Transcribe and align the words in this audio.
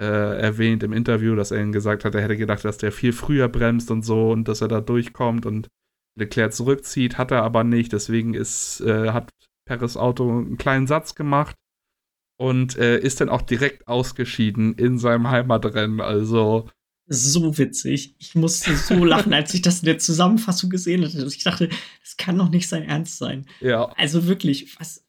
äh, 0.00 0.40
erwähnt 0.40 0.82
im 0.82 0.92
Interview, 0.92 1.34
dass 1.34 1.50
er 1.50 1.62
ihm 1.62 1.72
gesagt 1.72 2.04
hat, 2.04 2.14
er 2.14 2.22
hätte 2.22 2.36
gedacht, 2.36 2.64
dass 2.64 2.78
der 2.78 2.92
viel 2.92 3.12
früher 3.12 3.48
bremst 3.48 3.90
und 3.90 4.02
so 4.02 4.30
und 4.30 4.48
dass 4.48 4.60
er 4.60 4.68
da 4.68 4.80
durchkommt 4.80 5.46
und 5.46 5.68
Leclerc 6.16 6.52
zurückzieht, 6.52 7.18
hat 7.18 7.30
er 7.30 7.42
aber 7.42 7.64
nicht. 7.64 7.92
Deswegen 7.92 8.34
ist, 8.34 8.80
äh, 8.80 9.10
hat 9.10 9.30
Perez 9.66 9.96
Auto 9.96 10.30
einen 10.30 10.58
kleinen 10.58 10.86
Satz 10.86 11.14
gemacht 11.14 11.56
und 12.36 12.76
äh, 12.76 12.98
ist 12.98 13.20
dann 13.20 13.28
auch 13.28 13.42
direkt 13.42 13.88
ausgeschieden 13.88 14.74
in 14.74 14.98
seinem 14.98 15.30
Heimatrennen. 15.30 16.00
Also 16.00 16.68
so 17.06 17.58
witzig. 17.58 18.14
Ich 18.18 18.34
musste 18.34 18.74
so 18.76 19.04
lachen, 19.04 19.34
als 19.34 19.52
ich 19.54 19.62
das 19.62 19.80
in 19.80 19.86
der 19.86 19.98
Zusammenfassung 19.98 20.70
gesehen 20.70 21.04
hatte. 21.04 21.24
Ich 21.26 21.44
dachte, 21.44 21.68
das 22.02 22.16
kann 22.16 22.38
doch 22.38 22.48
nicht 22.48 22.68
sein 22.68 22.82
Ernst 22.82 23.18
sein. 23.18 23.46
Ja. 23.60 23.92
Also 23.96 24.26
wirklich, 24.26 24.78
was, 24.78 25.04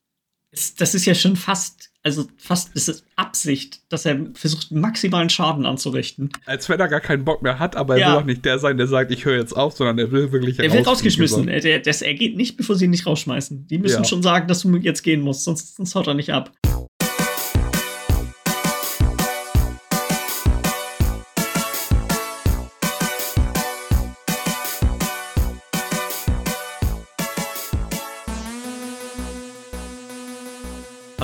das 0.78 0.94
ist 0.94 1.06
ja 1.06 1.16
schon 1.16 1.36
fast, 1.36 1.92
also 2.06 2.28
fast 2.38 2.74
ist 2.76 2.88
es 2.88 3.04
Absicht, 3.16 3.82
dass 3.90 4.06
er 4.06 4.28
versucht, 4.36 4.71
maximalen 4.71 5.30
Schaden 5.30 5.66
anzurichten. 5.66 6.30
Als 6.46 6.70
wenn 6.70 6.79
er 6.79 6.88
gar 6.88 7.02
keinen 7.02 7.25
Bock 7.25 7.42
mehr 7.42 7.57
hat, 7.57 7.75
aber 7.75 7.96
er 7.96 8.00
Ja. 8.00 8.12
will 8.14 8.21
auch 8.21 8.25
nicht 8.25 8.46
der 8.46 8.60
sein, 8.60 8.78
der 8.78 8.86
sagt, 8.88 9.12
ich 9.12 9.25
höre 9.25 9.38
jetzt 9.38 9.54
auf, 9.54 9.75
sondern 9.75 9.98
er 9.98 10.12
will 10.12 10.32
wirklich 10.32 10.60
Er 10.60 10.71
wird 10.71 10.86
rausgeschmissen. 10.86 11.48
Er, 11.48 11.60
der, 11.62 11.79
das, 11.79 12.04
er 12.04 12.14
geht 12.14 12.38
nicht, 12.38 12.57
bevor 12.57 12.76
sie 12.76 12.86
ihn 12.86 12.92
nicht 12.92 13.07
rausschmeißen. 13.07 13.68
Die 13.68 13.79
müssen 13.79 14.04
Ja. 14.04 14.07
schon 14.07 14.21
sagen, 14.21 14.48
dass 14.48 14.62
du 14.62 14.76
jetzt 14.78 15.02
gehen 15.02 15.21
musst, 15.21 15.43
sonst, 15.43 15.76
sonst 15.76 15.96
haut 15.96 16.07
er 16.07 16.14
nicht 16.14 16.32
ab. 16.32 16.52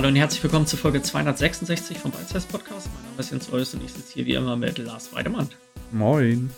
Hallo 0.01 0.09
und 0.09 0.15
herzlich 0.15 0.41
willkommen 0.41 0.65
zur 0.65 0.79
Folge 0.79 0.99
266 0.99 1.95
vom 1.99 2.09
Ballzeit 2.09 2.47
Podcast. 2.49 2.89
Mein 2.91 3.03
Name 3.11 3.19
ist 3.19 3.29
Jens 3.29 3.53
Eus 3.53 3.75
und 3.75 3.83
ich 3.83 3.93
sitze 3.93 4.13
hier 4.15 4.25
wie 4.25 4.33
immer 4.33 4.55
mit 4.55 4.79
Lars 4.79 5.13
Weidemann. 5.13 5.47
Moin. 5.91 6.49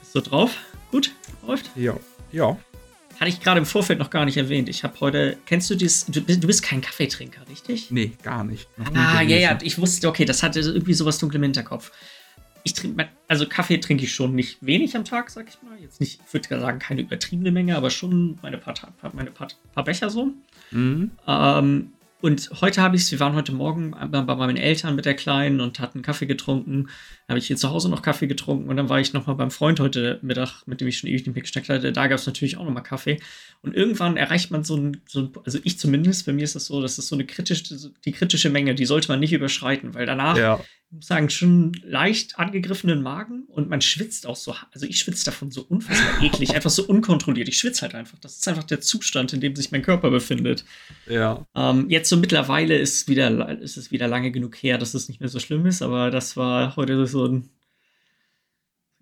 Bist 0.00 0.14
du 0.14 0.20
drauf? 0.20 0.56
Gut? 0.92 1.10
Läuft? 1.44 1.72
Ja. 1.74 1.96
Ja. 2.30 2.56
Hatte 3.18 3.28
ich 3.30 3.40
gerade 3.40 3.58
im 3.58 3.66
Vorfeld 3.66 3.98
noch 3.98 4.10
gar 4.10 4.24
nicht 4.24 4.36
erwähnt. 4.36 4.68
Ich 4.68 4.84
habe 4.84 4.94
heute, 5.00 5.38
kennst 5.44 5.70
du 5.70 5.74
dieses, 5.74 6.06
du, 6.06 6.20
bist- 6.22 6.40
du 6.40 6.46
bist 6.46 6.62
kein 6.62 6.80
Kaffeetrinker, 6.80 7.40
richtig? 7.50 7.90
Nee, 7.90 8.12
gar 8.22 8.44
nicht. 8.44 8.68
Noch 8.78 8.94
Ah, 8.94 9.22
ja, 9.22 9.38
ja, 9.38 9.58
ich 9.60 9.78
wusste, 9.80 10.06
okay, 10.06 10.24
das 10.24 10.44
hatte 10.44 10.60
irgendwie 10.60 10.94
sowas 10.94 11.18
dunkel 11.18 11.38
im 11.38 11.42
Hinterkopf. 11.42 11.90
Ich 12.62 12.74
trinke, 12.74 13.08
also 13.26 13.44
Kaffee 13.48 13.78
trinke 13.78 14.04
ich 14.04 14.14
schon 14.14 14.36
nicht 14.36 14.58
wenig 14.64 14.94
am 14.94 15.04
Tag, 15.04 15.30
sag 15.30 15.48
ich 15.48 15.60
mal. 15.68 15.76
Jetzt 15.80 15.98
nicht, 15.98 16.20
ich 16.24 16.32
würde 16.32 16.60
sagen, 16.60 16.78
keine 16.78 17.00
übertriebene 17.00 17.50
Menge, 17.50 17.76
aber 17.76 17.90
schon 17.90 18.38
meine 18.40 18.56
paar, 18.58 18.74
meine 19.14 19.32
paar, 19.32 19.48
paar 19.74 19.82
Becher 19.82 20.10
so. 20.10 20.28
Mhm. 20.70 21.10
Ähm, 21.26 21.92
und 22.22 22.50
heute 22.60 22.80
habe 22.80 22.94
ich 22.94 23.02
es, 23.02 23.10
wir 23.10 23.20
waren 23.20 23.34
heute 23.34 23.52
Morgen 23.52 23.90
bei, 23.90 24.22
meinen 24.22 24.56
Eltern 24.56 24.94
mit 24.94 25.04
der 25.04 25.14
Kleinen 25.14 25.60
und 25.60 25.80
hatten 25.80 26.02
Kaffee 26.02 26.26
getrunken. 26.26 26.88
Habe 27.28 27.38
ich 27.38 27.48
hier 27.48 27.56
zu 27.56 27.70
Hause 27.70 27.88
noch 27.88 28.00
Kaffee 28.00 28.28
getrunken 28.28 28.68
und 28.70 28.76
dann 28.76 28.88
war 28.88 29.00
ich 29.00 29.12
nochmal 29.12 29.34
beim 29.36 29.50
Freund 29.50 29.80
heute 29.80 30.20
Mittag, 30.22 30.62
mit 30.66 30.80
dem 30.80 30.86
ich 30.86 30.98
schon 30.98 31.10
ewig 31.10 31.26
nicht 31.26 31.34
mehr 31.34 31.42
gesteckt 31.42 31.68
hatte. 31.68 31.92
Da 31.92 32.06
gab 32.06 32.18
es 32.18 32.26
natürlich 32.26 32.56
auch 32.56 32.64
nochmal 32.64 32.84
Kaffee. 32.84 33.18
Und 33.60 33.74
irgendwann 33.74 34.16
erreicht 34.16 34.52
man 34.52 34.62
so 34.62 34.76
ein, 34.76 35.00
so 35.06 35.20
ein, 35.20 35.32
also 35.44 35.58
ich 35.64 35.78
zumindest, 35.78 36.24
bei 36.24 36.32
mir 36.32 36.44
ist 36.44 36.54
das 36.54 36.66
so, 36.66 36.80
das 36.80 36.96
ist 36.96 37.08
so 37.08 37.16
eine 37.16 37.26
kritische, 37.26 37.90
die 38.04 38.12
kritische 38.12 38.50
Menge, 38.50 38.76
die 38.76 38.86
sollte 38.86 39.08
man 39.08 39.18
nicht 39.18 39.32
überschreiten, 39.32 39.94
weil 39.94 40.06
danach, 40.06 40.36
Ja. 40.36 40.60
Ich 40.92 40.96
muss 40.96 41.06
sagen, 41.06 41.30
schon 41.30 41.72
leicht 41.84 42.38
angegriffenen 42.38 43.00
Magen 43.00 43.44
und 43.48 43.70
man 43.70 43.80
schwitzt 43.80 44.26
auch 44.26 44.36
so, 44.36 44.54
also 44.74 44.84
ich 44.84 44.98
schwitze 44.98 45.24
davon 45.24 45.50
so 45.50 45.64
unfassbar 45.66 46.22
eklig, 46.22 46.54
einfach 46.54 46.68
so 46.68 46.84
unkontrolliert. 46.84 47.48
Ich 47.48 47.56
schwitze 47.56 47.80
halt 47.80 47.94
einfach. 47.94 48.18
Das 48.18 48.36
ist 48.36 48.46
einfach 48.46 48.64
der 48.64 48.82
Zustand, 48.82 49.32
in 49.32 49.40
dem 49.40 49.56
sich 49.56 49.72
mein 49.72 49.80
Körper 49.80 50.10
befindet. 50.10 50.66
Ja. 51.08 51.46
Ähm, 51.54 51.88
jetzt 51.88 52.10
so 52.10 52.18
mittlerweile 52.18 52.76
ist, 52.76 53.08
wieder, 53.08 53.58
ist 53.58 53.78
es 53.78 53.90
wieder 53.90 54.06
lange 54.06 54.32
genug 54.32 54.54
her, 54.62 54.76
dass 54.76 54.92
es 54.92 55.08
nicht 55.08 55.20
mehr 55.20 55.30
so 55.30 55.38
schlimm 55.38 55.64
ist, 55.64 55.80
aber 55.80 56.10
das 56.10 56.36
war 56.36 56.76
heute 56.76 57.06
so 57.06 57.24
ein 57.26 57.48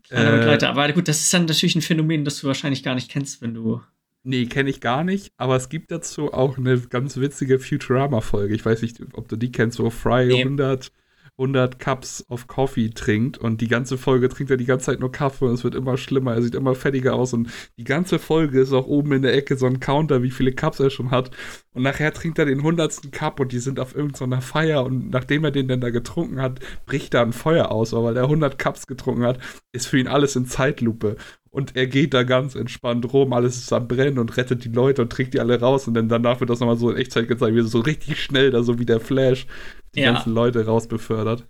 kleiner 0.04 0.34
Äh. 0.34 0.38
Begleiter. 0.38 0.69
Aber 0.70 0.92
gut, 0.92 1.08
das 1.08 1.20
ist 1.20 1.34
dann 1.34 1.47
natürlich 1.47 1.75
ein 1.75 1.82
Phänomen, 1.82 2.25
das 2.25 2.41
du 2.41 2.47
wahrscheinlich 2.47 2.84
gar 2.84 2.94
nicht 2.94 3.10
kennst, 3.10 3.42
wenn 3.42 3.52
du. 3.54 3.80
Nee, 4.22 4.47
kenne 4.47 4.70
ich 4.70 4.80
gar 4.80 5.02
nicht, 5.02 5.32
aber 5.38 5.56
es 5.56 5.70
gibt 5.70 5.91
dazu 5.91 6.32
auch 6.32 6.56
eine 6.56 6.78
ganz 6.78 7.16
witzige 7.16 7.59
Futurama-Folge. 7.59 8.54
Ich 8.54 8.65
weiß 8.65 8.82
nicht, 8.82 8.98
ob 9.15 9.28
du 9.28 9.34
die 9.34 9.50
kennst, 9.50 9.81
wo 9.81 9.91
Fry 9.91 10.26
Nee. 10.26 10.42
100, 10.44 10.92
100 11.41 11.78
Cups 11.78 12.25
of 12.28 12.47
Coffee 12.47 12.91
trinkt 12.91 13.39
und 13.39 13.62
die 13.62 13.69
ganze 13.69 13.97
Folge 13.97 14.28
trinkt 14.28 14.51
er 14.51 14.59
die 14.59 14.67
ganze 14.67 14.87
Zeit 14.87 15.01
nur 15.01 15.11
Kaffee 15.11 15.47
und 15.47 15.55
es 15.55 15.65
wird 15.65 15.75
immer 15.75 15.97
schlimmer, 15.97 16.34
er 16.34 16.43
sieht 16.43 16.55
immer 16.55 16.75
fettiger 16.75 17.15
aus 17.15 17.33
und 17.33 17.51
die 17.78 17.84
ganze 17.84 18.19
Folge 18.19 18.61
ist 18.61 18.73
auch 18.73 18.87
oben 18.87 19.12
in 19.12 19.23
der 19.23 19.34
Ecke 19.34 19.56
so 19.56 19.67
ein 19.67 19.81
Counter, 19.81 20.23
wie 20.23 20.31
viele 20.31 20.53
Cups 20.53 20.81
er 20.81 20.91
schon 20.91 21.11
hat 21.11 21.31
und 21.73 21.83
nachher 21.83 22.12
trinkt 22.12 22.39
er 22.39 22.45
den 22.45 22.59
100. 22.59 23.11
Cup 23.11 23.41
und 23.41 23.53
die 23.53 23.59
sind 23.59 23.81
auf 23.81 23.95
irgendeiner 23.95 24.43
Feier 24.43 24.84
und 24.84 25.11
nachdem 25.11 25.45
er 25.45 25.51
den 25.51 25.69
dann 25.69 25.81
da 25.81 25.91
getrunken 25.91 26.43
hat, 26.43 26.61
bricht 26.84 27.15
da 27.15 27.23
ein 27.23 27.33
Feuer 27.33 27.71
aus, 27.71 27.95
aber 27.95 28.05
weil 28.05 28.17
er 28.17 28.25
100 28.25 28.59
Cups 28.59 28.87
getrunken 28.87 29.25
hat, 29.25 29.39
ist 29.72 29.87
für 29.87 29.99
ihn 29.99 30.09
alles 30.09 30.37
in 30.37 30.47
Zeitlupe. 30.47 31.17
Und 31.50 31.75
er 31.75 31.88
geht 31.88 32.15
da 32.15 32.22
ganz 32.22 32.55
entspannt 32.55 33.12
rum, 33.12 33.33
alles 33.33 33.59
ist 33.59 33.72
am 33.72 33.88
Brennen 33.88 34.19
und 34.19 34.37
rettet 34.37 34.65
die 34.65 34.69
Leute 34.69 35.03
und 35.03 35.11
trägt 35.11 35.34
die 35.34 35.41
alle 35.41 35.59
raus. 35.61 35.88
Und 35.88 35.94
dann 35.94 36.09
danach 36.09 36.38
wird 36.38 36.49
das 36.50 36.61
nochmal 36.61 36.77
so 36.77 36.91
in 36.91 36.97
Echtzeit 36.97 37.27
gezeigt, 37.27 37.56
wie 37.56 37.62
so 37.62 37.81
richtig 37.81 38.22
schnell, 38.22 38.50
da 38.53 38.62
so 38.62 38.78
wie 38.78 38.87
der 38.87 39.00
Flash, 39.00 39.47
die 39.94 40.00
Ja. 40.00 40.12
ganzen 40.12 40.33
Leute 40.33 40.65
rausbefördert. 40.65 41.47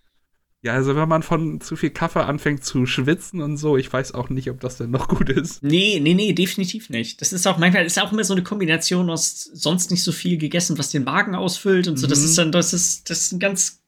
Ja, 0.63 0.75
also 0.75 0.95
wenn 0.95 1.09
man 1.09 1.23
von 1.23 1.61
zu 1.63 1.75
viel 1.75 1.89
Kaffee 1.89 2.23
anfängt 2.25 2.65
zu 2.65 2.85
schwitzen 2.85 3.41
und 3.41 3.57
so, 3.57 3.79
ich 3.79 3.91
weiß 3.91 4.13
auch 4.13 4.29
nicht, 4.29 4.51
ob 4.51 4.61
das 4.61 4.77
denn 4.77 4.91
noch 4.91 5.09
gut 5.09 5.31
ist. 5.31 5.63
Nee, 5.63 6.01
nee, 6.03 6.13
nee, 6.13 6.35
definitiv 6.35 6.91
nicht. 6.91 7.21
Das 7.23 7.33
ist 7.33 7.47
auch 7.47 7.57
manchmal 7.57 7.87
ist 7.87 7.99
auch 8.01 8.13
immer 8.13 8.25
so 8.25 8.35
eine 8.35 8.43
Kombination 8.43 9.09
aus 9.09 9.43
sonst 9.55 9.91
nicht 9.91 10.03
so 10.03 10.13
viel 10.13 10.37
gegessen, 10.37 10.77
was 10.77 10.91
den 10.91 11.05
Magen 11.05 11.35
ausfüllt 11.35 11.89
und 11.89 11.97
so. 11.99 12.07
Das 12.07 12.19
Mhm. 12.21 12.25
ist 12.27 12.39
dann, 12.39 12.53
das 12.53 12.75
ist, 12.75 13.09
das 13.09 13.21
ist 13.23 13.33
ein 13.33 13.39
ganz, 13.39 13.83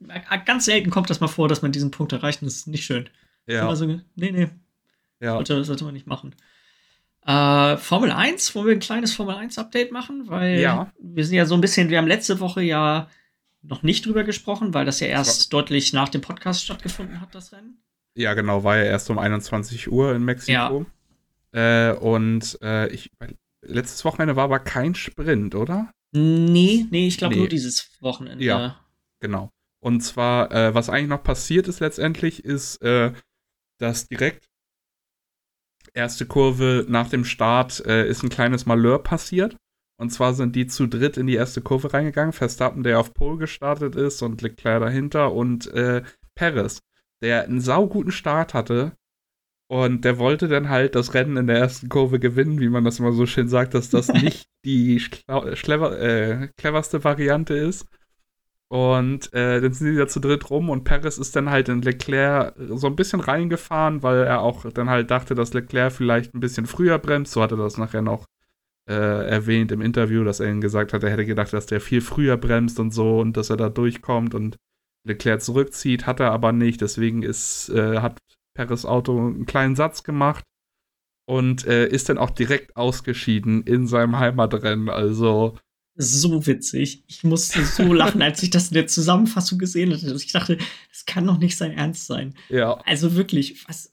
ganz 0.47 0.65
selten 0.65 0.89
kommt 0.89 1.11
das 1.11 1.21
mal 1.21 1.29
vor, 1.29 1.47
dass 1.49 1.61
man 1.61 1.73
diesen 1.73 1.91
Punkt 1.91 2.13
erreicht 2.13 2.41
und 2.41 2.47
das 2.47 2.57
ist 2.57 2.69
nicht 2.69 2.85
schön. 2.85 3.09
Ja, 3.47 3.69
Also, 3.69 3.85
nee, 3.87 4.01
nee, 4.17 4.49
ja. 5.23 5.35
Sollte, 5.37 5.65
sollte 5.65 5.85
man 5.85 5.95
nicht 5.95 6.07
machen. 6.07 6.35
Äh, 7.25 7.77
Formel 7.77 8.11
1, 8.11 8.55
wollen 8.55 8.67
wir 8.67 8.75
ein 8.75 8.81
kleines 8.81 9.15
Formel 9.15 9.37
1 9.37 9.57
Update 9.59 9.93
machen? 9.93 10.25
Weil 10.29 10.59
Ja. 10.59 10.93
wir 11.01 11.25
sind 11.25 11.37
ja 11.37 11.47
so 11.47 11.55
ein 11.55 11.61
bisschen, 11.61 11.89
wir 11.89 11.99
haben 11.99 12.09
letzte 12.09 12.41
Woche 12.41 12.63
ja 12.63 13.09
noch 13.63 13.85
nicht 13.85 14.05
drüber 14.05 14.25
gesprochen, 14.25 14.75
weil 14.75 14.85
das 14.85 14.99
ja 14.99 15.07
erst 15.07 15.53
deutlich 15.53 15.93
nach 15.93 16.09
dem 16.09 16.21
Podcast 16.21 16.65
stattgefunden 16.65 17.21
hat, 17.21 17.33
das 17.35 17.53
Rennen. 17.53 17.81
Ja, 18.15 18.35
genau, 18.35 18.65
war 18.65 18.77
ja 18.77 18.83
erst 18.85 19.09
um 19.09 19.19
21 19.19 19.91
Uhr 19.91 20.15
in 20.15 20.25
Mexiko. 20.25 20.85
Äh, 21.53 21.93
und 21.93 22.59
äh, 22.61 22.89
ich, 22.89 23.13
letztes 23.63 24.05
Wochenende 24.05 24.35
war 24.37 24.45
aber 24.45 24.59
kein 24.59 24.95
Sprint, 24.97 25.55
oder? 25.55 25.93
Nee, 26.11 26.87
nee, 26.91 27.07
ich 27.07 27.19
glaube 27.19 27.35
Nee. 27.35 27.41
nur 27.41 27.49
dieses 27.49 27.91
Wochenende. 28.01 28.45
Ja. 28.45 28.81
Genau. 29.21 29.51
Und 29.79 30.01
zwar, 30.01 30.51
äh, 30.53 30.75
was 30.75 30.91
eigentlich 30.91 31.09
noch 31.09 31.23
passiert 31.23 31.69
ist 31.69 31.81
letztendlich, 31.81 32.45
ist, 32.45 32.83
äh, 32.83 33.13
dass 33.79 34.09
direkt 34.09 34.49
erste 35.95 36.27
Kurve 36.27 36.87
nach 36.89 37.09
dem 37.09 37.25
Start 37.25 37.85
äh, 37.87 38.09
ist 38.09 38.23
ein 38.23 38.29
kleines 38.31 38.67
Malheur 38.67 39.03
passiert. 39.03 39.57
Und 40.01 40.11
zwar 40.11 40.35
sind 40.35 40.57
die 40.57 40.67
zu 40.67 40.87
dritt 40.87 41.17
in 41.17 41.27
die 41.27 41.35
erste 41.37 41.61
Kurve 41.61 41.93
reingegangen. 41.93 42.33
Verstappen, 42.33 42.83
der 42.83 42.99
auf 42.99 43.15
Pole 43.15 43.39
gestartet 43.39 43.95
ist 43.95 44.23
und 44.23 44.43
Leclerc 44.43 44.81
dahinter 44.81 45.33
und 45.33 45.67
äh, 45.69 46.03
Perez, 46.35 46.81
der 47.23 47.45
einen 47.45 47.61
sauguten 47.61 48.11
Start 48.13 48.55
hatte. 48.55 48.93
Und 49.71 50.05
der 50.05 50.19
wollte 50.19 50.49
dann 50.49 50.69
halt 50.69 50.97
das 50.97 51.15
Rennen 51.15 51.37
in 51.37 51.47
der 51.47 51.57
ersten 51.59 51.89
Kurve 51.89 52.19
gewinnen, 52.19 52.61
wie 52.61 52.69
man 52.69 52.85
das 52.85 52.99
immer 52.99 53.13
so 53.13 53.27
schön 53.27 53.49
sagt, 53.49 53.75
dass 53.75 53.91
das 53.91 54.09
nicht 54.13 54.47
die 54.65 55.01
schlau- 55.01 55.55
schlever, 55.57 55.99
äh, 55.99 56.49
cleverste 56.59 57.05
Variante 57.05 57.55
ist. 57.55 57.87
Und 58.73 59.35
äh, 59.35 59.61
dann 59.61 59.75
sind 59.75 59.93
die 59.93 59.99
da 59.99 60.09
zu 60.09 60.19
dritt 60.19 60.49
rum 60.49 60.71
und 60.71 60.85
Perez 60.85 61.19
ist 61.19 61.37
dann 61.37 61.51
halt 61.51 61.69
in 61.69 61.83
Leclerc 61.83 62.55
so 62.57 62.87
ein 62.87 62.97
bisschen 62.97 63.21
reingefahren, 63.21 64.03
weil 64.03 64.23
er 64.23 64.41
auch 64.41 64.65
dann 64.73 64.89
halt 64.89 65.11
dachte, 65.11 65.35
dass 65.35 65.53
Leclerc 65.53 65.93
vielleicht 65.93 66.35
ein 66.35 66.41
bisschen 66.41 66.65
früher 66.65 66.99
bremst. 66.99 67.33
So 67.33 67.43
hat 67.43 67.51
er 67.51 67.59
das 67.59 67.77
nachher 67.77 68.01
noch 68.01 68.25
äh, 68.89 68.95
erwähnt 68.95 69.73
im 69.73 69.83
Interview, 69.83 70.25
dass 70.25 70.41
er 70.41 70.51
ihm 70.51 70.63
gesagt 70.63 70.95
hat, 70.95 71.03
er 71.03 71.11
hätte 71.11 71.27
gedacht, 71.27 71.53
dass 71.53 71.67
der 71.67 71.83
viel 71.83 72.01
früher 72.01 72.39
bremst 72.39 72.81
und 72.81 72.95
so 72.95 73.21
und 73.21 73.37
dass 73.37 73.51
er 73.51 73.59
da 73.59 73.69
durchkommt 73.69 74.35
und 74.35 74.57
Leclerc 75.07 75.43
zurückzieht, 75.43 76.07
hat 76.07 76.21
er 76.21 76.33
aber 76.33 76.53
nicht. 76.53 76.81
Deswegen 76.81 77.23
ist, 77.23 77.69
äh, 77.69 77.99
hat 77.99 78.21
Perez 78.55 78.87
Auto 78.87 79.19
einen 79.19 79.45
kleinen 79.45 79.77
Satz 79.77 80.03
gemacht 80.03 80.45
und 81.27 81.67
äh, 81.67 81.89
ist 81.89 82.09
dann 82.09 82.17
auch 82.17 82.31
direkt 82.31 82.75
ausgeschieden 82.79 83.65
in 83.65 83.87
seinem 83.87 84.19
Heimatrennen. 84.19 84.89
Also 84.89 85.59
So 85.95 86.47
witzig. 86.47 87.05
Ich 87.07 87.23
musste 87.23 87.65
so 87.65 87.93
lachen, 87.93 88.23
als 88.23 88.43
ich 88.43 88.51
das 88.51 88.69
in 88.69 88.75
der 88.75 88.87
Zusammenfassung 88.87 89.59
gesehen 89.59 89.93
hatte. 89.93 90.15
Ich 90.15 90.33
dachte, 90.33 90.57
das 90.91 91.05
kann 91.07 91.27
doch 91.27 91.39
nicht 91.39 91.57
sein 91.57 91.73
Ernst 91.73 92.07
sein. 92.07 92.35
ja, 92.49 92.73
Also 92.87 93.15
wirklich, 93.15 93.67
was, 93.69 93.93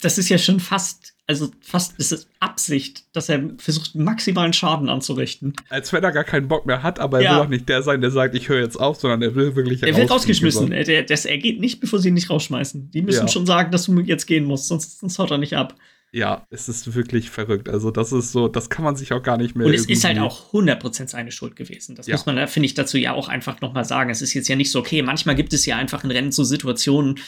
das 0.00 0.18
ist 0.18 0.28
ja 0.28 0.38
schon 0.38 0.60
fast, 0.60 1.14
also 1.26 1.50
fast 1.60 1.98
ist 1.98 2.12
es 2.12 2.28
Absicht, 2.40 3.04
dass 3.14 3.28
er 3.28 3.50
versucht, 3.58 3.94
maximalen 3.96 4.52
Schaden 4.52 4.88
anzurichten. 4.88 5.54
als 5.68 5.92
wenn 5.92 6.02
er 6.04 6.12
gar 6.12 6.24
keinen 6.24 6.46
Bock 6.48 6.66
mehr 6.66 6.82
hat, 6.84 6.98
aber 7.00 7.18
er 7.18 7.24
Ja. 7.24 7.36
will 7.36 7.42
auch 7.44 7.48
nicht 7.48 7.68
der 7.68 7.82
sein, 7.82 8.00
der 8.00 8.10
sagt, 8.12 8.34
ich 8.36 8.48
höre 8.48 8.60
jetzt 8.60 8.76
auf, 8.78 8.98
sondern 9.00 9.20
er 9.22 9.34
will 9.34 9.54
wirklich 9.56 9.82
Er 9.82 9.96
wird 9.96 10.10
rausgeschmissen. 10.10 10.70
Er, 10.72 10.84
der, 10.84 11.02
das, 11.02 11.24
er 11.24 11.38
geht 11.38 11.60
nicht, 11.60 11.80
bevor 11.80 11.98
sie 11.98 12.08
ihn 12.08 12.14
nicht 12.14 12.30
rausschmeißen. 12.30 12.90
Die 12.92 13.02
müssen 13.02 13.26
Ja. 13.26 13.28
schon 13.28 13.44
sagen, 13.46 13.70
dass 13.72 13.84
du 13.86 13.98
jetzt 14.00 14.26
gehen 14.26 14.44
musst, 14.44 14.68
sonst, 14.68 15.00
sonst 15.00 15.18
haut 15.18 15.30
er 15.32 15.38
nicht 15.38 15.56
ab. 15.56 15.74
Ja, 16.10 16.46
es 16.50 16.68
ist 16.70 16.94
wirklich 16.94 17.28
verrückt. 17.30 17.68
Also, 17.68 17.90
das 17.90 18.12
ist 18.12 18.32
so, 18.32 18.48
das 18.48 18.70
kann 18.70 18.84
man 18.84 18.96
sich 18.96 19.12
auch 19.12 19.22
gar 19.22 19.36
nicht 19.36 19.54
mehr. 19.54 19.66
Und 19.66 19.74
es 19.74 19.84
ist 19.86 20.04
halt 20.04 20.18
auch 20.18 20.52
100% 20.52 21.08
seine 21.08 21.30
Schuld 21.32 21.54
gewesen. 21.54 21.94
Das 21.96 22.06
Ja. 22.06 22.14
muss 22.14 22.24
man, 22.24 22.48
finde 22.48 22.66
ich, 22.66 22.74
dazu 22.74 22.96
ja 22.96 23.12
auch 23.12 23.28
einfach 23.28 23.60
nochmal 23.60 23.84
sagen. 23.84 24.08
Es 24.08 24.22
ist 24.22 24.32
jetzt 24.32 24.48
ja 24.48 24.56
nicht 24.56 24.70
so, 24.70 24.78
okay, 24.80 25.02
manchmal 25.02 25.34
gibt 25.34 25.52
es 25.52 25.66
ja 25.66 25.76
einfach 25.76 26.04
in 26.04 26.10
Rennen 26.10 26.32
so 26.32 26.44
Situationen, 26.44 27.18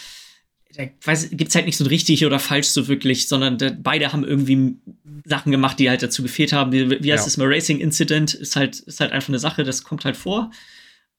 da 0.76 0.84
gibt 0.84 1.48
es 1.48 1.54
halt 1.56 1.66
nicht 1.66 1.76
so 1.76 1.84
richtig 1.84 2.24
oder 2.24 2.38
falsch 2.38 2.68
so 2.68 2.86
wirklich, 2.86 3.26
sondern 3.28 3.58
da, 3.58 3.70
beide 3.76 4.12
haben 4.12 4.24
irgendwie 4.24 4.76
Sachen 5.24 5.50
gemacht, 5.50 5.78
die 5.80 5.90
halt 5.90 6.00
dazu 6.02 6.22
gefehlt 6.22 6.52
haben. 6.52 6.70
Wie, 6.72 6.88
wie 7.02 7.12
heißt 7.12 7.24
Ja. 7.24 7.26
es 7.26 7.36
mal, 7.36 7.48
Racing 7.52 7.80
Incident 7.80 8.34
ist 8.34 8.54
halt, 8.56 8.78
ist 8.78 9.00
halt 9.00 9.10
einfach 9.12 9.28
eine 9.30 9.40
Sache, 9.40 9.64
das 9.64 9.82
kommt 9.82 10.04
halt 10.04 10.16
vor. 10.16 10.52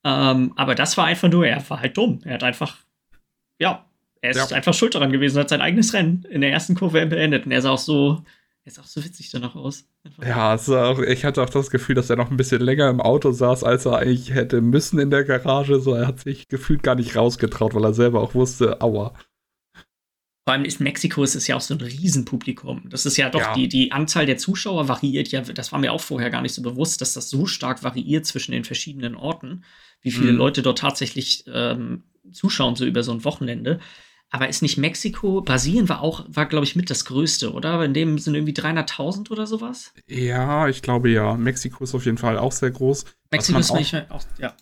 Ähm, 0.05 0.53
aber 0.55 0.73
das 0.73 0.95
war 0.97 1.05
einfach 1.05 1.29
nur, 1.29 1.45
er 1.45 1.69
war 1.69 1.81
halt 1.81 1.97
dumm. 1.97 2.21
Er 2.23 2.35
hat 2.35 2.43
einfach, 2.43 2.77
ja, 3.59 3.85
er 4.21 4.31
ist 4.31 4.37
Ja. 4.51 4.55
einfach 4.55 4.73
schuld 4.73 4.95
daran 4.95 5.11
gewesen, 5.11 5.39
hat 5.39 5.49
sein 5.49 5.61
eigenes 5.61 5.93
Rennen 5.93 6.25
in 6.29 6.41
der 6.41 6.51
ersten 6.51 6.75
Kurve 6.75 7.05
beendet. 7.05 7.45
Und 7.45 7.51
er 7.51 7.61
sah 7.61 7.71
auch 7.71 7.77
so, 7.79 8.23
er 8.63 8.71
sah 8.71 8.81
auch 8.81 8.87
so 8.87 9.03
witzig 9.03 9.29
danach 9.31 9.55
aus. 9.55 9.85
Einfach. 10.03 10.25
Ja, 10.25 10.55
auch, 10.89 10.99
ich 10.99 11.25
hatte 11.25 11.41
auch 11.41 11.49
das 11.49 11.69
Gefühl, 11.71 11.95
dass 11.95 12.09
er 12.09 12.15
noch 12.15 12.29
ein 12.31 12.37
bisschen 12.37 12.61
länger 12.61 12.89
im 12.89 13.01
Auto 13.01 13.31
saß, 13.31 13.63
als 13.63 13.85
er 13.85 13.97
eigentlich 13.97 14.33
hätte 14.33 14.61
müssen 14.61 14.99
in 14.99 15.09
der 15.09 15.23
Garage. 15.23 15.79
So, 15.79 15.93
er 15.95 16.07
hat 16.07 16.19
sich 16.21 16.47
gefühlt 16.47 16.83
gar 16.83 16.95
nicht 16.95 17.15
rausgetraut, 17.15 17.73
weil 17.73 17.83
er 17.83 17.93
selber 17.93 18.21
auch 18.21 18.33
wusste, 18.35 18.81
aua. 18.81 19.13
Vor 20.47 20.53
allem 20.55 20.65
ist 20.65 20.79
Mexiko, 20.81 21.23
es 21.23 21.35
ist 21.35 21.47
ja 21.47 21.55
auch 21.55 21.61
so 21.61 21.75
ein 21.75 21.81
Riesenpublikum. 21.81 22.89
Das 22.89 23.05
ist 23.05 23.15
ja 23.17 23.29
doch, 23.29 23.39
Ja. 23.41 23.53
Die, 23.53 23.67
die 23.67 23.91
Anzahl 23.91 24.25
der 24.25 24.37
Zuschauer 24.37 24.87
variiert 24.87 25.27
ja, 25.29 25.41
das 25.41 25.71
war 25.71 25.77
mir 25.79 25.91
auch 25.93 26.01
vorher 26.01 26.31
gar 26.31 26.41
nicht 26.41 26.55
so 26.55 26.63
bewusst, 26.63 26.99
dass 26.99 27.13
das 27.13 27.29
so 27.29 27.45
stark 27.45 27.83
variiert 27.83 28.25
zwischen 28.25 28.51
den 28.51 28.63
verschiedenen 28.63 29.15
Orten, 29.15 29.63
wie 30.01 30.09
viele 30.11 30.31
Mhm. 30.31 30.37
Leute 30.39 30.61
dort 30.63 30.79
tatsächlich 30.79 31.45
ähm, 31.47 32.03
zuschauen, 32.31 32.75
so 32.75 32.85
über 32.85 33.03
so 33.03 33.11
ein 33.11 33.23
Wochenende. 33.23 33.79
Aber 34.33 34.47
ist 34.47 34.61
nicht 34.61 34.77
Mexiko, 34.77 35.41
Brasilien 35.41 35.89
war 35.89 36.01
auch, 36.01 36.23
war 36.29 36.45
glaube 36.45 36.65
ich 36.65 36.75
mit 36.77 36.89
das 36.89 37.03
größte, 37.03 37.51
oder? 37.51 37.83
In 37.83 37.93
dem 37.93 38.17
sind 38.17 38.33
irgendwie 38.33 38.53
300.000 38.53 39.29
oder 39.29 39.45
sowas? 39.45 39.93
Ja, 40.07 40.69
ich 40.69 40.81
glaube 40.81 41.09
ja. 41.09 41.35
Mexiko 41.35 41.83
ist 41.83 41.93
auf 41.93 42.05
jeden 42.05 42.17
Fall 42.17 42.37
auch 42.37 42.53
sehr 42.53 42.71
groß. 42.71 43.05
Mexiko 43.31 43.59
ist 43.59 43.71
auch- 43.71 44.09
auch, 44.09 44.23
ja. 44.39 44.53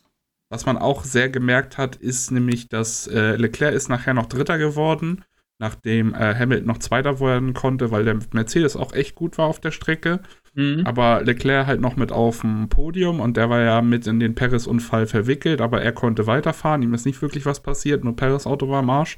Was 0.52 0.66
man 0.66 0.80
auch 0.80 1.04
sehr 1.04 1.30
gemerkt 1.30 1.78
hat, 1.78 1.96
ist 1.96 2.32
nämlich, 2.32 2.68
dass 2.68 3.06
äh, 3.06 3.36
Leclerc 3.36 3.76
ist 3.76 3.88
nachher 3.90 4.16
noch 4.16 4.26
Dritter 4.26 4.58
geworden, 4.58 5.24
nachdem 5.60 6.16
äh, 6.16 6.34
Hamilton 6.34 6.66
noch 6.68 6.80
Zweiter 6.80 7.20
werden 7.20 7.54
konnte, 7.54 7.92
weil 7.92 8.06
der 8.06 8.18
Mercedes 8.34 8.76
auch 8.76 8.94
echt 8.94 9.14
gut 9.14 9.38
war 9.38 9.46
auf 9.46 9.60
der 9.60 9.70
Strecke. 9.70 10.22
Mhm. 10.56 10.82
Aber 10.86 11.22
Leclerc 11.24 11.68
halt 11.68 11.82
noch 11.82 11.96
mit 11.96 12.12
auf 12.12 12.42
dem 12.42 12.70
Podium 12.70 13.20
und 13.20 13.38
der 13.38 13.52
war 13.52 13.62
ja 13.62 13.84
mit 13.84 14.08
in 14.08 14.20
den 14.20 14.34
Paris-Unfall 14.34 15.06
verwickelt, 15.06 15.62
aber 15.62 15.84
er 15.84 15.92
konnte 15.92 16.26
weiterfahren. 16.26 16.82
Ihm 16.82 16.96
ist 16.96 17.06
nicht 17.06 17.22
wirklich 17.22 17.46
was 17.46 17.60
passiert, 17.62 18.04
nur 18.04 18.16
Paris 18.16 18.48
Auto 18.48 18.68
war 18.70 18.80
am 18.80 18.90
Arsch. 18.90 19.18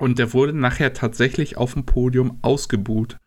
Und 0.00 0.18
der 0.18 0.32
wurde 0.32 0.52
nachher 0.54 0.92
tatsächlich 0.94 1.56
auf 1.56 1.74
dem 1.74 1.84
Podium 1.84 2.38
ausgebuht. 2.42 3.18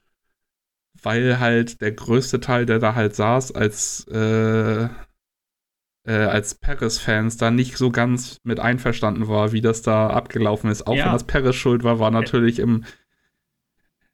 Weil 1.01 1.39
halt 1.39 1.81
der 1.81 1.91
größte 1.91 2.39
Teil, 2.39 2.65
der 2.65 2.79
da 2.79 2.95
halt 2.95 3.15
saß, 3.15 3.51
als, 3.53 4.07
äh, 4.07 4.85
äh, 4.85 6.11
als 6.11 6.55
Paris-Fans 6.55 7.37
da 7.37 7.51
nicht 7.51 7.77
so 7.77 7.91
ganz 7.91 8.37
mit 8.43 8.59
einverstanden 8.59 9.27
war, 9.27 9.51
wie 9.51 9.61
das 9.61 9.81
da 9.81 10.07
abgelaufen 10.07 10.69
ist. 10.71 10.87
Auch 10.87 10.95
Ja. 10.95 11.05
wenn 11.05 11.13
das 11.13 11.25
Paris 11.25 11.55
schuld 11.55 11.83
war, 11.83 11.99
war 11.99 12.09
natürlich 12.11 12.59
im, 12.59 12.83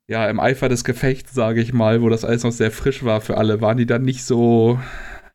ja, 0.08 0.28
im 0.30 0.40
Eifer 0.40 0.68
des 0.70 0.84
Gefechts, 0.84 1.34
sage 1.34 1.62
ich 1.62 1.72
mal, 1.74 2.02
wo 2.02 2.10
das 2.10 2.26
alles 2.26 2.44
noch 2.44 2.52
sehr 2.52 2.72
frisch 2.72 3.04
war 3.06 3.22
für 3.22 3.38
alle, 3.38 3.62
waren 3.62 3.78
die 3.78 3.86
dann 3.86 4.02
nicht 4.04 4.24
so 4.26 4.80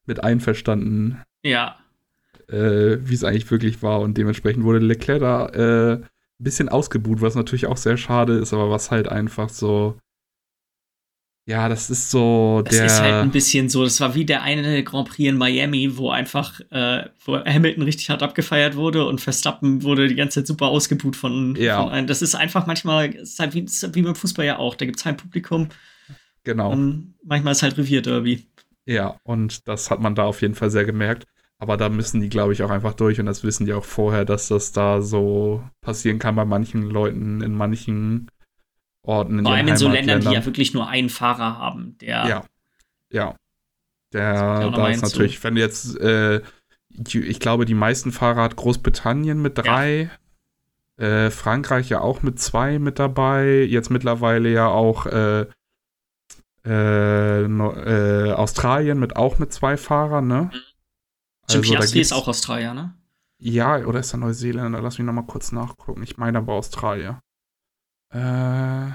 mit 0.07 0.23
einverstanden, 0.23 1.23
Ja. 1.43 1.77
äh, 2.49 2.99
wie 3.01 3.15
es 3.15 3.25
eigentlich 3.25 3.51
wirklich 3.51 3.83
war. 3.83 4.01
Und 4.01 4.19
dementsprechend 4.19 4.65
wurde 4.65 4.81
Leclerc 4.81 5.21
da 5.21 5.47
äh, 5.49 6.01
bisschen 6.45 6.69
ausgebuht, 6.69 7.21
was 7.21 7.35
natürlich 7.35 7.67
auch 7.67 7.77
sehr 7.77 7.97
schade 7.97 8.35
ist, 8.35 8.53
aber 8.53 8.71
was 8.71 8.91
halt 8.91 9.09
einfach 9.09 9.49
so. 9.49 9.97
Ja, 11.47 11.69
das 11.69 11.91
ist 11.91 12.11
so 12.11 12.63
Das 12.65 12.75
der. 12.75 12.87
ist 12.87 13.01
halt 13.03 13.15
ein 13.17 13.31
bisschen 13.31 13.69
so, 13.69 13.85
das 13.85 14.01
war 14.01 14.15
wie 14.15 14.25
der 14.25 14.43
eine 14.43 14.83
Grand 14.83 15.11
Prix 15.11 15.29
in 15.29 15.37
Miami, 15.37 15.95
wo 15.99 16.09
einfach, 16.09 16.59
äh, 16.71 17.05
wo 17.27 17.37
Hamilton 17.37 17.83
richtig 17.83 18.09
hart 18.09 18.23
abgefeiert 18.23 18.77
wurde 18.77 19.07
und 19.07 19.21
Verstappen 19.21 19.83
wurde 19.83 20.09
die 20.09 20.15
ganze 20.15 20.41
Zeit 20.41 20.47
super 20.47 20.69
ausgebuht 20.69 21.17
von, 21.17 21.55
Ja. 21.57 21.83
von 21.83 21.93
einem. 21.93 22.07
Das 22.07 22.23
ist 22.23 22.35
einfach 22.35 22.67
manchmal, 22.67 23.11
ist 23.15 23.39
halt 23.39 23.53
wie, 23.53 23.61
ist 23.61 23.95
wie 23.95 24.01
beim 24.01 24.15
Fußball 24.15 24.47
ja 24.47 24.59
auch, 24.59 24.75
da 24.75 24.87
gibt 24.87 24.99
es 24.99 25.05
halt 25.05 25.19
Publikum 25.19 25.69
genau. 26.45 26.73
und 26.73 27.15
manchmal 27.23 27.53
ist 27.53 27.63
halt 27.63 27.77
Revierderby. 27.77 28.47
Ja, 28.87 29.19
und 29.25 29.69
das 29.69 29.91
hat 29.91 30.01
man 30.01 30.15
da 30.15 30.25
auf 30.25 30.41
jeden 30.41 30.55
Fall 30.55 30.71
sehr 30.71 30.87
gemerkt. 30.87 31.27
Aber 31.59 31.77
da 31.77 31.89
müssen 31.89 32.21
die, 32.21 32.29
glaube 32.29 32.53
ich, 32.53 32.63
auch 32.63 32.71
einfach 32.71 32.95
durch 32.95 33.21
und 33.21 33.27
das 33.27 33.45
wissen 33.45 33.65
die 33.67 33.73
auch 33.73 33.85
vorher, 33.85 34.25
dass 34.25 34.49
das 34.49 34.73
da 34.73 35.01
so 35.01 35.63
passieren 35.81 36.19
kann 36.19 36.35
bei 36.35 36.45
manchen 36.45 36.83
Leuten 36.83 37.41
in 37.41 37.55
manchen 37.55 38.31
Orten. 39.03 39.39
In 39.39 39.45
Vor 39.45 39.55
allem 39.55 39.69
in 39.69 39.77
so 39.77 39.89
Ländern, 39.89 40.21
die 40.21 40.33
ja 40.33 40.45
wirklich 40.45 40.75
nur 40.75 40.89
einen 40.89 41.09
Fahrer 41.09 41.59
haben, 41.59 41.97
der 41.99 42.27
Ja. 42.27 42.45
Ja. 43.13 43.37
Der, 44.13 44.35
ja 44.35 44.71
da 44.71 44.89
ist 44.89 45.03
natürlich, 45.03 45.43
wenn 45.43 45.55
du 45.55 45.61
jetzt, 45.61 45.99
äh, 45.99 46.41
ich, 46.89 47.41
glaube, 47.41 47.65
die 47.65 47.75
meisten 47.75 48.13
Fahrer 48.13 48.43
hat 48.43 48.57
Großbritannien 48.57 49.41
mit 49.41 49.59
drei, 49.59 50.11
äh, 50.97 51.31
Frankreich 51.31 51.89
ja 51.89 52.01
auch 52.01 52.23
mit 52.23 52.39
zwei 52.39 52.79
mit 52.79 52.99
dabei, 52.99 53.65
jetzt 53.65 53.91
mittlerweile 53.91 54.49
ja 54.49 54.69
auch 54.69 55.07
äh, 55.07 55.47
äh, 56.65 57.43
äh, 57.43 58.33
Australien 58.33 58.99
mit 58.99 59.17
auch 59.17 59.39
mit 59.39 59.53
zwei 59.53 59.77
Fahrern, 59.77 60.29
ne? 60.29 60.51
Jim 61.49 61.61
Also, 61.61 61.75
Piastri 61.75 62.01
ist 62.01 62.13
auch 62.13 62.29
Australier, 62.29 62.75
ne? 62.75 62.95
Ja, 63.39 63.77
oder 63.85 64.01
ist 64.01 64.15
er 64.15 64.19
Neuseeländer? 64.19 64.81
Lass 64.81 64.99
mich 64.99 65.07
noch 65.07 65.13
mal 65.13 65.23
kurz 65.23 65.53
nachgucken. 65.53 66.03
Ich 66.03 66.17
meine 66.17 66.39
aber 66.39 66.55
Australier. 66.55 67.21
Äh, 68.11 68.93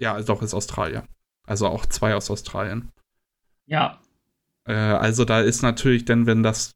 ja, 0.00 0.20
doch, 0.26 0.42
ist 0.42 0.54
Australier. 0.54 1.04
Also 1.46 1.66
auch 1.66 1.86
zwei 1.86 2.14
aus 2.14 2.30
Australien. 2.30 2.90
Ja. 3.66 4.00
Äh, 4.64 4.72
also 4.72 5.24
da 5.24 5.40
ist 5.40 5.62
natürlich 5.62 6.04
dann, 6.04 6.26
wenn 6.26 6.42
das 6.42 6.72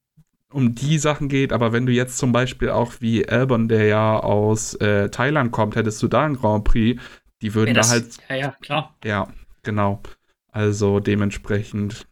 um 0.50 0.74
die 0.74 0.98
Sachen 0.98 1.28
geht, 1.28 1.52
aber 1.52 1.72
wenn 1.72 1.86
du 1.86 1.92
jetzt 1.92 2.16
zum 2.18 2.30
Beispiel 2.30 2.70
auch 2.70 2.94
wie 3.00 3.28
Albon, 3.28 3.66
der 3.68 3.86
ja 3.86 4.20
aus 4.20 4.74
äh, 4.74 5.08
Thailand 5.10 5.50
kommt, 5.50 5.74
hättest 5.74 6.00
du 6.02 6.08
da 6.08 6.24
einen 6.24 6.36
Grand 6.36 6.64
Prix, 6.64 7.02
die 7.42 7.54
würden 7.54 7.68
ja, 7.68 7.74
da 7.74 7.80
das, 7.80 7.90
halt, 7.90 8.18
ja, 8.28 8.36
ja, 8.36 8.50
klar. 8.60 8.96
ja, 9.04 9.28
genau. 9.62 10.00
Also 10.52 11.00
dementsprechend, 11.00 12.06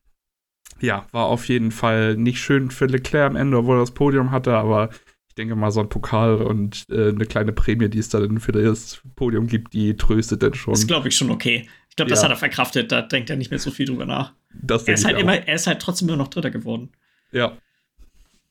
ja, 0.83 1.07
war 1.13 1.27
auf 1.27 1.49
jeden 1.49 1.71
Fall 1.71 2.17
nicht 2.17 2.41
schön 2.41 2.71
für 2.71 2.87
Leclerc 2.87 3.31
am 3.31 3.37
Ende, 3.37 3.57
obwohl 3.59 3.77
er 3.77 3.81
das 3.81 3.93
Podium 3.93 4.31
hatte, 4.31 4.55
aber 4.55 4.91
ich 5.29 5.35
denke 5.35 5.55
mal, 5.57 5.71
so 5.71 5.81
ein 5.81 5.89
Pokal 5.89 6.37
und 6.43 6.85
äh, 6.91 7.09
eine 7.09 7.25
kleine 7.25 7.53
Prämie, 7.53 7.89
die 7.89 7.99
es 7.99 8.11
da 8.11 8.21
dann 8.21 8.39
für 8.39 8.53
das 8.53 9.01
Podium 9.17 9.47
gibt, 9.47 9.73
die 9.73 9.97
tröstet 9.97 10.43
dann 10.43 10.53
schon. 10.55 10.75
Das 10.75 10.87
glaube 10.87 11.09
ich 11.09 11.17
schon 11.17 11.31
okay. 11.31 11.69
Ich 11.89 11.97
glaube, 11.97 12.11
das 12.11 12.21
Ja. 12.21 12.25
hat 12.25 12.33
er 12.33 12.37
verkraftet, 12.37 12.93
da 12.93 13.01
denkt 13.03 13.31
er 13.31 13.37
nicht 13.37 13.51
mehr 13.51 13.59
so 13.59 13.71
viel 13.71 13.87
drüber 13.87 14.05
nach. 14.05 14.33
Das 14.53 14.85
Er 14.85 14.95
ist 14.95 15.05
halt 15.07 15.17
auch. 15.17 15.21
immer, 15.21 15.37
er 15.37 15.55
ist 15.55 15.67
halt 15.67 15.81
trotzdem 15.81 16.09
nur 16.09 16.17
noch 16.19 16.29
Dritter 16.29 16.51
geworden. 16.51 16.91
Ja. 17.33 17.57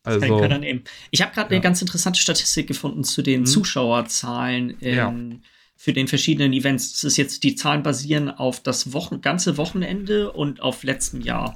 Kann 0.04 0.24
Also, 0.24 0.48
nehmen. 0.58 0.84
Ich 1.12 1.22
habe 1.22 1.32
gerade 1.32 1.50
Ja. 1.52 1.58
eine 1.58 1.62
ganz 1.62 1.80
interessante 1.82 2.20
Statistik 2.20 2.66
gefunden 2.68 3.04
zu 3.04 3.22
den 3.22 3.42
Mhm. 3.42 3.46
Zuschauerzahlen 3.46 4.72
in, 4.80 4.96
Ja. 4.96 5.14
für 5.76 5.94
den 5.94 6.08
verschiedenen 6.08 6.54
Events. 6.54 6.94
Das 6.94 7.04
ist 7.04 7.18
jetzt, 7.18 7.44
die 7.44 7.54
Zahlen 7.56 7.84
basieren 7.84 8.30
auf 8.30 8.62
das 8.64 8.94
Wochen, 8.94 9.22
ganze 9.22 9.58
Wochenende 9.58 10.32
und 10.32 10.62
auf 10.62 10.84
letztem 10.84 11.22
Jahr. 11.22 11.56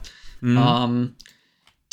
Mh, 0.53 0.85
Ähm, 0.85 1.15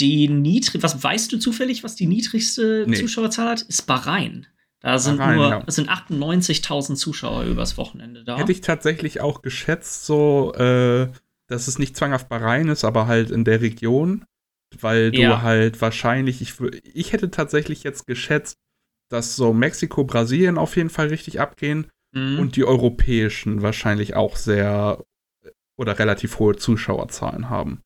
die 0.00 0.28
niedrig, 0.28 0.82
was 0.82 1.02
weißt 1.02 1.32
du 1.32 1.38
zufällig, 1.38 1.84
was 1.84 1.94
die 1.96 2.06
niedrigste 2.06 2.84
Nee. 2.88 2.96
Zuschauerzahl 2.96 3.48
hat? 3.50 3.62
Ist 3.62 3.82
Bahrain. 3.86 4.46
Da 4.80 4.98
sind 4.98 5.18
Bahrain, 5.18 5.36
nur 5.36 5.48
ja. 5.48 5.62
es 5.66 5.76
sind 5.76 5.88
98.000 5.90 6.96
Zuschauer 6.96 7.44
übers 7.44 7.76
Wochenende 7.76 8.24
da. 8.24 8.36
Hätte 8.38 8.50
ich 8.52 8.62
tatsächlich 8.62 9.20
auch 9.20 9.42
geschätzt, 9.42 10.06
so, 10.06 10.52
äh, 10.54 11.08
dass 11.46 11.68
es 11.68 11.78
nicht 11.78 11.96
zwanghaft 11.96 12.28
Bahrain 12.28 12.68
ist, 12.68 12.84
aber 12.84 13.06
halt 13.06 13.30
in 13.30 13.44
der 13.44 13.60
Region. 13.60 14.24
Weil 14.80 15.12
du 15.12 15.20
Ja. 15.20 15.42
halt 15.42 15.80
wahrscheinlich, 15.82 16.40
ich, 16.40 16.54
ich 16.94 17.12
hätte 17.12 17.30
tatsächlich 17.30 17.82
jetzt 17.84 18.06
geschätzt, 18.06 18.56
dass 19.10 19.36
so 19.36 19.52
Mexiko, 19.52 20.04
Brasilien 20.04 20.56
auf 20.56 20.76
jeden 20.76 20.88
Fall 20.90 21.08
richtig 21.08 21.40
abgehen 21.40 21.86
Mhm. 22.14 22.38
und 22.40 22.56
die 22.56 22.64
europäischen 22.64 23.62
wahrscheinlich 23.62 24.16
auch 24.16 24.36
sehr 24.36 25.02
oder 25.78 25.98
relativ 25.98 26.38
hohe 26.38 26.56
Zuschauerzahlen 26.56 27.48
haben. 27.50 27.80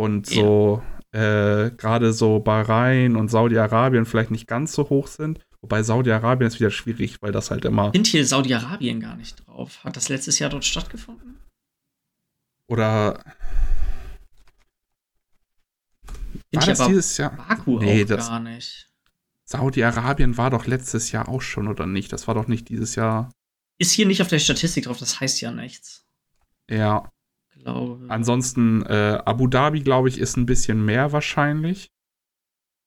Und 0.00 0.26
so, 0.26 0.82
äh, 1.12 1.70
gerade 1.72 2.14
so 2.14 2.40
Bahrain 2.40 3.16
und 3.16 3.28
Saudi-Arabien 3.28 4.06
vielleicht 4.06 4.30
nicht 4.30 4.46
ganz 4.46 4.72
so 4.72 4.88
hoch 4.88 5.08
sind. 5.08 5.40
Wobei 5.60 5.82
Saudi-Arabien 5.82 6.48
ist 6.48 6.58
wieder 6.58 6.70
schwierig, 6.70 7.20
weil 7.20 7.32
das 7.32 7.50
halt 7.50 7.66
immer. 7.66 7.90
sind 7.92 8.06
hier 8.06 8.24
Saudi-Arabien 8.26 8.98
gar 9.00 9.14
nicht 9.16 9.46
drauf. 9.46 9.84
Hat 9.84 9.96
das 9.96 10.08
letztes 10.08 10.38
Jahr 10.38 10.48
dort 10.48 10.64
stattgefunden? 10.64 11.38
Oder 12.66 13.22
Sind 16.50 16.62
war 16.62 16.66
das 16.66 16.86
dieses 16.86 17.16
Jahr? 17.18 17.36
Baku 17.36 17.78
Nee, 17.78 18.04
auch 18.04 18.08
das- 18.08 18.28
gar 18.28 18.40
nicht. 18.40 18.88
Saudi-Arabien 19.44 20.38
war 20.38 20.48
doch 20.48 20.66
letztes 20.66 21.12
Jahr 21.12 21.28
auch 21.28 21.42
schon, 21.42 21.68
oder 21.68 21.84
nicht? 21.84 22.10
Das 22.12 22.26
war 22.26 22.34
doch 22.34 22.46
nicht 22.46 22.70
dieses 22.70 22.94
Jahr. 22.94 23.30
Ist 23.78 23.92
hier 23.92 24.06
nicht 24.06 24.22
auf 24.22 24.28
der 24.28 24.38
Statistik 24.38 24.84
drauf, 24.84 24.98
das 24.98 25.20
heißt 25.20 25.40
ja 25.42 25.50
nichts. 25.50 26.06
Ja. 26.70 27.10
Glaube. 27.62 28.04
Ansonsten, 28.08 28.82
äh, 28.86 29.20
Abu 29.24 29.46
Dhabi, 29.46 29.80
glaube 29.80 30.08
ich, 30.08 30.18
ist 30.18 30.36
ein 30.36 30.46
bisschen 30.46 30.84
mehr 30.84 31.12
wahrscheinlich. 31.12 31.90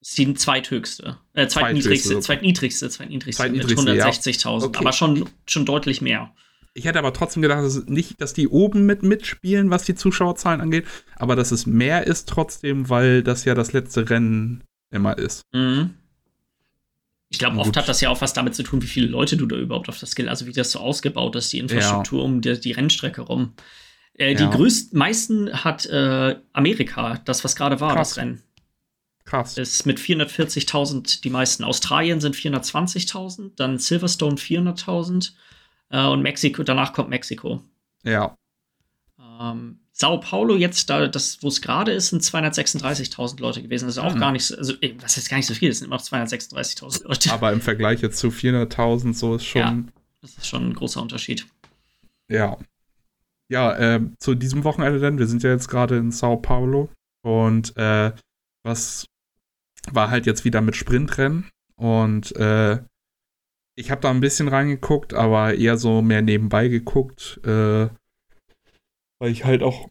ist 0.01 0.17
die 0.17 0.33
zweithöchste. 0.33 1.17
Äh, 1.33 1.47
zweitniedrigste, 1.47 2.15
okay. 2.15 2.21
zweitniedrigste, 2.21 2.89
zweitniedrigste 2.89 3.49
mit 3.49 3.61
Zweitniedrigste, 3.63 3.95
ja. 3.95 4.07
160.000. 4.07 4.63
Okay. 4.65 4.79
Aber 4.79 4.91
schon, 4.91 5.29
schon 5.45 5.65
deutlich 5.65 6.01
mehr. 6.01 6.33
Ich 6.75 6.85
hätte 6.85 6.99
aber 6.99 7.13
trotzdem 7.13 7.43
gedacht, 7.43 7.63
dass 7.63 7.85
nicht, 7.85 8.19
dass 8.19 8.33
die 8.33 8.47
oben 8.47 8.85
mit 8.85 9.03
mitspielen, 9.03 9.69
was 9.69 9.83
die 9.83 9.93
Zuschauerzahlen 9.93 10.59
angeht, 10.59 10.85
aber 11.15 11.35
dass 11.35 11.51
es 11.51 11.67
mehr 11.67 12.07
ist 12.07 12.27
trotzdem, 12.27 12.89
weil 12.89 13.21
das 13.21 13.45
ja 13.45 13.53
das 13.53 13.73
letzte 13.73 14.09
Rennen 14.09 14.63
immer 14.89 15.17
ist. 15.17 15.43
Mhm. 15.53 15.91
Ich 17.29 17.39
glaube, 17.39 17.57
oft 17.57 17.75
hat 17.75 17.89
das 17.89 17.99
ja 17.99 18.09
auch 18.09 18.21
was 18.21 18.33
damit 18.33 18.53
zu 18.53 18.61
tun, 18.61 18.83
wie 18.83 18.87
viele 18.87 19.07
Leute 19.07 19.37
du 19.37 19.47
da 19.47 19.55
überhaupt 19.55 19.89
auf 19.89 19.99
das 19.99 20.11
Skill, 20.11 20.29
also 20.29 20.45
wie 20.45 20.51
das 20.51 20.71
so 20.71 20.79
ausgebaut 20.79 21.35
ist, 21.35 21.51
die 21.51 21.57
Infrastruktur 21.57 22.19
ja. 22.19 22.25
um 22.25 22.41
die, 22.41 22.59
die, 22.59 22.73
Rennstrecke 22.73 23.21
rum. 23.21 23.53
Äh, 24.15 24.35
die 24.35 24.43
ja. 24.43 24.49
größten, 24.49 24.97
meisten 24.97 25.63
hat 25.63 25.85
äh, 25.85 26.35
Amerika, 26.53 27.19
das, 27.25 27.43
was 27.43 27.55
gerade 27.55 27.79
war, 27.79 27.95
Krass. 27.95 28.09
das 28.09 28.17
Rennen. 28.17 28.43
Krass. 29.25 29.57
Ist 29.57 29.85
mit 29.85 29.99
440.000 29.99 31.21
die 31.21 31.29
meisten. 31.29 31.63
Australien 31.63 32.19
sind 32.19 32.35
420.000, 32.35 33.51
dann 33.55 33.79
Silverstone 33.79 34.35
400.000 34.35 35.31
äh, 35.89 36.05
und 36.05 36.21
Mexiko, 36.21 36.63
danach 36.63 36.93
kommt 36.93 37.09
Mexiko. 37.09 37.63
Ja. 38.03 38.35
Ähm, 39.39 39.79
Sao 39.95 40.19
Paulo 40.19 40.55
jetzt, 40.55 40.89
da 40.89 41.07
das, 41.07 41.37
wo 41.41 41.47
es 41.47 41.61
gerade 41.61 41.91
ist, 41.91 42.09
sind 42.09 42.23
236.000 42.23 43.39
Leute 43.39 43.61
gewesen. 43.61 43.85
Das 43.85 43.97
ist 43.97 44.03
auch 44.03 44.15
mhm. 44.15 44.19
gar 44.19 44.31
nicht 44.31 44.45
so, 44.45 44.57
also 44.57 44.73
das 44.73 45.17
ist 45.17 45.29
gar 45.29 45.37
nicht 45.37 45.45
so 45.45 45.53
viel, 45.53 45.69
das 45.69 45.79
sind 45.79 45.87
immer 45.87 45.97
noch 45.97 46.03
236.000 46.03 47.07
Leute. 47.07 47.31
Aber 47.31 47.53
im 47.53 47.61
Vergleich 47.61 48.01
jetzt 48.01 48.17
zu 48.17 48.29
400.000 48.29 49.13
so 49.13 49.35
ist 49.35 49.45
schon. 49.45 49.61
Ja, 49.61 49.83
das 50.21 50.37
ist 50.37 50.47
schon 50.47 50.69
ein 50.69 50.73
großer 50.73 51.01
Unterschied. 51.01 51.45
Ja. 52.27 52.57
Ja, 53.53 53.71
äh, 53.77 54.01
zu 54.17 54.33
diesem 54.33 54.63
Wochenende 54.63 54.99
denn, 54.99 55.19
wir 55.19 55.27
sind 55.27 55.43
ja 55.43 55.51
jetzt 55.51 55.67
gerade 55.67 55.95
in 55.97 56.09
Sao 56.09 56.37
Paulo. 56.37 56.89
Und 57.23 57.77
äh, 57.77 58.11
was 58.65 59.05
war 59.91 60.09
halt 60.09 60.25
jetzt 60.25 60.43
wieder 60.43 60.61
mit 60.61 60.75
Sprintrennen. 60.75 61.49
Und 61.75 62.35
äh, 62.35 62.79
ich 63.77 63.91
habe 63.91 64.01
da 64.01 64.09
ein 64.09 64.21
bisschen 64.21 64.47
reingeguckt, 64.47 65.13
aber 65.13 65.53
eher 65.53 65.77
so 65.77 66.01
mehr 66.01 66.23
nebenbei 66.23 66.67
geguckt, 66.67 67.41
äh, 67.43 67.89
weil 69.19 69.31
ich 69.31 69.45
halt 69.45 69.61
auch 69.61 69.87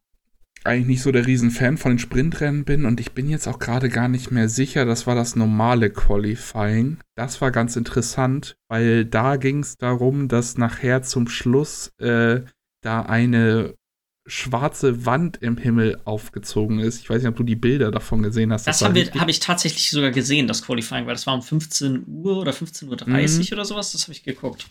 eigentlich 0.65 0.89
nicht 0.89 1.03
so 1.03 1.13
der 1.13 1.29
Riesenfan 1.29 1.77
von 1.77 1.93
den 1.93 1.99
Sprintrennen 2.01 2.65
bin. 2.65 2.85
Und 2.85 2.99
ich 2.99 3.13
bin 3.13 3.29
jetzt 3.29 3.47
auch 3.47 3.61
gerade 3.61 3.89
gar 3.91 4.09
nicht 4.09 4.33
mehr 4.33 4.49
sicher, 4.49 4.85
das 4.85 5.07
war 5.07 5.15
das 5.15 5.37
normale 5.37 5.89
Qualifying. 5.91 6.99
Das 7.17 7.41
war 7.41 7.53
ganz 7.53 7.77
interessant, 7.77 8.57
weil 8.69 9.05
da 9.05 9.37
ging 9.37 9.61
es 9.61 9.77
darum, 9.77 10.27
dass 10.27 10.59
nachher 10.59 11.03
zum 11.03 11.29
Schluss 11.29 11.93
äh, 12.01 12.41
da 12.83 13.03
eine 13.03 13.75
schwarze 14.27 15.05
Wand 15.05 15.39
im 15.39 15.57
Himmel 15.57 16.01
aufgezogen 16.05 16.79
ist. 16.79 17.01
Ich 17.01 17.11
weiß 17.11 17.23
nicht, 17.23 17.29
ob 17.29 17.37
du 17.37 17.43
die 17.43 17.57
Bilder 17.57 17.91
davon 17.91 18.23
gesehen 18.23 18.53
hast. 18.53 18.67
Das, 18.67 18.79
das 18.79 18.89
habe 18.89 19.01
hab 19.19 19.29
ich 19.29 19.41
tatsächlich 19.41 19.91
sogar 19.91 20.13
gesehen, 20.13 20.47
das 20.47 20.63
Qualifying, 20.63 21.07
weil 21.07 21.15
das 21.15 21.27
war 21.27 21.35
um 21.35 21.43
15 21.43 22.05
Uhr 22.07 22.39
oder 22.39 22.53
15.30 22.53 22.89
Uhr 22.89 22.97
mhm. 22.99 23.47
oder 23.53 23.65
sowas. 23.65 23.93
Das 23.93 24.03
habe 24.03 24.13
ich 24.13 24.23
geguckt. 24.23 24.67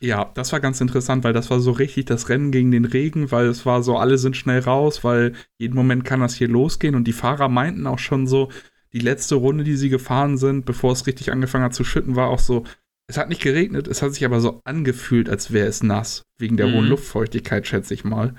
Ja, 0.00 0.30
das 0.34 0.52
war 0.52 0.60
ganz 0.60 0.80
interessant, 0.80 1.24
weil 1.24 1.32
das 1.32 1.50
war 1.50 1.60
so 1.60 1.70
richtig 1.70 2.04
das 2.06 2.28
Rennen 2.28 2.50
gegen 2.50 2.70
den 2.70 2.84
Regen, 2.84 3.30
weil 3.30 3.46
es 3.46 3.64
war 3.64 3.82
so, 3.82 3.96
alle 3.96 4.18
sind 4.18 4.36
schnell 4.36 4.60
raus, 4.60 5.04
weil 5.04 5.32
jeden 5.56 5.74
Moment 5.74 6.04
kann 6.04 6.20
das 6.20 6.34
hier 6.34 6.48
losgehen 6.48 6.94
und 6.94 7.04
die 7.04 7.14
Fahrer 7.14 7.48
meinten 7.48 7.86
auch 7.86 7.98
schon 7.98 8.26
so, 8.26 8.50
die 8.92 8.98
letzte 8.98 9.36
Runde, 9.36 9.64
die 9.64 9.76
sie 9.76 9.88
gefahren 9.88 10.36
sind, 10.36 10.66
bevor 10.66 10.92
es 10.92 11.06
richtig 11.06 11.32
angefangen 11.32 11.64
hat 11.64 11.74
zu 11.74 11.84
schütten, 11.84 12.16
war 12.16 12.28
auch 12.28 12.38
so, 12.38 12.64
es 13.08 13.16
hat 13.16 13.28
nicht 13.28 13.42
geregnet, 13.42 13.88
es 13.88 14.02
hat 14.02 14.14
sich 14.14 14.24
aber 14.24 14.40
so 14.40 14.60
angefühlt, 14.64 15.28
als 15.28 15.52
wäre 15.52 15.68
es 15.68 15.82
nass, 15.82 16.22
wegen 16.38 16.56
der 16.56 16.68
mhm. 16.68 16.74
hohen 16.74 16.88
Luftfeuchtigkeit, 16.88 17.66
schätze 17.66 17.94
ich 17.94 18.04
mal 18.04 18.34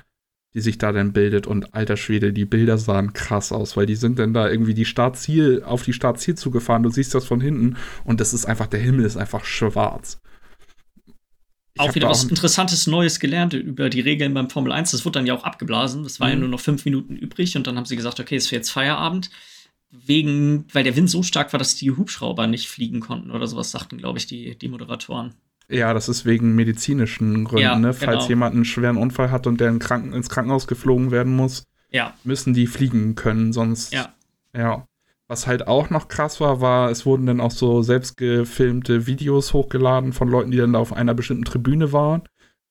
die 0.58 0.62
sich 0.62 0.80
da 0.80 0.92
dann 0.92 1.14
bildet. 1.14 1.46
Und 1.46 1.76
alter 1.76 1.98
Schwede, 1.98 2.34
die 2.34 2.46
Bilder 2.46 2.80
sahen 2.80 3.14
krass 3.14 3.52
aus, 3.52 3.78
weil 3.78 3.86
die 3.86 3.96
sind 3.96 4.18
dann 4.18 4.34
da 4.34 4.50
irgendwie 4.50 4.74
die 4.74 4.86
Startziel, 4.86 5.62
auf 5.64 5.84
die 5.84 5.94
Startziel 5.94 6.34
zugefahren. 6.34 6.82
Du 6.82 6.90
siehst 6.90 7.14
das 7.14 7.26
von 7.26 7.40
hinten 7.40 7.78
und 8.06 8.20
das 8.20 8.34
ist 8.34 8.46
einfach, 8.46 8.66
der 8.66 8.80
Himmel 8.80 9.06
ist 9.06 9.18
einfach 9.18 9.46
schwarz. 9.46 10.18
Ich 11.76 11.82
auch 11.82 11.94
wieder 11.94 12.10
was 12.10 12.24
Interessantes 12.24 12.88
Neues 12.88 13.20
gelernt 13.20 13.54
über 13.54 13.92
die 13.92 14.02
Regeln 14.02 14.34
beim 14.34 14.50
Formel 14.50 14.72
1. 14.72 14.90
Das 14.90 15.06
wurde 15.06 15.20
dann 15.20 15.28
ja 15.28 15.36
auch 15.36 15.44
abgeblasen. 15.44 16.02
Das 16.02 16.20
war 16.20 16.28
mhm. 16.28 16.34
ja 16.34 16.40
nur 16.40 16.50
noch 16.50 16.60
fünf 16.60 16.86
Minuten 16.86 17.16
übrig 17.16 17.56
und 17.56 17.68
dann 17.68 17.78
haben 17.78 17.86
sie 17.86 17.96
gesagt, 17.96 18.20
okay, 18.20 18.36
es 18.36 18.46
ist 18.46 18.52
jetzt 18.52 18.72
Feierabend. 18.72 19.30
Wegen, 19.90 20.66
weil 20.74 20.84
der 20.84 20.96
Wind 20.96 21.10
so 21.10 21.24
stark 21.24 21.54
war, 21.54 21.58
dass 21.58 21.76
die 21.76 21.92
Hubschrauber 21.92 22.46
nicht 22.48 22.68
fliegen 22.68 23.00
konnten 23.00 23.32
oder 23.32 23.48
sowas, 23.48 23.72
sagten, 23.72 23.98
glaube 23.98 24.18
ich, 24.18 24.26
die, 24.26 24.58
die 24.58 24.68
Moderatoren. 24.68 25.34
Ja, 25.70 25.94
das 25.94 26.08
ist 26.08 26.26
wegen 26.26 26.56
medizinischen 26.56 27.44
Gründen, 27.44 27.62
ja, 27.62 27.78
ne? 27.78 27.94
Falls 27.94 28.20
genau. 28.20 28.30
jemand 28.30 28.56
einen 28.56 28.66
schweren 28.66 28.98
Unfall 28.98 29.32
hat 29.32 29.48
und 29.48 29.60
der 29.60 29.70
in 29.70 29.80
Kranken 29.80 30.14
ins 30.14 30.30
Krankenhaus 30.30 30.68
geflogen 30.68 31.12
werden 31.12 31.36
muss, 31.36 31.64
ja. 31.92 32.14
müssen 32.24 32.54
die 32.54 32.68
fliegen 32.68 33.16
können, 33.16 33.52
sonst. 33.52 33.94
Ja. 33.94 34.14
Ja. 34.56 34.88
Was 35.28 35.46
halt 35.46 35.68
auch 35.68 35.90
noch 35.90 36.08
krass 36.08 36.40
war, 36.40 36.62
war, 36.62 36.90
es 36.90 37.06
wurden 37.06 37.26
dann 37.26 37.42
auch 37.42 37.52
so 37.52 37.82
selbstgefilmte 37.82 39.08
Videos 39.08 39.54
hochgeladen 39.54 40.14
von 40.14 40.30
Leuten, 40.30 40.52
die 40.52 40.58
dann 40.58 40.72
da 40.72 40.80
auf 40.80 40.94
einer 40.94 41.14
bestimmten 41.14 41.44
Tribüne 41.44 41.92
waren, 41.92 42.24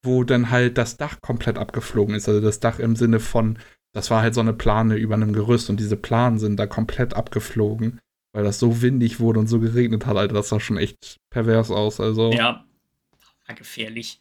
wo 0.02 0.24
dann 0.24 0.50
halt 0.50 0.78
das 0.78 0.96
Dach 0.96 1.20
komplett 1.20 1.58
abgeflogen 1.58 2.14
ist. 2.14 2.28
Also 2.28 2.40
das 2.40 2.60
Dach 2.60 2.78
im 2.78 2.96
Sinne 2.96 3.20
von, 3.20 3.58
das 3.96 4.10
war 4.10 4.20
halt 4.20 4.34
so 4.34 4.42
eine 4.42 4.52
Plane 4.52 4.96
über 4.96 5.14
einem 5.14 5.32
Gerüst 5.32 5.70
und 5.70 5.80
diese 5.80 5.96
Planen 5.96 6.38
sind 6.38 6.58
da 6.58 6.66
komplett 6.66 7.14
abgeflogen, 7.14 7.98
weil 8.34 8.44
das 8.44 8.58
so 8.58 8.82
windig 8.82 9.20
wurde 9.20 9.40
und 9.40 9.46
so 9.46 9.58
geregnet 9.58 10.04
hat, 10.04 10.18
Alter. 10.18 10.34
Das 10.34 10.50
sah 10.50 10.60
schon 10.60 10.76
echt 10.76 11.16
pervers 11.30 11.70
aus. 11.70 11.98
Also. 11.98 12.30
Ja, 12.30 12.66
gefährlich. 13.56 14.20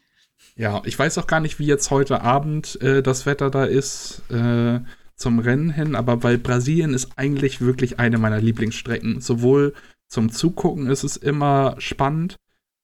Ja, 0.55 0.82
ich 0.86 0.98
weiß 0.98 1.17
auch 1.17 1.27
gar 1.27 1.41
nicht, 1.41 1.60
wie 1.60 1.65
jetzt 1.65 1.91
heute 1.91 2.22
Abend 2.22 2.82
äh, 2.82 3.03
das 3.03 3.25
Wetter 3.25 3.50
da 3.50 3.65
ist 3.65 4.24
äh, 4.32 4.79
zum 5.17 5.39
Rennen 5.39 5.72
hin, 5.72 5.96
aber 5.96 6.24
weil 6.24 6.38
Brasilien 6.38 6.94
ist 6.94 7.10
eigentlich 7.17 7.60
wirklich 7.60 8.00
eine 8.00 8.17
meiner 8.17 8.39
Lieblingsstrecken. 8.39 9.20
Sowohl 9.20 9.74
zum 10.08 10.32
Zugucken 10.32 10.88
ist 10.88 11.03
es 11.03 11.17
immer 11.17 11.75
spannend, 11.79 12.38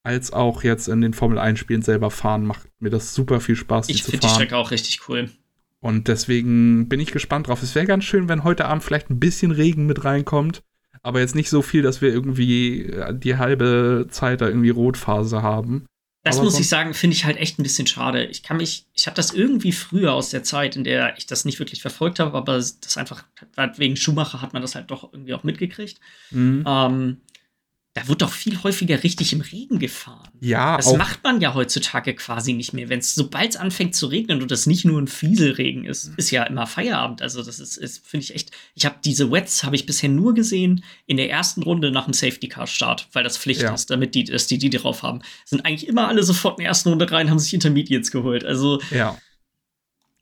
als 0.03 0.33
auch 0.33 0.61
jetzt 0.63 0.89
in 0.89 0.99
den 0.99 1.13
Formel 1.13 1.37
1 1.37 1.57
Spielen 1.57 1.83
selber 1.83 2.11
fahren 2.11 2.45
macht 2.45 2.67
mir 2.79 2.89
das 2.89 3.15
super 3.15 3.39
viel 3.39 3.55
Spaß. 3.55 3.87
Ich 3.87 4.03
finde 4.03 4.19
die 4.19 4.27
Strecke 4.27 4.57
auch 4.57 4.71
richtig 4.71 5.07
cool. 5.07 5.29
Und 5.81 6.07
deswegen 6.07 6.87
bin 6.87 6.99
ich 6.99 7.11
gespannt 7.11 7.47
drauf. 7.47 7.63
Es 7.63 7.75
wäre 7.75 7.87
ganz 7.87 8.03
schön, 8.03 8.29
wenn 8.29 8.43
heute 8.43 8.65
Abend 8.65 8.83
vielleicht 8.83 9.09
ein 9.09 9.19
bisschen 9.19 9.51
Regen 9.51 9.87
mit 9.87 10.05
reinkommt, 10.05 10.61
aber 11.01 11.19
jetzt 11.19 11.35
nicht 11.35 11.49
so 11.49 11.63
viel, 11.63 11.81
dass 11.81 12.01
wir 12.01 12.09
irgendwie 12.09 12.83
äh, 12.83 13.13
die 13.17 13.37
halbe 13.37 14.07
Zeit 14.09 14.41
da 14.41 14.47
irgendwie 14.47 14.69
Rotphase 14.69 15.41
haben. 15.41 15.85
Das 16.23 16.35
aber 16.35 16.45
muss 16.45 16.59
ich 16.59 16.69
sagen, 16.69 16.93
finde 16.93 17.15
ich 17.15 17.25
halt 17.25 17.37
echt 17.37 17.57
ein 17.57 17.63
bisschen 17.63 17.87
schade. 17.87 18.25
Ich 18.25 18.43
kann 18.43 18.57
mich, 18.57 18.85
ich 18.93 19.07
habe 19.07 19.15
das 19.15 19.33
irgendwie 19.33 19.71
früher 19.71 20.13
aus 20.13 20.29
der 20.29 20.43
Zeit, 20.43 20.75
in 20.75 20.83
der 20.83 21.17
ich 21.17 21.25
das 21.25 21.45
nicht 21.45 21.57
wirklich 21.57 21.81
verfolgt 21.81 22.19
habe, 22.19 22.37
aber 22.37 22.53
das 22.53 22.95
einfach, 22.95 23.23
wegen 23.77 23.95
Schumacher 23.95 24.39
hat 24.39 24.53
man 24.53 24.61
das 24.61 24.75
halt 24.75 24.91
doch 24.91 25.11
irgendwie 25.11 25.33
auch 25.33 25.43
mitgekriegt. 25.43 25.99
Mhm. 26.29 26.63
Ähm, 26.67 27.17
da 27.93 28.07
wird 28.07 28.21
doch 28.21 28.31
viel 28.31 28.63
häufiger 28.63 29.03
richtig 29.03 29.33
im 29.33 29.41
Regen 29.41 29.77
gefahren. 29.77 30.29
Ja. 30.39 30.77
Das 30.77 30.95
macht 30.95 31.23
man 31.25 31.41
ja 31.41 31.53
heutzutage 31.53 32.13
quasi 32.15 32.53
nicht 32.53 32.71
mehr. 32.71 32.87
Wenn 32.87 32.99
es, 32.99 33.13
sobald 33.15 33.51
es 33.51 33.57
anfängt 33.57 33.95
zu 33.95 34.07
regnen 34.07 34.41
und 34.41 34.49
das 34.49 34.65
nicht 34.65 34.85
nur 34.85 35.01
ein 35.01 35.07
Fieselregen 35.07 35.83
ist, 35.83 36.11
ist 36.15 36.31
ja 36.31 36.43
immer 36.43 36.67
Feierabend. 36.67 37.21
Also, 37.21 37.43
das 37.43 37.59
ist, 37.59 37.75
ist 37.75 38.07
finde 38.07 38.23
ich 38.23 38.35
echt. 38.35 38.51
Ich 38.75 38.85
habe 38.85 38.95
diese 39.03 39.29
Wets 39.29 39.65
habe 39.65 39.75
ich 39.75 39.85
bisher 39.85 40.07
nur 40.07 40.33
gesehen 40.33 40.85
in 41.05 41.17
der 41.17 41.29
ersten 41.29 41.63
Runde 41.63 41.91
nach 41.91 42.05
dem 42.05 42.13
Safety 42.13 42.47
Car 42.47 42.67
Start, 42.67 43.09
weil 43.11 43.25
das 43.25 43.37
Pflicht 43.37 43.61
ja. 43.61 43.73
ist, 43.73 43.89
damit 43.89 44.15
die, 44.15 44.23
dass 44.23 44.47
die 44.47 44.57
die 44.57 44.69
drauf 44.69 45.03
haben. 45.03 45.21
Sind 45.43 45.65
eigentlich 45.65 45.89
immer 45.89 46.07
alle 46.07 46.23
sofort 46.23 46.59
in 46.59 46.63
der 46.63 46.69
ersten 46.69 46.89
Runde 46.89 47.11
rein, 47.11 47.29
haben 47.29 47.39
sich 47.39 47.53
Intermediates 47.53 48.11
geholt. 48.11 48.45
Also. 48.45 48.81
Ja. 48.91 49.17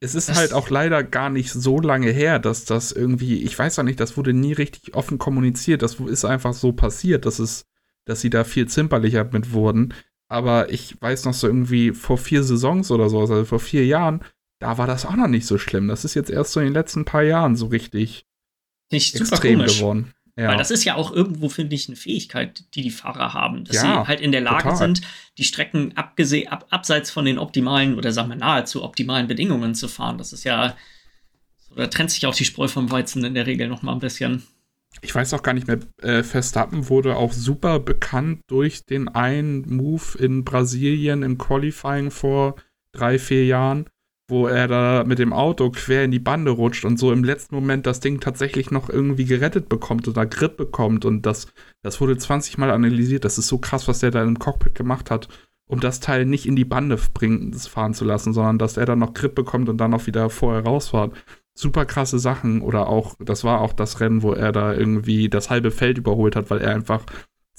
Es 0.01 0.15
ist 0.15 0.33
halt 0.33 0.53
auch 0.53 0.69
leider 0.69 1.03
gar 1.03 1.29
nicht 1.29 1.51
so 1.51 1.79
lange 1.79 2.09
her, 2.11 2.39
dass 2.39 2.63
das 2.63 2.91
irgendwie, 2.91 3.43
ich 3.43 3.57
weiß 3.57 3.79
auch 3.79 3.83
nicht, 3.83 3.99
das 3.99 4.15
wurde 4.15 4.33
nie 4.33 4.53
richtig 4.53 4.95
offen 4.95 5.17
kommuniziert. 5.17 5.81
Das 5.81 5.95
ist 5.95 6.23
einfach 6.23 6.53
so 6.53 6.71
passiert, 6.71 7.25
dass 7.25 7.39
es, 7.39 7.65
dass 8.05 8.21
sie 8.21 8.29
da 8.29 8.45
viel 8.45 8.67
zimperlicher 8.67 9.25
mit 9.25 9.51
wurden. 9.51 9.93
Aber 10.29 10.71
ich 10.71 11.01
weiß 11.01 11.25
noch 11.25 11.33
so 11.33 11.47
irgendwie 11.47 11.91
vor 11.91 12.17
vier 12.17 12.43
Saisons 12.43 12.91
oder 12.91 13.09
so, 13.09 13.19
also 13.19 13.43
vor 13.43 13.59
vier 13.59 13.85
Jahren, 13.85 14.23
da 14.59 14.77
war 14.77 14.87
das 14.87 15.05
auch 15.05 15.15
noch 15.15 15.27
nicht 15.27 15.45
so 15.45 15.57
schlimm. 15.57 15.87
Das 15.87 16.05
ist 16.05 16.13
jetzt 16.13 16.29
erst 16.29 16.53
so 16.53 16.59
in 16.59 16.67
den 16.67 16.73
letzten 16.73 17.03
paar 17.03 17.23
Jahren 17.23 17.55
so 17.55 17.65
richtig 17.67 18.25
extrem 18.91 19.59
geworden. 19.59 20.13
Ja. 20.39 20.47
Weil 20.47 20.57
das 20.57 20.71
ist 20.71 20.85
ja 20.85 20.95
auch 20.95 21.11
irgendwo, 21.11 21.49
finde 21.49 21.75
ich, 21.75 21.89
eine 21.89 21.97
Fähigkeit, 21.97 22.63
die 22.73 22.81
die 22.81 22.91
Fahrer 22.91 23.33
haben, 23.33 23.65
dass 23.65 23.75
ja, 23.75 23.81
sie 23.81 24.07
halt 24.07 24.21
in 24.21 24.31
der 24.31 24.39
Lage 24.39 24.63
total. 24.63 24.77
sind, 24.77 25.01
die 25.37 25.43
Strecken 25.43 25.91
abgesehen, 25.97 26.47
ab, 26.47 26.65
abseits 26.69 27.11
von 27.11 27.25
den 27.25 27.37
optimalen 27.37 27.97
oder 27.97 28.13
sagen 28.13 28.29
wir 28.29 28.37
nahezu 28.37 28.85
optimalen 28.85 29.27
Bedingungen 29.27 29.75
zu 29.75 29.89
fahren. 29.89 30.17
Das 30.17 30.31
ist 30.31 30.45
ja, 30.45 30.77
so, 31.57 31.75
da 31.75 31.87
trennt 31.87 32.11
sich 32.11 32.25
auch 32.25 32.33
die 32.33 32.45
Spreu 32.45 32.69
vom 32.69 32.89
Weizen 32.89 33.25
in 33.25 33.33
der 33.33 33.47
Regel 33.47 33.67
noch 33.67 33.81
mal 33.81 33.91
ein 33.91 33.99
bisschen. 33.99 34.43
Ich 35.01 35.13
weiß 35.13 35.33
auch 35.33 35.43
gar 35.43 35.53
nicht 35.53 35.67
mehr, 35.67 35.79
äh, 36.01 36.23
Verstappen 36.23 36.87
wurde 36.87 37.17
auch 37.17 37.33
super 37.33 37.81
bekannt 37.81 38.39
durch 38.47 38.85
den 38.85 39.09
einen 39.09 39.67
Move 39.67 40.17
in 40.19 40.45
Brasilien 40.45 41.21
im 41.21 41.37
Qualifying 41.37 42.11
vor 42.11 42.55
drei, 42.93 43.19
vier 43.19 43.45
Jahren 43.45 43.89
wo 44.29 44.47
er 44.47 44.67
da 44.67 45.03
mit 45.05 45.19
dem 45.19 45.33
Auto 45.33 45.69
quer 45.71 46.03
in 46.03 46.11
die 46.11 46.19
Bande 46.19 46.51
rutscht 46.51 46.85
und 46.85 46.97
so 46.97 47.11
im 47.11 47.23
letzten 47.23 47.55
Moment 47.55 47.85
das 47.85 47.99
Ding 47.99 48.19
tatsächlich 48.19 48.71
noch 48.71 48.89
irgendwie 48.89 49.25
gerettet 49.25 49.69
bekommt 49.69 50.07
oder 50.07 50.25
Grip 50.25 50.57
bekommt. 50.57 51.05
Und 51.05 51.25
das, 51.25 51.47
das 51.81 51.99
wurde 51.99 52.17
20 52.17 52.57
Mal 52.57 52.71
analysiert. 52.71 53.25
Das 53.25 53.37
ist 53.37 53.47
so 53.47 53.57
krass, 53.57 53.87
was 53.87 53.99
der 53.99 54.11
da 54.11 54.23
im 54.23 54.39
Cockpit 54.39 54.75
gemacht 54.75 55.11
hat, 55.11 55.27
um 55.67 55.79
das 55.79 55.99
Teil 55.99 56.25
nicht 56.25 56.45
in 56.45 56.55
die 56.55 56.65
Bande 56.65 56.97
bringen, 57.13 57.53
fahren 57.53 57.93
zu 57.93 58.05
lassen, 58.05 58.33
sondern 58.33 58.59
dass 58.59 58.77
er 58.77 58.85
dann 58.85 58.99
noch 58.99 59.13
Grip 59.13 59.35
bekommt 59.35 59.69
und 59.69 59.77
dann 59.77 59.93
auch 59.93 60.07
wieder 60.07 60.29
vorher 60.29 60.63
rausfahrt. 60.63 61.13
Super 61.53 61.85
krasse 61.85 62.19
Sachen. 62.19 62.61
Oder 62.61 62.87
auch, 62.87 63.15
das 63.19 63.43
war 63.43 63.61
auch 63.61 63.73
das 63.73 63.99
Rennen, 63.99 64.21
wo 64.21 64.33
er 64.33 64.51
da 64.51 64.73
irgendwie 64.73 65.29
das 65.29 65.49
halbe 65.49 65.71
Feld 65.71 65.97
überholt 65.97 66.35
hat, 66.35 66.49
weil 66.49 66.61
er 66.61 66.75
einfach 66.75 67.05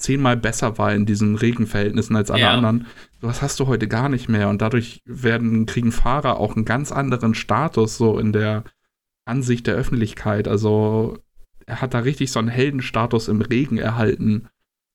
zehnmal 0.01 0.35
besser 0.37 0.77
war 0.77 0.93
in 0.93 1.05
diesen 1.05 1.35
Regenverhältnissen 1.35 2.15
als 2.15 2.31
alle 2.31 2.41
Ja. 2.41 2.51
anderen. 2.53 2.87
Sowas 3.21 3.41
hast 3.41 3.59
du 3.59 3.67
heute 3.67 3.87
gar 3.87 4.09
nicht 4.09 4.27
mehr. 4.29 4.49
Und 4.49 4.61
dadurch 4.61 5.01
werden, 5.05 5.65
kriegen 5.65 5.91
Fahrer 5.91 6.37
auch 6.39 6.55
einen 6.55 6.65
ganz 6.65 6.91
anderen 6.91 7.33
Status 7.35 7.97
so 7.97 8.19
in 8.19 8.33
der 8.33 8.63
Ansicht 9.25 9.67
der 9.67 9.75
Öffentlichkeit. 9.75 10.47
Also 10.47 11.19
er 11.67 11.81
hat 11.81 11.93
da 11.93 11.99
richtig 11.99 12.31
so 12.31 12.39
einen 12.39 12.47
Heldenstatus 12.49 13.27
im 13.27 13.41
Regen 13.41 13.77
erhalten 13.77 14.47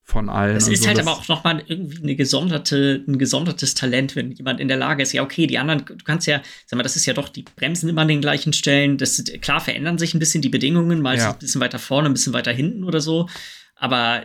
von 0.03 0.29
allen. 0.29 0.57
Es 0.57 0.69
ist 0.69 0.83
so. 0.83 0.89
halt 0.89 0.99
Das- 0.99 1.07
aber 1.07 1.17
auch 1.17 1.27
nochmal 1.29 1.63
irgendwie 1.67 2.01
eine 2.03 2.15
gesonderte, 2.15 3.05
ein 3.09 3.19
gesondertes 3.19 3.75
Talent, 3.75 4.15
wenn 4.15 4.31
jemand 4.33 4.61
in 4.61 4.69
der 4.69 4.77
Lage 4.77 5.03
ist, 5.03 5.13
ja, 5.13 5.23
okay, 5.23 5.47
die 5.49 5.59
anderen, 5.59 5.85
du 5.85 5.97
kannst 6.05 6.29
ja, 6.29 6.43
sag 6.67 6.77
mal, 6.77 6.85
das 6.85 6.95
ist 6.97 7.07
ja 7.07 7.13
doch, 7.15 7.29
die 7.29 7.43
bremsen 7.57 7.89
immer 7.89 8.03
an 8.03 8.09
den 8.09 8.21
gleichen 8.21 8.53
Stellen. 8.53 8.99
Das 8.99 9.19
ist, 9.19 9.41
klar 9.43 9.61
verändern 9.61 9.99
sich 9.99 10.15
ein 10.15 10.21
bisschen 10.21 10.43
die 10.43 10.49
Bedingungen, 10.49 11.01
mal 11.03 11.17
Ja. 11.17 11.33
ein 11.33 11.39
bisschen 11.39 11.61
weiter 11.61 11.81
vorne, 11.81 12.09
ein 12.09 12.13
bisschen 12.13 12.33
weiter 12.35 12.53
hinten 12.53 12.85
oder 12.85 13.01
so. 13.01 13.29
Aber 13.75 14.23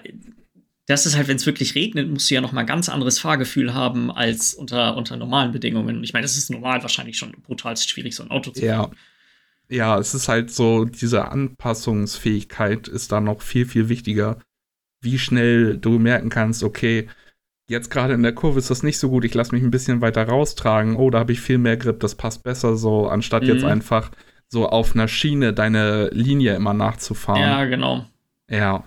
das 0.92 1.06
ist 1.06 1.16
halt, 1.18 1.28
wenn 1.28 1.38
es 1.38 1.46
wirklich 1.46 1.76
regnet, 1.76 2.10
musst 2.10 2.30
du 2.30 2.36
ja 2.36 2.42
noch 2.42 2.52
mal 2.52 2.64
ganz 2.64 2.90
anderes 2.90 3.20
Fahrgefühl 3.20 3.74
haben 3.74 4.12
als 4.12 4.54
unter, 4.54 4.96
unter 4.98 5.18
normalen 5.18 5.52
Bedingungen. 5.52 6.04
Ich 6.04 6.14
meine, 6.14 6.24
das 6.24 6.38
ist 6.38 6.50
normal 6.52 6.82
wahrscheinlich 6.84 7.18
schon 7.18 7.32
brutalst 7.32 7.90
schwierig, 7.90 8.16
so 8.16 8.24
ein 8.24 8.32
Auto 8.32 8.52
zu 8.52 8.64
Ja. 8.64 8.84
fahren. 8.84 8.96
Ja, 9.70 9.98
es 9.98 10.14
ist 10.14 10.28
halt 10.28 10.52
so, 10.52 10.84
diese 10.86 11.30
Anpassungsfähigkeit 11.30 12.88
ist 12.88 13.12
da 13.12 13.22
noch 13.22 13.42
viel, 13.42 13.66
viel 13.66 13.90
wichtiger. 13.90 14.38
Wie 15.02 15.18
schnell 15.18 15.78
du 15.78 15.98
merken 15.98 16.30
kannst, 16.30 16.64
okay, 16.64 17.08
jetzt 17.70 17.90
gerade 17.90 18.14
in 18.14 18.22
der 18.24 18.36
Kurve 18.36 18.60
ist 18.60 18.70
das 18.70 18.84
nicht 18.84 19.00
so 19.00 19.10
gut, 19.10 19.24
ich 19.24 19.34
lasse 19.34 19.56
mich 19.56 19.64
ein 19.64 19.72
bisschen 19.72 20.02
weiter 20.02 20.28
raustragen, 20.28 20.96
oh, 20.98 21.10
da 21.10 21.20
habe 21.20 21.32
ich 21.32 21.40
viel 21.42 21.58
mehr 21.58 21.78
Grip, 21.78 22.02
das 22.02 22.16
passt 22.16 22.44
besser 22.44 22.76
so, 22.76 23.08
anstatt 23.08 23.44
jetzt 23.44 23.64
Mhm. 23.64 23.70
einfach 23.70 24.12
so 24.50 24.68
auf 24.68 24.94
einer 24.94 25.08
Schiene 25.08 25.54
deine 25.54 26.10
Linie 26.10 26.56
immer 26.56 26.74
nachzufahren. 26.74 27.42
Ja, 27.42 27.66
genau. 27.66 28.06
Ja. 28.50 28.84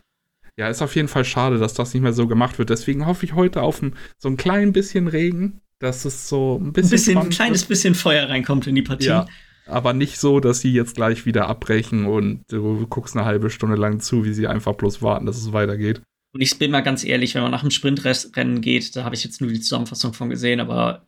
Ja, 0.56 0.68
ist 0.68 0.82
auf 0.82 0.94
jeden 0.94 1.08
Fall 1.08 1.24
schade, 1.24 1.58
dass 1.58 1.74
das 1.74 1.92
nicht 1.94 2.02
mehr 2.02 2.12
so 2.12 2.26
gemacht 2.28 2.58
wird. 2.58 2.70
Deswegen 2.70 3.06
hoffe 3.06 3.26
ich 3.26 3.34
heute 3.34 3.62
auf 3.62 3.82
ein, 3.82 3.96
so 4.18 4.28
ein 4.28 4.36
klein 4.36 4.72
bisschen 4.72 5.08
Regen, 5.08 5.60
dass 5.80 6.04
es 6.04 6.28
so 6.28 6.58
ein 6.60 6.68
Ein 6.68 6.72
bisschen, 6.72 6.90
bisschen, 6.90 7.18
ein 7.18 7.30
kleines 7.30 7.62
wird. 7.62 7.70
bisschen 7.70 7.94
Feuer 7.94 8.28
reinkommt 8.28 8.66
in 8.66 8.74
die 8.74 8.82
Partie. 8.82 9.06
Ja, 9.06 9.26
aber 9.66 9.92
nicht 9.92 10.18
so, 10.18 10.40
dass 10.40 10.60
sie 10.60 10.72
jetzt 10.72 10.94
gleich 10.94 11.26
wieder 11.26 11.48
abbrechen 11.48 12.06
und 12.06 12.44
du 12.48 12.86
guckst 12.86 13.16
eine 13.16 13.24
halbe 13.24 13.50
Stunde 13.50 13.76
lang 13.76 13.98
zu, 14.00 14.24
wie 14.24 14.32
sie 14.32 14.46
einfach 14.46 14.74
bloß 14.74 15.02
warten, 15.02 15.26
dass 15.26 15.38
es 15.38 15.52
weitergeht. 15.52 16.02
Und 16.32 16.40
ich 16.40 16.58
bin 16.58 16.70
mal 16.70 16.82
ganz 16.82 17.04
ehrlich, 17.04 17.34
wenn 17.34 17.42
man 17.42 17.50
nach 17.52 17.62
dem 17.62 17.70
Sprintrennen 17.70 18.60
geht, 18.60 18.94
da 18.96 19.04
habe 19.04 19.14
ich 19.14 19.24
jetzt 19.24 19.40
nur 19.40 19.50
die 19.50 19.60
Zusammenfassung 19.60 20.12
von 20.14 20.30
gesehen, 20.30 20.60
aber 20.60 21.06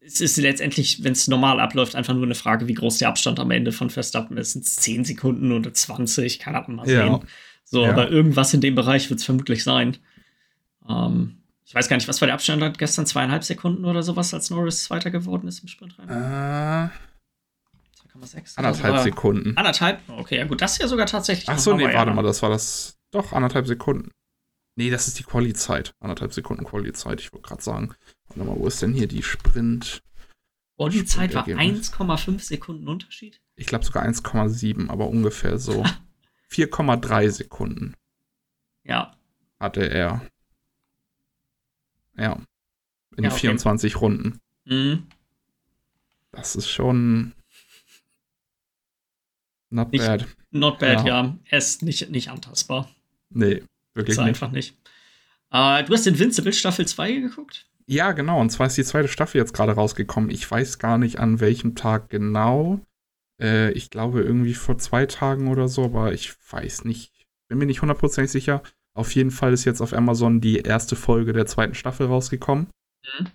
es 0.00 0.20
ist 0.20 0.36
letztendlich, 0.36 1.02
wenn 1.02 1.12
es 1.12 1.26
normal 1.26 1.58
abläuft, 1.58 1.96
einfach 1.96 2.14
nur 2.14 2.22
eine 2.22 2.36
Frage, 2.36 2.68
wie 2.68 2.74
groß 2.74 2.98
der 2.98 3.08
Abstand 3.08 3.40
am 3.40 3.50
Ende 3.50 3.72
von 3.72 3.90
Verstappen 3.90 4.36
ist. 4.36 4.52
Sind 4.52 4.64
es 4.64 4.76
10 4.76 5.04
Sekunden 5.04 5.50
oder 5.50 5.74
20? 5.74 6.38
Kann 6.38 6.52
man 6.52 6.76
mal 6.76 6.88
Ja. 6.88 7.20
So, 7.68 7.82
Ja. 7.84 7.90
aber 7.90 8.10
irgendwas 8.10 8.54
in 8.54 8.60
dem 8.60 8.74
Bereich 8.76 9.10
wird 9.10 9.18
es 9.20 9.26
vermutlich 9.26 9.64
sein. 9.64 9.96
Ähm, 10.88 11.38
ich 11.64 11.74
weiß 11.74 11.88
gar 11.88 11.96
nicht, 11.96 12.06
was 12.06 12.20
war 12.20 12.26
der 12.26 12.34
Abstand 12.34 12.62
hat 12.62 12.78
gestern? 12.78 13.06
Zweieinhalb 13.06 13.42
Sekunden 13.42 13.84
oder 13.84 14.04
sowas, 14.04 14.32
als 14.32 14.50
Norris 14.50 14.84
Zweiter 14.84 15.10
geworden 15.10 15.48
ist 15.48 15.58
im 15.60 15.68
Sprintrennen? 15.68 16.10
Äh, 16.10 16.88
2,6? 18.14 18.56
anderthalb 18.56 18.94
Oder- 18.94 19.02
Sekunden. 19.02 19.56
Anderthalb? 19.56 20.00
Okay, 20.08 20.36
ja 20.38 20.44
gut, 20.44 20.62
das 20.62 20.72
ist 20.74 20.78
ja 20.82 20.86
sogar 20.88 21.06
tatsächlich. 21.06 21.48
Ach 21.48 21.58
so, 21.58 21.74
nee, 21.74 21.82
warte 21.84 21.98
einer. 21.98 22.14
mal, 22.14 22.22
das 22.22 22.40
war 22.42 22.50
das. 22.50 22.96
Doch, 23.10 23.32
anderthalb 23.32 23.66
Sekunden. 23.66 24.12
Nee, 24.76 24.90
das 24.90 25.08
ist 25.08 25.18
die 25.18 25.22
Quali-Zeit. 25.24 25.94
Anderthalb 26.00 26.32
Sekunden 26.34 26.64
Quali-Zeit, 26.64 27.20
ich 27.20 27.32
wollte 27.32 27.48
gerade 27.48 27.62
sagen. 27.62 27.94
Warte 28.28 28.44
mal, 28.44 28.56
wo 28.56 28.66
ist 28.68 28.80
denn 28.82 28.92
hier 28.94 29.08
die 29.08 29.22
Sprint? 29.22 30.02
Und 30.76 30.92
die 30.94 31.04
Zeit 31.04 31.34
war 31.34 31.42
Sprintergebnis. 31.42 31.92
1,5 31.92 32.40
Sekunden 32.44 32.86
Unterschied? 32.86 33.40
Ich 33.56 33.66
glaube 33.66 33.84
sogar 33.84 34.04
1,7, 34.04 34.88
aber 34.90 35.08
ungefähr 35.08 35.58
so. 35.58 35.82
4,3 36.50 37.30
Sekunden 37.30 37.94
Ja, 38.84 39.16
hatte 39.60 39.88
er. 39.88 40.22
Ja. 42.16 42.40
In 43.16 43.24
Ja, 43.24 43.30
okay. 43.30 43.40
24 43.40 44.00
Runden. 44.00 44.40
Mhm. 44.64 45.06
Das 46.32 46.56
ist 46.56 46.68
schon. 46.68 47.32
Not 49.70 49.92
Nicht- 49.92 50.04
bad. 50.06 50.26
Not 50.50 50.78
bad, 50.78 51.06
Ja. 51.06 51.24
ja. 51.24 51.38
Er 51.44 51.58
ist 51.58 51.82
nicht, 51.82 52.10
nicht 52.10 52.30
antastbar. 52.30 52.88
Nee, 53.30 53.64
wirklich 53.94 54.12
Ist 54.16 54.18
nicht. 54.18 54.28
einfach 54.28 54.50
nicht. 54.52 54.76
Äh, 55.50 55.84
du 55.84 55.92
hast 55.92 56.06
Invincible 56.06 56.52
Staffel 56.52 56.86
2 56.86 57.12
geguckt? 57.16 57.66
Ja, 57.86 58.12
genau. 58.12 58.40
Und 58.40 58.50
zwar 58.50 58.66
ist 58.68 58.76
die 58.76 58.84
zweite 58.84 59.08
Staffel 59.08 59.38
jetzt 59.38 59.52
gerade 59.54 59.72
rausgekommen. 59.72 60.30
Ich 60.30 60.48
weiß 60.50 60.78
gar 60.78 60.98
nicht 60.98 61.18
an 61.18 61.40
welchem 61.40 61.74
Tag 61.74 62.08
genau. 62.10 62.80
Äh, 63.40 63.72
ich 63.72 63.90
glaube 63.90 64.22
irgendwie 64.22 64.54
vor 64.54 64.78
zwei 64.78 65.06
Tagen 65.06 65.48
oder 65.48 65.68
so, 65.68 65.84
aber 65.84 66.12
ich 66.12 66.32
weiß 66.50 66.84
nicht. 66.84 67.12
Bin 67.48 67.58
mir 67.58 67.66
nicht 67.66 67.82
hundertprozentig 67.82 68.30
sicher. 68.32 68.62
Auf 68.94 69.14
jeden 69.14 69.30
Fall 69.30 69.52
ist 69.52 69.64
jetzt 69.64 69.80
auf 69.80 69.92
Amazon 69.92 70.40
die 70.40 70.58
erste 70.60 70.96
Folge 70.96 71.32
der 71.32 71.46
zweiten 71.46 71.74
Staffel 71.74 72.06
rausgekommen. 72.06 72.68
Mhm. 73.20 73.26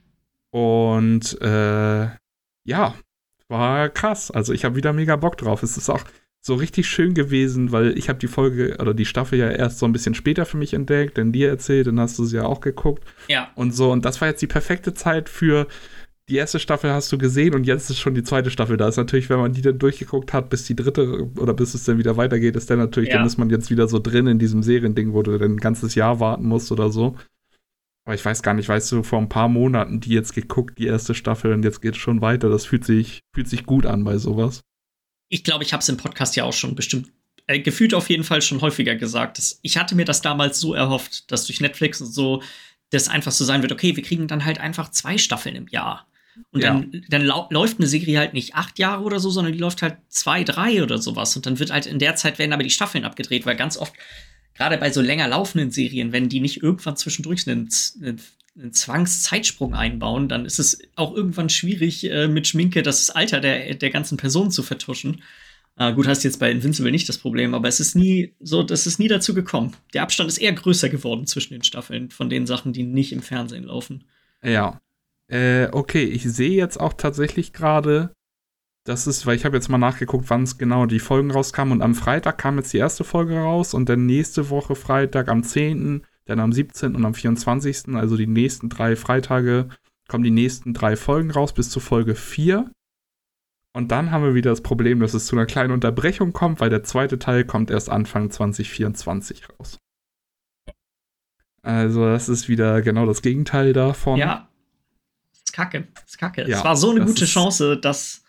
Und 0.51 1.41
äh, 1.41 2.09
ja, 2.65 2.95
war 3.47 3.89
krass. 3.89 4.31
Also 4.31 4.53
ich 4.53 4.65
habe 4.65 4.75
wieder 4.75 4.93
mega 4.93 5.15
Bock 5.15 5.37
drauf. 5.37 5.63
Es 5.63 5.77
ist 5.77 5.89
auch 5.89 6.03
so 6.43 6.55
richtig 6.55 6.89
schön 6.89 7.13
gewesen, 7.13 7.71
weil 7.71 7.95
ich 7.97 8.09
habe 8.09 8.17
die 8.17 8.27
Folge 8.27 8.77
oder 8.79 8.93
die 8.95 9.05
Staffel 9.05 9.37
ja 9.37 9.49
erst 9.49 9.77
so 9.77 9.85
ein 9.85 9.91
bisschen 9.93 10.15
später 10.15 10.45
für 10.45 10.57
mich 10.57 10.73
entdeckt, 10.73 11.17
denn 11.17 11.31
dir 11.31 11.49
erzählt, 11.49 11.85
dann 11.85 11.99
hast 11.99 12.17
du 12.17 12.25
sie 12.25 12.37
ja 12.37 12.45
auch 12.45 12.61
geguckt 12.61 13.03
Ja. 13.27 13.51
und 13.55 13.75
so. 13.75 13.91
Und 13.91 14.03
das 14.05 14.19
war 14.21 14.27
jetzt 14.27 14.41
die 14.41 14.47
perfekte 14.47 14.93
Zeit 14.95 15.29
für 15.29 15.67
die 16.31 16.37
erste 16.37 16.59
Staffel 16.59 16.91
hast 16.91 17.11
du 17.11 17.17
gesehen 17.17 17.53
und 17.53 17.65
jetzt 17.65 17.89
ist 17.89 17.99
schon 17.99 18.15
die 18.15 18.23
zweite 18.23 18.49
Staffel 18.49 18.77
da. 18.77 18.87
Ist 18.87 18.95
natürlich, 18.97 19.29
wenn 19.29 19.39
man 19.39 19.51
die 19.51 19.61
dann 19.61 19.77
durchgeguckt 19.77 20.31
hat, 20.31 20.49
bis 20.49 20.63
die 20.63 20.75
dritte 20.75 21.29
oder 21.37 21.53
bis 21.53 21.73
es 21.73 21.83
dann 21.83 21.97
wieder 21.97 22.15
weitergeht, 22.15 22.55
ist 22.55 22.69
dann 22.69 22.79
natürlich, 22.79 23.09
Ja. 23.09 23.17
dann 23.17 23.27
ist 23.27 23.37
man 23.37 23.49
jetzt 23.49 23.69
wieder 23.69 23.87
so 23.89 23.99
drin 23.99 24.27
in 24.27 24.39
diesem 24.39 24.63
Seriending, 24.63 25.13
wo 25.13 25.21
du 25.23 25.37
dann 25.37 25.51
ein 25.51 25.57
ganzes 25.57 25.93
Jahr 25.93 26.21
warten 26.21 26.45
musst 26.47 26.71
oder 26.71 26.89
so. 26.89 27.17
Aber 28.05 28.15
ich 28.15 28.23
weiß 28.23 28.41
gar 28.43 28.53
nicht, 28.53 28.69
weißt 28.69 28.91
du, 28.93 29.03
vor 29.03 29.19
ein 29.19 29.29
paar 29.29 29.49
Monaten 29.49 29.99
die 29.99 30.11
jetzt 30.13 30.33
geguckt, 30.33 30.79
die 30.79 30.87
erste 30.87 31.13
Staffel 31.13 31.53
und 31.53 31.63
jetzt 31.63 31.81
geht 31.81 31.95
es 31.95 32.01
schon 32.01 32.21
weiter. 32.21 32.49
Das 32.49 32.65
fühlt 32.65 32.85
sich, 32.85 33.21
fühlt 33.35 33.49
sich 33.49 33.65
gut 33.65 33.85
an 33.85 34.03
bei 34.05 34.17
sowas. 34.17 34.61
Ich 35.29 35.43
glaube, 35.43 35.63
ich 35.65 35.73
habe 35.73 35.81
es 35.81 35.89
im 35.89 35.97
Podcast 35.97 36.35
ja 36.37 36.45
auch 36.45 36.53
schon 36.53 36.75
bestimmt, 36.75 37.11
äh, 37.47 37.59
gefühlt 37.59 37.93
auf 37.93 38.09
jeden 38.09 38.23
Fall 38.23 38.41
schon 38.41 38.61
häufiger 38.61 38.95
gesagt. 38.95 39.37
Dass, 39.37 39.59
ich 39.61 39.77
hatte 39.77 39.95
mir 39.95 40.05
das 40.05 40.21
damals 40.21 40.59
so 40.61 40.73
erhofft, 40.73 41.29
dass 41.31 41.45
durch 41.45 41.59
Netflix 41.61 41.99
und 42.01 42.13
so 42.13 42.41
das 42.89 43.09
einfach 43.09 43.31
so 43.31 43.43
sein 43.45 43.61
wird, 43.61 43.71
okay, 43.71 43.95
wir 43.95 44.03
kriegen 44.03 44.27
dann 44.27 44.45
halt 44.45 44.59
einfach 44.59 44.89
zwei 44.91 45.17
Staffeln 45.17 45.55
im 45.55 45.67
Jahr. 45.67 46.07
Und 46.51 46.61
Ja. 46.61 46.73
dann, 46.73 47.03
dann 47.09 47.21
lau 47.25 47.47
läuft 47.51 47.79
eine 47.79 47.87
Serie 47.87 48.19
halt 48.19 48.33
nicht 48.33 48.55
acht 48.55 48.79
Jahre 48.79 49.03
oder 49.03 49.19
so, 49.19 49.29
sondern 49.29 49.53
die 49.53 49.59
läuft 49.59 49.81
halt 49.81 49.97
zwei, 50.09 50.43
drei 50.43 50.81
oder 50.83 50.97
sowas. 50.97 51.35
Und 51.35 51.45
dann 51.45 51.59
wird 51.59 51.71
halt 51.71 51.85
in 51.85 51.99
der 51.99 52.15
Zeit 52.15 52.39
werden 52.39 52.53
aber 52.53 52.63
die 52.63 52.69
Staffeln 52.69 53.03
abgedreht, 53.03 53.45
weil 53.45 53.55
ganz 53.55 53.77
oft, 53.77 53.93
gerade 54.55 54.77
bei 54.77 54.91
so 54.91 55.01
länger 55.01 55.27
laufenden 55.27 55.71
Serien, 55.71 56.11
wenn 56.11 56.29
die 56.29 56.39
nicht 56.39 56.61
irgendwann 56.63 56.97
zwischendurch 56.97 57.47
einen, 57.47 57.69
einen, 58.01 58.21
einen 58.57 58.73
Zwangszeitsprung 58.73 59.73
einbauen, 59.73 60.29
dann 60.29 60.45
ist 60.45 60.59
es 60.59 60.79
auch 60.95 61.15
irgendwann 61.15 61.49
schwierig, 61.49 62.09
äh, 62.09 62.27
mit 62.27 62.47
Schminke 62.47 62.81
das 62.81 63.09
Alter 63.09 63.39
der, 63.39 63.75
der 63.75 63.89
ganzen 63.89 64.17
Person 64.17 64.51
zu 64.51 64.63
vertuschen. 64.63 65.23
Äh, 65.77 65.93
gut, 65.93 66.07
hast 66.07 66.23
jetzt 66.23 66.39
bei 66.39 66.51
Invincible 66.51 66.91
nicht 66.91 67.07
das 67.07 67.17
Problem, 67.17 67.53
aber 67.53 67.67
es 67.67 67.79
ist 67.79 67.95
nie 67.95 68.33
so, 68.39 68.61
das 68.61 68.85
ist 68.85 68.99
nie 68.99 69.07
dazu 69.07 69.33
gekommen. 69.33 69.73
Der 69.93 70.03
Abstand 70.03 70.29
ist 70.29 70.37
eher 70.37 70.51
größer 70.53 70.89
geworden 70.89 71.25
zwischen 71.27 71.53
den 71.53 71.63
Staffeln 71.63 72.09
von 72.09 72.29
den 72.29 72.45
Sachen, 72.45 72.73
die 72.73 72.83
nicht 72.83 73.13
im 73.13 73.21
Fernsehen 73.21 73.63
laufen. 73.63 74.03
Ja. 74.43 74.81
Äh, 75.31 75.69
okay, 75.71 76.03
ich 76.03 76.23
sehe 76.23 76.51
jetzt 76.51 76.79
auch 76.79 76.93
tatsächlich 76.93 77.53
gerade, 77.53 78.13
das 78.85 79.07
ist, 79.07 79.25
weil 79.25 79.35
ich 79.35 79.45
habe 79.45 79.55
jetzt 79.55 79.69
mal 79.69 79.77
nachgeguckt, 79.77 80.29
wann 80.29 80.43
es 80.43 80.57
genau 80.57 80.85
die 80.85 80.99
Folgen 80.99 81.31
rauskamen 81.31 81.71
und 81.73 81.81
am 81.81 81.95
Freitag 81.95 82.37
kam 82.37 82.57
jetzt 82.57 82.73
die 82.73 82.79
erste 82.79 83.03
Folge 83.03 83.37
raus 83.37 83.73
und 83.73 83.87
dann 83.87 84.05
nächste 84.05 84.49
Woche 84.49 84.75
Freitag 84.75 85.29
am 85.29 85.43
10., 85.43 86.05
dann 86.25 86.39
am 86.39 86.51
17. 86.51 86.95
und 86.95 87.05
am 87.05 87.13
24., 87.13 87.95
also 87.95 88.17
die 88.17 88.27
nächsten 88.27 88.67
drei 88.67 88.95
Freitage, 88.95 89.69
kommen 90.09 90.25
die 90.25 90.31
nächsten 90.31 90.73
drei 90.73 90.97
Folgen 90.97 91.31
raus 91.31 91.53
bis 91.53 91.69
zur 91.69 91.81
Folge 91.81 92.15
4. 92.15 92.69
Und 93.73 93.91
dann 93.91 94.11
haben 94.11 94.25
wir 94.25 94.35
wieder 94.35 94.49
das 94.49 94.61
Problem, 94.61 94.99
dass 94.99 95.13
es 95.13 95.27
zu 95.27 95.37
einer 95.37 95.45
kleinen 95.45 95.71
Unterbrechung 95.71 96.33
kommt, 96.33 96.59
weil 96.59 96.69
der 96.69 96.83
zweite 96.83 97.19
Teil 97.19 97.45
kommt 97.45 97.71
erst 97.71 97.89
Anfang 97.89 98.29
2024 98.29 99.47
raus. 99.49 99.77
Also 101.61 102.05
das 102.05 102.27
ist 102.27 102.49
wieder 102.49 102.81
genau 102.81 103.05
das 103.05 103.21
Gegenteil 103.21 103.71
davon. 103.71 104.19
Ja. 104.19 104.50
Ist 105.51 105.55
kacke. 105.57 105.87
Ist 106.07 106.17
kacke. 106.17 106.47
Ja, 106.49 106.59
es 106.59 106.63
war 106.63 106.77
so 106.77 106.91
eine 106.91 107.03
gute 107.03 107.25
ist- 107.25 107.29
Chance, 107.29 107.77
das, 107.77 108.23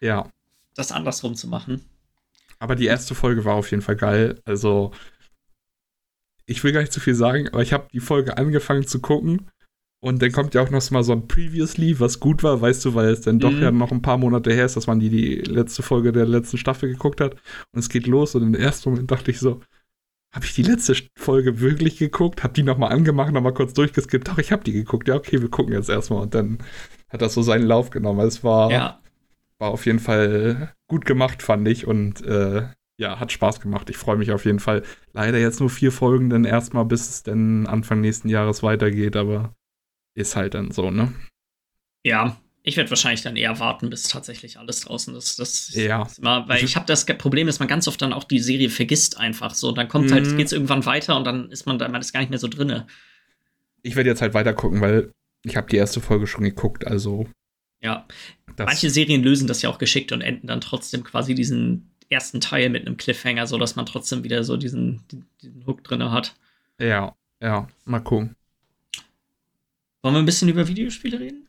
Ja. 0.00 0.28
das 0.74 0.90
andersrum 0.90 1.36
zu 1.36 1.46
machen. 1.46 1.80
Aber 2.58 2.74
die 2.74 2.86
erste 2.86 3.14
Folge 3.14 3.44
war 3.44 3.54
auf 3.54 3.70
jeden 3.70 3.82
Fall 3.84 3.94
geil. 3.94 4.40
Also, 4.44 4.90
ich 6.46 6.64
will 6.64 6.72
gar 6.72 6.80
nicht 6.80 6.92
zu 6.92 6.98
viel 6.98 7.14
sagen, 7.14 7.48
aber 7.48 7.62
ich 7.62 7.72
habe 7.72 7.86
die 7.92 8.00
Folge 8.00 8.36
angefangen 8.36 8.84
zu 8.86 9.00
gucken. 9.00 9.48
Und 10.00 10.20
dann 10.22 10.32
kommt 10.32 10.54
ja 10.54 10.62
auch 10.62 10.70
noch 10.70 10.90
mal 10.90 11.04
so 11.04 11.12
ein 11.12 11.28
Previously, 11.28 11.98
was 12.00 12.18
gut 12.20 12.42
war, 12.42 12.60
weißt 12.60 12.84
du, 12.84 12.94
weil 12.94 13.08
es 13.10 13.20
dann 13.22 13.38
doch 13.38 13.50
Mhm. 13.52 13.62
ja 13.62 13.70
noch 13.70 13.92
ein 13.92 14.02
paar 14.02 14.18
Monate 14.18 14.52
her 14.52 14.66
ist, 14.66 14.76
dass 14.76 14.86
man 14.88 14.98
die, 15.00 15.08
die 15.08 15.36
letzte 15.36 15.82
Folge 15.84 16.10
der 16.12 16.26
letzten 16.26 16.58
Staffel 16.58 16.90
geguckt 16.90 17.20
hat. 17.20 17.34
Und 17.72 17.78
es 17.80 17.88
geht 17.88 18.06
los 18.08 18.34
und 18.34 18.42
im 18.42 18.54
ersten 18.54 18.90
Moment 18.90 19.10
dachte 19.10 19.30
ich 19.30 19.38
so, 19.38 19.60
habe 20.36 20.44
ich 20.44 20.54
die 20.54 20.62
letzte 20.62 20.94
Folge 21.18 21.60
wirklich 21.60 21.96
geguckt? 21.96 22.44
Hab 22.44 22.54
die 22.54 22.62
noch 22.62 22.78
mal 22.78 22.88
angemacht, 22.88 23.32
noch 23.32 23.40
mal 23.40 23.54
kurz 23.54 23.72
durchgeskippt. 23.72 24.28
Doch, 24.28 24.38
ich 24.38 24.52
habe 24.52 24.62
die 24.62 24.72
geguckt. 24.72 25.08
Ja, 25.08 25.16
okay, 25.16 25.40
wir 25.40 25.48
gucken 25.50 25.72
jetzt 25.72 25.88
erstmal. 25.88 26.20
Und 26.22 26.34
dann 26.34 26.58
hat 27.08 27.22
das 27.22 27.34
so 27.34 27.42
seinen 27.42 27.66
Lauf 27.66 27.90
genommen. 27.90 28.20
Es 28.20 28.44
war, 28.44 28.70
Ja. 28.70 29.00
war 29.58 29.70
auf 29.70 29.86
jeden 29.86 29.98
Fall 29.98 30.74
gut 30.88 31.06
gemacht, 31.06 31.42
fand 31.42 31.66
ich. 31.66 31.86
Und 31.86 32.20
äh, 32.24 32.68
ja, 32.98 33.18
hat 33.18 33.32
Spaß 33.32 33.60
gemacht. 33.60 33.90
Ich 33.90 33.96
freue 33.96 34.16
mich 34.16 34.30
auf 34.30 34.44
jeden 34.44 34.60
Fall. 34.60 34.82
Leider 35.12 35.38
jetzt 35.38 35.60
nur 35.60 35.70
vier 35.70 35.90
Folgen, 35.90 36.30
denn 36.30 36.44
erstmal 36.44 36.84
bis 36.84 37.08
es 37.08 37.22
dann 37.22 37.66
Anfang 37.66 38.00
nächsten 38.00 38.28
Jahres 38.28 38.62
weitergeht, 38.62 39.16
aber 39.16 39.54
ist 40.14 40.36
halt 40.36 40.54
dann 40.54 40.70
so, 40.70 40.90
ne? 40.90 41.12
Ja, 42.04 42.36
ich 42.66 42.76
werde 42.76 42.90
wahrscheinlich 42.90 43.22
dann 43.22 43.36
eher 43.36 43.60
warten, 43.60 43.90
bis 43.90 44.02
tatsächlich 44.08 44.58
alles 44.58 44.80
draußen 44.80 45.14
ist. 45.14 45.38
Das 45.38 45.72
ja. 45.72 46.02
Ist 46.02 46.18
immer, 46.18 46.48
weil 46.48 46.64
ich 46.64 46.74
habe 46.74 46.84
das 46.84 47.06
Problem, 47.06 47.46
dass 47.46 47.60
man 47.60 47.68
ganz 47.68 47.86
oft 47.86 48.02
dann 48.02 48.12
auch 48.12 48.24
die 48.24 48.40
Serie 48.40 48.70
vergisst 48.70 49.18
einfach 49.18 49.54
so. 49.54 49.70
Dann 49.70 49.86
kommt 49.86 50.10
halt, 50.10 50.24
mhm. 50.24 50.30
halt, 50.30 50.36
geht's 50.38 50.50
irgendwann 50.50 50.84
weiter 50.84 51.16
und 51.16 51.24
dann 51.24 51.48
ist 51.52 51.64
man, 51.66 51.78
man 51.78 52.00
ist 52.00 52.12
gar 52.12 52.18
nicht 52.18 52.30
mehr 52.30 52.40
so 52.40 52.48
drinne. 52.48 52.88
Ich 53.82 53.94
werde 53.94 54.10
jetzt 54.10 54.20
halt 54.20 54.34
weiter 54.34 54.52
gucken, 54.52 54.80
weil 54.80 55.12
ich 55.44 55.56
habe 55.56 55.68
die 55.68 55.76
erste 55.76 56.00
Folge 56.00 56.26
schon 56.26 56.42
geguckt, 56.42 56.84
also. 56.84 57.28
Ja. 57.80 58.04
Manche 58.58 58.90
Serien 58.90 59.22
lösen 59.22 59.46
das 59.46 59.62
ja 59.62 59.70
auch 59.70 59.78
geschickt 59.78 60.10
und 60.10 60.20
enden 60.20 60.48
dann 60.48 60.60
trotzdem 60.60 61.04
quasi 61.04 61.36
diesen 61.36 61.92
ersten 62.08 62.40
Teil 62.40 62.68
mit 62.68 62.84
einem 62.84 62.96
Cliffhanger, 62.96 63.46
so 63.46 63.58
dass 63.58 63.76
man 63.76 63.86
trotzdem 63.86 64.24
wieder 64.24 64.42
so 64.42 64.56
diesen, 64.56 65.02
diesen 65.40 65.64
Hook 65.66 65.84
drinne 65.84 66.10
hat. 66.10 66.34
Ja, 66.80 67.14
ja, 67.40 67.68
mal 67.84 68.00
gucken. 68.00 68.34
Wollen 70.02 70.16
wir 70.16 70.18
ein 70.18 70.26
bisschen 70.26 70.48
über 70.48 70.66
Videospiele 70.66 71.20
reden? 71.20 71.45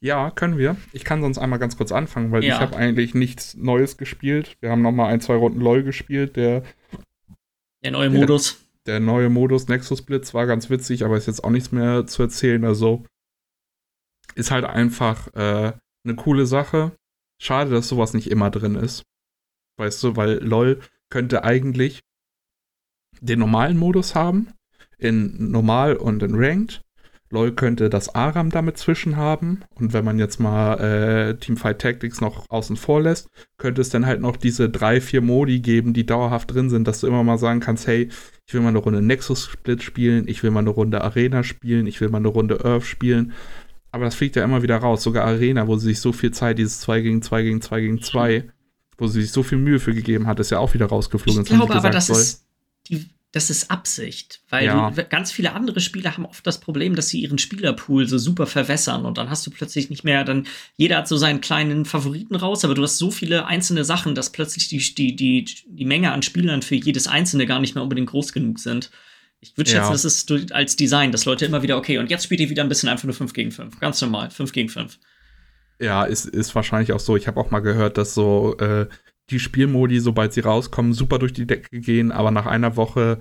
Ja, 0.00 0.30
können 0.30 0.58
wir. 0.58 0.76
Ich 0.92 1.04
kann 1.04 1.22
sonst 1.22 1.38
einmal 1.38 1.58
ganz 1.58 1.76
kurz 1.76 1.90
anfangen, 1.90 2.30
weil 2.30 2.44
ja. 2.44 2.54
ich 2.54 2.60
habe 2.60 2.76
eigentlich 2.76 3.14
nichts 3.14 3.54
Neues 3.54 3.96
gespielt. 3.96 4.56
Wir 4.60 4.70
haben 4.70 4.82
noch 4.82 4.92
mal 4.92 5.06
ein, 5.06 5.20
zwei 5.20 5.36
Runden 5.36 5.60
LoL 5.60 5.82
gespielt. 5.82 6.36
Der, 6.36 6.62
der 7.82 7.92
neue 7.92 8.10
Modus. 8.10 8.66
Der, 8.86 8.94
der 8.94 9.00
neue 9.00 9.30
Modus 9.30 9.68
Nexus 9.68 10.02
Blitz 10.02 10.34
war 10.34 10.46
ganz 10.46 10.68
witzig, 10.68 11.04
aber 11.04 11.16
ist 11.16 11.26
jetzt 11.26 11.44
auch 11.44 11.50
nichts 11.50 11.72
mehr 11.72 12.06
zu 12.06 12.22
erzählen. 12.22 12.64
Also 12.64 13.04
ist 14.34 14.50
halt 14.50 14.64
einfach 14.64 15.28
äh, 15.34 15.72
eine 16.04 16.14
coole 16.16 16.46
Sache. 16.46 16.92
Schade, 17.40 17.70
dass 17.70 17.88
sowas 17.88 18.12
nicht 18.12 18.30
immer 18.30 18.50
drin 18.50 18.76
ist. 18.76 19.02
Weißt 19.78 20.02
du, 20.02 20.16
weil 20.16 20.38
LoL 20.38 20.80
könnte 21.10 21.44
eigentlich 21.44 22.00
den 23.20 23.38
normalen 23.38 23.78
Modus 23.78 24.14
haben, 24.14 24.52
in 24.98 25.50
normal 25.50 25.96
und 25.96 26.22
in 26.22 26.34
ranked 26.34 26.82
LoL 27.30 27.52
könnte 27.52 27.90
das 27.90 28.14
Aram 28.14 28.50
damit 28.50 28.78
zwischen 28.78 29.16
haben. 29.16 29.60
Und 29.74 29.92
wenn 29.92 30.04
man 30.04 30.18
jetzt 30.18 30.38
mal 30.38 30.74
äh, 30.78 31.36
Teamfight 31.36 31.80
Tactics 31.80 32.20
noch 32.20 32.48
außen 32.48 32.76
vor 32.76 33.00
lässt, 33.00 33.28
könnte 33.58 33.80
es 33.80 33.88
dann 33.88 34.06
halt 34.06 34.20
noch 34.20 34.36
diese 34.36 34.70
drei, 34.70 35.00
vier 35.00 35.22
Modi 35.22 35.60
geben, 35.60 35.92
die 35.92 36.06
dauerhaft 36.06 36.54
drin 36.54 36.70
sind, 36.70 36.86
dass 36.86 37.00
du 37.00 37.06
immer 37.06 37.24
mal 37.24 37.38
sagen 37.38 37.60
kannst, 37.60 37.86
hey, 37.86 38.08
ich 38.46 38.54
will 38.54 38.60
mal 38.60 38.68
eine 38.68 38.78
Runde 38.78 39.02
Nexus 39.02 39.46
Split 39.46 39.82
spielen, 39.82 40.28
ich 40.28 40.42
will 40.42 40.52
mal 40.52 40.60
eine 40.60 40.70
Runde 40.70 41.02
Arena 41.02 41.42
spielen, 41.42 41.86
ich 41.86 42.00
will 42.00 42.08
mal 42.08 42.18
eine 42.18 42.28
Runde 42.28 42.64
Earth 42.64 42.84
spielen. 42.84 43.32
Aber 43.90 44.04
das 44.04 44.14
fliegt 44.14 44.36
ja 44.36 44.44
immer 44.44 44.62
wieder 44.62 44.76
raus. 44.76 45.02
Sogar 45.02 45.24
Arena, 45.24 45.66
wo 45.66 45.76
sie 45.76 45.86
sich 45.86 46.00
so 46.00 46.12
viel 46.12 46.30
Zeit, 46.30 46.58
dieses 46.58 46.80
2 46.80 47.00
gegen 47.00 47.22
2 47.22 47.42
gegen 47.42 47.60
2 47.60 47.80
gegen 47.80 48.02
2, 48.02 48.44
wo 48.98 49.06
sie 49.08 49.22
sich 49.22 49.32
so 49.32 49.42
viel 49.42 49.58
Mühe 49.58 49.80
für 49.80 49.94
gegeben 49.94 50.26
hat, 50.26 50.38
ist 50.38 50.50
ja 50.50 50.58
auch 50.58 50.74
wieder 50.74 50.86
rausgeflogen. 50.86 51.42
Ich 51.42 51.48
glaube 51.48 51.74
aber, 51.74 51.90
das 51.90 52.08
ist 52.10 52.46
die 52.88 53.08
das 53.36 53.50
ist 53.50 53.70
Absicht, 53.70 54.40
weil 54.48 54.64
ja. 54.64 54.88
du, 54.88 55.04
ganz 55.04 55.30
viele 55.30 55.52
andere 55.52 55.80
Spieler 55.80 56.16
haben 56.16 56.24
oft 56.24 56.46
das 56.46 56.58
Problem, 56.58 56.94
dass 56.94 57.10
sie 57.10 57.20
ihren 57.20 57.36
Spielerpool 57.36 58.08
so 58.08 58.16
super 58.16 58.46
verwässern 58.46 59.04
und 59.04 59.18
dann 59.18 59.28
hast 59.28 59.46
du 59.46 59.50
plötzlich 59.50 59.90
nicht 59.90 60.04
mehr, 60.04 60.24
dann 60.24 60.46
jeder 60.78 60.96
hat 60.96 61.06
so 61.06 61.18
seinen 61.18 61.42
kleinen 61.42 61.84
Favoriten 61.84 62.34
raus, 62.34 62.64
aber 62.64 62.74
du 62.74 62.82
hast 62.82 62.96
so 62.96 63.10
viele 63.10 63.44
einzelne 63.44 63.84
Sachen, 63.84 64.14
dass 64.14 64.32
plötzlich 64.32 64.68
die, 64.68 64.78
die, 64.94 65.14
die, 65.14 65.44
die 65.66 65.84
Menge 65.84 66.12
an 66.12 66.22
Spielern 66.22 66.62
für 66.62 66.76
jedes 66.76 67.08
einzelne 67.08 67.44
gar 67.44 67.60
nicht 67.60 67.74
mehr 67.74 67.82
unbedingt 67.82 68.08
groß 68.08 68.32
genug 68.32 68.58
sind. 68.58 68.90
Ich 69.40 69.54
würde 69.58 69.68
schätzen, 69.68 69.84
ja. 69.84 69.92
das 69.92 70.06
ist 70.06 70.32
als 70.52 70.76
Design, 70.76 71.12
dass 71.12 71.26
Leute 71.26 71.44
immer 71.44 71.62
wieder, 71.62 71.76
okay, 71.76 71.98
und 71.98 72.08
jetzt 72.08 72.24
spielt 72.24 72.40
ihr 72.40 72.48
wieder 72.48 72.62
ein 72.62 72.70
bisschen 72.70 72.88
einfach 72.88 73.04
nur 73.04 73.12
5 73.12 73.34
gegen 73.34 73.52
5. 73.52 73.80
Ganz 73.80 74.00
normal, 74.00 74.30
5 74.30 74.50
gegen 74.52 74.70
5. 74.70 74.98
Ja, 75.78 76.04
ist, 76.04 76.24
ist 76.24 76.54
wahrscheinlich 76.54 76.94
auch 76.94 77.00
so. 77.00 77.18
Ich 77.18 77.26
habe 77.26 77.38
auch 77.38 77.50
mal 77.50 77.60
gehört, 77.60 77.98
dass 77.98 78.14
so 78.14 78.56
äh, 78.56 78.86
die 79.30 79.40
Spielmodi, 79.40 80.00
sobald 80.00 80.32
sie 80.32 80.40
rauskommen, 80.40 80.92
super 80.92 81.18
durch 81.18 81.32
die 81.32 81.46
Decke 81.46 81.80
gehen, 81.80 82.12
aber 82.12 82.30
nach 82.30 82.46
einer 82.46 82.76
Woche 82.76 83.18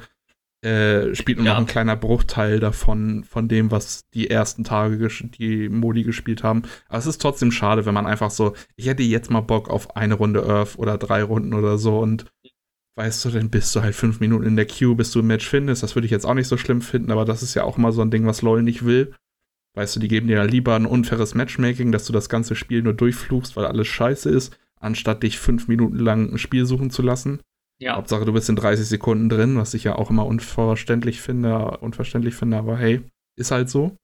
äh, 0.65 1.13
spielt 1.13 1.37
nur 1.37 1.45
ja. 1.45 1.53
noch 1.53 1.59
ein 1.59 1.67
kleiner 1.67 1.95
Bruchteil 1.95 2.59
davon, 2.59 3.23
von 3.23 3.47
dem, 3.47 3.69
was 3.69 4.09
die 4.13 4.29
ersten 4.29 4.63
Tage 4.63 5.07
die 5.37 5.69
Modi 5.69 6.03
gespielt 6.03 6.43
haben. 6.43 6.63
Aber 6.87 6.97
es 6.97 7.05
ist 7.05 7.21
trotzdem 7.21 7.51
schade, 7.51 7.85
wenn 7.85 7.93
man 7.93 8.07
einfach 8.07 8.31
so, 8.31 8.55
ich 8.75 8.87
hätte 8.87 9.03
jetzt 9.03 9.29
mal 9.29 9.41
Bock 9.41 9.69
auf 9.69 9.95
eine 9.95 10.15
Runde 10.15 10.43
Earth 10.43 10.77
oder 10.77 10.97
drei 10.97 11.21
Runden 11.21 11.53
oder 11.53 11.77
so 11.77 11.99
und 11.99 12.25
weißt 12.95 13.25
du, 13.25 13.29
dann 13.29 13.49
bist 13.49 13.75
du 13.75 13.81
halt 13.81 13.93
fünf 13.93 14.19
Minuten 14.19 14.45
in 14.45 14.55
der 14.55 14.65
Queue, 14.65 14.95
bis 14.95 15.11
du 15.11 15.19
ein 15.19 15.27
Match 15.27 15.47
findest. 15.47 15.83
Das 15.83 15.95
würde 15.95 16.05
ich 16.05 16.11
jetzt 16.11 16.25
auch 16.25 16.33
nicht 16.33 16.47
so 16.47 16.57
schlimm 16.57 16.81
finden, 16.81 17.11
aber 17.11 17.25
das 17.25 17.43
ist 17.43 17.53
ja 17.53 17.63
auch 17.63 17.77
immer 17.77 17.91
so 17.91 18.01
ein 18.01 18.09
Ding, 18.09 18.25
was 18.25 18.41
LOL 18.41 18.63
nicht 18.63 18.85
will. 18.85 19.13
Weißt 19.75 19.95
du, 19.95 19.99
die 19.99 20.07
geben 20.07 20.27
dir 20.27 20.37
ja 20.37 20.43
lieber 20.43 20.75
ein 20.75 20.85
unfaires 20.85 21.35
Matchmaking, 21.35 21.91
dass 21.91 22.05
du 22.05 22.13
das 22.13 22.29
ganze 22.29 22.55
Spiel 22.55 22.81
nur 22.81 22.93
durchflugst, 22.93 23.57
weil 23.57 23.65
alles 23.65 23.87
scheiße 23.87 24.29
ist, 24.29 24.57
anstatt 24.79 25.23
dich 25.23 25.39
fünf 25.39 25.67
Minuten 25.67 25.97
lang 25.97 26.31
ein 26.31 26.37
Spiel 26.37 26.65
suchen 26.65 26.89
zu 26.89 27.01
lassen. 27.01 27.39
Ja. 27.79 27.95
Hauptsache, 27.95 28.25
du 28.25 28.33
bist 28.33 28.49
in 28.49 28.55
30 28.55 28.85
Sekunden 28.85 29.29
drin, 29.29 29.57
was 29.57 29.73
ich 29.73 29.83
ja 29.83 29.95
auch 29.95 30.09
immer 30.09 30.25
unverständlich 30.25 31.21
finde, 31.21 31.77
unverständlich 31.79 32.35
finde, 32.35 32.57
aber 32.57 32.77
hey, 32.77 33.01
ist 33.37 33.51
halt 33.51 33.69
so. 33.69 33.95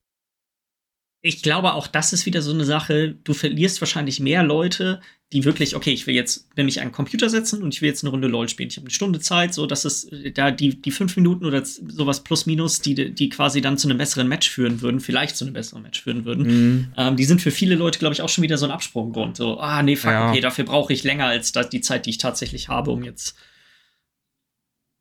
Ich 1.24 1.42
glaube, 1.42 1.74
auch 1.74 1.86
das 1.86 2.12
ist 2.12 2.26
wieder 2.26 2.42
so 2.42 2.52
eine 2.52 2.64
Sache. 2.64 3.14
Du 3.22 3.32
verlierst 3.32 3.80
wahrscheinlich 3.80 4.18
mehr 4.18 4.42
Leute, 4.42 5.00
die 5.32 5.44
wirklich, 5.44 5.76
okay, 5.76 5.92
ich 5.92 6.06
will 6.06 6.16
jetzt 6.16 6.48
nämlich 6.56 6.80
einen 6.80 6.92
Computer 6.92 7.30
setzen 7.30 7.62
und 7.62 7.72
ich 7.72 7.80
will 7.80 7.88
jetzt 7.88 8.02
eine 8.02 8.10
Runde 8.10 8.28
LOL 8.28 8.48
spielen. 8.48 8.68
Ich 8.68 8.76
habe 8.76 8.86
eine 8.86 8.94
Stunde 8.94 9.20
Zeit, 9.20 9.54
so 9.54 9.66
dass 9.66 9.84
es 9.84 10.10
da 10.34 10.50
die, 10.50 10.82
die 10.82 10.90
fünf 10.90 11.16
Minuten 11.16 11.46
oder 11.46 11.64
sowas 11.64 12.24
plus 12.24 12.44
minus, 12.44 12.80
die, 12.80 13.14
die 13.14 13.28
quasi 13.30 13.60
dann 13.60 13.78
zu 13.78 13.88
einem 13.88 13.98
besseren 13.98 14.28
Match 14.28 14.50
führen 14.50 14.82
würden, 14.82 15.00
vielleicht 15.00 15.36
zu 15.36 15.44
einem 15.44 15.54
besseren 15.54 15.82
Match 15.82 16.02
führen 16.02 16.24
würden. 16.24 16.46
Mhm. 16.46 16.92
Ähm, 16.96 17.16
die 17.16 17.24
sind 17.24 17.40
für 17.40 17.52
viele 17.52 17.76
Leute, 17.76 18.00
glaube 18.00 18.14
ich, 18.14 18.20
auch 18.20 18.28
schon 18.28 18.42
wieder 18.42 18.58
so 18.58 18.66
ein 18.66 18.72
Absprunggrund. 18.72 19.36
So, 19.36 19.58
ah, 19.58 19.82
nee, 19.82 19.96
fuck, 19.96 20.10
ja. 20.10 20.28
okay, 20.28 20.40
dafür 20.40 20.64
brauche 20.64 20.92
ich 20.92 21.04
länger 21.04 21.26
als 21.26 21.52
die 21.52 21.80
Zeit, 21.80 22.04
die 22.04 22.10
ich 22.10 22.18
tatsächlich 22.18 22.68
habe, 22.68 22.90
um 22.90 23.04
jetzt 23.04 23.36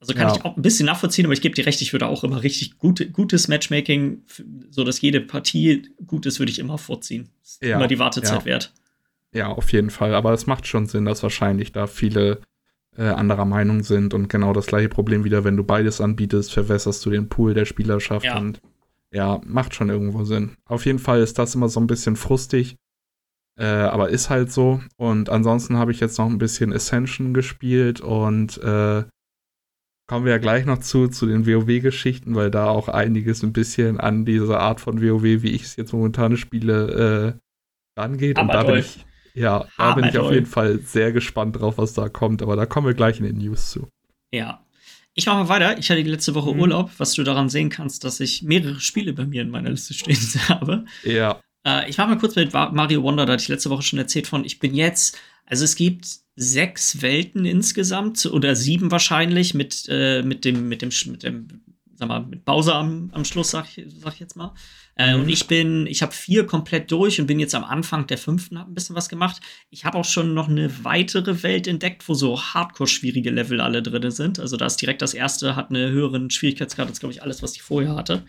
also 0.01 0.15
kann 0.15 0.29
ja. 0.29 0.35
ich 0.35 0.43
auch 0.43 0.57
ein 0.57 0.63
bisschen 0.63 0.87
nachvollziehen, 0.87 1.25
aber 1.25 1.33
ich 1.33 1.41
gebe 1.41 1.53
dir 1.53 1.67
recht, 1.67 1.79
ich 1.79 1.93
würde 1.93 2.07
auch 2.07 2.23
immer 2.23 2.41
richtig 2.41 2.79
gute, 2.79 3.09
gutes 3.11 3.47
Matchmaking, 3.47 4.23
so 4.71 4.83
dass 4.83 4.99
jede 4.99 5.21
Partie 5.21 5.89
gut 6.07 6.25
ist, 6.25 6.39
würde 6.39 6.51
ich 6.51 6.57
immer 6.57 6.79
vorziehen. 6.79 7.29
Ist 7.43 7.61
ja. 7.61 7.75
immer 7.75 7.87
die 7.87 7.99
Wartezeit 7.99 8.39
ja. 8.39 8.45
wert. 8.45 8.73
Ja, 9.31 9.47
auf 9.49 9.71
jeden 9.71 9.91
Fall. 9.91 10.15
Aber 10.15 10.33
es 10.33 10.47
macht 10.47 10.65
schon 10.65 10.87
Sinn, 10.87 11.05
dass 11.05 11.21
wahrscheinlich 11.21 11.71
da 11.71 11.85
viele 11.85 12.41
äh, 12.97 13.03
anderer 13.03 13.45
Meinung 13.45 13.83
sind 13.83 14.15
und 14.15 14.27
genau 14.27 14.53
das 14.53 14.65
gleiche 14.65 14.89
Problem 14.89 15.23
wieder, 15.23 15.43
wenn 15.43 15.55
du 15.55 15.63
beides 15.63 16.01
anbietest, 16.01 16.51
verwässerst 16.51 17.05
du 17.05 17.11
den 17.11 17.29
Pool 17.29 17.53
der 17.53 17.65
Spielerschaft 17.65 18.25
ja. 18.25 18.39
und 18.39 18.59
ja, 19.11 19.39
macht 19.45 19.75
schon 19.75 19.89
irgendwo 19.89 20.23
Sinn. 20.23 20.55
Auf 20.65 20.87
jeden 20.87 20.99
Fall 20.99 21.21
ist 21.21 21.37
das 21.37 21.53
immer 21.53 21.69
so 21.69 21.79
ein 21.79 21.87
bisschen 21.87 22.15
frustig, 22.15 22.75
äh, 23.55 23.65
aber 23.65 24.09
ist 24.09 24.31
halt 24.31 24.51
so. 24.51 24.81
Und 24.97 25.29
ansonsten 25.29 25.77
habe 25.77 25.91
ich 25.91 25.99
jetzt 25.99 26.17
noch 26.17 26.27
ein 26.27 26.39
bisschen 26.39 26.73
Ascension 26.73 27.35
gespielt 27.35 28.01
und 28.01 28.57
äh, 28.63 29.03
kommen 30.12 30.26
wir 30.26 30.34
ja 30.34 30.39
gleich 30.39 30.65
noch 30.65 30.80
zu, 30.80 31.08
zu 31.08 31.26
den 31.26 31.47
WoW-Geschichten, 31.47 32.36
weil 32.36 32.52
da 32.52 32.67
auch 32.67 32.89
einiges 32.89 33.43
ein 33.43 33.54
bisschen 33.54 33.97
an 33.97 34.26
diese 34.26 34.60
Art 34.60 34.82
von 34.82 35.02
WoW, 35.02 35.24
wie 35.24 35.52
ich 35.52 35.63
es 35.63 35.78
jetzt 35.78 35.93
momentan 35.93 36.36
spiele, 36.36 37.38
äh, 37.95 37.97
rangeht. 37.97 38.38
Aber 38.38 38.50
Und 38.50 38.54
da 38.54 38.63
bin 38.63 38.76
ich, 38.82 39.06
ja, 39.36 39.65
da 39.78 39.93
bin 39.93 40.04
ich 40.04 40.17
auf 40.17 40.34
jeden 40.34 40.47
Fall 40.47 40.80
sehr 40.80 41.13
gespannt 41.13 41.62
drauf, 41.62 41.78
was 41.78 41.93
da 41.93 42.10
kommt. 42.10 42.41
Aber 42.41 42.58
da 42.58 42.65
kommen 42.65 42.88
wir 42.88 42.93
gleich 42.93 43.19
in 43.19 43.24
den 43.24 43.38
News 43.38 43.71
zu. 43.71 43.88
Ja. 44.34 44.65
Ich 45.13 45.28
mache 45.28 45.45
mal 45.45 45.47
weiter. 45.47 45.78
Ich 45.78 45.89
hatte 45.89 46.04
die 46.04 46.10
letzte 46.10 46.36
Woche 46.36 46.54
mhm. 46.54 46.60
Urlaub, 46.60 46.91
was 46.97 47.13
du 47.13 47.24
daran 47.24 47.47
sehen 47.47 47.69
kannst, 47.69 48.04
dass 48.04 48.19
ich 48.19 48.43
mehrere 48.43 48.82
Spiele 48.82 49.13
bei 49.13 49.26
mir 49.26 49.43
in 49.43 49.50
meiner 49.50 49.69
Liste 49.69 49.93
stehen 49.93 50.17
habe. 50.50 50.84
Ja. 51.06 51.39
Äh, 51.65 51.89
ich 51.89 51.97
mache 51.97 52.10
mal 52.10 52.17
kurz 52.17 52.36
mit 52.36 52.52
Mario 52.52 53.02
Wonder, 53.02 53.26
da 53.26 53.32
hatte 53.32 53.43
ich 53.43 53.47
letzte 53.47 53.69
Woche 53.69 53.84
schon 53.84 54.00
erzählt 54.00 54.28
von. 54.28 54.43
Ich 54.43 54.60
bin 54.60 54.74
jetzt, 54.74 55.17
also 55.51 55.65
es 55.65 55.75
gibt 55.75 56.07
sechs 56.37 57.01
Welten 57.01 57.45
insgesamt 57.45 58.25
oder 58.25 58.55
sieben 58.55 58.89
wahrscheinlich 58.89 59.53
mit, 59.53 59.85
äh, 59.89 60.23
mit 60.23 60.45
dem, 60.45 60.69
mit 60.69 60.81
dem, 60.81 60.91
mit 61.07 61.23
dem, 61.23 61.47
sag 61.93 62.07
mal, 62.07 62.25
mit 62.25 62.45
Bowser 62.45 62.75
am, 62.75 63.09
am 63.11 63.25
Schluss, 63.25 63.51
sag 63.51 63.65
ich, 63.75 63.85
sag 64.01 64.13
ich 64.13 64.21
jetzt 64.21 64.37
mal. 64.37 64.53
Äh, 64.95 65.13
mhm. 65.13 65.23
Und 65.23 65.29
ich 65.29 65.47
bin, 65.47 65.87
ich 65.87 66.01
habe 66.03 66.13
vier 66.13 66.47
komplett 66.47 66.89
durch 66.89 67.19
und 67.19 67.27
bin 67.27 67.37
jetzt 67.37 67.53
am 67.53 67.65
Anfang 67.65 68.07
der 68.07 68.17
fünften, 68.17 68.57
habe 68.59 68.71
ein 68.71 68.75
bisschen 68.75 68.95
was 68.95 69.09
gemacht. 69.09 69.41
Ich 69.69 69.83
habe 69.83 69.97
auch 69.97 70.05
schon 70.05 70.33
noch 70.33 70.47
eine 70.47 70.85
weitere 70.85 71.43
Welt 71.43 71.67
entdeckt, 71.67 72.07
wo 72.07 72.13
so 72.13 72.41
hardcore-schwierige 72.41 73.29
Level 73.29 73.59
alle 73.59 73.83
drin 73.83 74.09
sind. 74.09 74.39
Also 74.39 74.55
da 74.55 74.67
ist 74.67 74.77
direkt 74.77 75.01
das 75.01 75.13
erste, 75.13 75.57
hat 75.57 75.69
eine 75.69 75.89
höheren 75.89 76.29
Schwierigkeitsgrad 76.29 76.87
als, 76.87 77.01
glaube 77.01 77.11
ich, 77.11 77.23
alles, 77.23 77.43
was 77.43 77.57
ich 77.57 77.61
vorher 77.61 77.95
hatte. 77.97 78.23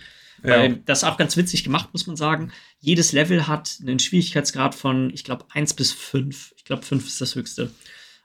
Ja. 0.44 0.68
Das 0.68 0.98
ist 0.98 1.04
auch 1.04 1.16
ganz 1.16 1.36
witzig 1.36 1.64
gemacht, 1.64 1.90
muss 1.92 2.06
man 2.06 2.16
sagen. 2.16 2.52
Jedes 2.80 3.12
Level 3.12 3.46
hat 3.46 3.78
einen 3.80 3.98
Schwierigkeitsgrad 3.98 4.74
von, 4.74 5.10
ich 5.14 5.24
glaube, 5.24 5.46
1 5.50 5.74
bis 5.74 5.92
5. 5.92 6.54
Ich 6.56 6.64
glaube, 6.64 6.82
5 6.82 7.06
ist 7.06 7.20
das 7.20 7.34
höchste. 7.34 7.70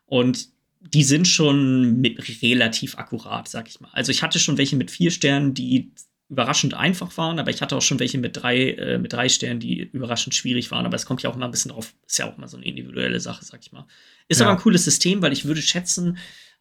Und 0.05 0.49
die 0.79 1.03
sind 1.03 1.27
schon 1.27 2.03
relativ 2.41 2.97
akkurat, 2.97 3.47
sag 3.47 3.67
ich 3.67 3.79
mal. 3.79 3.89
Also 3.91 4.11
ich 4.11 4.23
hatte 4.23 4.39
schon 4.39 4.57
welche 4.57 4.75
mit 4.75 4.91
vier 4.91 5.11
Sternen, 5.11 5.53
die 5.53 5.91
überraschend 6.29 6.73
einfach 6.73 7.15
waren, 7.17 7.39
aber 7.39 7.51
ich 7.51 7.61
hatte 7.61 7.75
auch 7.75 7.81
schon 7.81 7.99
welche 7.99 8.17
mit 8.17 8.35
drei, 8.35 8.71
äh, 8.71 8.97
mit 8.97 9.13
drei 9.13 9.29
Sternen, 9.29 9.59
die 9.59 9.79
überraschend 9.79 10.35
schwierig 10.35 10.71
waren. 10.71 10.85
Aber 10.85 10.95
es 10.95 11.05
kommt 11.05 11.23
ja 11.23 11.29
auch 11.29 11.35
immer 11.35 11.45
ein 11.45 11.51
bisschen 11.51 11.71
drauf, 11.71 11.93
ist 12.05 12.19
ja 12.19 12.29
auch 12.29 12.37
mal 12.37 12.47
so 12.47 12.57
eine 12.57 12.65
individuelle 12.65 13.19
Sache, 13.19 13.45
sag 13.45 13.61
ich 13.61 13.71
mal. 13.71 13.85
Ist 14.27 14.39
ja. 14.39 14.45
aber 14.45 14.55
ein 14.55 14.61
cooles 14.61 14.83
System, 14.83 15.21
weil 15.21 15.33
ich 15.33 15.45
würde 15.45 15.61
schätzen, 15.61 16.17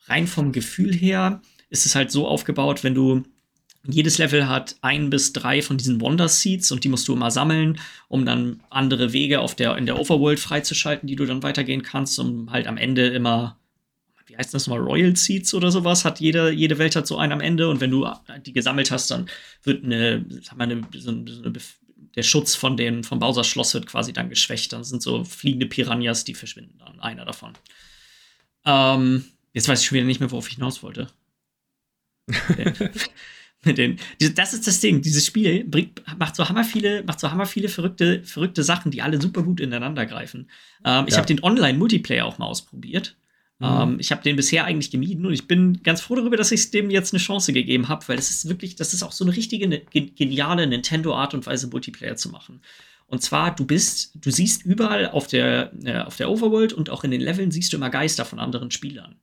rein 0.06 0.26
vom 0.26 0.52
Gefühl 0.52 0.94
her 0.94 1.42
ist 1.68 1.84
es 1.84 1.94
halt 1.96 2.12
so 2.12 2.28
aufgebaut, 2.28 2.84
wenn 2.84 2.94
du 2.94 3.24
jedes 3.92 4.18
Level 4.18 4.48
hat 4.48 4.76
ein 4.80 5.10
bis 5.10 5.32
drei 5.32 5.62
von 5.62 5.76
diesen 5.76 6.00
Wonder 6.00 6.28
Seeds 6.28 6.72
und 6.72 6.84
die 6.84 6.88
musst 6.88 7.08
du 7.08 7.14
immer 7.14 7.30
sammeln, 7.30 7.78
um 8.08 8.24
dann 8.24 8.60
andere 8.70 9.12
Wege 9.12 9.40
auf 9.40 9.54
der, 9.54 9.76
in 9.76 9.86
der 9.86 9.98
Overworld 9.98 10.40
freizuschalten, 10.40 11.06
die 11.06 11.16
du 11.16 11.26
dann 11.26 11.42
weitergehen 11.42 11.82
kannst, 11.82 12.18
um 12.18 12.50
halt 12.50 12.66
am 12.66 12.76
Ende 12.76 13.06
immer, 13.08 13.58
wie 14.26 14.36
heißt 14.36 14.54
das 14.54 14.66
mal, 14.66 14.78
Royal 14.78 15.14
Seats 15.16 15.54
oder 15.54 15.70
sowas, 15.70 16.04
hat 16.04 16.20
jede, 16.20 16.50
jede 16.50 16.78
Welt 16.78 16.96
hat 16.96 17.06
so 17.06 17.18
einen 17.18 17.32
am 17.32 17.40
Ende 17.40 17.68
und 17.68 17.80
wenn 17.80 17.90
du 17.90 18.06
die 18.44 18.52
gesammelt 18.52 18.90
hast, 18.90 19.10
dann 19.10 19.28
wird 19.62 19.84
eine, 19.84 20.24
sag 20.42 20.56
mal, 20.56 20.64
eine, 20.64 20.82
so 20.96 21.10
eine, 21.10 21.52
der 22.16 22.22
Schutz 22.22 22.54
von 22.54 22.76
den, 22.76 23.04
vom 23.04 23.18
Bowsers 23.18 23.46
Schloss 23.46 23.74
wird 23.74 23.86
quasi 23.86 24.12
dann 24.12 24.30
geschwächt. 24.30 24.72
Dann 24.72 24.84
sind 24.84 25.02
so 25.02 25.22
fliegende 25.24 25.66
Piranhas, 25.66 26.24
die 26.24 26.34
verschwinden 26.34 26.78
dann, 26.78 26.98
einer 26.98 27.26
davon. 27.26 27.52
Ähm, 28.64 29.24
jetzt 29.52 29.68
weiß 29.68 29.80
ich 29.80 29.86
schon 29.86 29.96
wieder 29.96 30.06
nicht 30.06 30.20
mehr, 30.20 30.30
worauf 30.30 30.48
ich 30.48 30.54
hinaus 30.54 30.82
wollte. 30.82 31.08
den, 33.74 33.98
das 34.34 34.54
ist 34.54 34.66
das 34.66 34.80
Ding. 34.80 35.02
Dieses 35.02 35.26
Spiel 35.26 35.64
bringt, 35.64 36.02
macht 36.18 36.36
so 36.36 36.48
hammer 36.48 36.64
viele, 36.64 37.02
macht 37.04 37.20
so 37.20 37.30
hammer 37.30 37.46
viele 37.46 37.68
verrückte, 37.68 38.22
verrückte 38.24 38.62
Sachen, 38.62 38.90
die 38.90 39.02
alle 39.02 39.20
super 39.20 39.42
gut 39.42 39.60
ineinander 39.60 40.06
greifen. 40.06 40.50
Ähm, 40.84 41.06
ich 41.08 41.16
habe 41.16 41.26
den 41.26 41.42
Online-Multiplayer 41.42 42.24
auch 42.24 42.38
mal 42.38 42.46
ausprobiert. 42.46 43.16
Mhm. 43.58 43.66
Ähm, 43.66 43.96
ich 43.98 44.10
habe 44.10 44.22
den 44.22 44.36
bisher 44.36 44.64
eigentlich 44.64 44.90
gemieden 44.90 45.26
und 45.26 45.32
ich 45.32 45.48
bin 45.48 45.82
ganz 45.82 46.00
froh 46.00 46.14
darüber, 46.14 46.36
dass 46.36 46.52
ich 46.52 46.70
dem 46.70 46.90
jetzt 46.90 47.12
eine 47.12 47.20
Chance 47.20 47.52
gegeben 47.52 47.88
habe, 47.88 48.06
weil 48.08 48.16
das 48.16 48.30
ist 48.30 48.48
wirklich, 48.48 48.76
das 48.76 48.92
ist 48.92 49.02
auch 49.02 49.12
so 49.12 49.24
eine 49.24 49.34
richtige, 49.34 49.66
ne, 49.68 49.82
geniale 49.90 50.66
Nintendo-Art 50.66 51.34
und 51.34 51.46
Weise, 51.46 51.68
Multiplayer 51.68 52.16
zu 52.16 52.28
machen. 52.28 52.60
Und 53.08 53.22
zwar, 53.22 53.54
du 53.54 53.64
bist, 53.64 54.12
du 54.16 54.30
siehst 54.30 54.64
überall 54.64 55.08
auf 55.08 55.26
der, 55.26 55.72
äh, 55.84 56.00
auf 56.00 56.16
der 56.16 56.28
Overworld 56.28 56.72
und 56.72 56.90
auch 56.90 57.04
in 57.04 57.12
den 57.12 57.20
Leveln 57.20 57.50
siehst 57.50 57.72
du 57.72 57.76
immer 57.76 57.90
Geister 57.90 58.24
von 58.24 58.40
anderen 58.40 58.70
Spielern 58.70 59.16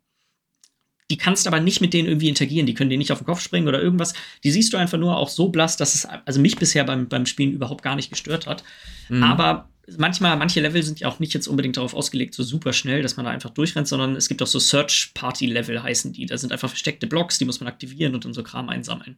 die 1.09 1.17
kannst 1.17 1.47
aber 1.47 1.59
nicht 1.59 1.81
mit 1.81 1.93
denen 1.93 2.07
irgendwie 2.07 2.29
interagieren. 2.29 2.65
Die 2.65 2.73
können 2.73 2.89
dir 2.89 2.97
nicht 2.97 3.11
auf 3.11 3.19
den 3.19 3.25
Kopf 3.25 3.41
springen 3.41 3.67
oder 3.67 3.81
irgendwas. 3.81 4.13
Die 4.43 4.51
siehst 4.51 4.73
du 4.73 4.77
einfach 4.77 4.97
nur 4.97 5.17
auch 5.17 5.29
so 5.29 5.49
blass, 5.49 5.77
dass 5.77 5.95
es 5.95 6.05
also 6.05 6.39
mich 6.39 6.55
bisher 6.55 6.83
beim, 6.83 7.07
beim 7.07 7.25
Spielen 7.25 7.51
überhaupt 7.51 7.83
gar 7.83 7.95
nicht 7.95 8.09
gestört 8.09 8.47
hat. 8.47 8.63
Mhm. 9.09 9.23
Aber 9.23 9.69
manchmal, 9.97 10.37
manche 10.37 10.61
Level 10.61 10.81
sind 10.81 10.99
ja 10.99 11.07
auch 11.07 11.19
nicht 11.19 11.33
jetzt 11.33 11.47
unbedingt 11.47 11.77
darauf 11.77 11.93
ausgelegt, 11.93 12.33
so 12.33 12.43
super 12.43 12.73
schnell, 12.73 13.01
dass 13.01 13.17
man 13.17 13.25
da 13.25 13.31
einfach 13.31 13.49
durchrennt, 13.49 13.87
sondern 13.87 14.15
es 14.15 14.27
gibt 14.27 14.41
auch 14.41 14.47
so 14.47 14.59
Search-Party-Level 14.59 15.83
heißen 15.83 16.13
die. 16.13 16.25
Da 16.25 16.37
sind 16.37 16.51
einfach 16.51 16.69
versteckte 16.69 17.07
Blocks, 17.07 17.37
die 17.37 17.45
muss 17.45 17.59
man 17.59 17.67
aktivieren 17.67 18.15
und 18.15 18.25
dann 18.25 18.33
so 18.33 18.43
Kram 18.43 18.69
einsammeln. 18.69 19.17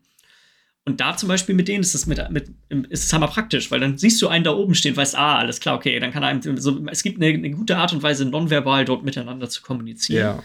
Und 0.88 1.02
da 1.02 1.18
zum 1.18 1.30
Beispiel 1.30 1.56
mit 1.56 1.68
denen 1.68 1.82
ist 1.82 1.96
es 1.96 2.06
mit, 2.06 2.20
mit 2.30 2.52
ist 2.90 3.06
es 3.06 3.14
hammer 3.14 3.28
praktisch, 3.28 3.72
weil 3.72 3.80
dann 3.80 3.98
siehst 3.98 4.22
du 4.22 4.28
einen 4.28 4.44
da 4.44 4.52
oben 4.52 4.76
stehen, 4.76 4.96
weißt, 4.96 5.16
ah, 5.18 5.38
alles 5.38 5.60
klar, 5.60 5.76
okay, 5.76 6.00
dann 6.00 6.12
kann 6.12 6.24
einem 6.24 6.58
so, 6.58 6.86
es 6.92 7.02
gibt 7.02 7.20
eine, 7.20 7.34
eine 7.34 7.50
gute 7.50 7.78
Art 7.78 7.92
und 7.94 8.04
Weise, 8.04 8.26
nonverbal 8.26 8.86
dort 8.86 9.04
miteinander 9.04 9.50
zu 9.50 9.64
kommunizieren. 9.64 10.38
Ja. 10.38 10.44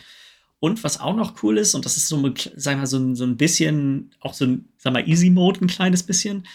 Und 0.60 0.84
was 0.84 1.00
auch 1.00 1.16
noch 1.16 1.42
cool 1.42 1.56
ist, 1.56 1.74
und 1.74 1.86
das 1.86 1.96
ist 1.96 2.08
so, 2.08 2.34
sag 2.54 2.76
mal, 2.76 2.86
so, 2.86 2.98
ein, 2.98 3.16
so 3.16 3.24
ein 3.24 3.38
bisschen, 3.38 4.14
auch 4.20 4.34
so 4.34 4.44
ein, 4.44 4.68
sag 4.76 4.92
mal, 4.92 5.08
Easy 5.08 5.30
Mode, 5.30 5.64
ein 5.64 5.68
kleines 5.68 6.02
bisschen. 6.02 6.46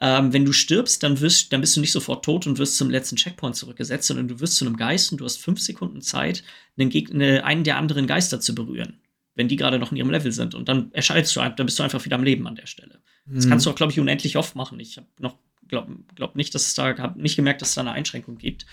Ähm, 0.00 0.34
wenn 0.34 0.44
du 0.44 0.52
stirbst, 0.52 1.02
dann, 1.02 1.20
wirst, 1.20 1.52
dann 1.52 1.62
bist 1.62 1.74
du 1.74 1.80
nicht 1.80 1.92
sofort 1.92 2.24
tot 2.24 2.46
und 2.46 2.58
wirst 2.58 2.76
zum 2.76 2.90
letzten 2.90 3.16
Checkpoint 3.16 3.56
zurückgesetzt, 3.56 4.06
sondern 4.06 4.28
du 4.28 4.38
wirst 4.40 4.56
zu 4.56 4.66
einem 4.66 4.76
Geist 4.76 5.12
und 5.12 5.18
du 5.18 5.24
hast 5.24 5.38
fünf 5.38 5.60
Sekunden 5.60 6.02
Zeit, 6.02 6.44
einen, 6.76 6.90
Gegner, 6.90 7.44
einen 7.44 7.64
der 7.64 7.78
anderen 7.78 8.06
Geister 8.06 8.38
zu 8.38 8.54
berühren, 8.54 9.00
wenn 9.34 9.48
die 9.48 9.56
gerade 9.56 9.78
noch 9.78 9.92
in 9.92 9.96
ihrem 9.96 10.10
Level 10.10 10.32
sind. 10.32 10.54
Und 10.54 10.68
dann 10.68 10.92
erscheinst 10.92 11.34
du, 11.34 11.40
dann 11.40 11.64
bist 11.64 11.78
du 11.78 11.82
einfach 11.82 12.04
wieder 12.04 12.16
am 12.16 12.24
Leben 12.24 12.46
an 12.46 12.56
der 12.56 12.66
Stelle. 12.66 13.00
Mhm. 13.24 13.34
Das 13.36 13.48
kannst 13.48 13.64
du 13.64 13.70
auch, 13.70 13.76
glaube 13.76 13.92
ich, 13.92 14.00
unendlich 14.00 14.36
oft 14.36 14.56
machen. 14.56 14.78
Ich 14.78 14.98
habe 14.98 15.06
noch, 15.20 15.38
glaube 15.68 15.96
glaub 16.14 16.36
nicht, 16.36 16.54
dass 16.54 16.66
es 16.66 16.74
da, 16.74 16.98
habe 16.98 17.22
nicht 17.22 17.36
gemerkt, 17.36 17.62
dass 17.62 17.70
es 17.70 17.74
da 17.76 17.80
eine 17.80 17.92
Einschränkung 17.92 18.36
gibt. 18.36 18.66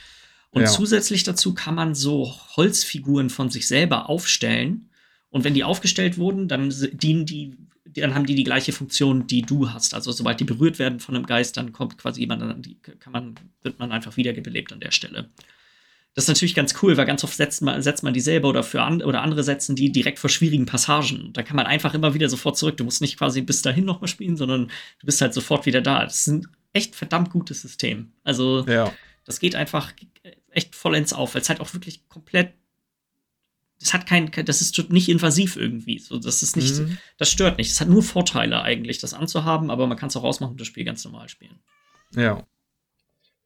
Und 0.52 0.64
ja. 0.64 0.68
zusätzlich 0.68 1.24
dazu 1.24 1.54
kann 1.54 1.76
man 1.76 1.96
so 1.96 2.34
Holzfiguren 2.56 3.30
von 3.30 3.50
sich 3.50 3.68
selber 3.68 4.10
aufstellen. 4.10 4.90
Und 5.30 5.46
wenn 5.46 5.54
die 5.54 5.64
aufgestellt 5.64 6.18
wurden, 6.18 6.50
dann 6.50 6.74
dienen 6.92 7.26
die, 7.26 7.58
dann 7.86 8.14
haben 8.14 8.26
die 8.26 8.36
die 8.36 8.44
gleiche 8.44 8.74
Funktion, 8.74 9.28
die 9.28 9.42
du 9.42 9.72
hast. 9.72 9.94
Also 9.94 10.12
sobald 10.12 10.40
die 10.42 10.46
berührt 10.46 10.78
werden 10.78 11.00
von 11.00 11.16
einem 11.16 11.26
Geist, 11.26 11.56
dann 11.56 11.72
kommt 11.72 11.98
quasi 11.98 12.22
jemand, 12.22 12.42
dann 12.42 12.62
kann 13.00 13.14
man, 13.14 13.36
wird 13.62 13.80
man 13.80 13.94
einfach 13.94 14.18
wiederbelebt 14.18 14.74
an 14.74 14.82
der 14.82 14.92
Stelle. 14.92 15.30
Das 16.14 16.26
ist 16.26 16.28
natürlich 16.28 16.56
ganz 16.56 16.76
cool, 16.82 16.98
weil 16.98 17.06
ganz 17.06 17.24
oft 17.24 17.36
setzt 17.36 17.62
man, 17.62 17.82
setzt 17.82 18.04
man 18.04 18.14
die 18.14 18.20
selber 18.20 18.50
oder 18.50 18.64
für 18.64 18.82
an, 18.82 19.02
oder 19.02 19.22
andere 19.22 19.44
setzen 19.44 19.78
die 19.78 19.94
direkt 19.94 20.20
vor 20.20 20.30
schwierigen 20.30 20.66
Passagen. 20.66 21.32
Da 21.32 21.42
kann 21.44 21.56
man 21.56 21.66
einfach 21.66 21.94
immer 21.94 22.14
wieder 22.14 22.28
sofort 22.28 22.58
zurück. 22.58 22.76
Du 22.76 22.84
musst 22.84 23.00
nicht 23.00 23.18
quasi 23.18 23.42
bis 23.42 23.62
dahin 23.62 23.86
nochmal 23.86 24.10
spielen, 24.10 24.36
sondern 24.36 24.68
du 25.00 25.06
bist 25.06 25.22
halt 25.22 25.34
sofort 25.34 25.66
wieder 25.66 25.82
da. 25.82 26.04
Das 26.04 26.20
ist 26.20 26.28
ein 26.28 26.48
echt 26.74 26.98
verdammt 26.98 27.30
gutes 27.30 27.62
System. 27.62 28.12
Also 28.26 28.66
ja. 28.68 28.92
Das 29.26 29.40
geht 29.40 29.56
einfach 29.56 29.94
echt 30.50 30.76
vollends 30.76 31.14
auf, 31.14 31.34
weil 31.34 31.42
es 31.42 31.50
halt 31.50 31.60
auch 31.60 31.74
wirklich 31.74 32.08
komplett. 32.10 32.54
Das 33.80 33.94
hat 33.94 34.06
kein, 34.06 34.30
das 34.32 34.62
ist 34.62 34.92
nicht 34.92 35.10
invasiv 35.10 35.56
irgendwie. 35.56 35.98
So, 35.98 36.20
das 36.20 36.44
ist 36.44 36.56
nicht, 36.56 36.76
mhm. 36.76 36.98
das 37.18 37.32
stört 37.32 37.58
nicht. 37.58 37.72
Es 37.72 37.82
hat 37.82 37.88
nur 37.88 38.04
Vorteile 38.04 38.62
eigentlich, 38.62 39.00
das 39.00 39.14
anzuhaben, 39.14 39.72
aber 39.72 39.88
man 39.88 39.98
kann 39.98 40.10
es 40.10 40.16
auch 40.16 40.24
ausmachen 40.24 40.52
und 40.52 40.62
das 40.62 40.68
Spiel 40.68 40.84
ganz 40.84 41.04
normal 41.04 41.30
spielen. 41.30 41.60
Ja. 42.16 42.46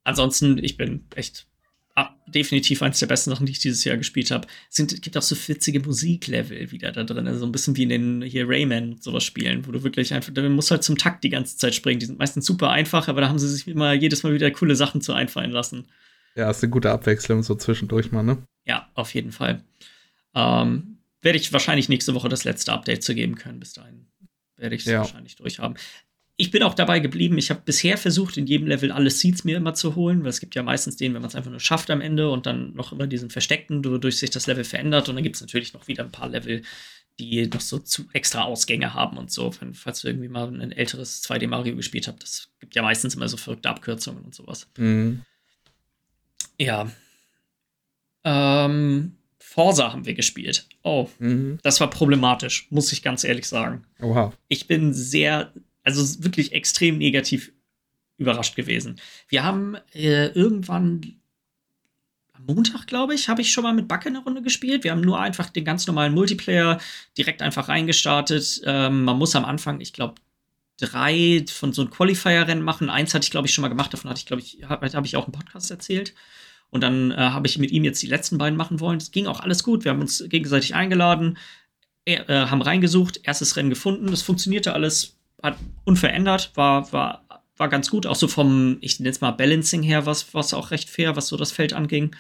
Ansonsten, 0.04 0.58
ich 0.58 0.76
bin 0.76 1.08
echt 1.16 1.48
ah, 1.96 2.14
definitiv 2.28 2.82
eines 2.82 3.00
der 3.00 3.08
besten 3.08 3.32
Sachen, 3.32 3.46
die 3.46 3.54
ich 3.54 3.60
dieses 3.60 3.84
Jahr 3.84 3.98
gespielt 3.98 4.32
habe. 4.32 4.48
Es 4.70 4.78
gibt 5.02 5.18
auch 5.18 5.22
so 5.22 5.36
witzige 5.48 5.80
Musiklevel 5.80 6.72
wieder 6.72 6.92
da 6.92 7.04
drin. 7.04 7.28
Also 7.28 7.46
ein 7.46 7.52
bisschen 7.52 7.76
wie 7.78 7.84
in 7.84 7.90
den 7.90 8.22
hier 8.22 8.48
Rayman 8.48 8.98
sowas 9.00 9.24
spielen, 9.24 9.66
wo 9.66 9.72
du 9.72 9.84
wirklich 9.84 10.14
einfach, 10.14 10.34
du 10.34 10.50
musst 10.50 10.72
halt 10.72 10.84
zum 10.84 10.98
Takt 10.98 11.24
die 11.24 11.30
ganze 11.30 11.58
Zeit 11.58 11.74
springen. 11.74 12.00
Die 12.00 12.06
sind 12.06 12.20
meistens 12.20 12.46
super 12.46 12.70
einfach, 12.70 13.08
aber 13.08 13.22
da 13.22 13.30
haben 13.30 13.40
sie 13.40 13.50
sich 13.50 13.68
immer 13.68 13.94
jedes 13.94 14.24
Mal 14.24 14.34
wieder 14.34 14.52
coole 14.52 14.76
Sachen 14.76 15.02
zu 15.02 15.14
einfallen 15.14 15.52
lassen. 15.52 15.88
Ja, 16.36 16.52
ist 16.52 16.64
eine 16.64 16.72
gute 16.72 16.92
Abwechslung 16.92 17.44
so 17.44 17.56
zwischendurch 17.56 18.12
mal, 18.12 18.24
ne? 18.24 18.38
Ja, 18.66 18.90
auf 18.94 19.14
jeden 19.14 19.32
Fall. 19.32 19.64
Ähm, 20.34 20.98
werde 21.22 21.40
ich 21.40 21.54
wahrscheinlich 21.54 21.88
nächste 21.88 22.14
Woche 22.14 22.30
das 22.30 22.44
letzte 22.44 22.74
Update 22.74 23.04
zu 23.04 23.16
geben 23.16 23.36
können. 23.36 23.60
Bis 23.60 23.74
dahin 23.74 24.08
werde 24.58 24.76
ich 24.76 24.82
es 24.82 24.92
ja. 24.92 25.00
wahrscheinlich 25.00 25.38
durchhaben. 25.38 25.78
Ich 26.38 26.52
bin 26.52 26.63
auch 26.63 26.74
dabei 26.74 27.00
geblieben. 27.00 27.38
Ich 27.38 27.50
habe 27.50 27.62
bisher 27.63 27.98
versucht, 27.98 28.36
in 28.36 28.45
jedem 28.45 28.67
Level 28.67 28.91
alle 28.91 29.10
Seeds 29.10 29.45
mir 29.45 29.56
immer 29.56 29.74
zu 29.74 29.95
holen, 29.95 30.24
weil 30.24 30.30
es 30.30 30.41
gibt 30.41 30.56
ja 30.56 30.63
meistens 30.63 30.98
den, 30.98 31.13
wenn 31.13 31.21
man 31.21 31.30
es 31.30 31.36
einfach 31.36 31.52
nur 31.52 31.62
schafft 31.62 31.89
am 31.89 32.02
Ende 32.02 32.30
und 32.30 32.45
dann 32.45 32.74
noch 32.74 32.91
immer 32.91 33.08
diesen 33.08 33.30
versteckten, 33.30 33.86
wodurch 33.86 34.17
sich 34.17 34.32
das 34.32 34.48
Level 34.48 34.65
verändert. 34.65 35.08
Und 35.08 35.15
dann 35.15 35.24
gibt 35.24 35.36
es 35.36 35.41
natürlich 35.41 35.74
noch 35.74 35.88
wieder 35.88 36.04
ein 36.04 36.12
paar 36.12 36.28
Level, 36.28 36.62
die 37.19 37.48
noch 37.48 37.62
so 37.62 37.80
zu 37.80 38.06
extra 38.12 38.43
Ausgänge 38.43 38.93
haben 38.93 39.17
und 39.17 39.32
so. 39.32 39.54
Falls 39.74 40.02
du 40.02 40.08
irgendwie 40.10 40.28
mal 40.28 40.48
ein 40.50 40.71
älteres 40.74 41.24
2D 41.24 41.48
Mario 41.48 41.76
gespielt 41.76 42.08
habt, 42.08 42.24
das 42.24 42.50
gibt 42.60 42.76
ja 42.76 42.82
meistens 42.82 43.15
immer 43.15 43.30
so 43.30 43.38
verrückte 43.38 43.69
Abkürzungen 43.69 44.26
und 44.26 44.36
sowas. 44.36 44.67
Mhm. 44.78 45.21
Ja. 46.60 46.91
Ähm, 48.26 49.15
Forsa 49.39 49.93
haben 49.93 50.06
wir 50.06 50.15
gespielt. 50.15 50.67
Oh, 50.84 51.08
mhm. 51.19 51.60
das 51.63 51.80
war 51.80 51.89
problematisch, 51.89 52.67
muss 52.71 52.91
ich 52.91 53.02
ganz 53.04 53.24
ehrlich 53.24 53.48
sagen. 53.48 53.84
Oha. 54.02 54.34
Ich 54.50 54.67
bin 54.67 54.93
sehr, 54.93 55.54
also 55.86 56.24
wirklich 56.24 56.52
extrem 56.52 56.98
negativ 56.98 57.52
überrascht 58.17 58.56
gewesen. 58.56 59.00
Wir 59.28 59.43
haben 59.43 59.76
äh, 59.93 60.28
irgendwann 60.28 61.19
am 62.34 62.45
Montag, 62.45 62.88
glaube 62.88 63.13
ich, 63.13 63.30
habe 63.30 63.41
ich 63.41 63.52
schon 63.52 63.63
mal 63.63 63.74
mit 63.74 63.88
Backe 63.88 64.10
eine 64.10 64.19
Runde 64.19 64.41
gespielt. 64.41 64.84
Wir 64.84 64.91
haben 64.91 65.02
nur 65.02 65.19
einfach 65.19 65.50
den 65.50 65.65
ganz 65.65 65.88
normalen 65.88 66.13
Multiplayer 66.13 66.80
direkt 67.17 67.41
einfach 67.41 67.69
reingestartet. 67.69 68.62
Ähm, 68.65 69.04
man 69.04 69.17
muss 69.17 69.36
am 69.36 69.45
Anfang, 69.45 69.80
ich 69.82 69.93
glaube, 69.93 70.15
drei 70.78 71.45
von 71.48 71.74
so 71.74 71.82
einem 71.82 71.91
Qualifier-Rennen 71.91 72.63
machen. 72.63 72.89
Eins 72.89 73.13
hatte 73.13 73.24
ich, 73.24 73.32
glaube 73.32 73.48
ich, 73.48 73.54
schon 73.54 73.62
mal 73.62 73.69
gemacht. 73.69 73.93
Davon 73.93 74.10
hatte 74.10 74.19
ich, 74.19 74.26
glaube 74.26 74.41
ich, 74.41 74.60
habe 74.67 74.88
hab 74.88 75.06
ich 75.06 75.15
auch 75.15 75.28
im 75.28 75.34
Podcast 75.34 75.71
erzählt. 75.71 76.13
Und 76.69 76.82
dann 76.82 77.12
äh, 77.12 77.15
habe 77.15 77.48
ich 77.48 77.58
mit 77.58 77.71
ihm 77.71 77.84
jetzt 77.84 78.02
die 78.02 78.08
letzten 78.08 78.38
beiden 78.38 78.58
machen 78.58 78.80
wollen. 78.80 78.98
Es 78.98 79.12
ging 79.12 79.28
auch 79.28 79.39
alles 79.39 79.63
gut. 79.63 79.86
Wir 79.86 79.91
haben 79.91 80.02
uns 80.02 80.24
gegenseitig 80.28 80.76
eingeladen, 80.76 81.38
äh, 82.06 82.26
haben 82.28 82.62
reingesucht, 82.62 83.21
erstes 83.24 83.56
Rennen 83.56 83.69
gefunden. 83.69 84.08
Das 84.08 84.21
funktionierte 84.21 84.74
alles, 84.74 85.17
hat 85.41 85.58
unverändert, 85.84 86.52
war, 86.56 86.91
war, 86.91 87.26
war 87.58 87.69
ganz 87.69 87.89
gut. 87.89 88.06
Auch 88.06 88.15
so 88.15 88.28
vom, 88.28 88.78
ich 88.82 89.00
nenne 89.00 89.10
es 89.10 89.21
mal 89.21 89.32
Balancing 89.32 89.84
her, 89.84 90.06
was, 90.06 90.34
was 90.34 90.54
auch 90.54 90.71
recht 90.71 90.89
fair, 90.89 91.15
was 91.15 91.28
so 91.28 91.38
das 91.38 91.52
Feld 91.52 91.74
anging. 91.74 92.15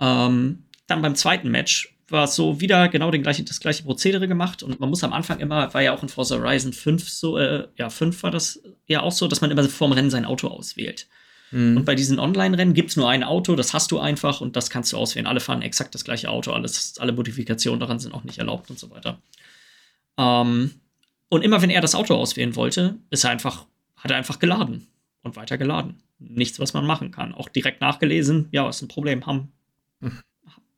Ähm, 0.00 0.64
dann 0.86 1.02
beim 1.02 1.14
zweiten 1.14 1.50
Match 1.50 1.94
war 2.08 2.24
es 2.24 2.34
so 2.34 2.60
wieder 2.60 2.88
genau 2.88 3.10
den 3.10 3.22
gleichen, 3.22 3.46
das 3.46 3.60
gleiche 3.60 3.82
Prozedere 3.82 4.28
gemacht 4.28 4.62
und 4.62 4.78
man 4.78 4.90
muss 4.90 5.02
am 5.04 5.12
Anfang 5.12 5.40
immer, 5.40 5.72
war 5.72 5.82
ja 5.82 5.94
auch 5.94 6.02
in 6.02 6.08
Forza 6.08 6.36
Horizon 6.36 6.72
5 6.72 7.08
so, 7.08 7.38
äh, 7.38 7.66
ja, 7.76 7.88
5 7.88 8.22
war 8.22 8.30
das 8.30 8.62
ja 8.86 9.00
auch 9.00 9.12
so, 9.12 9.26
dass 9.26 9.40
man 9.40 9.50
immer 9.50 9.64
vorm 9.64 9.92
Rennen 9.92 10.10
sein 10.10 10.26
Auto 10.26 10.48
auswählt. 10.48 11.08
Mhm. 11.50 11.78
Und 11.78 11.84
bei 11.84 11.94
diesen 11.94 12.18
Online-Rennen 12.18 12.74
gibt 12.74 12.90
es 12.90 12.96
nur 12.96 13.08
ein 13.08 13.24
Auto, 13.24 13.56
das 13.56 13.72
hast 13.72 13.90
du 13.90 13.98
einfach 13.98 14.40
und 14.40 14.56
das 14.56 14.68
kannst 14.68 14.92
du 14.92 14.98
auswählen. 14.98 15.26
Alle 15.26 15.40
fahren 15.40 15.62
exakt 15.62 15.94
das 15.94 16.04
gleiche 16.04 16.28
Auto, 16.28 16.52
alles, 16.52 16.98
alle 16.98 17.12
Modifikationen 17.12 17.80
daran 17.80 17.98
sind 17.98 18.12
auch 18.12 18.24
nicht 18.24 18.38
erlaubt 18.38 18.70
und 18.70 18.78
so 18.78 18.90
weiter. 18.90 19.18
Ähm, 20.18 20.72
und 21.28 21.42
immer 21.42 21.62
wenn 21.62 21.70
er 21.70 21.80
das 21.80 21.94
Auto 21.94 22.14
auswählen 22.14 22.56
wollte, 22.56 22.98
ist 23.10 23.24
er 23.24 23.30
einfach, 23.30 23.66
hat 23.96 24.10
er 24.10 24.16
einfach 24.16 24.38
geladen 24.38 24.86
und 25.22 25.36
weiter 25.36 25.58
geladen. 25.58 26.02
Nichts, 26.18 26.60
was 26.60 26.74
man 26.74 26.86
machen 26.86 27.10
kann. 27.10 27.34
Auch 27.34 27.48
direkt 27.48 27.80
nachgelesen, 27.80 28.48
ja, 28.52 28.68
ist 28.68 28.82
ein 28.82 28.88
Problem, 28.88 29.26
haben. 29.26 29.52
Mhm. 30.00 30.20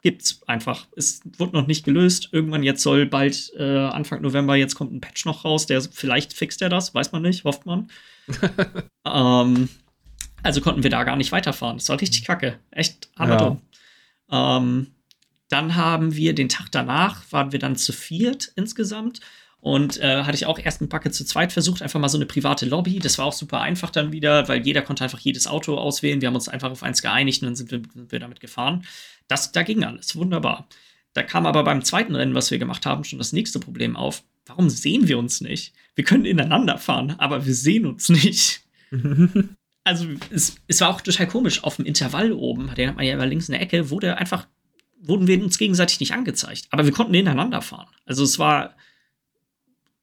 Gibt's 0.02 0.40
einfach. 0.46 0.86
Es 0.96 1.20
wurde 1.36 1.56
noch 1.56 1.66
nicht 1.66 1.84
gelöst. 1.84 2.28
Irgendwann 2.32 2.62
jetzt 2.62 2.82
soll 2.82 3.06
bald 3.06 3.52
äh, 3.58 3.78
Anfang 3.78 4.22
November, 4.22 4.54
jetzt 4.54 4.76
kommt 4.76 4.92
ein 4.92 5.00
Patch 5.00 5.24
noch 5.24 5.44
raus, 5.44 5.66
der 5.66 5.82
vielleicht 5.82 6.32
fixt 6.32 6.62
er 6.62 6.68
das, 6.68 6.94
weiß 6.94 7.12
man 7.12 7.22
nicht, 7.22 7.44
hofft 7.44 7.66
man. 7.66 7.88
ähm, 9.04 9.68
also 10.42 10.60
konnten 10.60 10.84
wir 10.84 10.90
da 10.90 11.02
gar 11.02 11.16
nicht 11.16 11.32
weiterfahren. 11.32 11.78
Das 11.78 11.88
war 11.88 12.00
richtig 12.00 12.24
kacke. 12.24 12.60
Echt 12.70 13.10
hammerdumm. 13.18 13.60
Ja. 14.30 14.58
Ähm, 14.58 14.92
dann 15.48 15.76
haben 15.76 16.14
wir 16.14 16.34
den 16.34 16.48
Tag 16.48 16.70
danach, 16.70 17.24
waren 17.32 17.52
wir 17.52 17.58
dann 17.58 17.76
zu 17.76 17.92
viert 17.92 18.52
insgesamt. 18.56 19.20
Und 19.66 20.00
äh, 20.00 20.22
hatte 20.22 20.36
ich 20.36 20.46
auch 20.46 20.60
erst 20.60 20.80
mit 20.80 20.90
Backe 20.90 21.10
zu 21.10 21.24
zweit 21.24 21.52
versucht, 21.52 21.82
einfach 21.82 21.98
mal 21.98 22.08
so 22.08 22.16
eine 22.18 22.26
private 22.26 22.66
Lobby. 22.66 23.00
Das 23.00 23.18
war 23.18 23.26
auch 23.26 23.32
super 23.32 23.62
einfach 23.62 23.90
dann 23.90 24.12
wieder, 24.12 24.46
weil 24.46 24.64
jeder 24.64 24.80
konnte 24.80 25.02
einfach 25.02 25.18
jedes 25.18 25.48
Auto 25.48 25.76
auswählen. 25.76 26.20
Wir 26.20 26.28
haben 26.28 26.36
uns 26.36 26.48
einfach 26.48 26.70
auf 26.70 26.84
eins 26.84 27.02
geeinigt 27.02 27.42
und 27.42 27.48
dann 27.48 27.56
sind 27.56 27.72
wir, 27.72 27.82
sind 27.92 28.12
wir 28.12 28.20
damit 28.20 28.38
gefahren. 28.38 28.84
Das, 29.26 29.50
da 29.50 29.64
ging 29.64 29.82
alles, 29.82 30.14
wunderbar. 30.14 30.68
Da 31.14 31.24
kam 31.24 31.46
aber 31.46 31.64
beim 31.64 31.82
zweiten 31.82 32.14
Rennen, 32.14 32.32
was 32.32 32.52
wir 32.52 32.60
gemacht 32.60 32.86
haben, 32.86 33.02
schon 33.02 33.18
das 33.18 33.32
nächste 33.32 33.58
Problem 33.58 33.96
auf. 33.96 34.22
Warum 34.46 34.70
sehen 34.70 35.08
wir 35.08 35.18
uns 35.18 35.40
nicht? 35.40 35.74
Wir 35.96 36.04
können 36.04 36.26
ineinander 36.26 36.78
fahren, 36.78 37.16
aber 37.18 37.44
wir 37.44 37.54
sehen 37.54 37.86
uns 37.86 38.08
nicht. 38.08 38.62
also 39.82 40.06
es, 40.30 40.58
es, 40.68 40.80
war 40.80 40.90
auch 40.90 41.00
total 41.00 41.26
komisch. 41.26 41.64
Auf 41.64 41.74
dem 41.74 41.86
Intervall 41.86 42.30
oben, 42.30 42.72
den 42.76 42.90
hat 42.90 42.94
man 42.94 43.04
ja 43.04 43.14
immer 43.14 43.26
links 43.26 43.48
in 43.48 43.54
der 43.54 43.62
Ecke, 43.62 43.90
wurde 43.90 44.16
einfach, 44.16 44.46
wurden 45.00 45.26
wir 45.26 45.42
uns 45.42 45.58
gegenseitig 45.58 45.98
nicht 45.98 46.12
angezeigt. 46.12 46.68
Aber 46.70 46.84
wir 46.84 46.92
konnten 46.92 47.14
ineinander 47.14 47.62
fahren. 47.62 47.88
Also 48.04 48.22
es 48.22 48.38
war, 48.38 48.76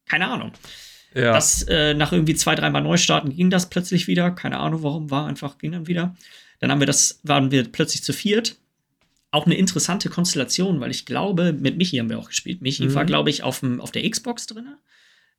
keine 0.06 0.28
Ahnung. 0.28 0.52
Ja. 1.14 1.34
Das 1.34 1.64
äh, 1.64 1.94
nach 1.94 2.12
irgendwie 2.12 2.36
zwei, 2.36 2.56
dreimal 2.56 2.82
Neustarten 2.82 3.36
ging 3.36 3.50
das 3.50 3.70
plötzlich 3.70 4.08
wieder. 4.08 4.32
Keine 4.32 4.60
Ahnung, 4.60 4.84
warum 4.84 5.12
war, 5.12 5.28
einfach 5.28 5.58
ging 5.58 5.72
dann 5.72 5.88
wieder. 5.88 6.16
Dann 6.60 6.72
haben 6.72 6.80
wir 6.80 6.88
das, 6.88 7.20
waren 7.24 7.52
wir 7.52 7.64
plötzlich 7.72 8.04
zu 8.04 8.14
viert. 8.14 8.58
Auch 9.32 9.46
eine 9.46 9.56
interessante 9.56 10.10
Konstellation, 10.10 10.80
weil 10.80 10.92
ich 10.92 11.06
glaube, 11.06 11.54
mit 11.54 11.78
Michi 11.78 11.98
haben 11.98 12.10
wir 12.10 12.20
auch 12.20 12.30
gespielt. 12.30 12.62
Michi 12.62 12.86
mhm. 12.86 12.96
war, 12.96 13.06
glaube 13.06 13.30
ich, 13.30 13.44
auf, 13.44 13.60
dem, 13.60 13.82
auf 13.82 13.92
der 13.92 14.08
Xbox 14.10 14.48
drin. 14.48 14.76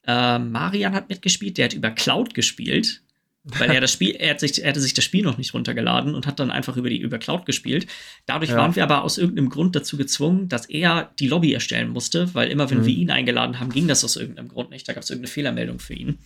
Äh, 0.07 0.38
Marian 0.38 0.94
hat 0.94 1.09
mitgespielt, 1.09 1.59
der 1.59 1.66
hat 1.66 1.72
über 1.72 1.90
Cloud 1.90 2.35
gespielt. 2.35 3.03
Weil 3.46 3.70
er 3.72 3.83
das 3.83 3.92
Spiel, 3.92 4.12
er, 4.12 4.30
hat 4.30 4.40
sich, 4.40 4.62
er 4.62 4.70
hatte 4.70 4.80
sich 4.80 4.94
das 4.94 5.04
Spiel 5.04 5.22
noch 5.22 5.37
nicht 5.37 5.52
runtergeladen 5.52 6.14
und 6.14 6.26
hat 6.26 6.40
dann 6.40 6.50
einfach 6.50 6.78
über 6.78 6.88
die 6.88 6.96
über 6.98 7.18
Cloud 7.18 7.44
gespielt. 7.44 7.87
Dadurch 8.24 8.50
ja. 8.50 8.57
waren 8.57 8.74
wir 8.74 8.83
aber 8.83 9.04
aus 9.04 9.18
irgendeinem 9.18 9.50
Grund 9.50 9.76
dazu 9.76 9.98
gezwungen, 9.98 10.48
dass 10.48 10.64
er 10.64 11.12
die 11.18 11.28
Lobby 11.28 11.52
erstellen 11.52 11.90
musste, 11.90 12.35
weil 12.35 12.50
immer 12.50 12.70
wenn 12.70 12.78
mhm. 12.80 12.87
wir 12.87 12.94
ihn 12.94 13.11
eingeladen 13.11 13.61
haben, 13.61 13.70
ging 13.70 13.87
das 13.87 14.02
aus 14.02 14.16
irgendeinem 14.16 14.48
Grund 14.48 14.70
nicht. 14.70 14.88
Da 14.88 14.94
gab 14.94 15.02
es 15.02 15.11
irgendeine 15.11 15.30
Fehlermeldung 15.30 15.78
für 15.78 15.92
ihn. 15.92 16.18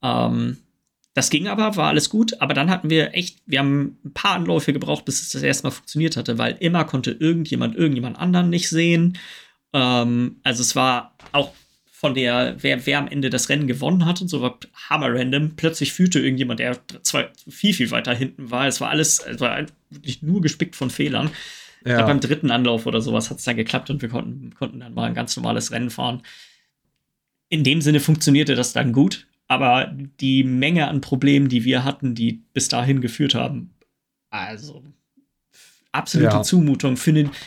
Ähm, 0.00 0.58
das 1.12 1.30
ging 1.30 1.48
aber, 1.48 1.74
war 1.74 1.88
alles 1.88 2.08
gut, 2.08 2.40
aber 2.40 2.54
dann 2.54 2.70
hatten 2.70 2.88
wir 2.88 3.14
echt, 3.14 3.38
wir 3.46 3.58
haben 3.58 3.98
ein 4.04 4.14
paar 4.14 4.36
Anläufe 4.36 4.72
gebraucht, 4.72 5.04
bis 5.04 5.22
es 5.22 5.30
das 5.30 5.42
erste 5.42 5.66
Mal 5.66 5.72
funktioniert 5.72 6.16
hatte, 6.16 6.38
weil 6.38 6.56
immer 6.60 6.84
konnte 6.84 7.10
irgendjemand 7.10 7.74
irgendjemand 7.74 8.16
anderen 8.16 8.50
nicht 8.50 8.68
sehen. 8.68 9.18
Ähm, 9.72 10.36
also 10.44 10.60
es 10.60 10.76
war 10.76 11.16
auch 11.32 11.52
von 12.04 12.12
der, 12.12 12.56
wer, 12.58 12.84
wer 12.84 12.98
am 12.98 13.08
Ende 13.08 13.30
das 13.30 13.48
Rennen 13.48 13.66
gewonnen 13.66 14.04
hat 14.04 14.20
und 14.20 14.28
so 14.28 14.42
war 14.42 14.58
hammer 14.90 15.10
random. 15.10 15.56
Plötzlich 15.56 15.94
fühlte 15.94 16.20
irgendjemand, 16.20 16.60
der 16.60 16.78
zwei, 17.02 17.30
viel, 17.48 17.72
viel 17.72 17.90
weiter 17.92 18.12
hinten 18.14 18.50
war. 18.50 18.66
Es 18.66 18.78
war 18.82 18.90
alles, 18.90 19.20
es 19.20 19.40
war 19.40 19.64
wirklich 19.88 20.20
nur 20.20 20.42
gespickt 20.42 20.76
von 20.76 20.90
Fehlern. 20.90 21.30
Ja. 21.82 21.96
Glaub, 21.96 22.08
beim 22.08 22.20
dritten 22.20 22.50
Anlauf 22.50 22.84
oder 22.84 23.00
sowas 23.00 23.30
hat 23.30 23.38
es 23.38 23.44
dann 23.44 23.56
geklappt 23.56 23.88
und 23.88 24.02
wir 24.02 24.10
konnten, 24.10 24.54
konnten 24.54 24.80
dann 24.80 24.92
mal 24.92 25.04
ein 25.04 25.14
ganz 25.14 25.34
normales 25.34 25.72
Rennen 25.72 25.88
fahren. 25.88 26.20
In 27.48 27.64
dem 27.64 27.80
Sinne 27.80 28.00
funktionierte 28.00 28.54
das 28.54 28.74
dann 28.74 28.92
gut, 28.92 29.26
aber 29.48 29.90
die 30.20 30.44
Menge 30.44 30.88
an 30.88 31.00
Problemen, 31.00 31.48
die 31.48 31.64
wir 31.64 31.84
hatten, 31.84 32.14
die 32.14 32.42
bis 32.52 32.68
dahin 32.68 33.00
geführt 33.00 33.34
haben, 33.34 33.72
also 34.28 34.84
absolute 35.92 36.36
ja. 36.36 36.42
Zumutung. 36.42 36.98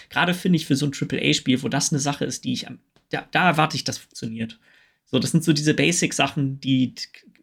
Gerade 0.10 0.34
finde 0.34 0.56
ich 0.56 0.66
für 0.66 0.76
so 0.76 0.88
ein 0.88 0.94
AAA-Spiel, 1.00 1.62
wo 1.62 1.68
das 1.68 1.92
eine 1.92 2.00
Sache 2.00 2.26
ist, 2.26 2.44
die 2.44 2.54
ich 2.54 2.68
am 2.68 2.80
da, 3.10 3.28
da 3.32 3.50
erwarte 3.50 3.76
ich, 3.76 3.84
das 3.84 3.98
funktioniert. 3.98 4.60
So, 5.06 5.20
das 5.20 5.32
sind 5.32 5.44
so 5.44 5.54
diese 5.54 5.74
Basic-Sachen, 5.74 6.60
die, 6.60 6.94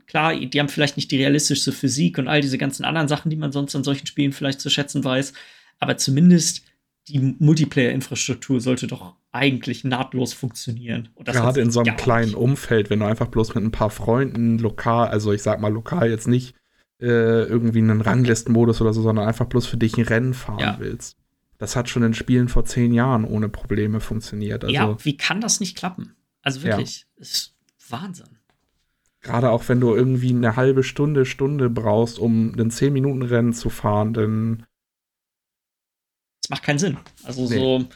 klar, 0.07 0.37
die 0.37 0.61
haben 0.61 0.69
vielleicht 0.69 0.97
nicht 0.97 1.11
die 1.11 1.17
realistischste 1.17 1.73
Physik 1.73 2.19
und 2.19 2.29
all 2.29 2.41
diese 2.41 2.59
ganzen 2.59 2.85
anderen 2.85 3.09
Sachen, 3.09 3.31
die 3.31 3.37
man 3.37 3.53
sonst 3.53 3.75
an 3.75 3.85
solchen 3.85 4.07
Spielen 4.07 4.33
vielleicht 4.33 4.61
zu 4.61 4.71
schätzen 4.71 5.03
weiß, 5.03 5.33
aber 5.79 5.97
zumindest 5.97 6.63
die 7.09 7.37
Multiplayer-Infrastruktur 7.39 8.61
sollte 8.61 8.87
doch 8.87 9.15
eigentlich 9.33 9.85
nahtlos 9.85 10.33
funktionieren. 10.33 11.09
Gerade 11.25 11.61
in 11.61 11.71
so 11.71 11.81
einem 11.81 11.97
kleinen 11.97 12.29
nicht. 12.29 12.37
Umfeld, 12.37 12.89
wenn 12.89 13.01
du 13.01 13.07
einfach 13.07 13.29
bloß 13.29 13.55
mit 13.55 13.65
ein 13.65 13.73
paar 13.73 13.91
Freunden 13.91 14.59
lokal, 14.59 15.09
also 15.09 15.33
ich 15.33 15.43
sag 15.43 15.61
mal 15.61 15.73
lokal 15.73 16.09
jetzt 16.09 16.29
nicht 16.29 16.55
äh, 17.01 17.07
irgendwie 17.45 17.81
einen 17.81 18.01
Ranglistenmodus 18.01 18.81
oder 18.81 18.93
so, 18.93 19.03
sondern 19.03 19.27
einfach 19.27 19.47
bloß 19.47 19.67
für 19.67 19.77
dich 19.77 19.99
ein 19.99 20.05
Rennen 20.05 20.35
fahren 20.35 20.61
ja. 20.61 20.77
willst. 20.79 21.19
Das 21.59 21.77
hat 21.77 21.89
schon 21.89 22.03
in 22.03 22.15
Spielen 22.15 22.49
vor 22.49 22.65
zehn 22.65 22.93
Jahren 22.93 23.25
ohne 23.25 23.49
Probleme 23.49 24.01
funktioniert. 24.01 24.65
Also, 24.65 24.75
ja, 24.75 25.05
wie 25.05 25.17
kann 25.17 25.41
das 25.41 25.61
nicht 25.61 25.77
klappen? 25.77 26.15
Also 26.43 26.63
wirklich, 26.63 27.07
ja. 27.17 27.23
ist 27.23 27.57
Wahnsinn. 27.89 28.39
Gerade 29.21 29.51
auch 29.51 29.69
wenn 29.69 29.81
du 29.81 29.95
irgendwie 29.95 30.31
eine 30.31 30.57
halbe 30.57 30.85
Stunde, 30.85 31.25
Stunde 31.25 31.71
brauchst, 31.71 32.19
um 32.19 32.53
ein 32.53 32.71
10-Minuten-Rennen 32.71 33.55
zu 33.55 33.71
fahren, 33.71 34.13
dann. 34.13 34.67
Das 36.43 36.51
macht 36.51 36.63
keinen 36.63 36.79
Sinn. 36.79 36.99
Also 37.23 37.49
nee. 37.49 37.55
so. 37.55 37.89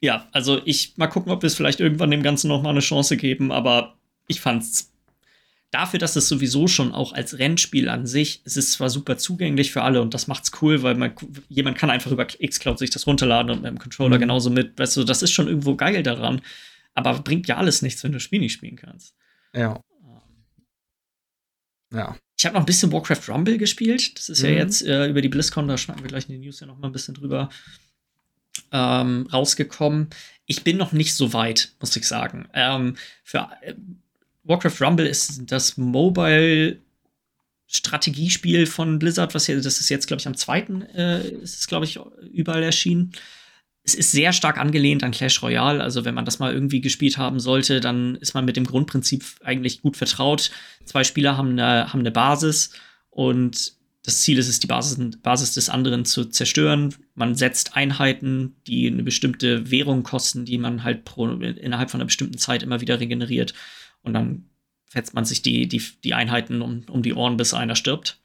Ja, 0.00 0.28
also 0.32 0.60
ich 0.64 0.96
mal 0.98 1.06
gucken, 1.06 1.32
ob 1.32 1.42
wir 1.42 1.46
es 1.46 1.54
vielleicht 1.54 1.80
irgendwann 1.80 2.10
dem 2.10 2.22
Ganzen 2.22 2.48
noch 2.48 2.62
mal 2.62 2.70
eine 2.70 2.80
Chance 2.80 3.16
geben, 3.16 3.50
aber 3.50 3.96
ich 4.26 4.40
fand's 4.40 4.92
dafür, 5.78 6.00
dass 6.00 6.16
es 6.16 6.28
sowieso 6.28 6.66
schon 6.66 6.92
auch 6.92 7.12
als 7.12 7.38
Rennspiel 7.38 7.88
an 7.88 8.04
sich, 8.04 8.42
es 8.44 8.56
ist 8.56 8.72
zwar 8.72 8.90
super 8.90 9.16
zugänglich 9.16 9.70
für 9.70 9.82
alle 9.82 10.02
und 10.02 10.12
das 10.12 10.26
macht's 10.26 10.50
cool, 10.60 10.82
weil 10.82 10.96
man, 10.96 11.12
jemand 11.48 11.78
kann 11.78 11.88
einfach 11.88 12.10
über 12.10 12.26
Xcloud 12.26 12.78
sich 12.78 12.90
das 12.90 13.06
runterladen 13.06 13.52
und 13.52 13.62
mit 13.62 13.70
dem 13.70 13.78
Controller 13.78 14.16
mhm. 14.16 14.22
genauso 14.22 14.50
mit, 14.50 14.76
weißt 14.76 14.96
du, 14.96 15.04
das 15.04 15.22
ist 15.22 15.30
schon 15.30 15.46
irgendwo 15.46 15.76
geil 15.76 16.02
daran, 16.02 16.42
aber 16.94 17.20
bringt 17.20 17.46
ja 17.46 17.58
alles 17.58 17.80
nichts, 17.82 18.02
wenn 18.02 18.10
du 18.10 18.16
das 18.16 18.24
Spiel 18.24 18.40
nicht 18.40 18.54
spielen 18.54 18.74
kannst. 18.74 19.14
Ja. 19.54 19.80
Ja. 21.94 22.16
Ich 22.36 22.44
habe 22.44 22.54
noch 22.54 22.62
ein 22.62 22.66
bisschen 22.66 22.92
Warcraft 22.92 23.28
Rumble 23.28 23.56
gespielt. 23.56 24.18
Das 24.18 24.28
ist 24.28 24.42
mhm. 24.42 24.48
ja 24.48 24.54
jetzt 24.56 24.84
äh, 24.84 25.08
über 25.08 25.22
die 25.22 25.28
BlizzCon, 25.28 25.68
da 25.68 25.78
schnacken 25.78 26.02
wir 26.02 26.08
gleich 26.08 26.28
in 26.28 26.32
den 26.32 26.40
News 26.40 26.60
ja 26.60 26.66
noch 26.66 26.76
mal 26.78 26.88
ein 26.88 26.92
bisschen 26.92 27.14
drüber 27.14 27.48
ähm, 28.72 29.28
rausgekommen. 29.32 30.10
Ich 30.44 30.64
bin 30.64 30.76
noch 30.76 30.92
nicht 30.92 31.14
so 31.14 31.32
weit, 31.32 31.72
muss 31.80 31.96
ich 31.96 32.06
sagen. 32.06 32.48
Ähm, 32.52 32.96
für 33.22 33.48
äh, 33.62 33.74
Warcraft 34.48 34.80
Rumble 34.80 35.06
ist 35.06 35.42
das 35.46 35.76
Mobile 35.76 36.78
Strategiespiel 37.66 38.66
von 38.66 38.98
Blizzard, 38.98 39.34
was 39.34 39.44
hier, 39.44 39.60
das 39.60 39.78
ist 39.78 39.90
jetzt, 39.90 40.06
glaube 40.06 40.20
ich, 40.20 40.26
am 40.26 40.36
zweiten, 40.36 40.82
äh, 40.82 41.28
ist 41.28 41.60
es, 41.60 41.66
glaube 41.66 41.84
ich, 41.84 42.00
überall 42.32 42.62
erschienen. 42.62 43.12
Es 43.84 43.94
ist 43.94 44.10
sehr 44.10 44.32
stark 44.32 44.58
angelehnt 44.58 45.04
an 45.04 45.12
Clash 45.12 45.42
Royale. 45.42 45.82
Also, 45.82 46.06
wenn 46.06 46.14
man 46.14 46.24
das 46.24 46.38
mal 46.38 46.52
irgendwie 46.52 46.80
gespielt 46.80 47.18
haben 47.18 47.40
sollte, 47.40 47.80
dann 47.80 48.16
ist 48.16 48.32
man 48.32 48.46
mit 48.46 48.56
dem 48.56 48.64
Grundprinzip 48.64 49.24
eigentlich 49.42 49.82
gut 49.82 49.98
vertraut. 49.98 50.50
Zwei 50.84 51.04
Spieler 51.04 51.36
haben 51.36 51.50
eine, 51.50 51.92
haben 51.92 52.00
eine 52.00 52.10
Basis 52.10 52.70
und 53.10 53.74
das 54.02 54.22
Ziel 54.22 54.38
ist 54.38 54.48
es, 54.48 54.60
die 54.60 54.66
Basis, 54.66 54.98
Basis 55.22 55.52
des 55.52 55.68
anderen 55.68 56.06
zu 56.06 56.24
zerstören. 56.24 56.94
Man 57.14 57.34
setzt 57.34 57.76
Einheiten, 57.76 58.56
die 58.66 58.86
eine 58.86 59.02
bestimmte 59.02 59.70
Währung 59.70 60.02
kosten, 60.02 60.46
die 60.46 60.56
man 60.56 60.84
halt 60.84 61.04
pro, 61.04 61.26
innerhalb 61.28 61.90
von 61.90 62.00
einer 62.00 62.06
bestimmten 62.06 62.38
Zeit 62.38 62.62
immer 62.62 62.80
wieder 62.80 63.00
regeneriert. 63.00 63.52
Und 64.08 64.14
dann 64.14 64.44
fetzt 64.86 65.14
man 65.14 65.24
sich 65.24 65.42
die, 65.42 65.68
die, 65.68 65.82
die 66.02 66.14
Einheiten 66.14 66.62
um, 66.62 66.84
um 66.90 67.02
die 67.02 67.14
Ohren, 67.14 67.36
bis 67.36 67.54
einer 67.54 67.76
stirbt. 67.76 68.18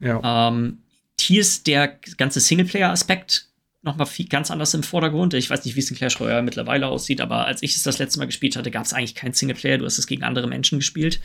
Ja. 0.00 0.48
Ähm, 0.48 0.78
hier 1.18 1.40
ist 1.40 1.66
der 1.66 1.98
ganze 2.18 2.40
Singleplayer-Aspekt 2.40 3.48
nochmal 3.82 4.08
ganz 4.28 4.50
anders 4.50 4.74
im 4.74 4.82
Vordergrund. 4.82 5.32
Ich 5.32 5.48
weiß 5.48 5.64
nicht, 5.64 5.76
wie 5.76 5.80
es 5.80 5.90
in 5.90 5.96
Clash 5.96 6.20
Royale 6.20 6.42
mittlerweile 6.42 6.88
aussieht, 6.88 7.20
aber 7.20 7.46
als 7.46 7.62
ich 7.62 7.76
es 7.76 7.84
das 7.84 7.98
letzte 7.98 8.18
Mal 8.18 8.26
gespielt 8.26 8.56
hatte, 8.56 8.70
gab 8.70 8.84
es 8.84 8.92
eigentlich 8.92 9.14
keinen 9.14 9.32
Singleplayer. 9.32 9.78
Du 9.78 9.84
hast 9.84 9.98
es 9.98 10.06
gegen 10.06 10.24
andere 10.24 10.48
Menschen 10.48 10.78
gespielt. 10.78 11.20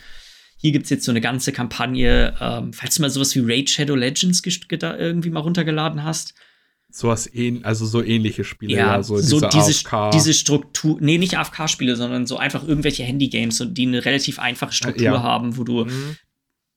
Hier 0.56 0.70
gibt 0.70 0.84
es 0.84 0.90
jetzt 0.90 1.04
so 1.04 1.10
eine 1.10 1.20
ganze 1.20 1.52
Kampagne. 1.52 2.34
Ähm, 2.40 2.72
falls 2.72 2.94
du 2.94 3.02
mal 3.02 3.10
sowas 3.10 3.34
wie 3.34 3.40
Raid 3.40 3.68
Shadow 3.68 3.96
Legends 3.96 4.42
irgendwie 4.44 5.30
mal 5.30 5.40
runtergeladen 5.40 6.04
hast, 6.04 6.34
sowas 6.92 7.28
ähn 7.32 7.64
also 7.64 7.86
so 7.86 8.02
ähnliche 8.02 8.44
Spiele, 8.44 8.74
ja, 8.74 8.96
ja 8.96 9.02
so, 9.02 9.16
so 9.16 9.40
diese, 9.40 9.72
diese, 9.72 10.10
diese 10.12 10.34
Struktur, 10.34 10.98
nee, 11.00 11.18
nicht 11.18 11.38
AFK-Spiele, 11.38 11.96
sondern 11.96 12.26
so 12.26 12.36
einfach 12.36 12.66
irgendwelche 12.66 13.02
Handy-Games, 13.02 13.66
die 13.70 13.86
eine 13.86 14.04
relativ 14.04 14.38
einfache 14.38 14.72
Struktur 14.72 15.04
ja. 15.04 15.22
haben, 15.22 15.56
wo 15.56 15.64
du, 15.64 15.86
mhm. 15.86 16.16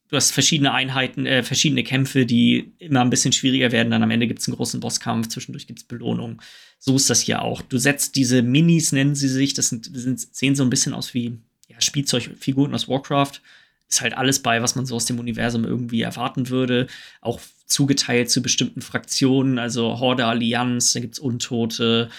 du 0.08 0.16
hast 0.16 0.30
verschiedene 0.30 0.72
Einheiten, 0.72 1.26
äh, 1.26 1.42
verschiedene 1.42 1.84
Kämpfe, 1.84 2.24
die 2.24 2.72
immer 2.78 3.02
ein 3.02 3.10
bisschen 3.10 3.32
schwieriger 3.32 3.72
werden, 3.72 3.90
dann 3.90 4.02
am 4.02 4.10
Ende 4.10 4.26
gibt 4.26 4.40
es 4.40 4.48
einen 4.48 4.56
großen 4.56 4.80
Bosskampf, 4.80 5.28
zwischendurch 5.28 5.66
gibt 5.66 5.80
es 5.80 5.84
Belohnung. 5.84 6.40
So 6.78 6.96
ist 6.96 7.10
das 7.10 7.20
hier 7.20 7.42
auch. 7.42 7.60
Du 7.60 7.76
setzt 7.76 8.16
diese 8.16 8.42
Minis, 8.42 8.92
nennen 8.92 9.14
sie 9.14 9.28
sich, 9.28 9.52
das 9.52 9.68
sind, 9.68 9.90
sind 9.92 10.20
sehen 10.34 10.54
so 10.54 10.62
ein 10.62 10.70
bisschen 10.70 10.94
aus 10.94 11.12
wie 11.12 11.38
ja, 11.68 11.80
Spielzeugfiguren 11.80 12.74
aus 12.74 12.88
Warcraft 12.88 13.42
ist 13.88 14.00
halt 14.00 14.16
alles 14.16 14.42
bei, 14.42 14.62
was 14.62 14.74
man 14.74 14.86
so 14.86 14.96
aus 14.96 15.04
dem 15.06 15.18
Universum 15.18 15.64
irgendwie 15.64 16.02
erwarten 16.02 16.48
würde. 16.48 16.86
Auch 17.20 17.40
zugeteilt 17.66 18.30
zu 18.30 18.42
bestimmten 18.42 18.80
Fraktionen, 18.80 19.58
also 19.58 19.98
Horde 19.98 20.26
Allianz, 20.26 20.92
da 20.92 21.00
gibt 21.00 21.14
es 21.14 21.20
Untote, 21.20 22.10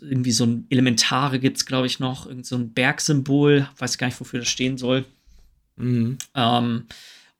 irgendwie 0.00 0.32
so 0.32 0.44
ein 0.44 0.66
Elementare 0.70 1.38
gibt 1.38 1.58
es, 1.58 1.66
glaube 1.66 1.86
ich, 1.86 1.98
noch, 1.98 2.26
irgend 2.26 2.46
so 2.46 2.56
ein 2.56 2.72
Bergsymbol, 2.72 3.68
weiß 3.76 3.98
gar 3.98 4.06
nicht, 4.06 4.20
wofür 4.20 4.40
das 4.40 4.48
stehen 4.48 4.78
soll. 4.78 5.04
Mhm. 5.76 6.18
Ähm, 6.34 6.86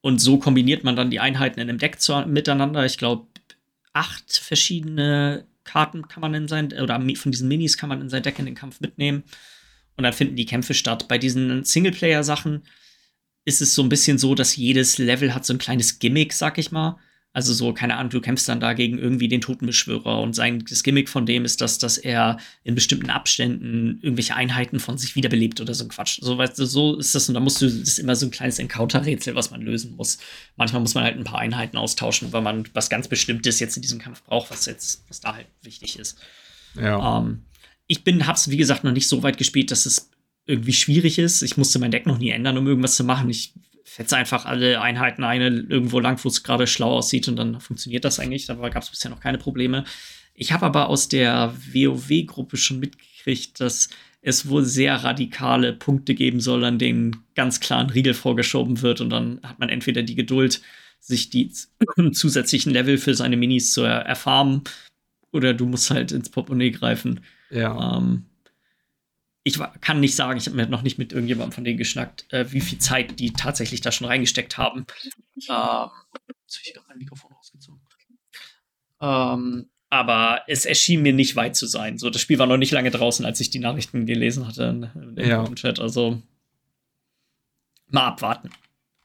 und 0.00 0.20
so 0.20 0.38
kombiniert 0.38 0.84
man 0.84 0.96
dann 0.96 1.10
die 1.10 1.20
Einheiten 1.20 1.60
in 1.60 1.68
einem 1.68 1.78
Deck 1.78 2.00
zu, 2.00 2.14
miteinander. 2.26 2.84
Ich 2.84 2.98
glaube, 2.98 3.26
acht 3.92 4.38
verschiedene 4.38 5.46
Karten 5.64 6.08
kann 6.08 6.20
man 6.20 6.34
in 6.34 6.48
sein, 6.48 6.72
oder 6.72 7.00
von 7.16 7.32
diesen 7.32 7.48
Minis 7.48 7.76
kann 7.76 7.88
man 7.88 8.00
in 8.00 8.08
sein 8.08 8.22
Deck 8.22 8.38
in 8.38 8.46
den 8.46 8.54
Kampf 8.54 8.80
mitnehmen. 8.80 9.24
Und 9.96 10.04
dann 10.04 10.12
finden 10.12 10.36
die 10.36 10.46
Kämpfe 10.46 10.74
statt. 10.74 11.08
Bei 11.08 11.18
diesen 11.18 11.64
Singleplayer-Sachen 11.64 12.62
ist 13.48 13.62
es 13.62 13.74
so 13.74 13.82
ein 13.82 13.88
bisschen 13.88 14.18
so, 14.18 14.34
dass 14.34 14.56
jedes 14.56 14.98
Level 14.98 15.34
hat 15.34 15.44
so 15.44 15.54
ein 15.54 15.58
kleines 15.58 15.98
Gimmick, 15.98 16.34
sag 16.34 16.58
ich 16.58 16.70
mal. 16.70 16.98
Also 17.32 17.52
so, 17.52 17.72
keine 17.72 17.96
Ahnung, 17.96 18.10
du 18.10 18.20
kämpfst 18.20 18.48
dann 18.48 18.58
dagegen 18.58 18.98
irgendwie 18.98 19.28
den 19.28 19.40
Totenbeschwörer 19.40 20.20
und 20.20 20.34
sein 20.34 20.64
das 20.68 20.82
Gimmick 20.82 21.08
von 21.08 21.24
dem 21.24 21.44
ist, 21.44 21.60
dass, 21.60 21.78
dass 21.78 21.96
er 21.96 22.38
in 22.64 22.74
bestimmten 22.74 23.10
Abständen 23.10 24.00
irgendwelche 24.02 24.34
Einheiten 24.34 24.80
von 24.80 24.98
sich 24.98 25.14
wiederbelebt 25.14 25.60
oder 25.60 25.74
so 25.74 25.84
ein 25.84 25.88
Quatsch. 25.88 26.18
So, 26.20 26.36
weißt 26.36 26.58
du, 26.58 26.66
so 26.66 26.96
ist 26.96 27.14
das 27.14 27.28
und 27.28 27.34
da 27.34 27.40
musst 27.40 27.60
du, 27.62 27.66
das 27.66 27.76
ist 27.76 27.98
immer 27.98 28.16
so 28.16 28.26
ein 28.26 28.30
kleines 28.30 28.58
Encounter-Rätsel, 28.58 29.34
was 29.34 29.50
man 29.50 29.60
lösen 29.62 29.94
muss. 29.96 30.18
Manchmal 30.56 30.82
muss 30.82 30.94
man 30.94 31.04
halt 31.04 31.16
ein 31.16 31.24
paar 31.24 31.38
Einheiten 31.38 31.76
austauschen, 31.76 32.32
weil 32.32 32.42
man 32.42 32.64
was 32.72 32.90
ganz 32.90 33.08
Bestimmtes 33.08 33.60
jetzt 33.60 33.76
in 33.76 33.82
diesem 33.82 33.98
Kampf 33.98 34.22
braucht, 34.24 34.50
was 34.50 34.66
jetzt, 34.66 35.04
was 35.08 35.20
da 35.20 35.34
halt 35.34 35.46
wichtig 35.62 35.98
ist. 35.98 36.18
Ja. 36.74 37.18
Ähm, 37.18 37.44
ich 37.86 38.04
bin, 38.04 38.26
hab's, 38.26 38.50
wie 38.50 38.56
gesagt, 38.56 38.84
noch 38.84 38.92
nicht 38.92 39.08
so 39.08 39.22
weit 39.22 39.38
gespielt, 39.38 39.70
dass 39.70 39.86
es 39.86 40.10
irgendwie 40.48 40.72
schwierig 40.72 41.18
ist. 41.18 41.42
Ich 41.42 41.56
musste 41.56 41.78
mein 41.78 41.90
Deck 41.90 42.06
noch 42.06 42.18
nie 42.18 42.30
ändern, 42.30 42.58
um 42.58 42.66
irgendwas 42.66 42.96
zu 42.96 43.04
machen. 43.04 43.28
Ich 43.28 43.52
fetze 43.84 44.16
einfach 44.16 44.46
alle 44.46 44.80
Einheiten 44.80 45.22
eine 45.22 45.48
irgendwo 45.48 46.00
lang, 46.00 46.18
wo 46.24 46.28
es 46.28 46.42
gerade 46.42 46.66
schlau 46.66 46.96
aussieht 46.96 47.28
und 47.28 47.36
dann 47.36 47.60
funktioniert 47.60 48.04
das 48.04 48.18
eigentlich. 48.18 48.46
Da 48.46 48.54
gab 48.54 48.82
es 48.82 48.90
bisher 48.90 49.10
noch 49.10 49.20
keine 49.20 49.38
Probleme. 49.38 49.84
Ich 50.34 50.52
habe 50.52 50.66
aber 50.66 50.88
aus 50.88 51.08
der 51.08 51.54
WoW-Gruppe 51.72 52.56
schon 52.56 52.80
mitgekriegt, 52.80 53.60
dass 53.60 53.90
es 54.20 54.48
wohl 54.48 54.64
sehr 54.64 54.96
radikale 54.96 55.72
Punkte 55.72 56.14
geben 56.14 56.40
soll, 56.40 56.64
an 56.64 56.78
denen 56.78 57.24
ganz 57.34 57.60
klar 57.60 57.80
ein 57.80 57.90
Riegel 57.90 58.14
vorgeschoben 58.14 58.82
wird 58.82 59.00
und 59.00 59.10
dann 59.10 59.40
hat 59.42 59.58
man 59.58 59.68
entweder 59.68 60.02
die 60.02 60.14
Geduld, 60.14 60.60
sich 61.00 61.30
die 61.30 61.52
zusätzlichen 62.12 62.72
Level 62.72 62.98
für 62.98 63.14
seine 63.14 63.36
Minis 63.36 63.72
zu 63.72 63.82
erfarmen 63.82 64.62
oder 65.32 65.54
du 65.54 65.66
musst 65.66 65.90
halt 65.90 66.12
ins 66.12 66.30
Portemonnaie 66.30 66.70
greifen. 66.70 67.20
Ja. 67.50 67.98
Ähm, 67.98 68.24
ich 69.48 69.58
kann 69.80 70.00
nicht 70.00 70.14
sagen, 70.14 70.38
ich 70.38 70.46
habe 70.46 70.56
mir 70.56 70.66
noch 70.66 70.82
nicht 70.82 70.98
mit 70.98 71.12
irgendjemandem 71.12 71.52
von 71.52 71.64
denen 71.64 71.78
geschnackt, 71.78 72.26
äh, 72.32 72.50
wie 72.52 72.60
viel 72.60 72.78
Zeit 72.78 73.18
die 73.18 73.32
tatsächlich 73.32 73.80
da 73.80 73.92
schon 73.92 74.06
reingesteckt 74.06 74.58
haben. 74.58 74.86
Ähm, 75.48 75.90
jetzt 76.44 76.56
habe 76.56 76.64
ich 76.64 76.74
gerade 76.74 76.88
mein 76.88 76.98
Mikrofon 76.98 77.30
rausgezogen. 77.30 77.80
Ähm, 79.00 79.70
aber 79.90 80.42
es 80.46 80.66
erschien 80.66 81.02
mir 81.02 81.12
nicht 81.12 81.36
weit 81.36 81.56
zu 81.56 81.66
sein. 81.66 81.98
So, 81.98 82.10
das 82.10 82.20
Spiel 82.20 82.38
war 82.38 82.46
noch 82.46 82.56
nicht 82.56 82.72
lange 82.72 82.90
draußen, 82.90 83.24
als 83.24 83.40
ich 83.40 83.50
die 83.50 83.58
Nachrichten 83.58 84.04
gelesen 84.04 84.46
hatte 84.46 84.90
ja. 85.16 85.44
im 85.44 85.56
Chat. 85.56 85.80
Also 85.80 86.20
mal 87.86 88.06
abwarten. 88.08 88.50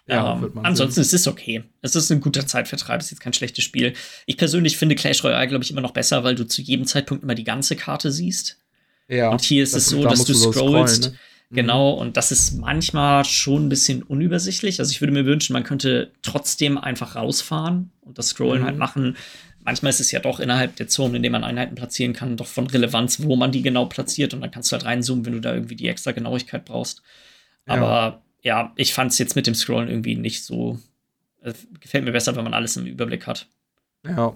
Ja, 0.05 0.33
ähm, 0.33 0.59
ansonsten 0.63 0.95
sehen. 0.95 1.03
es 1.03 1.13
ist 1.13 1.27
okay. 1.27 1.63
Es 1.81 1.95
ist 1.95 2.11
ein 2.11 2.19
guter 2.19 2.45
Zeitvertreib, 2.45 2.99
es 2.99 3.05
ist 3.05 3.11
jetzt 3.11 3.21
kein 3.21 3.31
schlechtes 3.31 3.63
Spiel. 3.63 3.93
Ich 4.25 4.35
persönlich 4.35 4.75
finde 4.75 4.95
Clash 4.95 5.23
Royale, 5.23 5.47
glaube 5.47 5.63
ich, 5.63 5.71
immer 5.71 5.79
noch 5.79 5.93
besser, 5.93 6.25
weil 6.25 6.35
du 6.35 6.45
zu 6.45 6.61
jedem 6.61 6.85
Zeitpunkt 6.85 7.23
immer 7.23 7.35
die 7.35 7.45
ganze 7.45 7.77
Karte 7.77 8.11
siehst. 8.11 8.59
Ja. 9.07 9.29
Und 9.29 9.41
hier 9.41 9.63
ist 9.63 9.75
es 9.75 9.87
so, 9.87 10.03
da 10.03 10.09
dass 10.09 10.25
du 10.25 10.33
scrollst. 10.33 11.03
Scrollen, 11.03 11.13
ne? 11.13 11.19
Genau, 11.53 11.93
mhm. 11.93 12.01
und 12.01 12.17
das 12.17 12.31
ist 12.31 12.53
manchmal 12.53 13.23
schon 13.25 13.65
ein 13.65 13.69
bisschen 13.69 14.01
unübersichtlich. 14.01 14.79
Also 14.79 14.91
ich 14.91 15.01
würde 15.01 15.13
mir 15.13 15.25
wünschen, 15.25 15.53
man 15.53 15.63
könnte 15.63 16.11
trotzdem 16.23 16.77
einfach 16.79 17.15
rausfahren 17.15 17.91
und 18.01 18.17
das 18.17 18.29
Scrollen 18.29 18.63
mhm. 18.63 18.65
halt 18.65 18.77
machen. 18.77 19.17
Manchmal 19.63 19.91
ist 19.91 20.01
es 20.01 20.11
ja 20.11 20.19
doch 20.19 20.39
innerhalb 20.39 20.75
der 20.75 20.87
Zone, 20.87 21.17
in 21.17 21.21
der 21.21 21.31
man 21.31 21.43
Einheiten 21.43 21.75
platzieren 21.75 22.13
kann, 22.13 22.37
doch 22.37 22.47
von 22.47 22.67
Relevanz, 22.67 23.23
wo 23.23 23.35
man 23.35 23.51
die 23.51 23.61
genau 23.61 23.85
platziert. 23.85 24.33
Und 24.33 24.41
dann 24.41 24.51
kannst 24.51 24.71
du 24.71 24.73
halt 24.73 24.85
reinzoomen, 24.85 25.25
wenn 25.25 25.33
du 25.33 25.41
da 25.41 25.53
irgendwie 25.53 25.75
die 25.75 25.87
extra 25.87 26.11
Genauigkeit 26.11 26.65
brauchst. 26.65 27.03
Aber 27.65 28.23
ja, 28.41 28.61
ja 28.61 28.73
ich 28.75 28.93
fand 28.93 29.11
es 29.11 29.19
jetzt 29.19 29.35
mit 29.35 29.45
dem 29.45 29.55
Scrollen 29.55 29.89
irgendwie 29.89 30.15
nicht 30.15 30.43
so. 30.43 30.79
Äh, 31.43 31.53
gefällt 31.79 32.03
mir 32.03 32.11
besser, 32.11 32.35
wenn 32.35 32.43
man 32.43 32.55
alles 32.55 32.75
im 32.77 32.87
Überblick 32.87 33.27
hat. 33.27 33.47
Ja. 34.05 34.35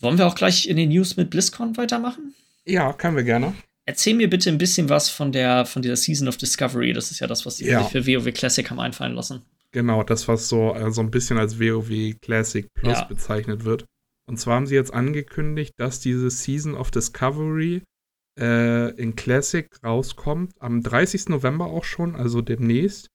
Wollen 0.00 0.18
wir 0.18 0.26
auch 0.26 0.34
gleich 0.34 0.68
in 0.68 0.76
den 0.76 0.88
News 0.88 1.16
mit 1.16 1.30
BlizzCon 1.30 1.76
weitermachen? 1.76 2.34
Ja, 2.66 2.92
können 2.92 3.16
wir 3.16 3.24
gerne. 3.24 3.54
Erzähl 3.86 4.14
mir 4.14 4.28
bitte 4.28 4.50
ein 4.50 4.58
bisschen 4.58 4.88
was 4.88 5.08
von 5.08 5.30
der 5.30 5.64
von 5.64 5.80
dieser 5.80 5.96
Season 5.96 6.26
of 6.26 6.36
Discovery. 6.36 6.92
Das 6.92 7.10
ist 7.10 7.20
ja 7.20 7.26
das, 7.26 7.46
was 7.46 7.56
die 7.56 7.66
ja. 7.66 7.84
für 7.84 8.06
WoW 8.06 8.32
Classic 8.32 8.68
haben 8.68 8.80
einfallen 8.80 9.14
lassen. 9.14 9.42
Genau, 9.70 10.02
das, 10.02 10.26
was 10.26 10.48
so, 10.48 10.74
äh, 10.74 10.90
so 10.90 11.02
ein 11.02 11.10
bisschen 11.10 11.38
als 11.38 11.60
WoW 11.60 12.18
Classic 12.20 12.66
Plus 12.74 12.98
ja. 12.98 13.04
bezeichnet 13.04 13.64
wird. 13.64 13.84
Und 14.28 14.38
zwar 14.38 14.56
haben 14.56 14.66
sie 14.66 14.74
jetzt 14.74 14.92
angekündigt, 14.92 15.74
dass 15.76 16.00
diese 16.00 16.30
Season 16.30 16.74
of 16.74 16.90
Discovery 16.90 17.82
äh, 18.38 18.90
in 18.96 19.14
Classic 19.14 19.68
rauskommt. 19.84 20.54
Am 20.58 20.82
30. 20.82 21.28
November 21.28 21.66
auch 21.66 21.84
schon, 21.84 22.16
also 22.16 22.42
demnächst. 22.42 23.08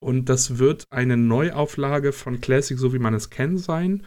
Und 0.00 0.28
das 0.28 0.58
wird 0.58 0.84
eine 0.90 1.16
Neuauflage 1.16 2.12
von 2.12 2.40
Classic, 2.40 2.78
so 2.78 2.92
wie 2.92 2.98
man 2.98 3.14
es 3.14 3.30
kennt, 3.30 3.60
sein. 3.60 4.06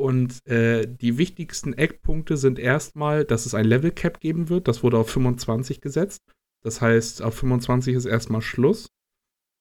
Und 0.00 0.46
äh, 0.46 0.86
die 0.86 1.18
wichtigsten 1.18 1.74
Eckpunkte 1.74 2.38
sind 2.38 2.58
erstmal, 2.58 3.26
dass 3.26 3.44
es 3.44 3.54
ein 3.54 3.66
Level 3.66 3.90
Cap 3.90 4.18
geben 4.18 4.48
wird. 4.48 4.66
Das 4.66 4.82
wurde 4.82 4.96
auf 4.96 5.10
25 5.10 5.82
gesetzt. 5.82 6.22
Das 6.62 6.80
heißt, 6.80 7.20
auf 7.20 7.34
25 7.34 7.94
ist 7.94 8.06
erstmal 8.06 8.40
Schluss. 8.40 8.88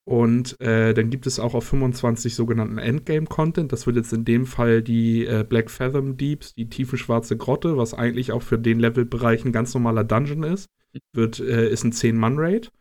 Und 0.06 0.60
äh, 0.62 0.94
dann 0.94 1.10
gibt 1.10 1.28
es 1.28 1.40
auch 1.40 1.56
auf 1.56 1.66
25 1.66 2.36
sogenannten 2.36 2.78
Endgame-Content. 2.78 3.74
Das 3.74 3.86
wird 3.86 3.98
jetzt 3.98 4.14
in 4.14 4.24
dem 4.24 4.46
Fall 4.46 4.82
die 4.82 5.26
äh, 5.26 5.44
Black 5.44 5.70
Fathom 5.70 6.16
Deeps, 6.16 6.56
die 6.56 6.70
tiefe 6.70 6.98
schwarze 6.98 7.36
Grotte, 7.36 7.76
was 7.76 7.94
eigentlich 7.94 8.32
auch 8.32 8.42
für 8.42 8.58
den 8.58 8.80
Levelbereich 8.80 9.44
ein 9.44 9.52
ganz 9.52 9.74
normaler 9.74 10.06
Dungeon 10.06 10.44
ist. 10.44 10.70
Wird, 11.12 11.42
äh, 11.42 11.70
ist 11.70 11.84
ein 11.84 11.92
10-Mann-Raid. 11.92 12.72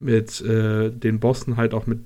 Mit 0.00 0.42
äh, 0.42 0.90
den 0.90 1.18
Bossen 1.18 1.56
halt 1.56 1.72
auch 1.72 1.86
mit 1.86 2.04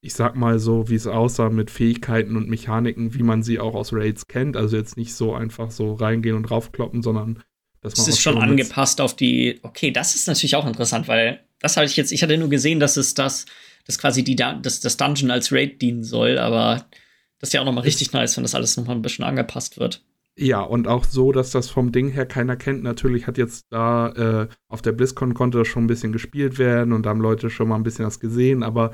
ich 0.00 0.14
sag 0.14 0.36
mal 0.36 0.58
so, 0.58 0.88
wie 0.88 0.94
es 0.94 1.06
aussah, 1.06 1.50
mit 1.50 1.70
Fähigkeiten 1.70 2.36
und 2.36 2.48
Mechaniken, 2.48 3.14
wie 3.14 3.22
man 3.22 3.42
sie 3.42 3.60
auch 3.60 3.74
aus 3.74 3.92
Raids 3.92 4.26
kennt. 4.26 4.56
Also 4.56 4.76
jetzt 4.76 4.96
nicht 4.96 5.14
so 5.14 5.34
einfach 5.34 5.70
so 5.70 5.94
reingehen 5.94 6.36
und 6.36 6.44
draufkloppen, 6.44 7.02
sondern 7.02 7.42
dass 7.80 7.96
man. 7.96 8.02
Es 8.02 8.08
ist 8.08 8.20
schon 8.20 8.38
angepasst 8.38 9.00
auf 9.00 9.14
die. 9.14 9.60
Okay, 9.62 9.90
das 9.90 10.14
ist 10.14 10.26
natürlich 10.26 10.56
auch 10.56 10.66
interessant, 10.66 11.08
weil 11.08 11.40
das 11.60 11.76
habe 11.76 11.86
ich 11.86 11.96
jetzt. 11.96 12.12
Ich 12.12 12.22
hatte 12.22 12.38
nur 12.38 12.48
gesehen, 12.48 12.80
dass 12.80 12.96
es 12.96 13.14
das, 13.14 13.46
dass 13.84 13.98
quasi 13.98 14.24
die, 14.24 14.36
dass 14.36 14.80
das 14.80 14.96
Dungeon 14.96 15.30
als 15.30 15.52
Raid 15.52 15.82
dienen 15.82 16.02
soll, 16.02 16.38
aber 16.38 16.86
das 17.38 17.50
ist 17.50 17.52
ja 17.52 17.60
auch 17.60 17.66
nochmal 17.66 17.84
richtig 17.84 18.12
nice, 18.12 18.36
wenn 18.36 18.44
das 18.44 18.54
alles 18.54 18.76
nochmal 18.76 18.96
ein 18.96 19.02
bisschen 19.02 19.24
angepasst 19.24 19.78
wird. 19.78 20.02
Ja, 20.36 20.62
und 20.62 20.88
auch 20.88 21.04
so, 21.04 21.30
dass 21.30 21.50
das 21.50 21.70
vom 21.70 21.92
Ding 21.92 22.08
her 22.08 22.26
keiner 22.26 22.56
kennt. 22.56 22.82
Natürlich 22.82 23.26
hat 23.28 23.38
jetzt 23.38 23.66
da 23.70 24.08
äh, 24.08 24.48
auf 24.68 24.82
der 24.82 24.92
BlizzCon 24.92 25.34
konnte 25.34 25.58
das 25.58 25.68
schon 25.68 25.84
ein 25.84 25.88
bisschen 25.88 26.12
gespielt 26.12 26.58
werden 26.58 26.92
und 26.92 27.04
da 27.04 27.10
haben 27.10 27.20
Leute 27.20 27.50
schon 27.50 27.68
mal 27.68 27.76
ein 27.76 27.84
bisschen 27.84 28.04
was 28.04 28.18
gesehen, 28.18 28.64
aber 28.64 28.92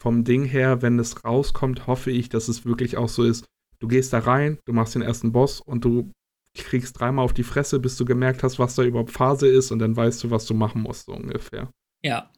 vom 0.00 0.24
Ding 0.24 0.44
her, 0.44 0.82
wenn 0.82 0.98
es 0.98 1.24
rauskommt, 1.24 1.86
hoffe 1.86 2.10
ich, 2.10 2.28
dass 2.28 2.48
es 2.48 2.64
wirklich 2.64 2.96
auch 2.96 3.08
so 3.08 3.22
ist. 3.22 3.44
Du 3.78 3.88
gehst 3.88 4.12
da 4.12 4.20
rein, 4.20 4.58
du 4.64 4.72
machst 4.72 4.94
den 4.94 5.02
ersten 5.02 5.32
Boss 5.32 5.60
und 5.60 5.84
du 5.84 6.10
kriegst 6.54 6.98
dreimal 6.98 7.24
auf 7.24 7.32
die 7.32 7.44
Fresse, 7.44 7.78
bis 7.78 7.96
du 7.96 8.04
gemerkt 8.04 8.42
hast, 8.42 8.58
was 8.58 8.74
da 8.74 8.82
überhaupt 8.82 9.10
Phase 9.10 9.46
ist 9.46 9.70
und 9.70 9.78
dann 9.78 9.96
weißt 9.96 10.24
du, 10.24 10.30
was 10.30 10.46
du 10.46 10.54
machen 10.54 10.82
musst, 10.82 11.06
so 11.06 11.12
ungefähr. 11.12 11.70
Ja. 12.02 12.30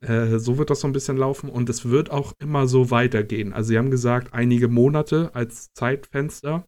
Äh, 0.00 0.38
so 0.38 0.58
wird 0.58 0.70
das 0.70 0.80
so 0.80 0.88
ein 0.88 0.92
bisschen 0.92 1.16
laufen 1.16 1.48
und 1.48 1.68
es 1.70 1.88
wird 1.88 2.10
auch 2.10 2.34
immer 2.38 2.66
so 2.66 2.90
weitergehen. 2.90 3.52
Also 3.52 3.68
sie 3.68 3.78
haben 3.78 3.90
gesagt, 3.90 4.34
einige 4.34 4.68
Monate 4.68 5.34
als 5.34 5.72
Zeitfenster, 5.72 6.66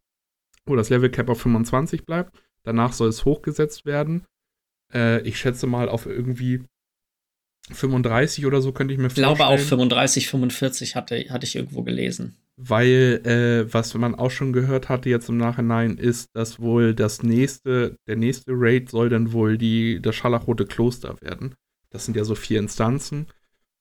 wo 0.65 0.75
das 0.75 0.91
Level 0.91 1.11
Cap 1.11 1.29
auf 1.29 1.41
25 1.41 2.07
bleibt. 2.07 2.37
Danach 2.63 2.93
soll 2.93 3.09
es 3.09 3.25
hochgesetzt 3.25 3.85
werden. 3.85 4.25
Äh, 4.93 5.21
ich 5.23 5.39
schätze 5.39 5.67
mal 5.67 5.89
auf 5.89 6.07
irgendwie 6.07 6.65
35 7.73 8.47
oder 8.47 8.61
so 8.61 8.73
könnte 8.73 8.95
ich 8.95 8.99
mir 8.99 9.11
vorstellen. 9.11 9.33
Ich 9.33 9.37
glaube 9.37 9.51
auch 9.51 9.59
35, 9.59 10.29
45 10.29 10.97
hatte, 10.97 11.27
hatte 11.31 11.47
ich 11.47 11.57
irgendwo 11.57 11.83
gelesen. 11.83 12.37
Weil, 12.57 13.21
äh, 13.25 13.73
was 13.73 13.93
man 13.95 14.15
auch 14.15 14.31
schon 14.31 14.53
gehört 14.53 14.89
hatte 14.89 15.11
jetzt 15.11 15.29
im 15.29 15.37
Nachhinein, 15.37 15.99
ist, 15.99 16.31
dass 16.35 16.61
wohl 16.61 16.95
das 16.95 17.23
nächste, 17.23 17.97
der 18.07 18.17
nächste 18.17 18.53
Raid 18.55 18.91
soll 18.91 19.09
dann 19.09 19.33
wohl 19.33 19.59
die, 19.59 20.01
das 20.01 20.15
Scharlachrote 20.17 20.65
Kloster 20.65 21.21
werden. 21.21 21.55
Das 21.91 22.05
sind 22.05 22.17
ja 22.17 22.25
so 22.25 22.35
vier 22.35 22.59
Instanzen. 22.59 23.27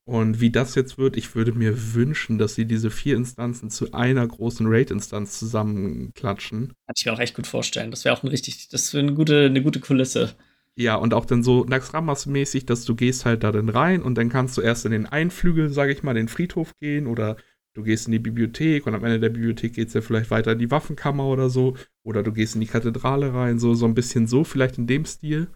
Und 0.08 0.40
wie 0.40 0.52
das 0.52 0.76
jetzt 0.76 1.00
wird, 1.00 1.18
ich 1.18 1.34
würde 1.34 1.54
mir 1.54 1.96
wünschen, 1.96 2.38
dass 2.38 2.54
sie 2.54 2.66
diese 2.66 2.92
vier 2.92 3.16
Instanzen 3.16 3.72
zu 3.72 3.92
einer 3.94 4.28
großen 4.28 4.68
Raid-Instanz 4.70 5.40
zusammenklatschen. 5.40 6.68
Kann 6.68 6.94
ich 6.96 7.06
mir 7.06 7.14
auch 7.14 7.20
echt 7.20 7.36
gut 7.36 7.48
vorstellen. 7.48 7.90
Das 7.90 8.06
wäre 8.06 8.16
auch 8.16 8.22
ein 8.22 8.28
richtig, 8.28 8.70
das 8.70 8.94
wäre 8.94 9.04
eine 9.04 9.16
gute, 9.16 9.46
eine 9.46 9.64
gute 9.64 9.80
Kulisse. 9.80 10.36
Ja, 10.78 10.96
und 10.96 11.14
auch 11.14 11.26
dann 11.26 11.42
so 11.42 11.64
Naxramas-mäßig, 11.66 12.66
dass 12.66 12.84
du 12.84 12.96
gehst 12.96 13.26
halt 13.26 13.44
da 13.44 13.52
dann 13.52 13.70
rein 13.70 14.02
und 14.02 14.18
dann 14.18 14.30
kannst 14.30 14.58
du 14.58 14.62
erst 14.62 14.86
in 14.86 14.92
den 14.92 15.06
Einflügel, 15.06 15.70
sage 15.70 15.94
ich 15.94 16.04
mal, 16.04 16.14
den 16.14 16.28
Friedhof 16.28 16.74
gehen 16.80 17.08
oder 17.08 17.38
du 17.74 17.84
gehst 17.84 18.08
in 18.08 18.12
die 18.12 18.20
Bibliothek 18.20 18.86
und 18.86 18.94
am 18.94 19.04
Ende 19.04 19.20
der 19.20 19.30
Bibliothek 19.30 19.74
geht 19.74 19.88
es 19.88 19.94
ja 19.94 20.02
vielleicht 20.02 20.32
weiter 20.32 20.52
in 20.52 20.60
die 20.60 20.72
Waffenkammer 20.72 21.26
oder 21.28 21.50
so. 21.50 21.76
Oder 22.04 22.24
du 22.24 22.34
gehst 22.34 22.56
in 22.56 22.62
die 22.62 22.68
Kathedrale 22.68 23.34
rein, 23.34 23.58
so, 23.58 23.74
so 23.74 23.86
ein 23.86 23.94
bisschen 23.94 24.28
so, 24.28 24.44
vielleicht 24.44 24.78
in 24.78 24.88
dem 24.88 25.06
Stil. 25.06 25.48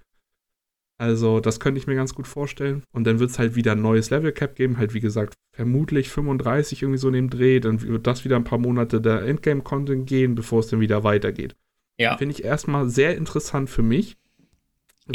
Also, 0.98 1.40
das 1.40 1.62
könnte 1.62 1.80
ich 1.80 1.88
mir 1.88 1.96
ganz 1.96 2.14
gut 2.14 2.28
vorstellen. 2.28 2.84
Und 2.92 3.06
dann 3.06 3.20
wird 3.20 3.30
es 3.30 3.40
halt 3.40 3.56
wieder 3.56 3.74
ein 3.74 3.82
neues 3.82 4.10
Level 4.10 4.34
Cap 4.34 4.56
geben, 4.56 4.78
halt 4.78 4.94
wie 4.94 5.00
gesagt, 5.00 5.36
vermutlich 5.54 6.10
35 6.10 6.82
irgendwie 6.82 6.98
so 6.98 7.08
in 7.08 7.14
dem 7.14 7.30
Dreh. 7.30 7.62
Dann 7.62 7.82
wird 7.82 8.06
das 8.06 8.26
wieder 8.26 8.36
ein 8.36 8.44
paar 8.44 8.60
Monate 8.60 9.00
der 9.00 9.24
Endgame-Content 9.24 10.08
gehen, 10.08 10.36
bevor 10.36 10.60
es 10.60 10.68
dann 10.68 10.82
wieder 10.82 11.06
weitergeht. 11.06 11.56
Ja. 11.98 12.18
Finde 12.18 12.36
ich 12.36 12.44
erstmal 12.44 12.90
sehr 12.90 13.16
interessant 13.18 13.70
für 13.70 13.82
mich 13.82 14.18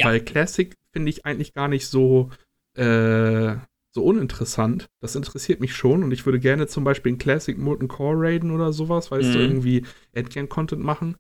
ja. 0.01 0.07
Weil 0.07 0.20
Classic 0.20 0.74
finde 0.92 1.11
ich 1.11 1.26
eigentlich 1.26 1.55
gar 1.55 1.68
nicht 1.68 1.86
so, 1.86 2.30
äh, 2.74 3.57
so 3.92 4.05
uninteressant. 4.05 4.88
Das 5.01 5.14
interessiert 5.14 5.61
mich 5.61 5.74
schon 5.74 6.03
und 6.03 6.12
ich 6.12 6.26
würde 6.26 6.40
gerne 6.40 6.66
zum 6.66 6.84
Beispiel 6.84 7.12
in 7.12 7.18
Classic 7.18 7.57
Molten 7.57 7.88
Core 7.88 8.16
raiden 8.18 8.51
oder 8.51 8.72
sowas, 8.72 9.11
weißt 9.11 9.28
mhm. 9.28 9.32
du, 9.32 9.38
irgendwie 9.38 9.86
Endgame-Content 10.12 10.82
machen. 10.82 11.16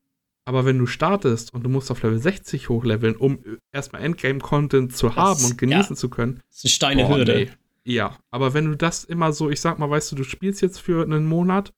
Aber 0.46 0.66
wenn 0.66 0.78
du 0.78 0.86
startest 0.86 1.54
und 1.54 1.62
du 1.62 1.70
musst 1.70 1.90
auf 1.90 2.02
Level 2.02 2.18
60 2.18 2.68
hochleveln, 2.68 3.16
um 3.16 3.38
erstmal 3.72 4.02
Endgame-Content 4.02 4.94
zu 4.94 5.06
das, 5.06 5.16
haben 5.16 5.44
und 5.44 5.56
genießen 5.58 5.94
ja, 5.94 5.98
zu 5.98 6.10
können. 6.10 6.42
Das 6.48 6.58
ist 6.58 6.64
eine 6.64 6.70
steile 6.70 7.02
boah, 7.04 7.16
Hürde. 7.16 7.34
Nee. 7.34 7.50
Ja, 7.86 8.18
aber 8.30 8.54
wenn 8.54 8.66
du 8.66 8.76
das 8.76 9.04
immer 9.04 9.32
so, 9.32 9.50
ich 9.50 9.60
sag 9.60 9.78
mal, 9.78 9.90
weißt 9.90 10.12
du, 10.12 10.16
du 10.16 10.24
spielst 10.24 10.62
jetzt 10.62 10.78
für 10.78 11.02
einen 11.02 11.26
Monat 11.26 11.72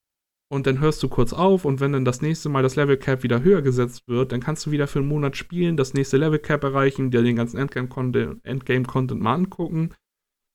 und 0.49 0.66
dann 0.66 0.80
hörst 0.80 1.03
du 1.03 1.09
kurz 1.09 1.32
auf 1.32 1.64
und 1.64 1.80
wenn 1.80 1.92
dann 1.92 2.05
das 2.05 2.22
nächste 2.22 2.49
Mal 2.49 2.62
das 2.62 2.76
Level 2.76 2.97
Cap 2.97 3.22
wieder 3.22 3.42
höher 3.42 3.62
gesetzt 3.62 4.07
wird, 4.07 4.32
dann 4.32 4.40
kannst 4.40 4.66
du 4.66 4.70
wieder 4.70 4.86
für 4.86 5.01
einen 5.01 5.09
Monat 5.09 5.36
spielen, 5.36 5.76
das 5.76 5.94
nächste 5.94 6.16
Level 6.16 6.38
Cap 6.38 6.62
erreichen, 6.62 7.11
dir 7.11 7.22
den 7.22 7.36
ganzen 7.36 7.59
Endgame-Content 7.59 8.44
Endgame 8.44 8.86
mal 9.14 9.34
angucken 9.34 9.90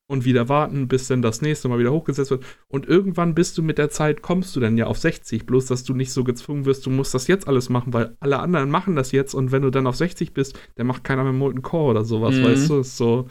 und 0.07 0.25
wieder 0.25 0.49
warten, 0.49 0.87
bis 0.87 1.07
dann 1.07 1.21
das 1.21 1.41
nächste 1.41 1.69
Mal 1.69 1.79
wieder 1.79 1.93
hochgesetzt 1.93 2.31
wird. 2.31 2.45
Und 2.67 2.85
irgendwann 2.85 3.33
bist 3.33 3.57
du 3.57 3.63
mit 3.63 3.77
der 3.77 3.89
Zeit, 3.89 4.21
kommst 4.21 4.55
du 4.55 4.59
dann 4.59 4.77
ja 4.77 4.87
auf 4.87 4.97
60, 4.97 5.45
bloß 5.45 5.67
dass 5.67 5.83
du 5.83 5.93
nicht 5.93 6.11
so 6.11 6.23
gezwungen 6.23 6.65
wirst, 6.65 6.85
du 6.85 6.89
musst 6.89 7.13
das 7.13 7.27
jetzt 7.27 7.47
alles 7.47 7.69
machen, 7.69 7.93
weil 7.93 8.15
alle 8.19 8.39
anderen 8.39 8.69
machen 8.69 8.95
das 8.95 9.11
jetzt 9.11 9.33
und 9.33 9.51
wenn 9.51 9.61
du 9.61 9.71
dann 9.71 9.87
auf 9.87 9.95
60 9.95 10.33
bist, 10.33 10.59
dann 10.75 10.87
macht 10.87 11.03
keiner 11.03 11.23
mehr 11.23 11.33
Molten 11.33 11.61
Core 11.61 11.91
oder 11.91 12.05
sowas, 12.05 12.35
mhm. 12.35 12.43
weißt 12.43 12.69
du? 12.69 12.79
Ist 12.79 12.97
so, 12.97 13.27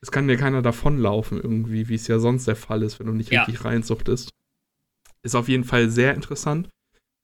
es 0.00 0.10
kann 0.10 0.28
dir 0.28 0.36
keiner 0.36 0.62
davonlaufen 0.62 1.40
irgendwie, 1.40 1.88
wie 1.88 1.94
es 1.94 2.08
ja 2.08 2.18
sonst 2.18 2.46
der 2.46 2.56
Fall 2.56 2.82
ist, 2.82 2.98
wenn 3.00 3.06
du 3.06 3.12
nicht 3.12 3.32
ja. 3.32 3.42
richtig 3.42 3.64
reinsuchtest. 3.64 4.30
Ist 5.22 5.34
auf 5.34 5.48
jeden 5.48 5.64
Fall 5.64 5.90
sehr 5.90 6.14
interessant. 6.14 6.68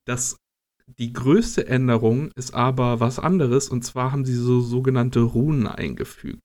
Das, 0.06 0.36
die 0.98 1.12
größte 1.12 1.66
Änderung 1.66 2.30
ist 2.36 2.54
aber 2.54 3.00
was 3.00 3.18
anderes 3.18 3.68
und 3.68 3.84
zwar 3.84 4.12
haben 4.12 4.24
sie 4.24 4.34
so 4.34 4.60
sogenannte 4.60 5.20
Runen 5.20 5.66
eingefügt. 5.66 6.42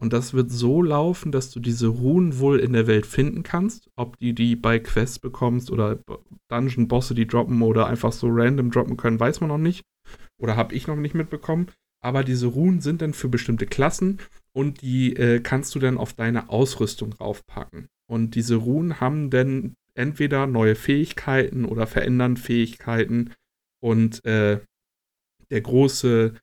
Und 0.00 0.12
das 0.12 0.32
wird 0.32 0.50
so 0.50 0.80
laufen, 0.80 1.32
dass 1.32 1.50
du 1.50 1.58
diese 1.58 1.88
Runen 1.88 2.38
wohl 2.38 2.60
in 2.60 2.72
der 2.72 2.86
Welt 2.86 3.04
finden 3.04 3.42
kannst. 3.42 3.90
Ob 3.96 4.16
die 4.18 4.32
die 4.32 4.54
bei 4.54 4.78
Quests 4.78 5.18
bekommst 5.18 5.72
oder 5.72 5.98
Dungeon-Bosse 6.48 7.14
die 7.14 7.26
droppen 7.26 7.60
oder 7.62 7.88
einfach 7.88 8.12
so 8.12 8.28
random 8.30 8.70
droppen 8.70 8.96
können, 8.96 9.18
weiß 9.18 9.40
man 9.40 9.48
noch 9.48 9.58
nicht. 9.58 9.82
Oder 10.40 10.56
habe 10.56 10.74
ich 10.74 10.86
noch 10.86 10.96
nicht 10.96 11.16
mitbekommen. 11.16 11.66
Aber 12.00 12.22
diese 12.22 12.46
Runen 12.46 12.80
sind 12.80 13.02
dann 13.02 13.12
für 13.12 13.28
bestimmte 13.28 13.66
Klassen 13.66 14.18
und 14.52 14.82
die 14.82 15.16
äh, 15.16 15.40
kannst 15.40 15.74
du 15.74 15.80
dann 15.80 15.98
auf 15.98 16.12
deine 16.12 16.48
Ausrüstung 16.48 17.12
raufpacken. 17.14 17.88
Und 18.08 18.36
diese 18.36 18.54
Runen 18.54 19.00
haben 19.00 19.30
dann 19.30 19.74
entweder 19.98 20.46
neue 20.46 20.74
Fähigkeiten 20.74 21.64
oder 21.64 21.86
verändern 21.86 22.36
Fähigkeiten. 22.36 23.34
Und 23.80 24.24
äh, 24.24 24.60
der 25.50 25.60
große 25.60 26.34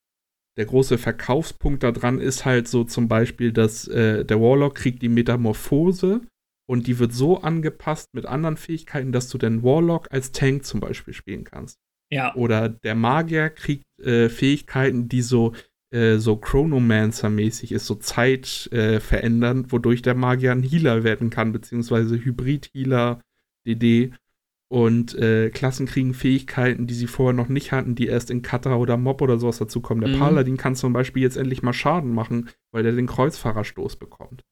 der 0.58 0.66
große 0.66 0.98
Verkaufspunkt 0.98 1.84
daran 1.84 2.20
ist 2.20 2.46
halt 2.46 2.68
so 2.68 2.86
zum 2.86 3.08
Beispiel, 3.08 3.52
dass 3.52 3.88
äh, 3.88 4.24
der 4.24 4.40
Warlock 4.40 4.76
kriegt 4.76 5.02
die 5.02 5.10
Metamorphose 5.10 6.22
und 6.68 6.88
die 6.88 6.98
wird 6.98 7.14
so 7.14 7.42
angepasst 7.42 8.14
mit 8.14 8.26
anderen 8.26 8.58
Fähigkeiten, 8.58 9.12
dass 9.12 9.30
du 9.30 9.38
den 9.38 9.64
Warlock 9.64 10.08
als 10.12 10.32
Tank 10.32 10.66
zum 10.66 10.80
Beispiel 10.80 11.14
spielen 11.14 11.44
kannst. 11.44 11.78
Ja. 12.10 12.34
Oder 12.36 12.70
der 12.70 12.96
Magier 12.96 13.50
kriegt 13.50 13.84
äh, 14.00 14.30
Fähigkeiten, 14.30 15.10
die 15.10 15.22
so, 15.22 15.54
äh, 15.94 16.18
so 16.18 16.36
Chronomancer-mäßig 16.36 17.74
ist, 17.74 17.86
so 17.86 17.96
Zeit 17.96 18.70
äh, 18.72 19.00
verändern, 19.00 19.72
wodurch 19.72 20.02
der 20.02 20.16
Magier 20.16 20.54
ein 20.54 20.64
Healer 20.64 21.04
werden 21.04 21.30
kann, 21.30 21.52
beziehungsweise 21.52 22.16
Hybrid-Healer, 22.24 23.20
DD. 23.66 24.14
Und 24.68 25.14
äh, 25.16 25.52
Klassen 25.52 25.86
kriegen 25.86 26.14
Fähigkeiten, 26.14 26.88
die 26.88 26.96
sie 26.96 27.08
vorher 27.08 27.34
noch 27.34 27.50
nicht 27.50 27.72
hatten, 27.72 27.94
die 27.94 28.08
erst 28.08 28.32
in 28.32 28.42
Kata 28.42 28.76
oder 28.76 28.98
Mob 28.98 29.22
oder 29.22 29.38
sowas 29.38 29.60
dazukommen. 29.60 30.04
Der 30.04 30.16
mhm. 30.16 30.20
Paladin 30.20 30.58
kann 30.58 30.76
zum 30.76 30.92
Beispiel 30.92 31.22
jetzt 31.22 31.38
endlich 31.38 31.62
mal 31.62 31.74
Schaden 31.74 32.14
machen, 32.14 32.50
weil 32.72 32.86
er 32.86 32.92
den 32.92 33.06
Kreuzfahrerstoß 33.06 33.98
bekommt. 33.98 34.44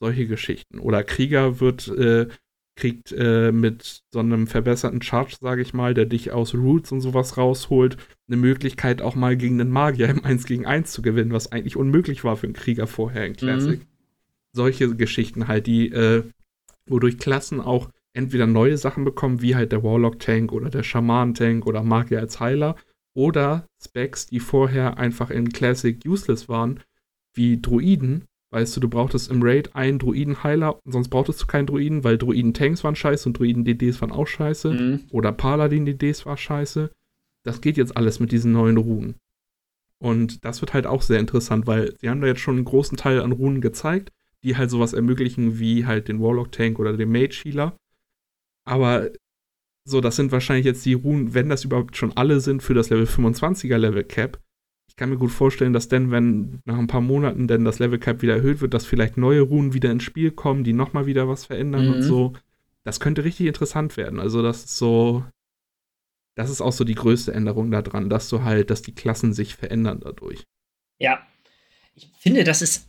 Solche 0.00 0.26
Geschichten. 0.26 0.78
Oder 0.78 1.04
Krieger 1.04 1.60
wird, 1.60 1.88
äh, 1.88 2.28
kriegt 2.76 3.12
äh, 3.12 3.52
mit 3.52 4.04
so 4.10 4.20
einem 4.20 4.46
verbesserten 4.46 5.02
Charge, 5.02 5.36
sage 5.40 5.60
ich 5.60 5.74
mal, 5.74 5.94
der 5.94 6.06
dich 6.06 6.30
aus 6.30 6.54
Roots 6.54 6.92
und 6.92 7.00
sowas 7.00 7.36
rausholt, 7.36 7.96
eine 8.28 8.36
Möglichkeit 8.36 9.02
auch 9.02 9.16
mal 9.16 9.36
gegen 9.36 9.60
einen 9.60 9.70
Magier 9.70 10.08
im 10.08 10.24
1 10.24 10.46
gegen 10.46 10.64
1 10.64 10.92
zu 10.92 11.02
gewinnen, 11.02 11.32
was 11.32 11.52
eigentlich 11.52 11.76
unmöglich 11.76 12.24
war 12.24 12.36
für 12.36 12.46
einen 12.46 12.54
Krieger 12.54 12.86
vorher 12.86 13.26
in 13.26 13.36
Classic. 13.36 13.80
Mhm. 13.80 13.86
Solche 14.52 14.94
Geschichten 14.94 15.46
halt, 15.46 15.66
die, 15.66 15.90
äh, 15.90 16.22
wodurch 16.86 17.18
Klassen 17.18 17.60
auch 17.60 17.90
entweder 18.12 18.46
neue 18.46 18.78
Sachen 18.78 19.04
bekommen, 19.04 19.42
wie 19.42 19.54
halt 19.54 19.72
der 19.72 19.82
Warlock-Tank 19.82 20.52
oder 20.52 20.70
der 20.70 20.82
Schaman-Tank 20.82 21.66
oder 21.66 21.82
Magier 21.82 22.20
als 22.20 22.40
Heiler, 22.40 22.76
oder 23.14 23.66
Specs, 23.82 24.26
die 24.26 24.38
vorher 24.38 24.98
einfach 24.98 25.30
in 25.30 25.48
Classic 25.50 25.98
useless 26.06 26.48
waren, 26.48 26.80
wie 27.34 27.60
Druiden. 27.60 28.24
Weißt 28.50 28.76
du, 28.76 28.80
du 28.80 28.88
brauchtest 28.88 29.30
im 29.30 29.42
Raid 29.42 29.74
einen 29.74 29.98
Druiden-Heiler, 29.98 30.78
sonst 30.84 31.08
brauchtest 31.08 31.42
du 31.42 31.46
keinen 31.46 31.66
Druiden, 31.66 32.02
weil 32.04 32.16
Druiden-Tanks 32.16 32.82
waren 32.82 32.96
scheiße 32.96 33.28
und 33.28 33.38
Druiden-DDs 33.38 34.00
waren 34.00 34.12
auch 34.12 34.26
scheiße. 34.26 34.72
Mhm. 34.72 35.00
Oder 35.10 35.32
Paladin-DDs 35.32 36.24
war 36.26 36.36
scheiße. 36.36 36.90
Das 37.42 37.60
geht 37.60 37.76
jetzt 37.76 37.96
alles 37.96 38.20
mit 38.20 38.32
diesen 38.32 38.52
neuen 38.52 38.76
Runen. 38.76 39.16
Und 39.98 40.44
das 40.44 40.60
wird 40.60 40.72
halt 40.72 40.86
auch 40.86 41.02
sehr 41.02 41.18
interessant, 41.18 41.66
weil 41.66 41.94
sie 41.98 42.08
haben 42.08 42.20
da 42.20 42.26
jetzt 42.28 42.40
schon 42.40 42.56
einen 42.56 42.64
großen 42.64 42.96
Teil 42.96 43.20
an 43.20 43.32
Runen 43.32 43.60
gezeigt, 43.60 44.12
die 44.44 44.56
halt 44.56 44.70
sowas 44.70 44.92
ermöglichen 44.92 45.58
wie 45.58 45.86
halt 45.86 46.08
den 46.08 46.20
Warlock-Tank 46.20 46.78
oder 46.78 46.96
den 46.96 47.10
Mage-Healer. 47.10 47.76
Aber 48.68 49.10
so, 49.84 50.02
das 50.02 50.16
sind 50.16 50.30
wahrscheinlich 50.32 50.66
jetzt 50.66 50.84
die 50.84 50.92
Runen, 50.92 51.32
wenn 51.32 51.48
das 51.48 51.64
überhaupt 51.64 51.96
schon 51.96 52.14
alle 52.16 52.40
sind 52.40 52.62
für 52.62 52.74
das 52.74 52.90
Level 52.90 53.06
25er 53.06 53.78
Level 53.78 54.04
Cap. 54.04 54.38
Ich 54.88 54.96
kann 54.96 55.08
mir 55.08 55.16
gut 55.16 55.30
vorstellen, 55.30 55.72
dass 55.72 55.88
denn, 55.88 56.10
wenn 56.10 56.60
nach 56.66 56.78
ein 56.78 56.86
paar 56.86 57.00
Monaten 57.00 57.48
denn 57.48 57.64
das 57.64 57.78
Level 57.78 57.98
Cap 57.98 58.20
wieder 58.20 58.34
erhöht 58.34 58.60
wird, 58.60 58.74
dass 58.74 58.84
vielleicht 58.84 59.16
neue 59.16 59.40
Runen 59.40 59.72
wieder 59.72 59.90
ins 59.90 60.02
Spiel 60.02 60.30
kommen, 60.30 60.64
die 60.64 60.74
nochmal 60.74 61.06
wieder 61.06 61.28
was 61.28 61.46
verändern 61.46 61.86
mhm. 61.86 61.94
und 61.94 62.02
so. 62.02 62.34
Das 62.84 63.00
könnte 63.00 63.24
richtig 63.24 63.46
interessant 63.46 63.96
werden. 63.96 64.20
Also, 64.20 64.42
das 64.42 64.64
ist 64.64 64.76
so. 64.76 65.24
Das 66.34 66.50
ist 66.50 66.60
auch 66.60 66.72
so 66.72 66.84
die 66.84 66.94
größte 66.94 67.32
Änderung 67.32 67.70
daran, 67.70 68.10
dass 68.10 68.28
du 68.28 68.42
halt, 68.44 68.70
dass 68.70 68.82
die 68.82 68.94
Klassen 68.94 69.32
sich 69.32 69.56
verändern 69.56 70.00
dadurch. 70.00 70.44
Ja. 70.98 71.26
Ich 71.94 72.10
finde, 72.20 72.44
das 72.44 72.62
ist 72.62 72.86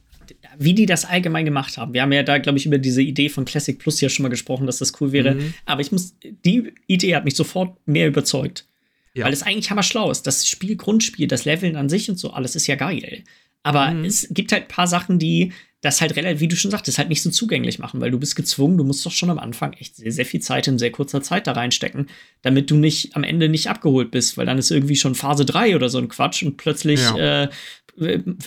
wie 0.57 0.73
die 0.73 0.85
das 0.85 1.05
allgemein 1.05 1.45
gemacht 1.45 1.77
haben. 1.77 1.93
Wir 1.93 2.01
haben 2.01 2.11
ja 2.11 2.23
da, 2.23 2.37
glaube 2.37 2.57
ich, 2.57 2.65
über 2.65 2.77
diese 2.77 3.01
Idee 3.01 3.29
von 3.29 3.45
Classic 3.45 3.77
Plus 3.77 4.01
ja 4.01 4.09
schon 4.09 4.23
mal 4.23 4.29
gesprochen, 4.29 4.65
dass 4.65 4.77
das 4.77 4.99
cool 5.01 5.11
wäre. 5.11 5.35
Mhm. 5.35 5.53
Aber 5.65 5.81
ich 5.81 5.91
muss, 5.91 6.15
die 6.45 6.73
Idee 6.87 7.15
hat 7.15 7.25
mich 7.25 7.35
sofort 7.35 7.77
mehr 7.87 8.07
überzeugt. 8.07 8.65
Ja. 9.13 9.25
Weil 9.25 9.33
es 9.33 9.43
eigentlich 9.43 9.69
hammer 9.71 9.83
schlau 9.83 10.11
ist. 10.11 10.27
Das 10.27 10.47
Spiel, 10.47 10.75
Grundspiel, 10.75 11.27
das 11.27 11.45
Leveln 11.45 11.75
an 11.75 11.89
sich 11.89 12.09
und 12.09 12.17
so, 12.17 12.31
alles 12.31 12.55
ist 12.55 12.67
ja 12.67 12.75
geil. 12.75 13.23
Aber 13.63 13.91
mhm. 13.91 14.05
es 14.05 14.27
gibt 14.31 14.51
halt 14.51 14.63
ein 14.63 14.69
paar 14.69 14.87
Sachen, 14.87 15.19
die 15.19 15.51
das 15.81 16.01
halt 16.01 16.15
relativ, 16.15 16.41
wie 16.41 16.47
du 16.47 16.57
schon 16.57 16.71
sagtest, 16.71 16.97
halt 16.97 17.07
nicht 17.07 17.21
so 17.21 17.29
zugänglich 17.29 17.79
machen, 17.79 18.01
weil 18.01 18.11
du 18.11 18.19
bist 18.19 18.35
gezwungen, 18.35 18.77
du 18.77 18.83
musst 18.83 19.05
doch 19.05 19.11
schon 19.11 19.29
am 19.29 19.39
Anfang 19.39 19.73
echt 19.73 19.95
sehr, 19.95 20.11
sehr 20.11 20.25
viel 20.25 20.41
Zeit 20.41 20.67
in 20.67 20.77
sehr 20.77 20.91
kurzer 20.91 21.21
Zeit 21.21 21.47
da 21.47 21.53
reinstecken, 21.53 22.07
damit 22.41 22.69
du 22.69 22.75
nicht 22.75 23.15
am 23.15 23.23
Ende 23.23 23.47
nicht 23.47 23.67
abgeholt 23.67 24.11
bist, 24.11 24.37
weil 24.37 24.45
dann 24.45 24.57
ist 24.57 24.71
irgendwie 24.71 24.97
schon 24.97 25.15
Phase 25.15 25.45
3 25.45 25.75
oder 25.75 25.87
so 25.87 25.97
ein 25.97 26.09
Quatsch 26.09 26.43
und 26.43 26.57
plötzlich 26.57 26.99
ja. 26.99 27.43
äh, 27.43 27.49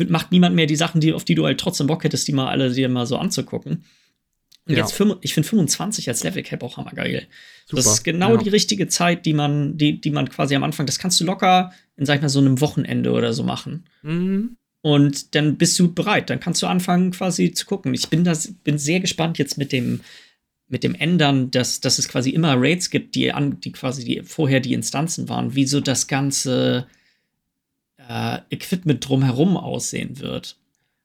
macht 0.08 0.30
niemand 0.30 0.54
mehr 0.56 0.66
die 0.66 0.76
Sachen, 0.76 1.00
die, 1.00 1.14
auf 1.14 1.24
die 1.24 1.34
du 1.34 1.46
halt 1.46 1.58
trotzdem 1.58 1.86
Bock 1.86 2.04
hättest, 2.04 2.28
die 2.28 2.32
mal 2.32 2.48
alle 2.48 2.70
dir 2.70 2.88
mal 2.90 3.06
so 3.06 3.16
anzugucken. 3.16 3.84
Und 4.66 4.74
ja. 4.74 4.80
jetzt, 4.80 5.00
ich 5.22 5.34
finde 5.34 5.48
25 5.48 6.08
als 6.08 6.22
Level 6.22 6.42
Cap 6.42 6.62
auch 6.62 6.76
hammergeil. 6.76 7.26
Super. 7.66 7.82
Das 7.82 7.86
ist 7.86 8.04
genau 8.04 8.32
ja. 8.32 8.36
die 8.36 8.48
richtige 8.50 8.86
Zeit, 8.86 9.26
die 9.26 9.32
man, 9.32 9.76
die, 9.76 10.00
die 10.00 10.10
man 10.10 10.28
quasi 10.28 10.54
am 10.54 10.62
Anfang, 10.62 10.86
das 10.86 10.98
kannst 10.98 11.18
du 11.20 11.24
locker 11.24 11.72
in, 11.96 12.06
sag 12.06 12.16
ich 12.16 12.22
mal, 12.22 12.28
so 12.28 12.38
einem 12.38 12.60
Wochenende 12.60 13.10
oder 13.10 13.32
so 13.32 13.42
machen. 13.42 13.86
Mhm. 14.02 14.56
Und 14.82 15.36
dann 15.36 15.56
bist 15.56 15.78
du 15.78 15.94
bereit, 15.94 16.28
dann 16.28 16.40
kannst 16.40 16.60
du 16.60 16.66
anfangen 16.66 17.12
quasi 17.12 17.52
zu 17.52 17.66
gucken. 17.66 17.94
Ich 17.94 18.08
bin, 18.10 18.24
das, 18.24 18.52
bin 18.64 18.78
sehr 18.78 18.98
gespannt 18.98 19.38
jetzt 19.38 19.56
mit 19.56 19.70
dem, 19.70 20.00
mit 20.68 20.82
dem 20.82 20.96
Ändern, 20.96 21.52
dass, 21.52 21.80
dass 21.80 21.98
es 21.98 22.08
quasi 22.08 22.30
immer 22.30 22.54
Raids 22.56 22.90
gibt, 22.90 23.14
die, 23.14 23.32
an, 23.32 23.60
die 23.60 23.70
quasi 23.70 24.04
die, 24.04 24.22
vorher 24.24 24.58
die 24.58 24.74
Instanzen 24.74 25.28
waren, 25.28 25.54
wie 25.54 25.66
so 25.66 25.80
das 25.80 26.08
ganze 26.08 26.88
äh, 27.96 28.38
Equipment 28.50 29.08
drumherum 29.08 29.56
aussehen 29.56 30.18
wird. 30.18 30.56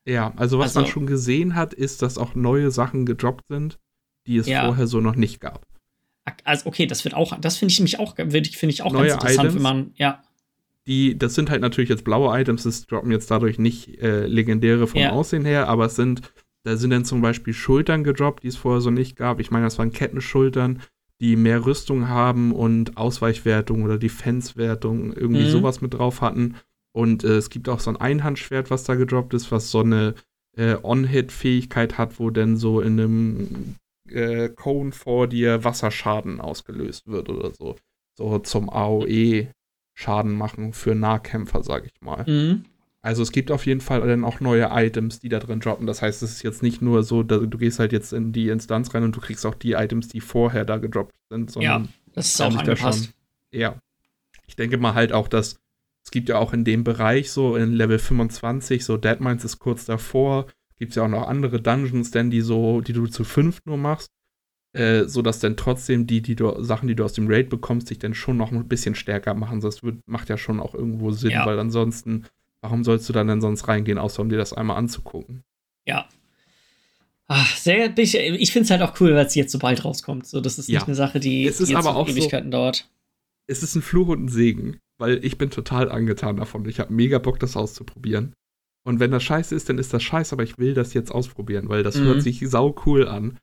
Ja, 0.05 0.33
also 0.37 0.57
was 0.57 0.69
also, 0.69 0.81
man 0.81 0.89
schon 0.89 1.05
gesehen 1.05 1.53
hat, 1.53 1.73
ist, 1.73 2.01
dass 2.01 2.17
auch 2.17 2.33
neue 2.33 2.71
Sachen 2.71 3.05
gedroppt 3.05 3.45
sind, 3.49 3.77
die 4.25 4.37
es 4.37 4.47
ja. 4.47 4.65
vorher 4.65 4.87
so 4.87 5.01
noch 5.01 5.15
nicht 5.15 5.39
gab. 5.39 5.67
Also 6.43 6.65
okay, 6.65 6.87
das 6.87 7.03
wird 7.03 7.13
auch, 7.13 7.39
das 7.39 7.57
finde 7.57 7.73
ich 7.73 7.79
nämlich 7.79 7.99
auch, 7.99 8.15
finde 8.15 8.39
ich 8.39 8.81
auch 8.81 8.91
neue 8.91 9.09
ganz 9.09 9.23
interessant, 9.23 9.49
Items, 9.49 9.55
wenn 9.55 9.61
man, 9.61 9.91
ja. 9.95 10.23
Die, 10.87 11.17
das 11.17 11.35
sind 11.35 11.49
halt 11.49 11.61
natürlich 11.61 11.89
jetzt 11.89 12.05
blaue 12.05 12.39
Items, 12.39 12.63
das 12.63 12.87
droppen 12.87 13.11
jetzt 13.11 13.29
dadurch 13.29 13.59
nicht 13.59 14.01
äh, 14.01 14.25
legendäre 14.25 14.87
vom 14.87 15.01
ja. 15.01 15.11
Aussehen 15.11 15.43
her, 15.43 15.67
aber 15.67 15.85
es 15.85 15.95
sind, 15.95 16.21
da 16.63 16.77
sind 16.77 16.91
dann 16.91 17.03
zum 17.03 17.21
Beispiel 17.21 17.53
Schultern 17.53 18.03
gedroppt, 18.03 18.43
die 18.43 18.47
es 18.47 18.55
vorher 18.55 18.81
so 18.81 18.89
nicht 18.89 19.17
gab. 19.17 19.39
Ich 19.39 19.51
meine, 19.51 19.65
das 19.65 19.77
waren 19.77 19.91
Kettenschultern, 19.91 20.81
die 21.19 21.35
mehr 21.35 21.65
Rüstung 21.65 22.07
haben 22.07 22.53
und 22.53 22.95
Ausweichwertung 22.95 23.83
oder 23.83 23.97
Defense-Wertung, 23.97 25.13
irgendwie 25.13 25.43
mhm. 25.43 25.49
sowas 25.49 25.81
mit 25.81 25.93
drauf 25.93 26.21
hatten. 26.21 26.55
Und 26.93 27.23
äh, 27.23 27.35
es 27.37 27.49
gibt 27.49 27.67
auch 27.69 27.79
so 27.79 27.91
ein 27.91 27.97
Einhandschwert, 27.97 28.71
was 28.71 28.83
da 28.83 28.95
gedroppt 28.95 29.33
ist, 29.33 29.51
was 29.51 29.69
so 29.69 29.81
eine 29.81 30.15
äh, 30.55 30.77
On-Hit-Fähigkeit 30.81 31.97
hat, 31.97 32.19
wo 32.19 32.29
dann 32.29 32.57
so 32.57 32.81
in 32.81 32.99
einem 32.99 33.75
äh, 34.09 34.49
Cone 34.49 34.91
vor 34.91 35.27
dir 35.27 35.63
Wasserschaden 35.63 36.39
ausgelöst 36.39 37.07
wird 37.07 37.29
oder 37.29 37.51
so. 37.51 37.75
So 38.17 38.39
zum 38.39 38.69
AOE 38.69 39.49
Schaden 39.99 40.33
machen 40.35 40.73
für 40.73 40.93
Nahkämpfer, 40.93 41.63
sag 41.63 41.87
ich 41.87 42.01
mal. 42.01 42.23
Mhm. 42.27 42.65
Also 43.01 43.23
es 43.23 43.31
gibt 43.31 43.49
auf 43.49 43.65
jeden 43.65 43.81
Fall 43.81 44.01
dann 44.01 44.23
auch 44.23 44.39
neue 44.39 44.69
Items, 44.71 45.19
die 45.19 45.29
da 45.29 45.39
drin 45.39 45.59
droppen. 45.59 45.87
Das 45.87 46.03
heißt, 46.03 46.21
es 46.21 46.33
ist 46.33 46.43
jetzt 46.43 46.61
nicht 46.61 46.83
nur 46.83 47.01
so, 47.01 47.23
du 47.23 47.47
gehst 47.57 47.79
halt 47.79 47.93
jetzt 47.93 48.13
in 48.13 48.31
die 48.31 48.49
Instanz 48.49 48.93
rein 48.93 49.03
und 49.03 49.15
du 49.15 49.21
kriegst 49.21 49.43
auch 49.47 49.55
die 49.55 49.71
Items, 49.71 50.07
die 50.07 50.21
vorher 50.21 50.65
da 50.65 50.77
gedroppt 50.77 51.15
sind. 51.31 51.55
ja, 51.55 51.83
das 52.13 52.27
ist 52.27 52.41
auch 52.41 52.55
angepasst. 52.55 53.11
Da 53.51 53.57
ja. 53.57 53.81
Ich 54.45 54.55
denke 54.55 54.77
mal 54.77 54.93
halt 54.93 55.13
auch, 55.13 55.27
dass 55.27 55.57
es 56.05 56.11
gibt 56.11 56.29
ja 56.29 56.37
auch 56.37 56.53
in 56.53 56.63
dem 56.63 56.83
Bereich 56.83 57.31
so 57.31 57.55
in 57.55 57.73
Level 57.73 57.97
25, 57.97 58.85
so 58.85 58.97
Deadmines 58.97 59.45
ist 59.45 59.57
kurz 59.57 59.85
davor, 59.85 60.45
gibt 60.77 60.91
es 60.91 60.95
ja 60.95 61.05
auch 61.05 61.09
noch 61.09 61.27
andere 61.27 61.59
Dungeons, 61.59 62.11
denn 62.11 62.29
die 62.29 62.41
so, 62.41 62.81
die 62.81 62.93
du 62.93 63.07
zu 63.07 63.23
fünf 63.23 63.61
nur 63.65 63.77
machst, 63.77 64.11
äh, 64.77 65.07
so 65.07 65.21
dass 65.21 65.39
dann 65.39 65.57
trotzdem 65.57 66.07
die, 66.07 66.21
die 66.21 66.35
du, 66.35 66.61
Sachen, 66.63 66.87
die 66.87 66.95
du 66.95 67.03
aus 67.03 67.13
dem 67.13 67.27
Raid 67.27 67.49
bekommst, 67.49 67.87
sich 67.87 67.99
dann 67.99 68.13
schon 68.13 68.37
noch 68.37 68.51
ein 68.51 68.67
bisschen 68.67 68.95
stärker 68.95 69.33
machen. 69.33 69.59
Das 69.61 69.83
wird, 69.83 69.97
macht 70.07 70.29
ja 70.29 70.37
schon 70.37 70.59
auch 70.59 70.73
irgendwo 70.75 71.11
Sinn, 71.11 71.31
ja. 71.31 71.45
weil 71.45 71.59
ansonsten, 71.59 72.25
warum 72.61 72.83
sollst 72.83 73.07
du 73.09 73.13
dann 73.13 73.27
denn 73.27 73.41
sonst 73.41 73.67
reingehen, 73.67 73.97
außer 73.97 74.21
um 74.21 74.29
dir 74.29 74.37
das 74.37 74.53
einmal 74.53 74.77
anzugucken? 74.77 75.43
Ja. 75.85 76.07
Ach, 77.29 77.57
sehr, 77.57 77.97
ich, 77.97 78.15
ich 78.15 78.51
finde 78.53 78.63
es 78.65 78.71
halt 78.71 78.81
auch 78.81 78.99
cool, 79.01 79.13
weil 79.13 79.25
es 79.25 79.35
jetzt 79.35 79.51
so 79.51 79.59
bald 79.59 79.83
rauskommt. 79.83 80.25
So, 80.27 80.39
das 80.39 80.57
ist 80.57 80.69
nicht 80.69 80.79
Ja. 80.79 80.85
eine 80.85 80.95
Sache, 80.95 81.19
die, 81.19 81.45
Es 81.45 81.59
ist 81.59 81.67
die 81.67 81.73
jetzt 81.73 81.85
aber 81.85 81.97
auch 81.97 82.07
so- 82.07 82.13
Ewigkeiten 82.15 82.51
dauert. 82.51 82.89
Es 83.47 83.63
ist 83.63 83.75
ein 83.75 83.81
Fluch 83.81 84.07
und 84.09 84.25
ein 84.25 84.27
Segen, 84.29 84.77
weil 84.97 85.23
ich 85.23 85.37
bin 85.37 85.49
total 85.49 85.89
angetan 85.91 86.37
davon. 86.37 86.67
Ich 86.67 86.79
habe 86.79 86.93
mega 86.93 87.17
Bock, 87.19 87.39
das 87.39 87.55
auszuprobieren. 87.57 88.33
Und 88.83 88.99
wenn 89.01 89.11
das 89.11 89.23
scheiße 89.23 89.53
ist, 89.55 89.67
dann 89.69 89.77
ist 89.77 89.93
das 89.93 90.03
scheiße, 90.03 90.33
aber 90.33 90.43
ich 90.43 90.57
will 90.57 90.73
das 90.73 90.93
jetzt 90.93 91.11
ausprobieren, 91.11 91.67
weil 91.67 91.83
das 91.83 91.95
Mhm. 91.95 92.05
hört 92.05 92.21
sich 92.21 92.41
sau 92.49 92.73
cool 92.85 93.07
an. 93.07 93.37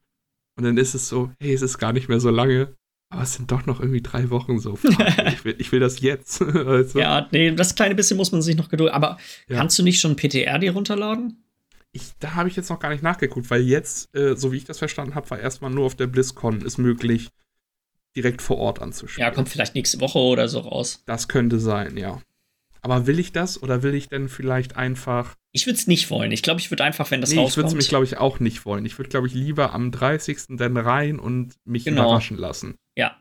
Und 0.56 0.64
dann 0.64 0.76
ist 0.78 0.94
es 0.94 1.08
so, 1.08 1.30
hey, 1.40 1.52
es 1.52 1.62
ist 1.62 1.78
gar 1.78 1.92
nicht 1.92 2.08
mehr 2.08 2.20
so 2.20 2.30
lange, 2.30 2.74
aber 3.10 3.22
es 3.22 3.34
sind 3.34 3.50
doch 3.50 3.66
noch 3.66 3.80
irgendwie 3.80 4.02
drei 4.02 4.30
Wochen 4.30 4.58
so. 4.58 4.78
Ich, 5.28 5.44
will, 5.44 5.54
ich 5.58 5.72
will 5.72 5.80
das 5.80 6.00
jetzt. 6.00 6.40
du? 6.40 6.84
Ja, 6.94 7.28
nee, 7.32 7.50
das 7.52 7.74
kleine 7.74 7.94
bisschen 7.94 8.16
muss 8.16 8.32
man 8.32 8.42
sich 8.42 8.56
noch 8.56 8.68
gedulden. 8.68 8.94
Aber 8.94 9.18
Ja. 9.48 9.56
kannst 9.58 9.78
du 9.78 9.82
nicht 9.82 10.00
schon 10.00 10.16
PTR 10.16 10.58
dir 10.58 10.72
runterladen? 10.72 11.40
Ich, 11.92 12.12
da 12.18 12.34
habe 12.34 12.48
ich 12.48 12.56
jetzt 12.56 12.70
noch 12.70 12.80
gar 12.80 12.90
nicht 12.90 13.02
nachgeguckt, 13.04 13.50
weil 13.50 13.62
jetzt, 13.62 14.14
äh, 14.16 14.36
so 14.36 14.50
wie 14.52 14.56
ich 14.56 14.64
das 14.64 14.78
verstanden 14.78 15.14
habe, 15.14 15.30
war 15.30 15.38
erstmal 15.38 15.70
nur 15.70 15.86
auf 15.86 15.94
der 15.94 16.08
BlizzCon 16.08 16.60
ist 16.62 16.78
möglich, 16.78 17.28
direkt 18.16 18.42
vor 18.42 18.58
Ort 18.58 18.80
anzuspielen. 18.82 19.28
Ja, 19.28 19.34
kommt 19.34 19.48
vielleicht 19.48 19.74
nächste 19.74 20.00
Woche 20.00 20.18
oder 20.18 20.48
so 20.48 20.60
raus. 20.60 21.02
Das 21.06 21.28
könnte 21.28 21.58
sein, 21.60 21.96
ja. 21.96 22.20
Aber 22.84 23.06
will 23.06 23.18
ich 23.18 23.32
das 23.32 23.62
oder 23.62 23.82
will 23.82 23.94
ich 23.94 24.08
denn 24.08 24.28
vielleicht 24.28 24.76
einfach. 24.76 25.34
Ich 25.52 25.66
würde 25.66 25.78
es 25.78 25.86
nicht 25.86 26.10
wollen. 26.10 26.30
Ich 26.32 26.42
glaube, 26.42 26.60
ich 26.60 26.70
würde 26.70 26.84
einfach, 26.84 27.10
wenn 27.10 27.20
das 27.20 27.30
nee, 27.30 27.36
ich 27.36 27.40
würde 27.40 27.48
es 27.50 27.56
rauskommt. 27.58 27.76
mich, 27.76 27.88
glaube 27.88 28.04
ich, 28.04 28.18
auch 28.18 28.40
nicht 28.40 28.64
wollen. 28.66 28.84
Ich 28.84 28.98
würde, 28.98 29.08
glaube 29.08 29.26
ich, 29.26 29.34
lieber 29.34 29.72
am 29.72 29.90
30. 29.90 30.56
dann 30.58 30.76
rein 30.76 31.18
und 31.18 31.54
mich 31.64 31.84
Genau. 31.84 32.02
überraschen 32.04 32.36
lassen. 32.36 32.76
ja. 32.96 33.16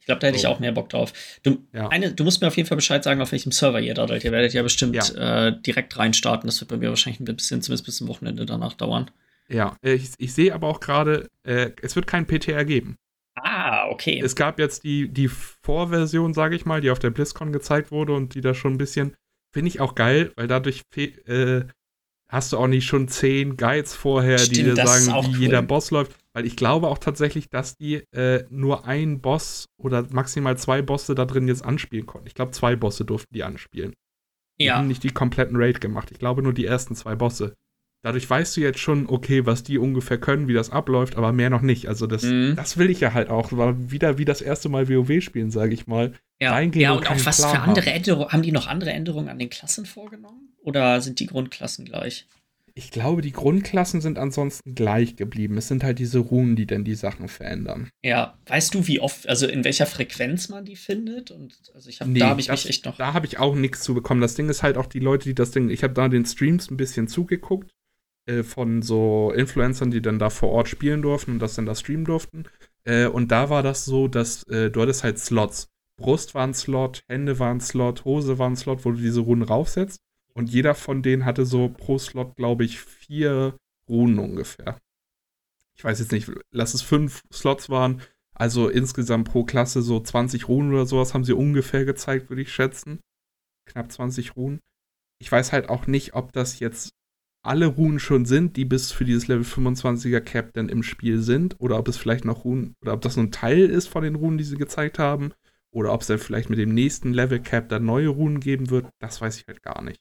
Ich 0.00 0.06
glaube, 0.06 0.18
da 0.20 0.26
hätte 0.26 0.36
ich 0.36 0.42
So. 0.42 0.48
auch 0.48 0.58
mehr 0.58 0.72
Bock 0.72 0.88
drauf. 0.88 1.12
Du, 1.44 1.64
Ja. 1.72 1.86
eine, 1.86 2.12
du 2.12 2.24
musst 2.24 2.40
mir 2.40 2.48
auf 2.48 2.56
jeden 2.56 2.68
Fall 2.68 2.74
Bescheid 2.74 3.04
sagen, 3.04 3.20
auf 3.20 3.30
welchem 3.30 3.52
Server 3.52 3.80
ihr 3.80 3.94
da 3.94 4.08
seid. 4.08 4.24
Ihr 4.24 4.32
werdet 4.32 4.52
ja 4.52 4.60
bestimmt 4.64 4.96
Äh, 5.16 5.52
direkt 5.62 5.96
reinstarten. 5.96 6.48
Das 6.48 6.60
wird 6.60 6.70
bei 6.70 6.76
mir 6.76 6.88
wahrscheinlich 6.88 7.20
ein 7.20 7.24
bisschen, 7.24 7.62
zumindest 7.62 7.84
bis 7.86 7.98
zum 7.98 8.08
Wochenende 8.08 8.44
danach 8.44 8.72
dauern. 8.74 9.12
Ja, 9.48 9.76
äh, 9.84 9.92
ich, 9.92 10.10
ich 10.18 10.34
sehe 10.34 10.52
aber 10.54 10.66
auch 10.66 10.80
gerade, 10.80 11.28
äh, 11.44 11.70
es 11.82 11.94
wird 11.94 12.08
kein 12.08 12.26
PTR 12.26 12.64
geben. 12.64 12.96
Ah, 13.34 13.88
okay. 13.88 14.20
Es 14.22 14.36
gab 14.36 14.58
jetzt 14.58 14.84
die, 14.84 15.08
die 15.08 15.28
Vorversion, 15.28 16.34
sage 16.34 16.54
ich 16.54 16.66
mal, 16.66 16.80
die 16.80 16.90
auf 16.90 16.98
der 16.98 17.10
BlizzCon 17.10 17.52
gezeigt 17.52 17.90
wurde 17.90 18.14
und 18.14 18.34
die 18.34 18.40
da 18.40 18.54
schon 18.54 18.74
ein 18.74 18.78
bisschen, 18.78 19.14
finde 19.54 19.68
ich 19.68 19.80
auch 19.80 19.94
geil, 19.94 20.32
weil 20.36 20.48
dadurch 20.48 20.82
äh, 20.96 21.64
hast 22.28 22.52
du 22.52 22.58
auch 22.58 22.66
nicht 22.66 22.86
schon 22.86 23.08
zehn 23.08 23.56
Guides 23.56 23.94
vorher, 23.94 24.36
die 24.36 24.44
Stimmt, 24.44 24.58
dir 24.58 24.74
das 24.74 24.98
ist 24.98 25.04
sagen, 25.06 25.26
wie 25.26 25.36
cool. 25.36 25.40
jeder 25.42 25.62
Boss 25.62 25.90
läuft. 25.90 26.16
Weil 26.34 26.46
ich 26.46 26.56
glaube 26.56 26.88
auch 26.88 26.98
tatsächlich, 26.98 27.50
dass 27.50 27.76
die 27.76 28.04
äh, 28.12 28.44
nur 28.48 28.86
einen 28.86 29.20
Boss 29.20 29.66
oder 29.78 30.06
maximal 30.10 30.56
zwei 30.56 30.80
Bosse 30.80 31.14
da 31.14 31.26
drin 31.26 31.46
jetzt 31.46 31.64
anspielen 31.64 32.06
konnten. 32.06 32.26
Ich 32.26 32.34
glaube, 32.34 32.52
zwei 32.52 32.74
Bosse 32.74 33.04
durften 33.04 33.34
die 33.34 33.44
anspielen. 33.44 33.92
Die 34.58 34.66
ja. 34.66 34.76
haben 34.76 34.88
nicht 34.88 35.02
die 35.02 35.10
kompletten 35.10 35.56
Raid 35.56 35.80
gemacht. 35.80 36.10
Ich 36.10 36.18
glaube 36.18 36.42
nur 36.42 36.54
die 36.54 36.64
ersten 36.64 36.94
zwei 36.94 37.14
Bosse. 37.14 37.54
Dadurch 38.02 38.28
weißt 38.28 38.56
du 38.56 38.60
jetzt 38.60 38.80
schon, 38.80 39.08
okay, 39.08 39.46
was 39.46 39.62
die 39.62 39.78
ungefähr 39.78 40.18
können, 40.18 40.48
wie 40.48 40.54
das 40.54 40.70
abläuft, 40.70 41.16
aber 41.16 41.32
mehr 41.32 41.50
noch 41.50 41.62
nicht. 41.62 41.86
Also 41.88 42.06
das, 42.08 42.24
Mhm. 42.24 42.54
das 42.56 42.76
will 42.76 42.90
ich 42.90 42.98
ja 43.00 43.14
halt 43.14 43.30
auch. 43.30 43.52
War 43.52 43.90
wieder 43.92 44.18
wie 44.18 44.24
das 44.24 44.42
erste 44.42 44.68
Mal 44.68 44.88
WoW 44.88 45.22
spielen, 45.22 45.50
sage 45.52 45.72
ich 45.74 45.86
mal. 45.86 46.12
Ja, 46.40 46.58
ja 46.60 46.92
und 46.92 47.08
auch 47.08 47.24
was 47.24 47.36
Plan 47.38 47.50
für 47.50 47.60
andere 47.60 47.86
haben. 47.86 47.96
Änderungen. 47.96 48.28
Haben 48.32 48.42
die 48.42 48.50
noch 48.52 48.66
andere 48.66 48.90
Änderungen 48.92 49.28
an 49.28 49.38
den 49.38 49.50
Klassen 49.50 49.86
vorgenommen? 49.86 50.48
Oder 50.62 51.00
sind 51.00 51.20
die 51.20 51.26
Grundklassen 51.26 51.84
gleich? 51.84 52.26
Ich 52.74 52.90
glaube, 52.90 53.20
die 53.20 53.32
Grundklassen 53.32 54.00
sind 54.00 54.18
ansonsten 54.18 54.74
gleich 54.74 55.14
geblieben. 55.16 55.58
Es 55.58 55.68
sind 55.68 55.84
halt 55.84 55.98
diese 55.98 56.18
Runen, 56.20 56.56
die 56.56 56.66
dann 56.66 56.84
die 56.84 56.94
Sachen 56.94 57.28
verändern. 57.28 57.90
Ja, 58.02 58.38
weißt 58.46 58.74
du, 58.74 58.86
wie 58.88 58.98
oft, 58.98 59.28
also 59.28 59.46
in 59.46 59.62
welcher 59.62 59.84
Frequenz 59.86 60.48
man 60.48 60.64
die 60.64 60.76
findet? 60.76 61.30
Und 61.30 61.54
also 61.74 61.90
ich 61.90 62.00
habe, 62.00 62.10
Nee, 62.10 62.20
da 62.20 62.30
habe 62.30 62.40
ich 62.40 62.46
das- 62.46 62.64
mich 62.64 62.70
echt 62.70 62.86
noch. 62.86 62.96
Da 62.96 63.12
habe 63.12 63.26
ich 63.26 63.38
auch 63.38 63.54
nichts 63.54 63.82
zu 63.82 63.92
bekommen. 63.94 64.22
Das 64.22 64.34
Ding 64.34 64.48
ist 64.48 64.62
halt 64.62 64.78
auch 64.78 64.86
die 64.86 65.00
Leute, 65.00 65.28
die 65.28 65.34
das 65.34 65.50
Ding. 65.50 65.68
Ich 65.68 65.84
habe 65.84 65.92
da 65.94 66.08
den 66.08 66.24
Streams 66.24 66.70
ein 66.70 66.76
bisschen 66.78 67.06
zugeguckt 67.08 67.70
äh, 68.26 68.42
von 68.42 68.82
so 68.82 69.32
Influencern, 69.34 69.90
die 69.90 70.02
dann 70.02 70.18
da 70.18 70.30
vor 70.30 70.50
Ort 70.50 70.68
spielen 70.68 71.02
durften 71.02 71.32
und 71.32 71.38
das 71.38 71.54
dann 71.54 71.66
da 71.66 71.74
streamen 71.74 72.04
durften. 72.04 72.44
Äh, 72.84 73.06
und 73.06 73.32
da 73.32 73.50
war 73.50 73.62
das 73.62 73.84
so, 73.84 74.08
dass 74.08 74.44
äh, 74.44 74.70
du 74.70 74.82
hattest 74.82 75.04
halt 75.04 75.18
Slots. 75.18 75.68
Brust 75.96 76.34
war 76.34 76.46
ein 76.46 76.54
Slot, 76.54 77.04
Hände 77.08 77.38
waren 77.38 77.58
ein 77.58 77.60
Slot, 77.60 78.04
Hose 78.04 78.38
war 78.38 78.48
ein 78.48 78.56
Slot, 78.56 78.84
wo 78.84 78.92
du 78.92 78.98
diese 78.98 79.20
Runen 79.20 79.42
raufsetzt. 79.42 80.00
Und 80.34 80.50
jeder 80.50 80.74
von 80.74 81.02
denen 81.02 81.24
hatte 81.24 81.44
so 81.44 81.68
pro 81.68 81.98
Slot, 81.98 82.36
glaube 82.36 82.64
ich, 82.64 82.80
vier 82.80 83.56
Runen 83.88 84.18
ungefähr. 84.18 84.78
Ich 85.74 85.84
weiß 85.84 85.98
jetzt 86.00 86.12
nicht, 86.12 86.30
lass 86.50 86.74
es 86.74 86.82
fünf 86.82 87.22
Slots 87.32 87.70
waren. 87.70 88.00
Also 88.34 88.68
insgesamt 88.68 89.28
pro 89.28 89.44
Klasse 89.44 89.82
so 89.82 90.00
20 90.00 90.48
Runen 90.48 90.72
oder 90.72 90.86
sowas 90.86 91.12
haben 91.12 91.24
sie 91.24 91.34
ungefähr 91.34 91.84
gezeigt, 91.84 92.30
würde 92.30 92.42
ich 92.42 92.52
schätzen. 92.52 93.00
Knapp 93.66 93.92
20 93.92 94.36
Runen. 94.36 94.60
Ich 95.18 95.30
weiß 95.30 95.52
halt 95.52 95.68
auch 95.68 95.86
nicht, 95.86 96.14
ob 96.14 96.32
das 96.32 96.58
jetzt 96.58 96.94
alle 97.42 97.66
Runen 97.66 97.98
schon 97.98 98.24
sind, 98.24 98.56
die 98.56 98.64
bis 98.64 98.92
für 98.92 99.04
dieses 99.04 99.28
Level 99.28 99.44
25er 99.44 100.20
Cap 100.20 100.52
dann 100.54 100.68
im 100.68 100.82
Spiel 100.82 101.20
sind, 101.20 101.56
oder 101.58 101.78
ob 101.78 101.88
es 101.88 101.96
vielleicht 101.96 102.24
noch 102.24 102.44
Runen, 102.44 102.74
oder 102.82 102.92
ob 102.94 103.00
das 103.00 103.16
nur 103.16 103.26
ein 103.26 103.32
Teil 103.32 103.68
ist 103.68 103.88
von 103.88 104.02
den 104.04 104.14
Runen, 104.14 104.38
die 104.38 104.44
sie 104.44 104.56
gezeigt 104.56 104.98
haben, 104.98 105.32
oder 105.70 105.92
ob 105.92 106.02
es 106.02 106.06
dann 106.06 106.18
vielleicht 106.18 106.50
mit 106.50 106.58
dem 106.58 106.74
nächsten 106.74 107.12
Level 107.12 107.40
Cap 107.40 107.68
dann 107.68 107.84
neue 107.84 108.08
Runen 108.08 108.40
geben 108.40 108.70
wird, 108.70 108.86
das 109.00 109.20
weiß 109.20 109.38
ich 109.38 109.46
halt 109.48 109.62
gar 109.62 109.82
nicht. 109.82 110.00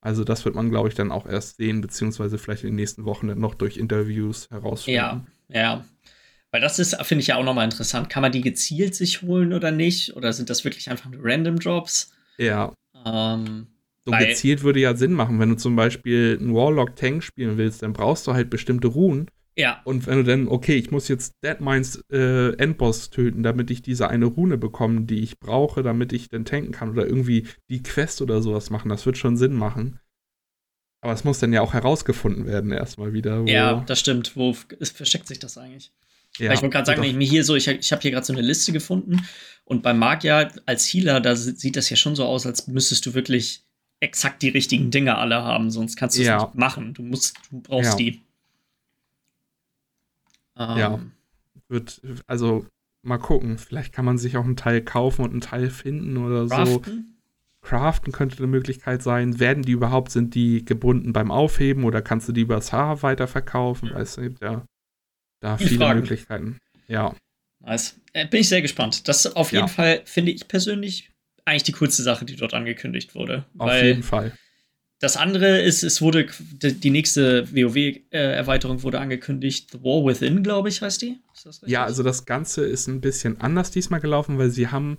Also 0.00 0.24
das 0.24 0.44
wird 0.44 0.54
man, 0.56 0.70
glaube 0.70 0.88
ich, 0.88 0.94
dann 0.94 1.12
auch 1.12 1.26
erst 1.26 1.58
sehen, 1.58 1.80
beziehungsweise 1.80 2.38
vielleicht 2.38 2.64
in 2.64 2.70
den 2.70 2.76
nächsten 2.76 3.04
Wochen 3.04 3.28
dann 3.28 3.38
noch 3.38 3.54
durch 3.54 3.76
Interviews 3.76 4.50
herausfinden. 4.50 4.98
Ja, 4.98 5.24
ja. 5.48 5.84
Weil 6.50 6.60
das 6.60 6.78
ist, 6.78 6.96
finde 7.06 7.22
ich 7.22 7.28
ja 7.28 7.36
auch 7.36 7.44
nochmal 7.44 7.64
interessant. 7.64 8.10
Kann 8.10 8.22
man 8.22 8.32
die 8.32 8.42
gezielt 8.42 8.94
sich 8.94 9.22
holen 9.22 9.52
oder 9.52 9.70
nicht? 9.70 10.16
Oder 10.16 10.32
sind 10.32 10.50
das 10.50 10.64
wirklich 10.64 10.90
einfach 10.90 11.10
nur 11.10 11.20
Random 11.24 11.58
Drops? 11.58 12.12
Ja, 12.38 12.72
Ähm, 13.04 13.68
so 14.04 14.12
Weil- 14.12 14.26
gezielt 14.26 14.62
würde 14.62 14.80
ja 14.80 14.96
Sinn 14.96 15.12
machen. 15.12 15.38
Wenn 15.38 15.50
du 15.50 15.56
zum 15.56 15.76
Beispiel 15.76 16.36
einen 16.40 16.54
Warlock 16.54 16.96
Tank 16.96 17.22
spielen 17.22 17.56
willst, 17.58 17.82
dann 17.82 17.92
brauchst 17.92 18.26
du 18.26 18.32
halt 18.32 18.50
bestimmte 18.50 18.88
Runen. 18.88 19.28
ja, 19.56 19.80
Und 19.84 20.06
wenn 20.06 20.16
du 20.16 20.24
dann, 20.24 20.48
okay, 20.48 20.74
ich 20.76 20.90
muss 20.90 21.08
jetzt 21.08 21.34
Deadmines 21.44 22.02
äh, 22.10 22.54
Endboss 22.56 23.10
töten, 23.10 23.42
damit 23.42 23.70
ich 23.70 23.82
diese 23.82 24.08
eine 24.08 24.24
Rune 24.26 24.58
bekomme, 24.58 25.02
die 25.02 25.20
ich 25.20 25.38
brauche, 25.38 25.82
damit 25.82 26.12
ich 26.12 26.28
dann 26.30 26.44
tanken 26.44 26.72
kann 26.72 26.90
oder 26.90 27.06
irgendwie 27.06 27.46
die 27.70 27.82
Quest 27.82 28.22
oder 28.22 28.40
sowas 28.42 28.70
machen, 28.70 28.88
das 28.88 29.04
wird 29.06 29.18
schon 29.18 29.36
Sinn 29.36 29.52
machen. 29.54 29.98
Aber 31.04 31.12
es 31.12 31.24
muss 31.24 31.40
dann 31.40 31.52
ja 31.52 31.60
auch 31.62 31.72
herausgefunden 31.74 32.46
werden, 32.46 32.70
erstmal 32.72 33.12
wieder. 33.12 33.44
Ja, 33.46 33.82
das 33.86 33.98
stimmt. 34.00 34.36
Wo 34.36 34.52
versteckt 34.52 35.26
sich 35.28 35.38
das 35.40 35.58
eigentlich? 35.58 35.92
ja, 36.38 36.48
Weil 36.48 36.54
ich 36.56 36.62
wollte 36.62 36.72
gerade 36.74 36.86
sagen, 36.86 37.02
wenn 37.02 37.10
ich 37.10 37.16
mir 37.16 37.28
hier 37.28 37.44
so, 37.44 37.54
ich, 37.56 37.68
ich 37.68 37.92
habe 37.92 38.00
hier 38.02 38.12
gerade 38.12 38.24
so 38.24 38.32
eine 38.32 38.42
Liste 38.42 38.72
gefunden 38.72 39.20
und 39.64 39.82
beim 39.82 39.98
Magier 39.98 40.50
als 40.64 40.86
Healer, 40.86 41.20
da 41.20 41.34
si- 41.36 41.56
sieht 41.56 41.76
das 41.76 41.90
ja 41.90 41.96
schon 41.96 42.14
so 42.16 42.24
aus, 42.24 42.46
als 42.46 42.68
müsstest 42.68 43.04
du 43.04 43.14
wirklich 43.14 43.64
exakt 44.02 44.42
die 44.42 44.48
richtigen 44.48 44.90
Dinge 44.90 45.16
alle 45.16 45.42
haben, 45.42 45.70
sonst 45.70 45.96
kannst 45.96 46.16
du 46.18 46.22
es 46.22 46.26
Ja. 46.28 46.38
nicht 46.44 46.54
machen. 46.56 46.92
Du 46.94 47.02
musst, 47.02 47.38
du 47.50 47.60
brauchst 47.60 47.90
Ja. 47.92 47.96
die. 47.96 48.20
Ähm, 50.56 50.78
Ja. 50.78 51.00
wird, 51.68 52.02
also 52.26 52.66
mal 53.02 53.18
gucken, 53.18 53.58
vielleicht 53.58 53.92
kann 53.92 54.04
man 54.04 54.18
sich 54.18 54.36
auch 54.36 54.44
einen 54.44 54.56
Teil 54.56 54.82
kaufen 54.82 55.22
und 55.24 55.30
einen 55.30 55.40
Teil 55.40 55.70
finden 55.70 56.16
oder 56.18 56.46
so. 56.48 56.54
Craften? 56.80 57.08
Craften 57.62 58.12
könnte 58.12 58.38
eine 58.38 58.48
Möglichkeit 58.48 59.02
sein. 59.02 59.38
Werden 59.38 59.62
die 59.62 59.72
überhaupt, 59.72 60.10
sind 60.10 60.34
die 60.34 60.64
gebunden 60.64 61.12
beim 61.12 61.30
Aufheben 61.30 61.84
oder 61.84 62.02
kannst 62.02 62.28
du 62.28 62.32
die 62.32 62.40
über 62.42 62.60
Haar 62.60 63.02
weiterverkaufen? 63.02 63.88
Ja. 63.90 63.94
Weißt 63.94 64.16
du, 64.16 64.22
gibt 64.22 64.42
ja 64.42 64.64
da 65.40 65.56
Viele 65.56 65.68
viele 65.70 65.84
Fragen. 65.84 66.00
Möglichkeiten. 66.00 66.58
Ja, 66.88 67.14
Nice. 67.64 68.00
Äh, 68.12 68.26
bin 68.26 68.40
ich 68.40 68.48
sehr 68.48 68.60
gespannt. 68.60 69.06
Das 69.06 69.24
auf 69.36 69.52
jeden 69.52 69.66
Ja. 69.66 69.68
Fall, 69.68 70.02
finde 70.04 70.32
ich 70.32 70.48
persönlich, 70.48 71.11
eigentlich 71.44 71.62
die 71.64 71.72
coolste 71.72 72.02
Sache, 72.02 72.24
die 72.24 72.36
dort 72.36 72.54
angekündigt 72.54 73.14
wurde. 73.14 73.44
auf 73.58 73.72
jeden 73.82 74.02
Fall. 74.02 74.32
das 75.00 75.16
andere 75.16 75.60
ist, 75.60 75.82
es 75.82 76.00
wurde, 76.00 76.26
die 76.52 76.90
nächste 76.90 77.48
WoW-Erweiterung 77.52 78.82
wurde 78.82 79.00
angekündigt. 79.00 79.70
The 79.72 79.78
War 79.82 80.04
Within, 80.06 80.42
glaube 80.42 80.68
ich, 80.68 80.80
heißt 80.82 81.02
die. 81.02 81.18
Ist 81.34 81.46
das 81.46 81.56
richtig? 81.62 81.72
Ja, 81.72 81.84
also 81.84 82.02
das 82.02 82.24
Ganze 82.26 82.64
ist 82.64 82.86
ein 82.86 83.00
bisschen 83.00 83.40
anders 83.40 83.70
diesmal 83.70 84.00
gelaufen, 84.00 84.38
weil 84.38 84.50
sie 84.50 84.68
haben 84.68 84.98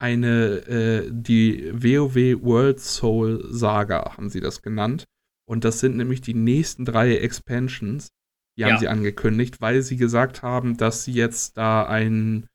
eine, 0.00 0.56
äh, 0.66 1.08
die 1.12 1.70
WoW 1.72 2.42
World 2.42 2.80
Soul 2.80 3.46
Saga, 3.50 4.16
haben 4.16 4.28
sie 4.30 4.40
das 4.40 4.60
genannt. 4.62 5.04
Und 5.46 5.64
das 5.64 5.78
sind 5.80 5.96
nämlich 5.96 6.20
die 6.20 6.34
nächsten 6.34 6.84
drei 6.84 7.16
Expansions, 7.16 8.08
die 8.56 8.62
Ja. 8.62 8.70
haben 8.70 8.78
sie 8.80 8.88
angekündigt, 8.88 9.60
weil 9.60 9.82
sie 9.82 9.96
gesagt 9.96 10.42
haben, 10.42 10.76
dass 10.76 11.04
sie 11.04 11.12
jetzt 11.12 11.56
da 11.56 11.84
einen, 11.86 12.46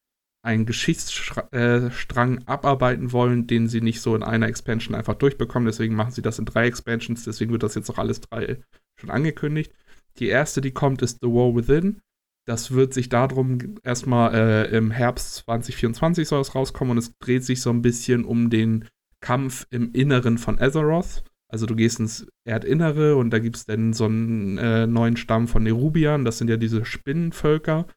einen 0.41 0.65
Geschichtsstrang 0.65 2.37
äh, 2.37 2.41
abarbeiten 2.45 3.11
wollen, 3.11 3.47
den 3.47 3.67
sie 3.67 3.81
nicht 3.81 4.01
so 4.01 4.15
in 4.15 4.23
einer 4.23 4.47
Expansion 4.47 4.95
einfach 4.95 5.15
durchbekommen. 5.15 5.65
Deswegen 5.65 5.95
machen 5.95 6.11
sie 6.11 6.21
das 6.21 6.39
in 6.39 6.45
drei 6.45 6.67
Expansions, 6.67 7.25
deswegen 7.25 7.51
wird 7.51 7.63
das 7.63 7.75
jetzt 7.75 7.89
auch 7.89 7.97
alles 7.97 8.21
drei 8.21 8.59
schon 8.99 9.09
angekündigt. 9.09 9.73
Die 10.17 10.27
erste, 10.27 10.61
die 10.61 10.71
kommt, 10.71 11.01
ist 11.01 11.19
The 11.21 11.27
War 11.27 11.55
Within. 11.55 12.01
Das 12.45 12.71
wird 12.71 12.93
sich 12.93 13.09
darum 13.09 13.75
erstmal 13.83 14.33
äh, 14.33 14.75
im 14.75 14.91
Herbst 14.91 15.35
2024 15.45 16.27
soll 16.27 16.41
es 16.41 16.55
rauskommen 16.55 16.91
und 16.91 16.97
es 16.97 17.11
dreht 17.19 17.43
sich 17.43 17.61
so 17.61 17.69
ein 17.69 17.81
bisschen 17.81 18.25
um 18.25 18.49
den 18.49 18.87
Kampf 19.21 19.67
im 19.69 19.91
Inneren 19.91 20.37
von 20.37 20.59
Azeroth. 20.59 21.23
Also 21.51 21.65
du 21.65 21.75
gehst 21.75 21.99
ins 21.99 22.27
Erdinnere 22.45 23.15
und 23.17 23.31
da 23.31 23.39
gibt 23.39 23.57
es 23.57 23.65
dann 23.65 23.93
so 23.93 24.05
einen 24.05 24.57
äh, 24.57 24.87
neuen 24.87 25.17
Stamm 25.17 25.47
von 25.47 25.63
Nerubian. 25.63 26.25
Das 26.25 26.37
sind 26.37 26.49
ja 26.49 26.57
diese 26.57 26.85
Spinnenvölker. 26.85 27.87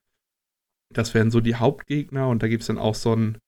Das 0.92 1.14
wären 1.14 1.30
so 1.30 1.40
die 1.40 1.56
Hauptgegner 1.56 2.28
und 2.28 2.42
da 2.42 2.48
gibt 2.48 2.62
es 2.62 2.66
dann 2.66 2.78
auch 2.78 2.94
so 2.94 3.12
einen 3.12 3.38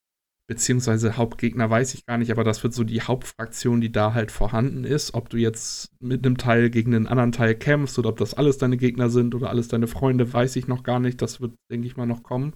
beziehungsweise 0.47 1.17
Hauptgegner 1.17 1.71
weiß 1.71 1.95
ich 1.95 2.05
gar 2.05 2.19
nicht, 2.19 2.31
aber 2.31 2.45
das 2.45 2.63
wird 2.63 2.75
so 2.75 2.85
die 2.85 3.01
Hauptfraktion, 3.01 3.81
die 3.81 3.91
da 3.91 4.13
halt 4.13 4.31
vorhanden 4.31 4.85
ist. 4.85 5.15
Ob 5.15 5.31
du 5.31 5.39
jetzt 5.39 5.91
mit 6.01 6.25
einem 6.25 6.37
Teil 6.37 6.71
gegen 6.71 6.95
einen 6.95 7.07
anderen 7.07 7.33
Teil 7.33 7.55
kämpfst 7.55 7.99
oder 7.99 8.11
ob 8.11 8.19
das 8.19 8.35
alles 8.35 8.59
deine 8.59 8.77
Gegner 8.77 9.09
sind 9.09 9.35
oder 9.35 9.49
alles 9.49 9.69
deine 9.69 9.87
Freunde, 9.87 10.31
weiß 10.33 10.57
ich 10.57 10.69
noch 10.69 10.83
gar 10.83 11.01
nicht. 11.01 11.23
Das 11.23 11.41
wird, 11.41 11.55
denke 11.71 11.87
ich 11.87 11.97
mal, 11.97 12.07
noch 12.07 12.23
kommen. 12.23 12.53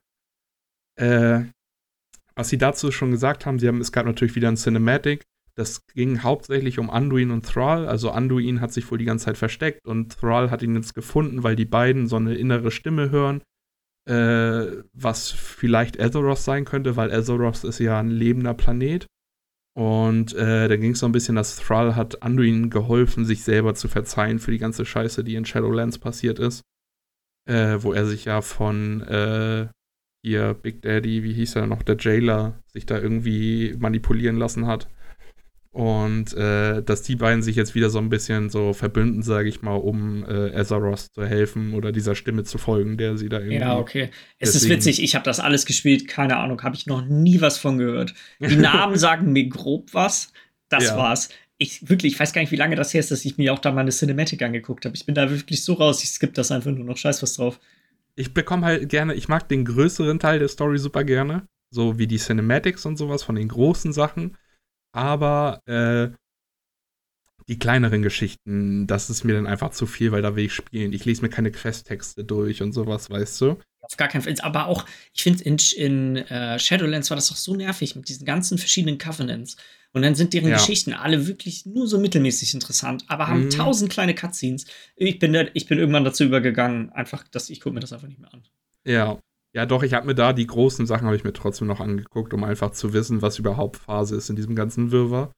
Äh, 0.97 1.45
was 2.34 2.51
sie 2.51 2.59
dazu 2.59 2.93
schon 2.93 3.11
gesagt 3.11 3.47
haben, 3.47 3.59
sie 3.59 3.68
haben, 3.68 3.80
es 3.80 3.93
gab 3.93 4.07
natürlich 4.07 4.36
wieder 4.36 4.49
ein 4.49 4.57
Cinematic. 4.57 5.24
Das 5.55 5.86
ging 5.86 6.22
hauptsächlich 6.22 6.78
um 6.78 6.91
Anduin 6.91 7.30
und 7.30 7.45
Thrall. 7.45 7.89
Also 7.89 8.11
Anduin 8.11 8.61
hat 8.61 8.72
sich 8.72 8.89
wohl 8.91 8.99
die 8.99 9.07
ganze 9.07 9.24
Zeit 9.24 9.39
versteckt 9.39 9.86
und 9.86 10.12
Thrall 10.12 10.51
hat 10.51 10.62
ihn 10.62 10.76
jetzt 10.76 10.95
gefunden, 10.95 11.43
weil 11.43 11.57
die 11.57 11.64
beiden 11.64 12.07
so 12.07 12.16
eine 12.16 12.34
innere 12.34 12.70
Stimme 12.70 13.11
hören 13.11 13.43
äh, 14.09 14.82
was 14.92 15.30
vielleicht 15.30 16.00
Azeroth 16.00 16.38
sein 16.38 16.64
könnte, 16.64 16.96
weil 16.96 17.12
Azeroth 17.12 17.64
ist 17.64 17.78
ja 17.78 18.00
ein 18.00 18.11
lebender 18.11 18.54
Planet. 18.54 19.06
Und 19.74 20.34
äh, 20.34 20.66
da 20.66 20.76
ging 20.76 20.92
es 20.92 20.98
so 20.98 21.06
ein 21.06 21.12
bisschen, 21.12 21.36
dass 21.36 21.56
Thrall 21.56 21.94
hat 21.94 22.22
Anduin 22.22 22.70
geholfen, 22.70 23.24
sich 23.24 23.44
selber 23.44 23.74
zu 23.74 23.86
verzeihen 23.86 24.40
für 24.40 24.50
die 24.50 24.59
ganze 24.59 24.84
Scheiße, 24.84 25.22
die 25.22 25.36
in 25.36 25.44
Shadowlands 25.44 25.98
passiert 25.98 26.38
ist. 26.38 26.62
Äh, 27.46 27.82
wo 27.82 27.92
er 27.92 28.04
sich 28.04 28.24
ja 28.24 28.42
von 28.42 29.02
äh, 29.02 29.68
hier 30.22 30.54
Big 30.54 30.82
Daddy, 30.82 31.22
wie 31.22 31.32
hieß 31.32 31.56
er 31.56 31.66
noch, 31.66 31.82
der 31.82 31.96
Jailer, 31.98 32.61
sich 32.72 32.86
da 32.86 32.98
irgendwie 32.98 33.74
manipulieren 33.78 34.36
lassen 34.36 34.66
hat. 34.66 34.88
Und 35.71 36.33
äh, 36.35 36.83
dass 36.83 37.03
die 37.03 37.16
beiden 37.16 37.43
sich 37.43 37.55
jetzt 37.55 37.75
wieder 37.75 37.91
so 37.91 37.99
ein 37.99 38.09
bisschen 38.09 38.49
so 38.49 38.73
verbünden, 38.73 39.23
sage 39.23 39.49
ich 39.49 39.61
mal, 39.61 39.75
um 39.75 40.25
äh, 40.25 40.57
Azeroth 40.57 41.12
zu 41.14 41.27
helfen 41.27 41.75
oder 41.75 41.93
dieser 41.93 42.14
Stimme 42.14 42.43
zu 42.45 42.57
folgen, 42.57 42.97
der 42.97 43.19
sie 43.19 43.29
da 43.29 43.39
irgendwie. 43.39 43.59
Ja, 43.59 43.77
okay. 43.77 44.11
Es 44.39 44.55
ist 44.55 44.69
witzig, 44.69 45.03
ich 45.03 45.14
habe 45.14 45.25
das 45.25 45.41
alles 45.41 45.66
gespielt, 45.66 46.09
keine 46.09 46.39
Ahnung, 46.39 46.62
habe 46.62 46.75
ich 46.75 46.87
noch 46.87 47.05
nie 47.05 47.41
was 47.41 47.59
von 47.59 47.79
gehört. 47.79 48.14
Die 48.41 48.57
Namen 48.57 48.97
sagen 48.97 49.33
mir 49.33 49.47
grob 49.49 49.93
was, 49.93 50.33
das 50.71 50.85
ja. 50.85 50.97
war's. 50.97 51.29
Ich 51.59 51.89
wirklich, 51.89 52.14
ich 52.14 52.21
weiß 52.21 52.33
gar 52.33 52.41
nicht, 52.41 52.53
wie 52.53 52.57
lange 52.57 52.77
das 52.77 52.95
her 52.95 53.01
ist, 53.01 53.11
dass 53.11 53.25
ich 53.25 53.37
mir 53.37 53.53
auch 53.53 53.59
da 53.59 53.71
mal 53.71 53.83
eine 53.83 53.91
Cinematic 53.91 54.41
angeguckt 54.43 54.87
habe. 54.87 54.97
Ich 54.97 55.05
bin 55.05 55.14
da 55.14 55.31
wirklich 55.31 55.64
so 55.64 55.75
raus, 55.75 56.03
ich 56.03 56.11
skippe 56.11 56.33
das 56.33 56.51
einfach 56.51 56.71
nur 56.71 56.85
noch, 56.85 56.97
scheiß 56.97 57.23
was 57.23 57.35
drauf. 57.35 57.61
Ich 58.16 58.33
bekomme 58.33 58.64
halt 58.64 58.89
gerne, 58.89 59.14
ich 59.14 59.29
mag 59.29 59.49
den 59.49 59.64
größeren 59.64 60.19
Teil 60.19 60.39
der 60.39 60.49
Story 60.49 60.79
super 60.79 61.05
gerne, 61.05 61.47
so 61.71 61.99
wie 61.99 62.07
die 62.07 62.19
Cinematics 62.19 62.87
und 62.87 62.97
sowas 62.97 63.23
von 63.23 63.35
den 63.35 63.49
großen 63.49 63.93
Sachen 63.93 64.37
aber 64.99 65.62
äh, 65.66 66.16
die 67.49 67.59
kleineren 67.59 68.03
Geschichten, 68.03 68.86
das 68.86 69.09
ist 69.09 69.24
mir 69.24 69.34
dann 69.34 69.46
einfach 69.46 69.70
zu 69.70 69.86
viel, 69.86 70.12
weil 70.12 70.22
da 70.22 70.36
will 70.36 70.46
ich 70.46 70.53
spielen. 70.53 70.92
Ich 70.92 71.05
lese 71.05 71.22
mir 71.22 71.30
keine 71.30 71.51
Questtexte 71.51 72.24
durch 72.24 72.62
und 72.62 72.72
sowas, 72.72 73.09
weißt 73.09 73.40
du? 73.40 73.59
Auf 73.80 73.96
gar 73.96 74.09
keinen 74.09 74.22
Fall. 74.22 74.34
Aber 74.42 74.66
auch, 74.66 74.84
ich 75.14 75.22
finde, 75.22 75.44
in, 75.44 75.57
in 75.76 76.24
uh, 76.30 76.59
Shadowlands 76.59 77.11
war 77.11 77.16
das 77.16 77.28
doch 77.28 77.36
so 77.36 77.55
nervig 77.55 77.96
mit 77.96 78.09
diesen 78.09 78.26
ganzen 78.26 78.59
verschiedenen 78.59 78.99
Covenants. 78.99 79.57
Und 79.92 80.03
dann 80.03 80.14
sind 80.14 80.34
deren 80.34 80.51
ja. 80.51 80.57
Geschichten 80.57 80.92
alle 80.92 81.26
wirklich 81.26 81.64
nur 81.64 81.86
so 81.86 81.99
mittelmäßig 81.99 82.53
interessant, 82.53 83.05
aber 83.07 83.28
haben 83.28 83.44
mhm. 83.44 83.51
tausend 83.51 83.90
kleine 83.90 84.14
Cutscenes. 84.14 84.66
Ich 84.96 85.18
bin, 85.18 85.49
ich 85.55 85.66
bin 85.66 85.78
irgendwann 85.78 86.05
dazu 86.05 86.24
übergegangen, 86.24 86.90
einfach, 86.90 87.26
dass 87.28 87.49
ich 87.49 87.61
gucke 87.61 87.74
mir 87.74 87.80
das 87.80 87.94
einfach 87.94 88.09
nicht 88.09 88.20
mehr 88.20 88.34
an. 88.34 88.42
Ja, 88.84 89.18
ja, 89.59 89.66
doch, 89.66 89.82
ich 89.82 89.92
habe 89.92 90.06
mir 90.06 90.14
da 90.14 90.32
die 90.32 90.46
großen 90.46 90.86
Sachen 90.86 91.06
habe 91.06 91.16
ich 91.16 91.24
mir 91.24 91.32
trotzdem 91.32 91.66
noch 91.66 91.80
angeguckt, 91.80 92.32
um 92.32 92.44
einfach 92.44 92.70
zu 92.70 92.92
wissen, 92.92 93.22
was 93.22 93.40
überhaupt 93.40 93.76
Phase 93.76 94.14
ist 94.14 94.30
in 94.30 94.36
diesem 94.36 94.54
ganzen 94.54 94.92
Wirrwarr. 94.92 95.32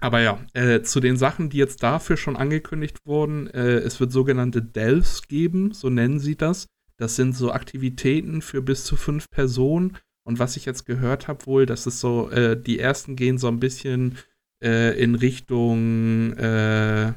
Aber 0.00 0.20
ja, 0.20 0.44
äh, 0.52 0.82
zu 0.82 1.00
den 1.00 1.16
Sachen, 1.16 1.48
die 1.48 1.56
jetzt 1.56 1.82
dafür 1.82 2.18
schon 2.18 2.36
angekündigt 2.36 2.98
wurden, 3.06 3.46
äh, 3.46 3.76
es 3.76 3.98
wird 3.98 4.12
sogenannte 4.12 4.60
Delves 4.60 5.22
geben, 5.26 5.72
so 5.72 5.88
nennen 5.88 6.18
sie 6.18 6.36
das. 6.36 6.66
Das 6.98 7.16
sind 7.16 7.34
so 7.34 7.50
Aktivitäten 7.50 8.42
für 8.42 8.60
bis 8.60 8.84
zu 8.84 8.96
fünf 8.96 9.30
Personen. 9.30 9.96
Und 10.22 10.38
was 10.38 10.58
ich 10.58 10.66
jetzt 10.66 10.84
gehört 10.84 11.28
habe, 11.28 11.46
wohl, 11.46 11.64
dass 11.64 11.86
es 11.86 11.98
so, 11.98 12.28
äh, 12.28 12.60
die 12.60 12.78
ersten 12.78 13.16
gehen 13.16 13.38
so 13.38 13.48
ein 13.48 13.58
bisschen 13.58 14.18
äh, 14.62 15.02
in 15.02 15.14
Richtung 15.14 16.34
äh, 16.34 17.14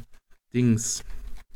Dings 0.53 1.03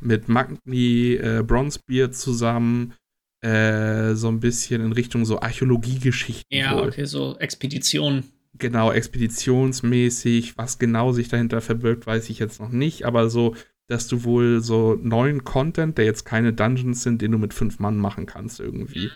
mit 0.02 0.28
Magni, 0.28 1.14
äh, 1.14 1.42
Bronzebeard 1.42 2.14
zusammen 2.14 2.96
äh, 3.42 4.16
so 4.16 4.28
ein 4.28 4.40
bisschen 4.40 4.82
in 4.82 4.92
Richtung 4.92 5.26
so 5.26 5.40
Archäologiegeschichten. 5.40 6.46
Ja, 6.58 6.76
wohl. 6.76 6.88
okay, 6.88 7.06
so 7.06 7.38
Expeditionen. 7.40 8.24
Genau, 8.58 8.92
expeditionsmäßig. 8.92 10.58
Was 10.58 10.80
genau 10.80 11.14
sich 11.14 11.30
dahinter 11.30 11.62
verbirgt, 11.62 12.06
weiß 12.06 12.30
ich 12.30 12.40
jetzt 12.40 12.60
noch 12.60 12.70
nicht. 12.70 13.06
Aber 13.06 13.30
so, 13.30 13.56
dass 13.88 14.08
du 14.08 14.24
wohl 14.24 14.62
so 14.62 15.00
neuen 15.02 15.44
Content, 15.44 15.98
der 15.98 16.06
jetzt 16.06 16.26
keine 16.26 16.52
Dungeons 16.54 17.04
sind, 17.04 17.22
den 17.22 17.32
du 17.32 17.38
mit 17.38 17.54
fünf 17.54 17.80
Mann 17.80 17.98
machen 17.98 18.26
kannst 18.26 18.60
irgendwie. 18.60 19.10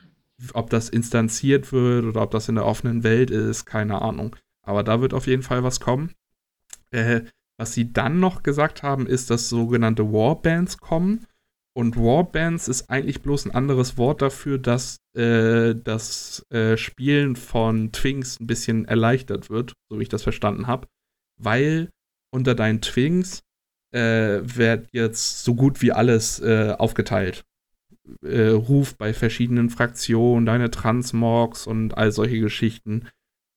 Ob 0.54 0.70
das 0.70 0.90
instanziert 0.90 1.72
wird 1.72 2.06
oder 2.06 2.22
ob 2.22 2.32
das 2.32 2.50
in 2.50 2.56
der 2.56 2.66
offenen 2.66 3.04
Welt 3.04 3.30
ist, 3.32 3.66
keine 3.66 4.02
Ahnung. 4.02 4.36
Aber 4.62 4.84
da 4.84 5.02
wird 5.02 5.14
auf 5.14 5.28
jeden 5.28 5.44
Fall 5.44 5.64
was 5.64 5.80
kommen. 5.80 6.14
Äh, 6.92 7.22
was 7.58 7.74
sie 7.74 7.92
dann 7.92 8.20
noch 8.20 8.44
gesagt 8.44 8.82
haben, 8.82 9.06
ist, 9.06 9.30
dass 9.30 9.50
sogenannte 9.50 10.12
Warbands 10.12 10.78
kommen. 10.78 11.28
Und 11.76 11.98
Warbands 11.98 12.68
ist 12.68 12.90
eigentlich 12.90 13.22
bloß 13.22 13.46
ein 13.46 13.56
anderes 13.56 13.98
Wort 13.98 14.22
dafür, 14.22 14.60
dass 14.60 14.98
äh, 15.16 15.74
das 15.74 16.46
äh, 16.52 16.78
Spielen 16.78 17.36
von 17.36 17.92
Twinks 17.92 18.40
ein 18.40 18.48
bisschen 18.48 18.86
erleichtert 18.86 19.50
wird, 19.50 19.74
so 19.90 19.98
wie 19.98 20.04
ich 20.04 20.10
das 20.10 20.22
verstanden 20.22 20.68
habe. 20.68 20.88
Weil 21.42 21.90
unter 22.32 22.54
deinen 22.54 22.82
Twinks 22.82 23.42
äh, 23.92 24.42
wird 24.44 24.90
jetzt 24.92 25.44
so 25.44 25.56
gut 25.56 25.82
wie 25.82 25.92
alles 25.92 26.40
äh, 26.40 26.76
aufgeteilt. 26.78 27.44
Äh, 28.22 28.50
Ruf 28.50 28.96
bei 28.96 29.14
verschiedenen 29.14 29.70
Fraktionen, 29.70 30.46
deine 30.46 30.70
Transmogs 30.70 31.66
und 31.66 31.98
all 31.98 32.12
solche 32.12 32.40
Geschichten. 32.40 33.08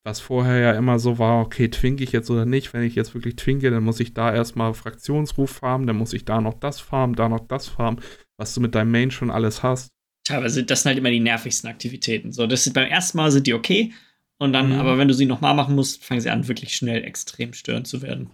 Was 0.07 0.21
vorher 0.21 0.59
ja 0.59 0.71
immer 0.71 0.99
so 0.99 1.19
war, 1.19 1.41
okay, 1.41 1.67
twink 1.67 1.99
ich 1.99 2.13
jetzt 2.13 2.29
oder 2.29 2.45
nicht? 2.45 2.73
Wenn 2.73 2.83
ich 2.83 2.95
jetzt 2.95 3.13
wirklich 3.13 3.35
twinke, 3.35 3.69
dann 3.69 3.83
muss 3.83 3.99
ich 3.99 4.13
da 4.13 4.33
erstmal 4.33 4.73
Fraktionsruf 4.73 5.49
farmen, 5.49 5.85
dann 5.85 5.97
muss 5.97 6.13
ich 6.13 6.23
da 6.23 6.39
noch 6.39 6.53
das 6.53 6.79
farmen, 6.79 7.13
da 7.13 7.27
noch 7.27 7.45
das 7.45 7.67
farmen, 7.67 7.99
was 8.37 8.53
du 8.53 8.61
mit 8.61 8.73
deinem 8.73 8.89
Main 8.89 9.11
schon 9.11 9.29
alles 9.29 9.63
hast. 9.63 9.89
Teilweise, 10.23 10.63
das 10.63 10.83
sind 10.83 10.91
halt 10.91 10.99
immer 10.99 11.09
die 11.09 11.19
nervigsten 11.19 11.69
Aktivitäten. 11.69 12.31
So, 12.31 12.47
das 12.47 12.65
ist, 12.65 12.71
beim 12.71 12.87
ersten 12.87 13.17
Mal 13.17 13.31
sind 13.31 13.47
die 13.47 13.53
okay. 13.53 13.91
Und 14.37 14.53
dann, 14.53 14.69
mhm. 14.69 14.79
aber 14.79 14.97
wenn 14.97 15.09
du 15.09 15.13
sie 15.13 15.25
nochmal 15.25 15.55
machen 15.55 15.75
musst, 15.75 16.05
fangen 16.05 16.21
sie 16.21 16.29
an, 16.29 16.47
wirklich 16.47 16.77
schnell 16.77 17.03
extrem 17.03 17.51
störend 17.51 17.87
zu 17.87 18.01
werden. 18.01 18.29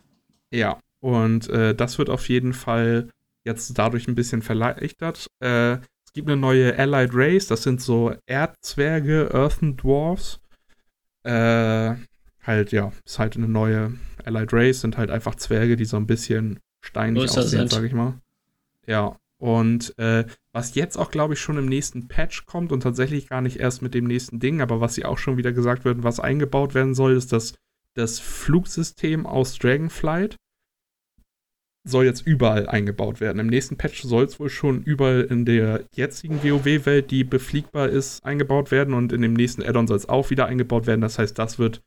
Ja, 0.52 0.80
und 1.00 1.50
äh, 1.50 1.74
das 1.74 1.98
wird 1.98 2.12
auf 2.12 2.30
jeden 2.30 2.54
Fall 2.54 3.10
jetzt 3.46 3.76
dadurch 3.80 4.08
ein 4.08 4.14
bisschen 4.14 4.44
verleichtert. 4.44 5.26
Äh, 5.40 5.78
es 6.06 6.14
gibt 6.14 6.28
eine 6.28 6.38
neue 6.38 6.78
Allied 6.78 7.10
Race, 7.14 7.48
das 7.48 7.64
sind 7.64 7.82
so 7.82 8.14
Erdzwerge, 8.28 9.32
Earthen 9.34 9.76
Dwarfs 9.76 10.40
äh, 11.24 11.96
halt, 12.42 12.72
ja, 12.72 12.92
ist 13.06 13.20
halt 13.20 13.36
eine 13.36 13.48
neue 13.48 13.94
Allied 14.24 14.54
Race, 14.54 14.82
sind 14.82 14.98
halt 14.98 15.12
einfach 15.12 15.36
Zwerge, 15.36 15.76
die 15.76 15.86
so 15.86 15.98
ein 15.98 16.08
bisschen 16.08 16.60
steinig 16.82 17.30
aussehen, 17.30 17.68
sag 17.68 17.84
ich 17.84 17.94
mal. 17.94 18.20
Ja, 18.86 19.18
und 19.38 19.98
äh, 19.98 20.26
was 20.52 20.76
jetzt 20.76 20.98
auch, 20.98 21.12
glaube 21.12 21.34
ich, 21.34 21.42
schon 21.42 21.58
im 21.58 21.66
nächsten 21.66 22.08
Patch 22.08 22.46
kommt 22.46 22.72
und 22.72 22.82
tatsächlich 22.82 23.28
gar 23.28 23.42
nicht 23.42 23.60
erst 23.60 23.82
mit 23.82 23.94
dem 23.94 24.06
nächsten 24.06 24.40
Ding, 24.40 24.62
aber 24.62 24.80
was 24.80 24.94
sie 24.94 25.06
auch 25.06 25.18
schon 25.18 25.38
wieder 25.38 25.52
gesagt 25.52 25.86
wird, 25.86 26.04
was 26.04 26.20
eingebaut 26.20 26.74
werden 26.74 26.94
soll, 26.94 27.14
ist 27.14 27.34
das, 27.34 27.56
das 27.94 28.20
Flugsystem 28.20 29.26
aus 29.26 29.58
Dragonflight 29.58 30.38
soll 31.84 32.06
jetzt 32.06 32.26
überall 32.26 32.68
eingebaut 32.68 33.20
werden. 33.20 33.40
Im 33.40 33.48
nächsten 33.48 33.78
Patch 33.78 34.04
soll 34.04 34.24
es 34.24 34.40
wohl 34.40 34.50
schon 34.50 34.84
überall 34.84 35.22
in 35.22 35.46
der 35.46 35.84
jetzigen 35.94 36.42
WoW-Welt, 36.42 37.12
die 37.12 37.24
befliegbar 37.24 37.90
ist, 37.90 38.24
eingebaut 38.24 38.72
werden 38.72 38.94
und 38.94 39.12
in 39.12 39.22
dem 39.22 39.34
nächsten 39.34 39.64
Addon 39.64 39.88
soll 39.88 39.98
es 39.98 40.08
auch 40.08 40.30
wieder 40.30 40.46
eingebaut 40.46 40.88
werden. 40.88 41.02
Das 41.02 41.20
heißt, 41.20 41.38
das 41.38 41.60
wird 41.60 41.82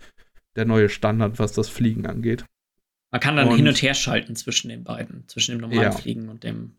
der 0.55 0.67
neue 0.67 0.89
Standard, 0.89 1.39
was 1.39 1.53
das 1.53 1.69
Fliegen 1.69 2.07
angeht. 2.07 2.45
Man 3.11 3.21
kann 3.21 3.37
dann 3.37 3.49
und, 3.49 3.57
hin 3.57 3.69
und 3.69 3.81
her 3.81 3.95
schalten 3.95 4.37
zwischen 4.37 4.69
den 4.69 4.85
beiden, 4.85 5.27
zwischen 5.29 5.53
dem 5.53 5.61
normalen 5.61 5.83
ja, 5.83 5.93
Fliegen 5.93 6.29
und 6.29 6.45
dem. 6.45 6.77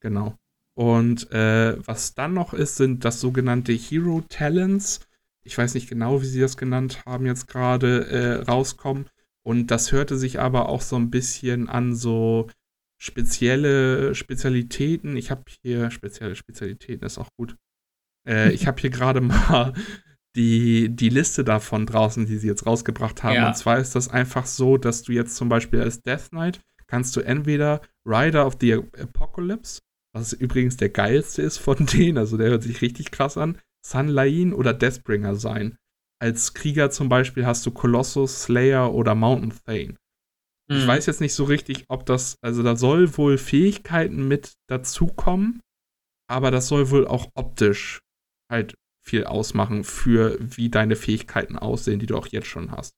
Genau. 0.00 0.38
Und 0.74 1.30
äh, 1.32 1.76
was 1.86 2.14
dann 2.14 2.32
noch 2.32 2.54
ist, 2.54 2.76
sind 2.76 3.04
das 3.04 3.20
sogenannte 3.20 3.72
Hero 3.72 4.22
Talents. 4.28 5.00
Ich 5.42 5.58
weiß 5.58 5.74
nicht 5.74 5.88
genau, 5.88 6.22
wie 6.22 6.26
sie 6.26 6.40
das 6.40 6.56
genannt 6.56 7.04
haben, 7.04 7.26
jetzt 7.26 7.48
gerade 7.48 8.06
äh, 8.06 8.50
rauskommen. 8.50 9.06
Und 9.42 9.68
das 9.68 9.92
hörte 9.92 10.16
sich 10.16 10.38
aber 10.40 10.68
auch 10.68 10.82
so 10.82 10.96
ein 10.96 11.10
bisschen 11.10 11.68
an 11.68 11.94
so 11.94 12.48
spezielle 13.00 14.14
Spezialitäten. 14.14 15.16
Ich 15.16 15.30
habe 15.30 15.44
hier 15.62 15.90
spezielle 15.90 16.36
Spezialitäten, 16.36 17.04
ist 17.06 17.18
auch 17.18 17.30
gut. 17.36 17.56
Äh, 18.28 18.52
ich 18.52 18.66
habe 18.66 18.80
hier 18.80 18.90
gerade 18.90 19.20
mal 19.20 19.72
die, 20.36 20.94
die 20.94 21.08
Liste 21.08 21.42
davon 21.42 21.86
draußen, 21.86 22.26
die 22.26 22.36
sie 22.36 22.46
jetzt 22.46 22.66
rausgebracht 22.66 23.22
haben. 23.22 23.36
Ja. 23.36 23.48
Und 23.48 23.56
zwar 23.56 23.78
ist 23.78 23.94
das 23.94 24.08
einfach 24.08 24.46
so, 24.46 24.76
dass 24.76 25.02
du 25.02 25.12
jetzt 25.12 25.36
zum 25.36 25.48
Beispiel 25.48 25.80
als 25.80 26.02
Death 26.02 26.30
Knight 26.30 26.60
kannst 26.86 27.16
du 27.16 27.20
entweder 27.20 27.80
Rider 28.04 28.46
of 28.46 28.58
the 28.60 28.74
Apocalypse, 28.74 29.80
was 30.12 30.32
übrigens 30.32 30.76
der 30.76 30.88
geilste 30.90 31.42
ist 31.42 31.58
von 31.58 31.86
denen, 31.86 32.18
also 32.18 32.36
der 32.36 32.50
hört 32.50 32.64
sich 32.64 32.82
richtig 32.82 33.10
krass 33.10 33.38
an, 33.38 33.58
Sunlain 33.86 34.52
oder 34.52 34.74
Deathbringer 34.74 35.36
sein 35.36 35.78
als 36.20 36.54
Krieger 36.54 36.90
zum 36.90 37.08
Beispiel 37.08 37.46
hast 37.46 37.64
du 37.66 37.70
Colossus, 37.70 38.42
Slayer 38.42 38.92
oder 38.92 39.14
Mountain 39.14 39.54
Thane. 39.66 39.96
Mhm. 40.68 40.76
Ich 40.76 40.86
weiß 40.86 41.06
jetzt 41.06 41.20
nicht 41.20 41.34
so 41.34 41.44
richtig, 41.44 41.84
ob 41.88 42.06
das, 42.06 42.36
also 42.42 42.62
da 42.62 42.76
soll 42.76 43.16
wohl 43.16 43.38
Fähigkeiten 43.38 44.28
mit 44.28 44.52
dazukommen, 44.68 45.60
aber 46.28 46.50
das 46.50 46.68
soll 46.68 46.90
wohl 46.90 47.06
auch 47.06 47.28
optisch 47.34 48.00
halt 48.50 48.74
viel 49.02 49.24
ausmachen 49.24 49.82
für 49.82 50.36
wie 50.40 50.68
deine 50.68 50.94
Fähigkeiten 50.94 51.58
aussehen, 51.58 51.98
die 51.98 52.06
du 52.06 52.16
auch 52.16 52.26
jetzt 52.28 52.46
schon 52.46 52.70
hast. 52.70 52.92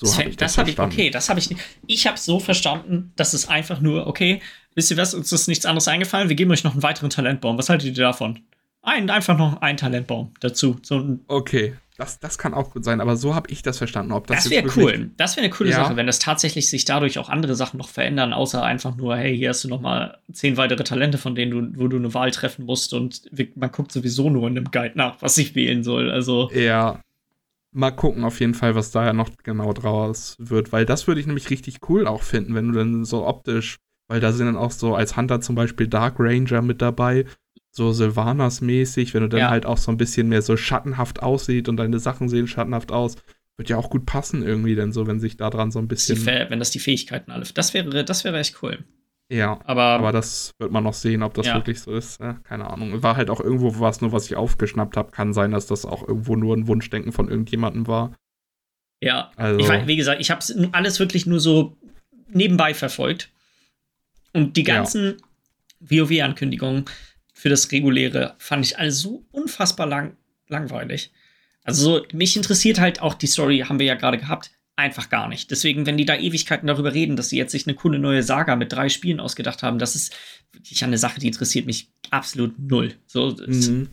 So 0.00 0.06
das, 0.06 0.16
das, 0.16 0.36
das 0.36 0.58
habe 0.58 0.70
ich, 0.70 0.78
okay, 0.78 1.10
das 1.10 1.28
habe 1.28 1.38
ich 1.38 1.50
nicht. 1.50 1.62
Ich 1.86 2.06
habe 2.06 2.18
so 2.18 2.40
verstanden, 2.40 3.12
dass 3.16 3.34
es 3.34 3.46
einfach 3.48 3.80
nur, 3.80 4.06
okay, 4.06 4.40
wisst 4.74 4.90
ihr 4.90 4.96
was, 4.96 5.14
uns 5.14 5.30
ist 5.30 5.48
nichts 5.48 5.66
anderes 5.66 5.86
eingefallen, 5.86 6.28
wir 6.28 6.36
geben 6.36 6.50
euch 6.50 6.64
noch 6.64 6.72
einen 6.72 6.82
weiteren 6.82 7.10
Talentbaum. 7.10 7.58
Was 7.58 7.68
haltet 7.68 7.96
ihr 7.96 8.04
davon? 8.04 8.40
Ein, 8.80 9.10
einfach 9.10 9.36
noch 9.36 9.60
ein 9.60 9.76
Talentbaum 9.76 10.32
dazu. 10.40 10.80
So 10.82 11.20
okay, 11.28 11.76
das, 12.02 12.18
das 12.18 12.36
kann 12.36 12.52
auch 12.52 12.70
gut 12.70 12.84
sein, 12.84 13.00
aber 13.00 13.16
so 13.16 13.34
habe 13.34 13.48
ich 13.50 13.62
das 13.62 13.78
verstanden. 13.78 14.12
Ob 14.12 14.26
das 14.26 14.44
das 14.44 14.50
wäre 14.50 14.68
cool. 14.76 15.10
Das 15.16 15.36
wäre 15.36 15.44
eine 15.44 15.54
coole 15.54 15.70
ja. 15.70 15.76
Sache, 15.76 15.96
wenn 15.96 16.06
das 16.06 16.18
tatsächlich 16.18 16.68
sich 16.68 16.84
dadurch 16.84 17.18
auch 17.18 17.28
andere 17.28 17.54
Sachen 17.54 17.76
noch 17.78 17.88
verändern, 17.88 18.32
außer 18.32 18.62
einfach 18.62 18.96
nur, 18.96 19.16
hey, 19.16 19.36
hier 19.36 19.50
hast 19.50 19.62
du 19.62 19.68
noch 19.68 19.80
mal 19.80 20.18
zehn 20.32 20.56
weitere 20.56 20.82
Talente, 20.82 21.16
von 21.16 21.34
denen 21.34 21.72
du, 21.72 21.80
wo 21.80 21.86
du 21.86 21.96
eine 21.96 22.12
Wahl 22.12 22.32
treffen 22.32 22.66
musst 22.66 22.92
und 22.92 23.30
man 23.54 23.70
guckt 23.70 23.92
sowieso 23.92 24.30
nur 24.30 24.48
in 24.48 24.56
dem 24.56 24.70
Guide 24.70 24.96
nach, 24.96 25.22
was 25.22 25.38
ich 25.38 25.54
wählen 25.54 25.84
soll. 25.84 26.10
Also 26.10 26.50
ja, 26.52 27.00
mal 27.70 27.92
gucken 27.92 28.24
auf 28.24 28.40
jeden 28.40 28.54
Fall, 28.54 28.74
was 28.74 28.90
da 28.90 29.04
ja 29.04 29.12
noch 29.12 29.30
genau 29.44 29.72
draus 29.72 30.36
wird, 30.40 30.72
weil 30.72 30.84
das 30.84 31.06
würde 31.06 31.20
ich 31.20 31.26
nämlich 31.26 31.50
richtig 31.50 31.88
cool 31.88 32.08
auch 32.08 32.22
finden, 32.22 32.56
wenn 32.56 32.72
du 32.72 32.78
dann 32.78 33.04
so 33.04 33.26
optisch, 33.26 33.76
weil 34.08 34.18
da 34.18 34.32
sind 34.32 34.46
dann 34.46 34.56
auch 34.56 34.72
so 34.72 34.96
als 34.96 35.16
Hunter 35.16 35.40
zum 35.40 35.54
Beispiel 35.54 35.86
Dark 35.86 36.16
Ranger 36.18 36.62
mit 36.62 36.82
dabei 36.82 37.26
so 37.74 37.92
Sylvanas-mäßig, 37.92 39.14
wenn 39.14 39.22
du 39.22 39.28
dann 39.28 39.40
ja. 39.40 39.50
halt 39.50 39.66
auch 39.66 39.78
so 39.78 39.90
ein 39.90 39.96
bisschen 39.96 40.28
mehr 40.28 40.42
so 40.42 40.56
schattenhaft 40.56 41.22
aussieht 41.22 41.68
und 41.68 41.78
deine 41.78 41.98
Sachen 41.98 42.28
sehen 42.28 42.46
schattenhaft 42.46 42.92
aus, 42.92 43.16
wird 43.56 43.70
ja 43.70 43.78
auch 43.78 43.90
gut 43.90 44.06
passen 44.06 44.42
irgendwie, 44.42 44.74
denn 44.74 44.92
so, 44.92 45.06
wenn 45.06 45.20
sich 45.20 45.36
da 45.36 45.50
dran 45.50 45.70
so 45.70 45.78
ein 45.78 45.88
bisschen. 45.88 46.24
wenn 46.26 46.58
das 46.58 46.70
die 46.70 46.78
Fähigkeiten 46.78 47.30
alle. 47.30 47.44
Das 47.54 47.74
wäre, 47.74 48.04
das 48.04 48.24
wäre 48.24 48.38
echt 48.38 48.62
cool. 48.62 48.84
Ja, 49.30 49.60
aber, 49.64 49.82
aber 49.82 50.12
das 50.12 50.52
wird 50.58 50.72
man 50.72 50.84
noch 50.84 50.92
sehen, 50.92 51.22
ob 51.22 51.32
das 51.32 51.46
ja. 51.46 51.54
wirklich 51.54 51.80
so 51.80 51.94
ist. 51.94 52.20
Ja, 52.20 52.34
keine 52.44 52.68
Ahnung. 52.68 53.02
War 53.02 53.16
halt 53.16 53.30
auch 53.30 53.40
irgendwo 53.40 53.80
was, 53.80 54.02
nur 54.02 54.12
was 54.12 54.26
ich 54.26 54.36
aufgeschnappt 54.36 54.96
habe. 54.96 55.10
Kann 55.10 55.32
sein, 55.32 55.52
dass 55.52 55.66
das 55.66 55.86
auch 55.86 56.06
irgendwo 56.06 56.36
nur 56.36 56.54
ein 56.54 56.66
Wunschdenken 56.66 57.12
von 57.12 57.28
irgendjemandem 57.28 57.86
war. 57.86 58.14
Ja, 59.00 59.32
also. 59.36 59.58
ich 59.58 59.86
wie 59.86 59.96
gesagt, 59.96 60.20
ich 60.20 60.30
habe 60.30 60.44
alles 60.72 61.00
wirklich 61.00 61.24
nur 61.24 61.40
so 61.40 61.78
nebenbei 62.28 62.74
verfolgt. 62.74 63.30
Und 64.34 64.56
die 64.58 64.64
ganzen 64.64 65.16
ja. 65.80 66.02
WoW-Ankündigungen 66.08 66.84
für 67.42 67.48
das 67.48 67.72
Reguläre 67.72 68.36
fand 68.38 68.64
ich 68.64 68.78
alles 68.78 69.00
so 69.00 69.26
unfassbar 69.32 69.88
lang, 69.88 70.16
langweilig. 70.46 71.10
Also 71.64 72.06
mich 72.12 72.36
interessiert 72.36 72.78
halt 72.78 73.02
auch 73.02 73.14
die 73.14 73.26
Story, 73.26 73.64
haben 73.66 73.80
wir 73.80 73.86
ja 73.86 73.96
gerade 73.96 74.16
gehabt, 74.16 74.52
einfach 74.76 75.10
gar 75.10 75.26
nicht. 75.26 75.50
Deswegen, 75.50 75.84
wenn 75.84 75.96
die 75.96 76.04
da 76.04 76.14
Ewigkeiten 76.14 76.68
darüber 76.68 76.94
reden, 76.94 77.16
dass 77.16 77.30
sie 77.30 77.38
jetzt 77.38 77.50
sich 77.50 77.66
eine 77.66 77.74
coole 77.74 77.98
neue 77.98 78.22
Saga 78.22 78.54
mit 78.54 78.72
drei 78.72 78.88
Spielen 78.88 79.18
ausgedacht 79.18 79.64
haben, 79.64 79.80
das 79.80 79.96
ist 79.96 80.14
wirklich 80.52 80.84
eine 80.84 80.98
Sache, 80.98 81.18
die 81.18 81.26
interessiert 81.26 81.66
mich 81.66 81.90
absolut 82.10 82.56
null. 82.60 82.94
So, 83.08 83.36
mhm. 83.44 83.88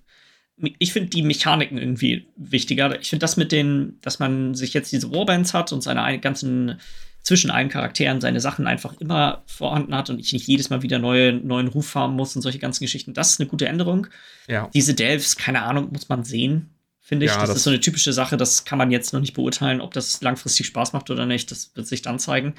Ich 0.78 0.94
finde 0.94 1.10
die 1.10 1.24
Mechaniken 1.24 1.80
irgendwie 1.80 2.28
wichtiger. 2.36 3.02
Ich 3.02 3.10
finde 3.10 3.22
das 3.22 3.36
mit 3.36 3.52
den, 3.52 3.98
dass 4.02 4.20
man 4.20 4.54
sich 4.54 4.76
jetzt 4.76 4.92
diese 4.92 5.12
Warbands 5.12 5.56
hat 5.56 5.74
und 5.74 5.82
seine 5.82 6.20
ganzen 6.20 6.80
zwischen 7.24 7.52
allen 7.52 7.70
Charakteren 7.70 8.22
seine 8.22 8.40
Sachen 8.40 8.68
einfach 8.68 8.94
immer 9.00 9.44
vorhanden 9.46 9.94
hat 9.96 10.10
und 10.10 10.20
ich 10.20 10.34
nicht 10.34 10.48
jedes 10.48 10.70
Mal 10.70 10.82
wieder 10.82 11.00
neue, 11.00 11.34
neuen 11.34 11.68
Ruf 11.68 11.88
farmen 11.88 12.16
muss 12.16 12.36
und 12.36 12.42
solche 12.42 12.60
ganzen 12.60 12.84
Geschichten. 12.84 13.14
Das 13.14 13.32
ist 13.32 13.40
eine 13.40 13.50
gute 13.50 13.68
Änderung. 13.68 14.08
Ja. 14.48 14.70
Diese 14.74 14.94
Delves, 14.94 15.36
keine 15.36 15.64
Ahnung, 15.64 15.90
muss 15.92 16.10
man 16.10 16.24
sehen, 16.24 16.70
finde 17.02 17.26
ich. 17.26 17.32
Ja, 17.32 17.40
das, 17.40 17.50
das, 17.50 17.58
ist 17.58 17.64
so 17.64 17.70
eine 17.70 17.80
typische 17.80 18.14
Sache, 18.14 18.38
das 18.38 18.66
kann 18.66 18.78
man 18.78 18.92
jetzt 18.92 19.14
noch 19.14 19.20
nicht 19.20 19.34
beurteilen, 19.34 19.82
ob 19.82 19.94
das 19.94 20.22
langfristig 20.22 20.68
Spaß 20.68 20.94
macht 20.94 21.10
oder 21.10 21.26
nicht. 21.26 21.52
Das 21.52 21.76
wird 21.76 21.88
sich 21.88 22.02
dann 22.02 22.20
zeigen. 22.20 22.56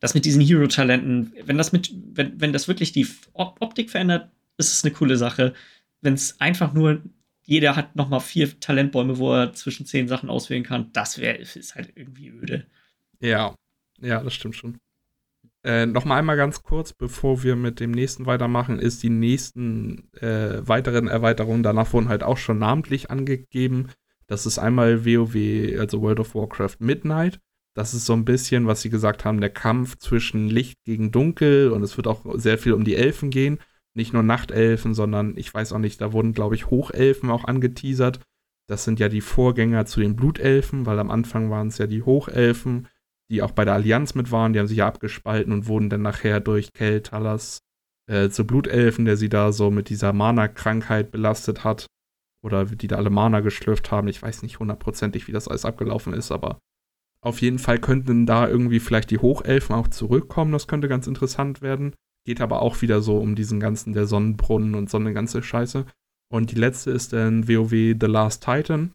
Das 0.00 0.14
mit 0.14 0.24
diesen 0.24 0.40
Hero-Talenten, 0.40 1.32
wenn 1.44 1.58
das 1.58 1.72
mit, 1.72 1.92
wenn, 2.12 2.40
wenn 2.40 2.52
das 2.52 2.68
wirklich 2.68 2.92
die 2.92 3.06
Optik 3.32 3.90
verändert, 3.90 4.30
ist 4.58 4.72
es 4.72 4.84
eine 4.84 4.92
coole 4.92 5.16
Sache. 5.16 5.54
Wenn 6.00 6.14
es 6.14 6.40
einfach 6.40 6.72
nur 6.72 7.02
jeder 7.46 7.76
hat 7.76 7.94
noch 7.94 8.08
mal 8.08 8.20
vier 8.20 8.58
Talentbäume, 8.58 9.18
wo 9.18 9.34
er 9.34 9.52
zwischen 9.52 9.86
zehn 9.86 10.08
Sachen 10.08 10.30
auswählen 10.30 10.62
kann, 10.62 10.90
das 10.92 11.18
wäre 11.18 11.36
ist 11.36 11.74
halt 11.74 11.92
irgendwie 11.94 12.28
öde. 12.30 12.66
Ja, 13.20 13.54
ja, 14.04 14.22
das 14.22 14.34
stimmt 14.34 14.56
schon. 14.56 14.78
Äh, 15.64 15.86
noch 15.86 16.04
mal 16.04 16.18
einmal 16.18 16.36
ganz 16.36 16.62
kurz, 16.62 16.92
bevor 16.92 17.42
wir 17.42 17.56
mit 17.56 17.80
dem 17.80 17.90
nächsten 17.90 18.26
weitermachen, 18.26 18.78
ist 18.78 19.02
die 19.02 19.10
nächsten 19.10 20.12
äh, 20.14 20.66
weiteren 20.68 21.08
Erweiterungen 21.08 21.62
danach 21.62 21.92
wurden 21.94 22.10
halt 22.10 22.22
auch 22.22 22.36
schon 22.36 22.58
namentlich 22.58 23.10
angegeben. 23.10 23.88
Das 24.26 24.44
ist 24.44 24.58
einmal 24.58 25.06
WoW, 25.06 25.78
also 25.80 26.02
World 26.02 26.20
of 26.20 26.34
Warcraft 26.34 26.76
Midnight. 26.80 27.40
Das 27.74 27.94
ist 27.94 28.04
so 28.04 28.12
ein 28.12 28.26
bisschen, 28.26 28.66
was 28.66 28.82
sie 28.82 28.90
gesagt 28.90 29.24
haben, 29.24 29.40
der 29.40 29.50
Kampf 29.50 29.96
zwischen 29.96 30.48
Licht 30.48 30.84
gegen 30.84 31.10
Dunkel 31.10 31.70
und 31.70 31.82
es 31.82 31.96
wird 31.96 32.06
auch 32.06 32.24
sehr 32.38 32.58
viel 32.58 32.74
um 32.74 32.84
die 32.84 32.94
Elfen 32.94 33.30
gehen. 33.30 33.58
Nicht 33.94 34.12
nur 34.12 34.22
Nachtelfen, 34.22 34.92
sondern 34.92 35.36
ich 35.36 35.52
weiß 35.52 35.72
auch 35.72 35.78
nicht, 35.78 36.00
da 36.00 36.12
wurden, 36.12 36.34
glaube 36.34 36.56
ich, 36.56 36.70
Hochelfen 36.70 37.30
auch 37.30 37.44
angeteasert. 37.44 38.20
Das 38.68 38.84
sind 38.84 39.00
ja 39.00 39.08
die 39.08 39.20
Vorgänger 39.20 39.86
zu 39.86 40.00
den 40.00 40.14
Blutelfen, 40.14 40.84
weil 40.84 40.98
am 40.98 41.10
Anfang 41.10 41.50
waren 41.50 41.68
es 41.68 41.78
ja 41.78 41.86
die 41.86 42.02
Hochelfen 42.02 42.88
die 43.30 43.42
auch 43.42 43.52
bei 43.52 43.64
der 43.64 43.74
Allianz 43.74 44.14
mit 44.14 44.30
waren, 44.30 44.52
die 44.52 44.58
haben 44.58 44.66
sich 44.66 44.78
ja 44.78 44.86
abgespalten 44.86 45.52
und 45.52 45.66
wurden 45.66 45.90
dann 45.90 46.02
nachher 46.02 46.40
durch 46.40 46.72
Kel 46.72 47.00
Talas 47.02 47.60
äh, 48.06 48.28
zu 48.28 48.46
Blutelfen, 48.46 49.04
der 49.04 49.16
sie 49.16 49.28
da 49.28 49.52
so 49.52 49.70
mit 49.70 49.88
dieser 49.88 50.12
Mana-Krankheit 50.12 51.10
belastet 51.10 51.64
hat. 51.64 51.86
Oder 52.42 52.66
die 52.66 52.88
da 52.88 52.96
alle 52.96 53.08
Mana 53.08 53.40
geschlürft 53.40 53.90
haben. 53.90 54.06
Ich 54.08 54.20
weiß 54.20 54.42
nicht 54.42 54.58
hundertprozentig, 54.58 55.28
wie 55.28 55.32
das 55.32 55.48
alles 55.48 55.64
abgelaufen 55.64 56.12
ist, 56.12 56.30
aber 56.30 56.58
auf 57.22 57.40
jeden 57.40 57.58
Fall 57.58 57.78
könnten 57.78 58.26
da 58.26 58.46
irgendwie 58.46 58.80
vielleicht 58.80 59.10
die 59.10 59.18
Hochelfen 59.18 59.74
auch 59.74 59.88
zurückkommen. 59.88 60.52
Das 60.52 60.68
könnte 60.68 60.88
ganz 60.88 61.06
interessant 61.06 61.62
werden. 61.62 61.94
Geht 62.26 62.42
aber 62.42 62.60
auch 62.60 62.82
wieder 62.82 63.00
so 63.00 63.16
um 63.16 63.34
diesen 63.34 63.60
ganzen, 63.60 63.94
der 63.94 64.06
Sonnenbrunnen 64.06 64.74
und 64.74 64.90
so 64.90 64.98
eine 64.98 65.14
ganze 65.14 65.42
Scheiße. 65.42 65.86
Und 66.30 66.50
die 66.50 66.56
letzte 66.56 66.90
ist 66.90 67.14
dann 67.14 67.48
WoW 67.48 67.70
The 67.98 68.06
Last 68.06 68.44
Titan. 68.44 68.92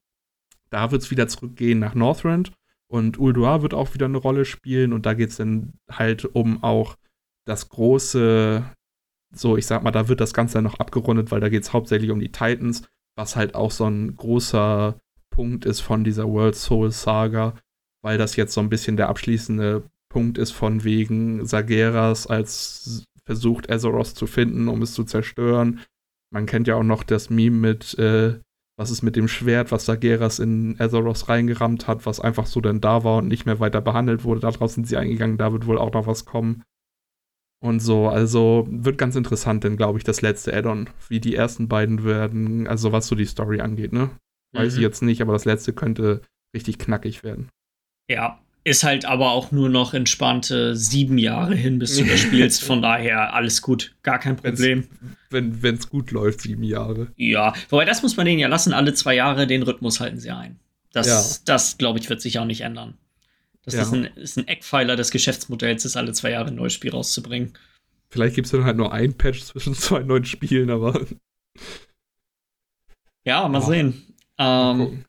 Da 0.69 0.91
wird 0.91 1.01
es 1.01 1.09
wieder 1.09 1.27
zurückgehen 1.27 1.79
nach 1.79 1.95
Northrend. 1.95 2.51
Und 2.91 3.19
Ulduar 3.19 3.61
wird 3.61 3.73
auch 3.73 3.93
wieder 3.93 4.07
eine 4.07 4.17
Rolle 4.17 4.45
spielen 4.45 4.93
und 4.93 5.05
da 5.05 5.13
geht 5.13 5.29
es 5.29 5.37
dann 5.37 5.73
halt 5.89 6.25
um 6.25 6.63
auch 6.63 6.95
das 7.45 7.69
große, 7.69 8.63
so 9.33 9.57
ich 9.57 9.65
sag 9.67 9.83
mal, 9.83 9.91
da 9.91 10.07
wird 10.07 10.21
das 10.21 10.33
Ganze 10.33 10.55
dann 10.55 10.63
noch 10.63 10.79
abgerundet, 10.79 11.31
weil 11.31 11.39
da 11.39 11.49
geht 11.49 11.63
es 11.63 11.73
hauptsächlich 11.73 12.09
um 12.09 12.19
die 12.19 12.31
Titans, 12.31 12.87
was 13.15 13.35
halt 13.35 13.53
auch 13.53 13.71
so 13.71 13.85
ein 13.85 14.15
großer 14.15 14.99
Punkt 15.29 15.65
ist 15.65 15.81
von 15.81 16.03
dieser 16.03 16.27
World 16.27 16.55
Soul 16.55 16.91
Saga, 16.91 17.55
weil 18.01 18.17
das 18.17 18.35
jetzt 18.35 18.53
so 18.53 18.61
ein 18.61 18.69
bisschen 18.69 18.97
der 18.97 19.09
abschließende 19.09 19.83
Punkt 20.11 20.37
ist 20.39 20.51
von 20.51 20.83
wegen 20.83 21.45
Sageras 21.45 22.25
als 22.25 23.05
versucht 23.23 23.69
Azeroth 23.71 24.07
zu 24.07 24.25
finden, 24.25 24.67
um 24.67 24.81
es 24.81 24.93
zu 24.93 25.03
zerstören. 25.03 25.81
Man 26.31 26.47
kennt 26.47 26.67
ja 26.67 26.75
auch 26.75 26.83
noch 26.83 27.03
das 27.03 27.29
Meme 27.29 27.57
mit 27.57 27.97
äh, 27.99 28.39
was 28.79 28.91
ist 28.91 29.01
mit 29.01 29.17
dem 29.17 29.27
Schwert, 29.27 29.73
was 29.73 29.85
Sageras 29.85 30.39
in 30.39 30.79
Azeroth 30.79 31.27
reingerammt 31.27 31.87
hat, 31.87 32.05
was 32.05 32.21
einfach 32.21 32.45
so 32.45 32.61
dann 32.61 32.79
da 32.79 33.03
war 33.03 33.17
und 33.17 33.27
nicht 33.27 33.45
mehr 33.45 33.59
weiter 33.59 33.81
behandelt 33.81 34.23
wurde. 34.23 34.39
Daraus 34.39 34.75
sind 34.75 34.87
sie 34.87 34.95
eingegangen, 34.95 35.37
da 35.37 35.51
wird 35.51 35.65
wohl 35.65 35.77
auch 35.77 35.91
noch 35.91 36.07
was 36.07 36.23
kommen. 36.23 36.63
Und 37.61 37.81
so, 37.81 38.07
also 38.07 38.65
wird 38.71 38.97
ganz 38.97 39.17
interessant, 39.17 39.65
denn 39.65 39.75
glaube 39.75 39.97
ich, 39.97 40.05
das 40.05 40.21
letzte 40.21 40.55
Add-on, 40.55 40.89
wie 41.09 41.19
die 41.19 41.35
ersten 41.35 41.67
beiden 41.67 42.05
werden, 42.05 42.67
also 42.67 42.93
was 42.93 43.07
so 43.07 43.15
die 43.15 43.25
Story 43.25 43.59
angeht, 43.59 43.91
ne? 43.91 44.11
Weiß 44.53 44.73
mhm. 44.73 44.79
ich 44.79 44.83
jetzt 44.83 45.01
nicht, 45.01 45.21
aber 45.21 45.33
das 45.33 45.43
letzte 45.43 45.73
könnte 45.73 46.21
richtig 46.55 46.79
knackig 46.79 47.21
werden. 47.21 47.49
Ja, 48.09 48.39
ist 48.63 48.83
halt 48.83 49.05
aber 49.05 49.31
auch 49.31 49.51
nur 49.51 49.69
noch 49.69 49.93
entspannte 49.93 50.75
sieben 50.75 51.17
Jahre 51.17 51.55
hin, 51.55 51.79
bis 51.79 51.97
du 51.97 52.05
das 52.05 52.19
spielst. 52.19 52.63
Von 52.65 52.81
daher 52.81 53.33
alles 53.33 53.61
gut, 53.61 53.95
gar 54.03 54.19
kein 54.19 54.35
Problem. 54.35 54.87
Wenn's, 55.29 55.61
wenn 55.61 55.75
es 55.75 55.89
gut 55.89 56.11
läuft, 56.11 56.41
sieben 56.41 56.63
Jahre. 56.63 57.07
Ja, 57.15 57.53
wobei 57.69 57.85
das 57.85 58.01
muss 58.01 58.17
man 58.17 58.25
denen 58.25 58.39
ja 58.39 58.47
lassen. 58.47 58.73
Alle 58.73 58.93
zwei 58.93 59.15
Jahre 59.15 59.47
den 59.47 59.63
Rhythmus 59.63 59.99
halten 59.99 60.19
sie 60.19 60.31
ein. 60.31 60.59
Das, 60.91 61.07
ja. 61.07 61.23
das 61.45 61.77
glaube 61.77 61.99
ich, 61.99 62.09
wird 62.09 62.21
sich 62.21 62.39
auch 62.39 62.45
nicht 62.45 62.61
ändern. 62.61 62.97
Das 63.63 63.75
ja. 63.75 63.81
ist, 63.83 63.93
ein, 63.93 64.05
ist 64.15 64.37
ein 64.37 64.47
Eckpfeiler 64.47 64.95
des 64.95 65.11
Geschäftsmodells, 65.11 65.85
ist 65.85 65.97
alle 65.97 66.13
zwei 66.13 66.31
Jahre 66.31 66.47
ein 66.47 66.55
neues 66.55 66.73
Spiel 66.73 66.91
rauszubringen. 66.91 67.53
Vielleicht 68.09 68.35
gibt 68.35 68.45
es 68.45 68.51
dann 68.51 68.63
halt 68.63 68.77
nur 68.77 68.91
ein 68.91 69.13
Patch 69.13 69.43
zwischen 69.43 69.73
zwei 69.75 69.99
neuen 69.99 70.25
Spielen, 70.25 70.69
aber. 70.69 71.05
Ja, 73.23 73.47
mal 73.47 73.61
oh. 73.61 73.65
sehen. 73.65 74.15
Ähm, 74.37 75.05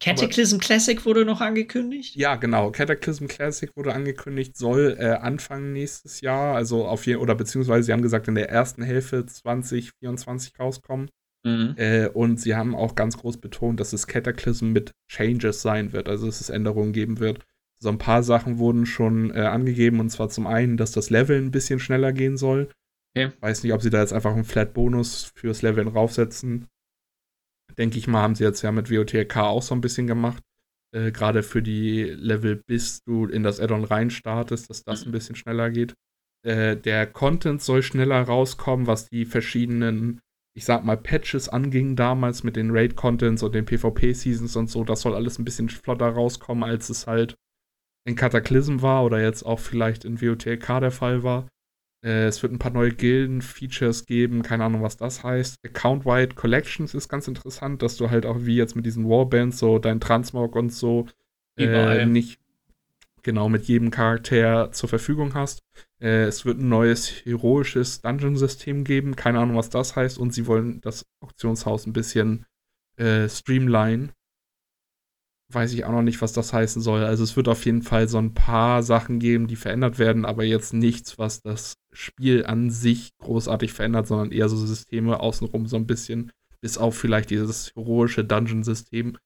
Cataclysm 0.00 0.56
Aber, 0.56 0.64
Classic 0.64 1.04
wurde 1.04 1.24
noch 1.24 1.40
angekündigt? 1.40 2.14
Ja, 2.14 2.36
genau. 2.36 2.70
Cataclysm 2.70 3.26
Classic 3.26 3.70
wurde 3.76 3.94
angekündigt, 3.94 4.56
soll 4.56 4.96
äh, 4.98 5.14
Anfang 5.14 5.72
nächstes 5.72 6.20
Jahr, 6.20 6.54
also 6.54 6.86
auf 6.86 7.06
jeden 7.06 7.20
oder 7.20 7.34
beziehungsweise 7.34 7.84
sie 7.84 7.92
haben 7.92 8.02
gesagt, 8.02 8.28
in 8.28 8.36
der 8.36 8.48
ersten 8.48 8.82
Hälfte 8.82 9.26
2024 9.26 10.58
rauskommen. 10.58 11.10
Mhm. 11.44 11.74
Äh, 11.76 12.08
und 12.08 12.40
sie 12.40 12.54
haben 12.54 12.76
auch 12.76 12.94
ganz 12.94 13.16
groß 13.18 13.38
betont, 13.38 13.80
dass 13.80 13.92
es 13.92 14.06
Cataclysm 14.06 14.72
mit 14.72 14.92
Changes 15.08 15.62
sein 15.62 15.92
wird, 15.92 16.08
also 16.08 16.26
dass 16.26 16.40
es 16.40 16.50
Änderungen 16.50 16.92
geben 16.92 17.18
wird. 17.18 17.44
So 17.80 17.88
ein 17.88 17.98
paar 17.98 18.22
Sachen 18.22 18.58
wurden 18.58 18.86
schon 18.86 19.32
äh, 19.32 19.40
angegeben, 19.40 20.00
und 20.00 20.10
zwar 20.10 20.28
zum 20.28 20.46
einen, 20.46 20.76
dass 20.76 20.92
das 20.92 21.10
Level 21.10 21.40
ein 21.40 21.50
bisschen 21.50 21.80
schneller 21.80 22.12
gehen 22.12 22.36
soll. 22.36 22.70
Okay. 23.16 23.32
Weiß 23.40 23.62
nicht, 23.64 23.72
ob 23.72 23.82
sie 23.82 23.90
da 23.90 24.00
jetzt 24.00 24.12
einfach 24.12 24.32
einen 24.32 24.44
Flat-Bonus 24.44 25.32
fürs 25.34 25.62
Leveln 25.62 25.88
raufsetzen 25.88 26.68
denke 27.78 27.98
ich 27.98 28.08
mal, 28.08 28.22
haben 28.22 28.34
sie 28.34 28.44
jetzt 28.44 28.62
ja 28.62 28.72
mit 28.72 28.90
WOTLK 28.90 29.36
auch 29.36 29.62
so 29.62 29.74
ein 29.74 29.80
bisschen 29.80 30.06
gemacht. 30.06 30.42
Äh, 30.92 31.12
Gerade 31.12 31.42
für 31.42 31.62
die 31.62 32.02
Level, 32.04 32.56
bis 32.66 33.02
du 33.04 33.26
in 33.26 33.42
das 33.42 33.60
Addon 33.60 33.84
reinstartest, 33.84 34.68
dass 34.70 34.84
das 34.84 35.06
ein 35.06 35.12
bisschen 35.12 35.36
schneller 35.36 35.70
geht. 35.70 35.94
Äh, 36.44 36.76
der 36.76 37.06
Content 37.06 37.62
soll 37.62 37.82
schneller 37.82 38.22
rauskommen, 38.22 38.86
was 38.86 39.08
die 39.08 39.24
verschiedenen, 39.24 40.20
ich 40.54 40.64
sag 40.64 40.84
mal, 40.84 40.96
Patches 40.96 41.48
anging 41.48 41.96
damals 41.96 42.42
mit 42.42 42.56
den 42.56 42.70
Raid-Contents 42.70 43.42
und 43.42 43.54
den 43.54 43.64
PvP-Seasons 43.64 44.56
und 44.56 44.70
so, 44.70 44.84
das 44.84 45.02
soll 45.02 45.14
alles 45.14 45.38
ein 45.38 45.44
bisschen 45.44 45.68
flotter 45.68 46.08
rauskommen, 46.08 46.64
als 46.64 46.88
es 46.90 47.06
halt 47.06 47.36
in 48.06 48.16
Cataclysm 48.16 48.80
war 48.80 49.04
oder 49.04 49.20
jetzt 49.20 49.44
auch 49.44 49.60
vielleicht 49.60 50.04
in 50.04 50.20
WOTLK 50.20 50.80
der 50.80 50.90
Fall 50.90 51.22
war. 51.22 51.46
Äh, 52.04 52.26
es 52.26 52.42
wird 52.42 52.52
ein 52.52 52.58
paar 52.58 52.72
neue 52.72 52.92
Gilden-Features 52.92 54.06
geben, 54.06 54.42
keine 54.42 54.64
Ahnung, 54.64 54.82
was 54.82 54.96
das 54.96 55.24
heißt. 55.24 55.56
Account-Wide 55.64 56.34
Collections 56.34 56.94
ist 56.94 57.08
ganz 57.08 57.28
interessant, 57.28 57.82
dass 57.82 57.96
du 57.96 58.10
halt 58.10 58.26
auch 58.26 58.38
wie 58.40 58.56
jetzt 58.56 58.76
mit 58.76 58.86
diesen 58.86 59.08
Warbands 59.08 59.58
so 59.58 59.78
dein 59.78 60.00
Transmog 60.00 60.54
und 60.56 60.72
so 60.72 61.06
äh, 61.56 62.06
nicht 62.06 62.38
genau 63.22 63.48
mit 63.48 63.64
jedem 63.64 63.90
Charakter 63.90 64.70
zur 64.72 64.88
Verfügung 64.88 65.34
hast. 65.34 65.62
Äh, 66.00 66.24
es 66.24 66.44
wird 66.44 66.58
ein 66.58 66.68
neues 66.68 67.10
heroisches 67.24 68.00
Dungeon-System 68.00 68.84
geben, 68.84 69.16
keine 69.16 69.40
Ahnung, 69.40 69.56
was 69.56 69.70
das 69.70 69.96
heißt, 69.96 70.18
und 70.18 70.32
sie 70.32 70.46
wollen 70.46 70.80
das 70.80 71.04
Auktionshaus 71.20 71.86
ein 71.86 71.92
bisschen 71.92 72.46
äh, 72.96 73.28
streamline. 73.28 74.10
Weiß 75.50 75.72
ich 75.72 75.84
auch 75.84 75.92
noch 75.92 76.02
nicht, 76.02 76.20
was 76.20 76.34
das 76.34 76.52
heißen 76.52 76.82
soll. 76.82 77.04
Also 77.04 77.24
es 77.24 77.34
wird 77.36 77.48
auf 77.48 77.64
jeden 77.64 77.82
Fall 77.82 78.06
so 78.06 78.18
ein 78.18 78.34
paar 78.34 78.82
Sachen 78.82 79.18
geben, 79.18 79.46
die 79.46 79.56
verändert 79.56 79.98
werden, 79.98 80.26
aber 80.26 80.44
jetzt 80.44 80.74
nichts, 80.74 81.18
was 81.18 81.40
das 81.40 81.74
Spiel 81.92 82.44
an 82.44 82.70
sich 82.70 83.10
großartig 83.18 83.72
verändert, 83.72 84.06
sondern 84.06 84.30
eher 84.30 84.50
so 84.50 84.56
Systeme 84.58 85.20
außenrum 85.20 85.66
so 85.66 85.76
ein 85.76 85.86
bisschen, 85.86 86.30
bis 86.60 86.76
auf 86.76 86.98
vielleicht 86.98 87.30
dieses 87.30 87.72
heroische 87.74 88.24
Dungeon-System. 88.24 89.16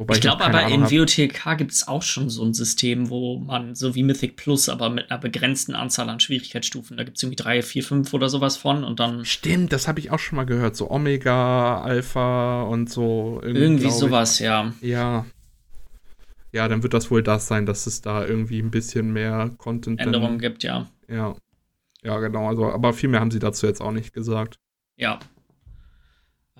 Wobei 0.00 0.14
ich 0.14 0.22
glaube 0.22 0.42
aber 0.42 0.66
in 0.66 0.90
WOTK 0.90 1.58
gibt 1.58 1.72
es 1.72 1.86
auch 1.86 2.02
schon 2.02 2.30
so 2.30 2.42
ein 2.42 2.54
System, 2.54 3.10
wo 3.10 3.38
man 3.38 3.74
so 3.74 3.94
wie 3.94 4.02
Mythic 4.02 4.36
Plus, 4.36 4.70
aber 4.70 4.88
mit 4.88 5.10
einer 5.10 5.20
begrenzten 5.20 5.74
Anzahl 5.74 6.08
an 6.08 6.20
Schwierigkeitsstufen, 6.20 6.96
da 6.96 7.04
gibt 7.04 7.18
es 7.18 7.22
irgendwie 7.22 7.36
drei, 7.36 7.60
vier, 7.60 7.84
fünf 7.84 8.14
oder 8.14 8.30
sowas 8.30 8.56
von 8.56 8.82
und 8.82 8.98
dann. 8.98 9.26
Stimmt, 9.26 9.74
das 9.74 9.88
habe 9.88 10.00
ich 10.00 10.10
auch 10.10 10.18
schon 10.18 10.36
mal 10.36 10.46
gehört. 10.46 10.74
So 10.74 10.90
Omega, 10.90 11.82
Alpha 11.82 12.62
und 12.62 12.88
so. 12.88 13.40
Irgendwie, 13.42 13.60
irgendwie 13.60 13.90
sowas, 13.90 14.38
ja. 14.38 14.72
Ja. 14.80 15.26
Ja, 16.52 16.68
dann 16.68 16.82
wird 16.82 16.94
das 16.94 17.10
wohl 17.10 17.22
das 17.22 17.46
sein, 17.46 17.66
dass 17.66 17.86
es 17.86 18.00
da 18.00 18.26
irgendwie 18.26 18.60
ein 18.60 18.70
bisschen 18.70 19.12
mehr 19.12 19.50
Content. 19.58 20.00
Änderungen 20.00 20.38
gibt, 20.38 20.62
ja. 20.62 20.88
Ja. 21.08 21.36
Ja, 22.02 22.18
genau. 22.18 22.48
Also, 22.48 22.70
aber 22.70 22.92
viel 22.92 23.08
mehr 23.08 23.20
haben 23.20 23.30
sie 23.30 23.38
dazu 23.38 23.66
jetzt 23.66 23.80
auch 23.80 23.92
nicht 23.92 24.12
gesagt. 24.12 24.58
Ja, 24.96 25.20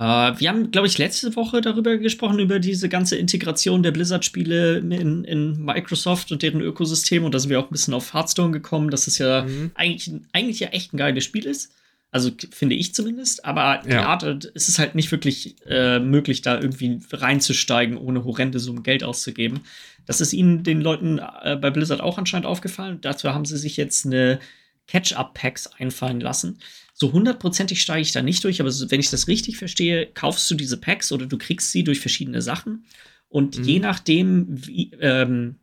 Uh, 0.01 0.32
wir 0.38 0.49
haben, 0.49 0.70
glaube 0.70 0.86
ich, 0.86 0.97
letzte 0.97 1.36
Woche 1.36 1.61
darüber 1.61 1.99
gesprochen, 1.99 2.38
über 2.38 2.59
diese 2.59 2.88
ganze 2.88 3.16
Integration 3.16 3.82
der 3.82 3.91
Blizzard-Spiele 3.91 4.78
in, 4.78 5.24
in, 5.24 5.62
Microsoft 5.62 6.32
und 6.32 6.43
deren 6.43 6.62
Ökosystem. 6.62 7.22
Und 7.22 7.34
da 7.34 7.38
sind 7.38 7.51
wir 7.51 7.61
auch 7.61 7.66
ein 7.66 7.72
bisschen 7.72 7.93
auf 7.93 8.14
Hearthstone 8.14 8.51
gekommen, 8.51 8.88
dass 8.88 9.07
es 9.07 9.18
ja 9.18 9.43
mhm. 9.43 9.72
eigentlich, 9.74 10.11
eigentlich 10.32 10.59
ja 10.59 10.68
echt 10.68 10.95
ein 10.95 10.97
geiles 10.97 11.24
Spiel 11.24 11.45
ist. 11.45 11.74
Also 12.11 12.30
finde 12.50 12.74
ich 12.74 12.94
zumindest. 12.94 13.44
Aber 13.44 13.82
die 13.84 13.90
ja. 13.90 14.06
Art, 14.06 14.22
es 14.54 14.68
ist 14.68 14.78
halt 14.78 14.94
nicht 14.94 15.12
wirklich 15.12 15.56
äh, 15.66 16.00
möglich, 16.00 16.42
da 16.42 16.61
irgendwie 16.61 17.00
reinzusteigen, 17.12 17.96
ohne 17.96 18.24
horrende 18.24 18.58
Summen 18.58 18.82
Geld 18.82 19.04
auszugeben. 19.04 19.61
Das 20.06 20.20
ist 20.20 20.32
ihnen, 20.32 20.64
den 20.64 20.80
Leuten 20.80 21.18
äh, 21.18 21.56
bei 21.61 21.70
Blizzard 21.70 22.00
auch 22.00 22.18
anscheinend 22.18 22.46
aufgefallen. 22.46 22.98
Dazu 23.00 23.32
haben 23.32 23.44
sie 23.44 23.56
sich 23.56 23.76
jetzt 23.76 24.06
eine 24.06 24.40
Catch-up-Packs 24.88 25.68
einfallen 25.78 26.20
lassen. 26.20 26.58
So 26.94 27.12
hundertprozentig 27.12 27.80
steige 27.80 28.02
ich 28.02 28.12
da 28.12 28.20
nicht 28.20 28.42
durch, 28.42 28.61
aber 28.61 28.70
wenn 28.90 29.00
ich 29.00 29.11
das 29.11 29.28
richtig 29.28 29.56
verstehe, 29.56 30.06
kaufst 30.06 30.50
du 30.50 30.54
diese 30.54 30.76
Packs 30.76 31.12
oder 31.12 31.26
du 31.26 31.38
kriegst 31.38 31.70
sie 31.70 31.84
durch 31.84 32.00
verschiedene 32.00 32.42
Sachen. 32.42 32.84
Und 33.28 33.58
mhm. 33.58 33.64
je 33.64 33.78
nachdem, 33.78 34.46
wie, 34.48 34.90
ähm, 35.00 35.56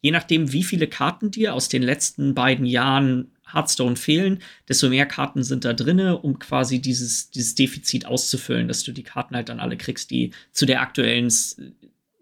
je 0.00 0.10
nachdem, 0.10 0.52
wie 0.52 0.64
viele 0.64 0.88
Karten 0.88 1.30
dir 1.30 1.54
aus 1.54 1.68
den 1.68 1.82
letzten 1.82 2.34
beiden 2.34 2.66
Jahren 2.66 3.30
Hearthstone 3.52 3.96
fehlen, 3.96 4.40
desto 4.68 4.88
mehr 4.88 5.06
Karten 5.06 5.42
sind 5.42 5.64
da 5.64 5.72
drin, 5.72 6.00
um 6.00 6.38
quasi 6.38 6.80
dieses, 6.80 7.30
dieses 7.30 7.54
Defizit 7.54 8.06
auszufüllen, 8.06 8.68
dass 8.68 8.82
du 8.84 8.92
die 8.92 9.02
Karten 9.02 9.34
halt 9.34 9.48
dann 9.48 9.60
alle 9.60 9.76
kriegst, 9.76 10.10
die 10.10 10.32
zu 10.52 10.66
der 10.66 10.80
aktuellen 10.80 11.32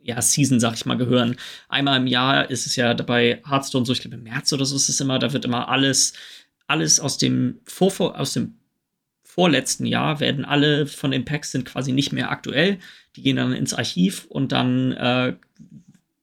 ja, 0.03 0.21
Season, 0.23 0.61
sag 0.61 0.75
ich 0.75 0.87
mal, 0.87 0.97
gehören. 0.97 1.37
Einmal 1.69 2.01
im 2.01 2.07
Jahr 2.07 2.51
ist 2.51 2.67
es 2.67 2.77
ja 2.77 2.95
dabei 2.95 3.43
Hearthstone 3.49 3.85
so, 3.85 3.93
ich 3.93 4.01
glaube 4.01 4.17
im 4.17 4.23
März 4.23 4.53
oder 4.53 4.65
so 4.65 4.77
ist 4.77 4.89
es 4.89 5.01
immer, 5.01 5.19
da 5.19 5.33
wird 5.33 5.45
immer 5.45 5.69
alles 5.69 6.15
alles 6.71 7.01
aus 7.01 7.19
dem, 7.19 7.59
Vor 7.65 8.19
aus 8.19 8.33
dem 8.33 8.55
vorletzten 9.25 9.87
Jahr 9.87 10.21
werden 10.21 10.45
alle 10.45 10.87
von 10.87 11.11
den 11.11 11.25
Packs 11.25 11.51
sind 11.51 11.65
quasi 11.65 11.93
nicht 11.93 12.13
mehr 12.13 12.31
aktuell. 12.31 12.79
Die 13.17 13.23
gehen 13.23 13.37
dann 13.37 13.53
ins 13.53 13.75
Archiv 13.75 14.27
und 14.29 14.53
dann 14.53 14.93
äh, 14.93 15.35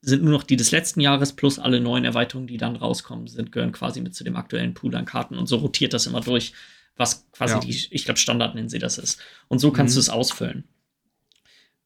sind 0.09 0.23
nur 0.23 0.31
noch 0.31 0.43
die 0.43 0.55
des 0.55 0.71
letzten 0.71 1.01
Jahres 1.01 1.33
plus 1.33 1.59
alle 1.59 1.79
neuen 1.79 2.05
Erweiterungen, 2.05 2.47
die 2.47 2.57
dann 2.57 2.75
rauskommen, 2.75 3.27
sind, 3.27 3.51
gehören 3.51 3.71
quasi 3.71 4.01
mit 4.01 4.15
zu 4.15 4.23
dem 4.23 4.35
aktuellen 4.35 4.73
Pool 4.73 4.95
an 4.95 5.05
Karten 5.05 5.37
und 5.37 5.47
so 5.47 5.57
rotiert 5.57 5.93
das 5.93 6.07
immer 6.07 6.21
durch, 6.21 6.53
was 6.95 7.29
quasi 7.31 7.53
ja. 7.55 7.59
die, 7.59 7.87
ich 7.91 8.05
glaube, 8.05 8.19
Standard 8.19 8.55
nennen 8.55 8.69
sie 8.69 8.79
das 8.79 8.97
ist. 8.97 9.19
Und 9.47 9.59
so 9.59 9.71
kannst 9.71 9.93
mhm. 9.93 9.97
du 9.97 9.99
es 10.01 10.09
ausfüllen. 10.09 10.63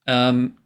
Ähm, 0.06 0.58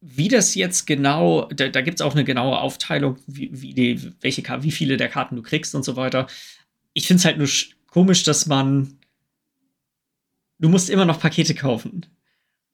wie 0.00 0.28
das 0.28 0.54
jetzt 0.54 0.86
genau, 0.86 1.46
da, 1.46 1.68
da 1.68 1.80
gibt 1.80 2.00
es 2.00 2.02
auch 2.02 2.12
eine 2.12 2.24
genaue 2.24 2.58
Aufteilung, 2.58 3.18
wie, 3.26 3.50
wie, 3.52 3.74
die, 3.74 4.12
welche, 4.20 4.42
wie 4.62 4.70
viele 4.70 4.96
der 4.96 5.08
Karten 5.08 5.36
du 5.36 5.42
kriegst 5.42 5.74
und 5.74 5.84
so 5.84 5.96
weiter 5.96 6.26
ich 6.96 7.06
finde 7.06 7.18
es 7.18 7.24
halt 7.26 7.36
nur 7.36 7.48
komisch, 7.88 8.22
dass 8.22 8.46
man. 8.46 8.98
Du 10.58 10.70
musst 10.70 10.88
immer 10.88 11.04
noch 11.04 11.20
Pakete 11.20 11.54
kaufen. 11.54 12.06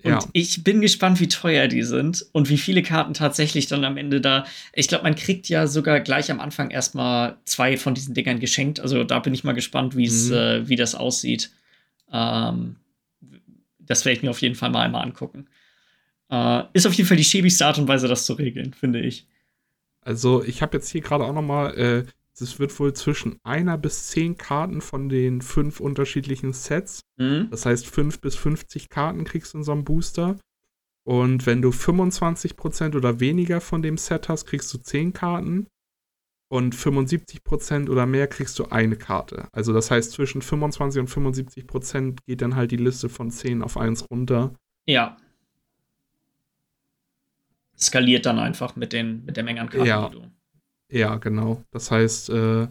Und 0.05 0.11
ja. 0.11 0.19
ich 0.33 0.65
bin 0.65 0.81
gespannt, 0.81 1.21
wie 1.21 1.29
teuer 1.29 1.69
die 1.69 1.83
sind 1.83 2.27
und 2.33 2.49
wie 2.49 2.59
viele 2.59 2.83
Karten 2.83 3.15
tatsächlich 3.15 3.67
dann 3.69 3.85
am 3.85 3.97
Ende 3.97 4.21
da. 4.21 4.45
Ich 4.73 4.89
glaube, 4.89 5.05
man 5.05 5.15
kriegt 5.15 5.49
ja 5.49 5.67
sogar 5.67 6.01
gleich 6.01 6.31
am 6.31 6.41
Anfang 6.41 6.71
erstmal 6.71 7.37
zwei 7.45 7.77
von 7.77 7.95
diesen 7.95 8.15
Dingern 8.15 8.41
geschenkt. 8.41 8.81
Also 8.81 9.05
da 9.05 9.21
bin 9.21 9.35
ich 9.35 9.45
mal 9.45 9.53
gespannt, 9.53 9.95
mhm. 9.95 10.03
äh, 10.03 10.69
wie 10.69 10.77
das 10.77 10.95
aussieht. 10.95 11.51
Ähm, 12.13 12.77
das 13.79 14.05
werde 14.05 14.17
ich 14.17 14.23
mir 14.23 14.31
auf 14.31 14.43
jeden 14.43 14.55
Fall 14.55 14.71
mal 14.71 14.83
einmal 14.83 15.05
angucken. 15.05 15.47
Äh, 16.31 16.65
ist 16.73 16.87
auf 16.87 16.95
jeden 16.95 17.07
Fall 17.07 17.17
die 17.17 17.25
schäbigste 17.25 17.67
Art 17.67 17.79
und 17.79 17.89
Weise, 17.89 18.09
das 18.09 18.27
zu 18.27 18.33
regeln, 18.33 18.73
finde 18.75 19.01
ich. 19.01 19.27
Also, 20.01 20.43
ich 20.43 20.63
habe 20.63 20.77
jetzt 20.77 20.91
hier 20.91 21.01
gerade 21.01 21.25
auch 21.25 21.33
noch 21.33 21.43
mal 21.43 21.75
äh, 21.79 22.05
es 22.41 22.59
wird 22.59 22.79
wohl 22.81 22.95
zwischen 22.95 23.39
einer 23.43 23.77
bis 23.77 24.09
zehn 24.09 24.37
Karten 24.37 24.81
von 24.81 25.09
den 25.09 25.43
fünf 25.43 25.81
unterschiedlichen 25.81 26.53
Sets. 26.53 27.03
Mhm. 27.17 27.49
Das 27.51 27.67
heißt, 27.67 27.87
fünf 27.87 28.21
bis 28.21 28.37
50 28.37 28.89
Karten 28.89 29.25
kriegst 29.25 29.53
du 29.53 29.59
in 29.59 29.65
so 29.65 29.73
einem 29.73 29.85
Booster. 29.85 30.39
Und 31.05 31.47
wenn 31.47 31.63
du 31.63 31.71
25% 31.71 32.97
oder 32.97 33.21
weniger 33.21 33.61
von 33.61 33.83
dem 33.83 33.99
Set 33.99 34.29
hast, 34.29 34.47
kriegst 34.47 34.73
du 34.73 34.79
10 34.79 35.13
Karten. 35.13 35.67
Und 36.49 36.75
75% 36.75 37.89
oder 37.89 38.05
mehr 38.05 38.27
kriegst 38.27 38.59
du 38.59 38.67
eine 38.67 38.97
Karte. 38.97 39.49
Also 39.53 39.73
das 39.73 39.91
heißt, 39.91 40.13
zwischen 40.13 40.43
25 40.43 41.01
und 41.01 41.09
75% 41.09 42.19
geht 42.27 42.43
dann 42.43 42.57
halt 42.57 42.71
die 42.71 42.77
Liste 42.77 43.09
von 43.09 43.31
10 43.31 43.63
auf 43.63 43.79
1 43.79 44.11
runter. 44.11 44.55
Ja. 44.85 45.17
Skaliert 47.79 48.27
dann 48.27 48.39
einfach 48.39 48.77
mit, 48.77 48.93
den, 48.93 49.25
mit 49.25 49.39
der 49.39 49.45
Menge 49.45 49.63
an 49.63 49.71
Karten, 49.71 49.87
ja. 49.87 50.09
die 50.11 50.17
du 50.17 50.31
ja, 50.93 51.17
genau. 51.17 51.65
Das 51.71 51.91
heißt, 51.91 52.31
äh, 52.31 52.69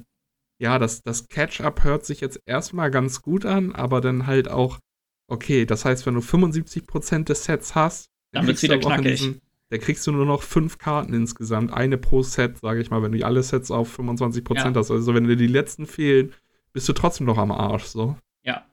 ja, 0.59 0.77
das, 0.77 1.01
das 1.01 1.27
Catch-up 1.27 1.83
hört 1.83 2.05
sich 2.05 2.21
jetzt 2.21 2.39
erstmal 2.45 2.91
ganz 2.91 3.21
gut 3.21 3.45
an, 3.45 3.73
aber 3.73 3.99
dann 3.99 4.27
halt 4.27 4.47
auch, 4.47 4.79
okay, 5.27 5.65
das 5.65 5.85
heißt, 5.85 6.05
wenn 6.05 6.13
du 6.13 6.21
75% 6.21 7.23
des 7.25 7.45
Sets 7.45 7.73
hast, 7.73 8.09
dann 8.31 8.45
wird 8.45 8.57
es 8.57 8.63
wieder 8.63 8.77
knackig. 8.77 9.19
Diesen, 9.19 9.41
da 9.69 9.77
kriegst 9.77 10.05
du 10.05 10.11
nur 10.11 10.25
noch 10.25 10.43
fünf 10.43 10.77
Karten 10.77 11.13
insgesamt, 11.13 11.73
eine 11.73 11.97
pro 11.97 12.21
Set, 12.21 12.59
sage 12.59 12.81
ich 12.81 12.91
mal, 12.91 13.01
wenn 13.01 13.11
du 13.11 13.25
alle 13.25 13.41
Sets 13.41 13.71
auf 13.71 13.97
25% 13.97 14.55
ja. 14.55 14.75
hast. 14.75 14.91
Also 14.91 15.15
wenn 15.15 15.27
dir 15.27 15.35
die 15.35 15.47
letzten 15.47 15.87
fehlen, 15.87 16.33
bist 16.73 16.87
du 16.87 16.93
trotzdem 16.93 17.25
noch 17.25 17.37
am 17.37 17.51
Arsch, 17.51 17.85
so. 17.85 18.15
Ja. 18.43 18.65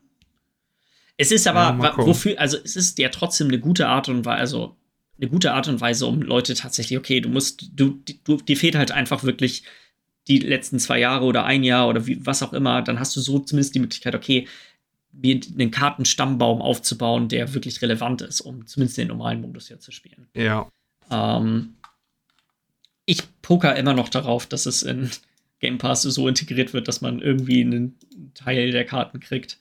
Es 1.17 1.33
ist 1.33 1.47
aber, 1.47 1.83
ja, 1.83 1.97
wofür, 1.97 2.39
also 2.39 2.59
es 2.63 2.77
ist 2.77 2.99
ja 2.99 3.09
trotzdem 3.09 3.49
eine 3.49 3.61
gute 3.61 3.89
Art 3.89 4.09
und 4.09 4.25
Weise, 4.25 4.41
also 4.41 4.77
eine 5.21 5.31
gute 5.31 5.53
Art 5.53 5.69
und 5.69 5.81
Weise, 5.81 6.07
um 6.07 6.23
Leute 6.23 6.55
tatsächlich, 6.55 6.99
okay, 6.99 7.21
du 7.21 7.29
musst, 7.29 7.71
du, 7.75 8.01
du, 8.25 8.37
dir 8.37 8.57
fehlt 8.57 8.77
halt 8.77 8.93
einfach 8.93 9.25
wirklich 9.25 9.65
die 10.29 10.39
letzten 10.39 10.79
zwei 10.79 11.01
Jahre 11.01 11.25
oder 11.25 11.45
ein 11.45 11.65
Jahr 11.65 11.89
oder 11.89 12.07
wie, 12.07 12.25
was 12.25 12.43
auch 12.43 12.53
immer, 12.53 12.83
dann 12.83 13.01
hast 13.01 13.17
du 13.17 13.21
so 13.21 13.39
zumindest 13.39 13.75
die 13.75 13.81
Möglichkeit, 13.81 14.15
okay, 14.15 14.47
mir 15.13 15.41
einen 15.59 15.71
Kartenstammbaum 15.71 16.61
aufzubauen, 16.61 17.29
der 17.29 17.55
wirklich 17.55 17.83
relevant 17.83 18.23
ist, 18.23 18.41
um 18.43 18.67
zumindest 18.67 18.99
den 18.99 19.09
normalen 19.09 19.41
Modus 19.41 19.69
hier 19.69 19.81
zu 19.81 19.91
spielen. 19.91 20.29
Ja. 20.35 20.69
Ähm, 21.11 21.75
ich 23.07 23.23
poker 23.41 23.75
immer 23.75 23.95
noch 23.95 24.11
darauf, 24.11 24.47
dass 24.47 24.67
es 24.67 24.83
in 24.83 25.11
Game 25.61 25.79
Pass 25.79 26.03
so 26.03 26.29
integriert 26.29 26.73
wird, 26.75 26.89
dass 26.89 27.01
man 27.01 27.21
irgendwie 27.21 27.63
einen 27.63 27.99
Teil 28.35 28.71
der 28.71 28.85
Karten 28.85 29.19
kriegt. 29.19 29.59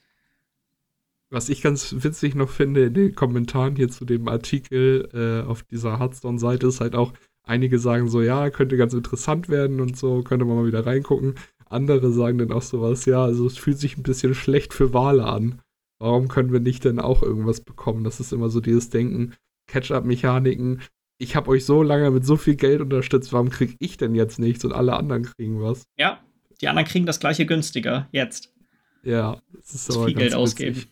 Was 1.30 1.50
ich 1.50 1.60
ganz 1.60 1.94
witzig 1.98 2.34
noch 2.34 2.48
finde 2.48 2.84
in 2.84 2.94
den 2.94 3.14
Kommentaren 3.14 3.76
hier 3.76 3.90
zu 3.90 4.06
dem 4.06 4.28
Artikel 4.28 5.08
äh, 5.12 5.46
auf 5.46 5.62
dieser 5.62 5.98
Hearthstone-Seite 5.98 6.66
ist 6.68 6.80
halt 6.80 6.94
auch, 6.94 7.12
einige 7.42 7.78
sagen 7.78 8.08
so, 8.08 8.22
ja, 8.22 8.48
könnte 8.48 8.78
ganz 8.78 8.94
interessant 8.94 9.48
werden 9.50 9.80
und 9.80 9.96
so, 9.96 10.22
könnte 10.22 10.46
man 10.46 10.56
mal 10.56 10.66
wieder 10.66 10.86
reingucken. 10.86 11.34
Andere 11.66 12.12
sagen 12.12 12.38
dann 12.38 12.52
auch 12.52 12.62
sowas, 12.62 13.04
ja, 13.04 13.22
also 13.22 13.46
es 13.46 13.58
fühlt 13.58 13.78
sich 13.78 13.98
ein 13.98 14.02
bisschen 14.02 14.34
schlecht 14.34 14.72
für 14.72 14.94
Wale 14.94 15.24
an. 15.24 15.60
Warum 15.98 16.28
können 16.28 16.52
wir 16.52 16.60
nicht 16.60 16.84
denn 16.84 16.98
auch 16.98 17.22
irgendwas 17.22 17.60
bekommen? 17.60 18.04
Das 18.04 18.20
ist 18.20 18.32
immer 18.32 18.48
so 18.48 18.60
dieses 18.60 18.88
Denken, 18.88 19.34
Catch-up-Mechaniken. 19.66 20.80
Ich 21.18 21.36
habe 21.36 21.50
euch 21.50 21.66
so 21.66 21.82
lange 21.82 22.10
mit 22.10 22.24
so 22.24 22.36
viel 22.36 22.54
Geld 22.54 22.80
unterstützt, 22.80 23.34
warum 23.34 23.50
krieg 23.50 23.76
ich 23.80 23.98
denn 23.98 24.14
jetzt 24.14 24.38
nichts 24.38 24.64
und 24.64 24.72
alle 24.72 24.94
anderen 24.94 25.24
kriegen 25.24 25.60
was? 25.60 25.84
Ja, 25.98 26.20
die 26.62 26.68
anderen 26.68 26.88
kriegen 26.88 27.04
das 27.04 27.20
gleiche 27.20 27.44
günstiger, 27.44 28.08
jetzt. 28.12 28.54
Ja, 29.02 29.42
das 29.52 29.74
ist 29.74 29.90
aber 29.90 30.06
viel 30.06 30.14
Geld 30.14 30.34
ausgeben 30.34 30.84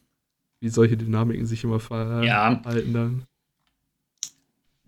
wie 0.67 0.71
solche 0.71 0.97
Dynamiken 0.97 1.47
sich 1.47 1.63
immer 1.63 1.79
verhalten 1.79 2.27
Ja. 2.27 2.61
dann. 2.93 3.23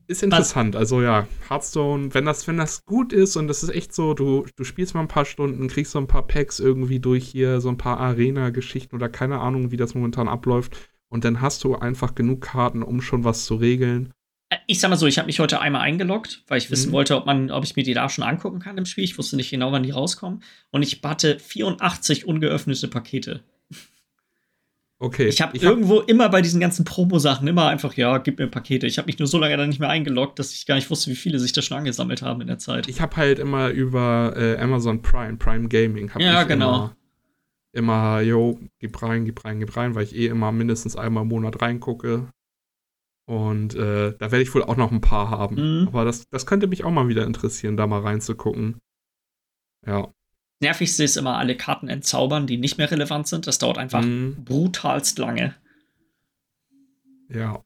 Ist 0.08 0.22
interessant, 0.22 0.74
also 0.74 1.02
ja, 1.02 1.28
Hearthstone, 1.50 2.14
wenn 2.14 2.24
das, 2.24 2.48
wenn 2.48 2.56
das 2.56 2.84
gut 2.86 3.12
ist 3.12 3.36
und 3.36 3.46
das 3.46 3.62
ist 3.62 3.68
echt 3.68 3.94
so, 3.94 4.14
du, 4.14 4.46
du 4.56 4.64
spielst 4.64 4.94
mal 4.94 5.02
ein 5.02 5.08
paar 5.08 5.26
Stunden, 5.26 5.68
kriegst 5.68 5.92
so 5.92 5.98
ein 5.98 6.06
paar 6.06 6.26
Packs 6.26 6.60
irgendwie 6.60 6.98
durch 6.98 7.26
hier, 7.28 7.60
so 7.60 7.68
ein 7.68 7.76
paar 7.76 8.00
Arena-Geschichten 8.00 8.96
oder 8.96 9.08
keine 9.10 9.38
Ahnung, 9.40 9.70
wie 9.70 9.76
das 9.76 9.94
momentan 9.94 10.26
abläuft. 10.26 10.76
Und 11.10 11.24
dann 11.24 11.42
hast 11.42 11.62
du 11.62 11.76
einfach 11.76 12.14
genug 12.14 12.40
Karten, 12.40 12.82
um 12.82 13.02
schon 13.02 13.22
was 13.24 13.44
zu 13.44 13.56
regeln. 13.56 14.12
Äh, 14.48 14.56
Ich 14.66 14.80
sag 14.80 14.88
mal 14.88 14.96
so, 14.96 15.06
ich 15.06 15.18
habe 15.18 15.26
mich 15.26 15.40
heute 15.40 15.60
einmal 15.60 15.82
eingeloggt, 15.82 16.42
weil 16.48 16.56
ich 16.58 16.70
wissen 16.70 16.88
Mhm. 16.88 16.94
wollte, 16.94 17.14
ob, 17.16 17.26
man, 17.26 17.50
ob 17.50 17.64
ich 17.64 17.76
mir 17.76 17.82
die 17.82 17.92
da 17.94 18.08
schon 18.08 18.24
angucken 18.24 18.60
kann 18.60 18.78
im 18.78 18.86
Spiel. 18.86 19.04
Ich 19.04 19.18
wusste 19.18 19.36
nicht 19.36 19.50
genau, 19.50 19.72
wann 19.72 19.82
die 19.82 19.90
rauskommen. 19.90 20.42
Und 20.70 20.82
ich 20.82 21.00
hatte 21.04 21.38
84 21.38 22.24
ungeöffnete 22.26 22.88
Pakete. 22.88 23.42
Okay. 25.00 25.28
Ich 25.28 25.40
habe 25.40 25.56
hab- 25.56 25.62
irgendwo 25.62 26.00
immer 26.00 26.28
bei 26.28 26.42
diesen 26.42 26.60
ganzen 26.60 26.84
Promo-Sachen 26.84 27.46
immer 27.46 27.68
einfach, 27.68 27.94
ja, 27.94 28.18
gib 28.18 28.38
mir 28.38 28.48
Pakete. 28.48 28.86
Ich 28.86 28.98
habe 28.98 29.06
mich 29.06 29.18
nur 29.18 29.28
so 29.28 29.38
lange 29.38 29.56
dann 29.56 29.68
nicht 29.68 29.78
mehr 29.78 29.88
eingeloggt, 29.88 30.38
dass 30.40 30.52
ich 30.52 30.66
gar 30.66 30.74
nicht 30.74 30.90
wusste, 30.90 31.10
wie 31.10 31.16
viele 31.16 31.38
sich 31.38 31.52
da 31.52 31.62
schon 31.62 31.76
angesammelt 31.78 32.22
haben 32.22 32.40
in 32.40 32.48
der 32.48 32.58
Zeit. 32.58 32.88
Ich 32.88 33.00
habe 33.00 33.14
halt 33.16 33.38
immer 33.38 33.70
über 33.70 34.34
äh, 34.36 34.56
Amazon 34.58 35.00
Prime, 35.00 35.36
Prime 35.36 35.68
Gaming, 35.68 36.12
hab 36.12 36.20
Ja, 36.20 36.42
ich 36.42 36.48
genau. 36.48 36.74
Immer, 36.74 36.96
immer, 37.72 38.20
yo, 38.22 38.58
gib 38.80 39.00
rein, 39.00 39.24
gib 39.24 39.44
rein, 39.44 39.60
gib 39.60 39.76
rein, 39.76 39.94
weil 39.94 40.02
ich 40.02 40.16
eh 40.16 40.26
immer 40.26 40.50
mindestens 40.50 40.96
einmal 40.96 41.22
im 41.22 41.28
Monat 41.28 41.62
reingucke. 41.62 42.28
Und 43.28 43.74
äh, 43.74 44.14
da 44.18 44.32
werde 44.32 44.42
ich 44.42 44.52
wohl 44.54 44.64
auch 44.64 44.76
noch 44.76 44.90
ein 44.90 45.02
paar 45.02 45.30
haben. 45.30 45.82
Mhm. 45.82 45.88
Aber 45.88 46.04
das, 46.06 46.28
das 46.30 46.46
könnte 46.46 46.66
mich 46.66 46.82
auch 46.82 46.90
mal 46.90 47.08
wieder 47.08 47.24
interessieren, 47.26 47.76
da 47.76 47.86
mal 47.86 48.00
reinzugucken. 48.00 48.78
Ja. 49.86 50.12
Nervigste 50.60 51.04
ist 51.04 51.16
immer 51.16 51.38
alle 51.38 51.56
Karten 51.56 51.88
entzaubern, 51.88 52.46
die 52.46 52.56
nicht 52.56 52.78
mehr 52.78 52.90
relevant 52.90 53.28
sind. 53.28 53.46
Das 53.46 53.58
dauert 53.58 53.78
einfach 53.78 54.02
Mhm. 54.02 54.44
brutalst 54.44 55.18
lange. 55.18 55.54
Ja. 57.28 57.62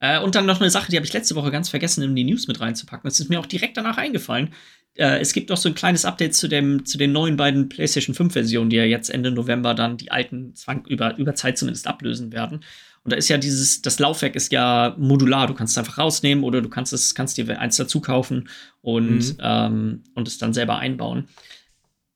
Äh, 0.00 0.20
und 0.20 0.34
dann 0.34 0.46
noch 0.46 0.60
eine 0.60 0.70
Sache, 0.70 0.90
die 0.90 0.96
habe 0.96 1.06
ich 1.06 1.12
letzte 1.12 1.34
Woche 1.36 1.50
ganz 1.50 1.68
vergessen, 1.70 2.02
in 2.02 2.14
die 2.14 2.24
News 2.24 2.48
mit 2.48 2.60
reinzupacken. 2.60 3.08
Das 3.08 3.18
ist 3.20 3.30
mir 3.30 3.40
auch 3.40 3.46
direkt 3.46 3.76
danach 3.76 3.96
eingefallen. 3.96 4.52
Äh, 4.94 5.20
es 5.20 5.32
gibt 5.32 5.48
noch 5.48 5.56
so 5.56 5.68
ein 5.68 5.74
kleines 5.74 6.04
Update 6.04 6.34
zu, 6.34 6.48
dem, 6.48 6.84
zu 6.84 6.98
den 6.98 7.12
neuen 7.12 7.36
beiden 7.36 7.68
PlayStation 7.68 8.14
5-Versionen, 8.14 8.68
die 8.70 8.76
ja 8.76 8.84
jetzt 8.84 9.08
Ende 9.08 9.30
November 9.30 9.74
dann 9.74 9.96
die 9.96 10.10
alten 10.10 10.54
Zwang 10.54 10.84
über, 10.86 11.16
über 11.16 11.34
Zeit 11.34 11.56
zumindest 11.58 11.86
ablösen 11.86 12.32
werden. 12.32 12.60
Und 13.04 13.12
da 13.12 13.16
ist 13.16 13.28
ja 13.28 13.38
dieses, 13.38 13.82
das 13.82 13.98
Laufwerk 14.00 14.34
ist 14.34 14.50
ja 14.52 14.94
modular. 14.98 15.46
Du 15.46 15.54
kannst 15.54 15.72
es 15.74 15.78
einfach 15.78 15.96
rausnehmen 15.98 16.44
oder 16.44 16.60
du 16.60 16.68
kannst 16.68 16.92
es, 16.92 17.14
kannst 17.14 17.38
dir 17.38 17.58
eins 17.60 17.76
dazu 17.76 18.00
kaufen 18.00 18.48
und, 18.82 19.18
Mhm. 19.18 19.36
ähm, 19.40 20.04
und 20.14 20.26
es 20.28 20.38
dann 20.38 20.52
selber 20.52 20.78
einbauen. 20.78 21.28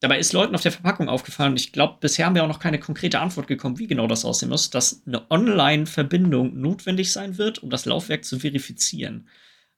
Dabei 0.00 0.18
ist 0.18 0.32
Leuten 0.32 0.54
auf 0.54 0.62
der 0.62 0.72
Verpackung 0.72 1.10
aufgefallen, 1.10 1.52
und 1.52 1.60
ich 1.60 1.72
glaube, 1.72 1.98
bisher 2.00 2.24
haben 2.24 2.34
wir 2.34 2.42
auch 2.42 2.48
noch 2.48 2.58
keine 2.58 2.80
konkrete 2.80 3.20
Antwort 3.20 3.46
gekommen, 3.46 3.78
wie 3.78 3.86
genau 3.86 4.06
das 4.06 4.24
aussehen 4.24 4.48
muss, 4.48 4.70
dass 4.70 5.02
eine 5.06 5.30
Online-Verbindung 5.30 6.58
notwendig 6.58 7.12
sein 7.12 7.36
wird, 7.36 7.62
um 7.62 7.68
das 7.68 7.84
Laufwerk 7.84 8.24
zu 8.24 8.38
verifizieren. 8.38 9.28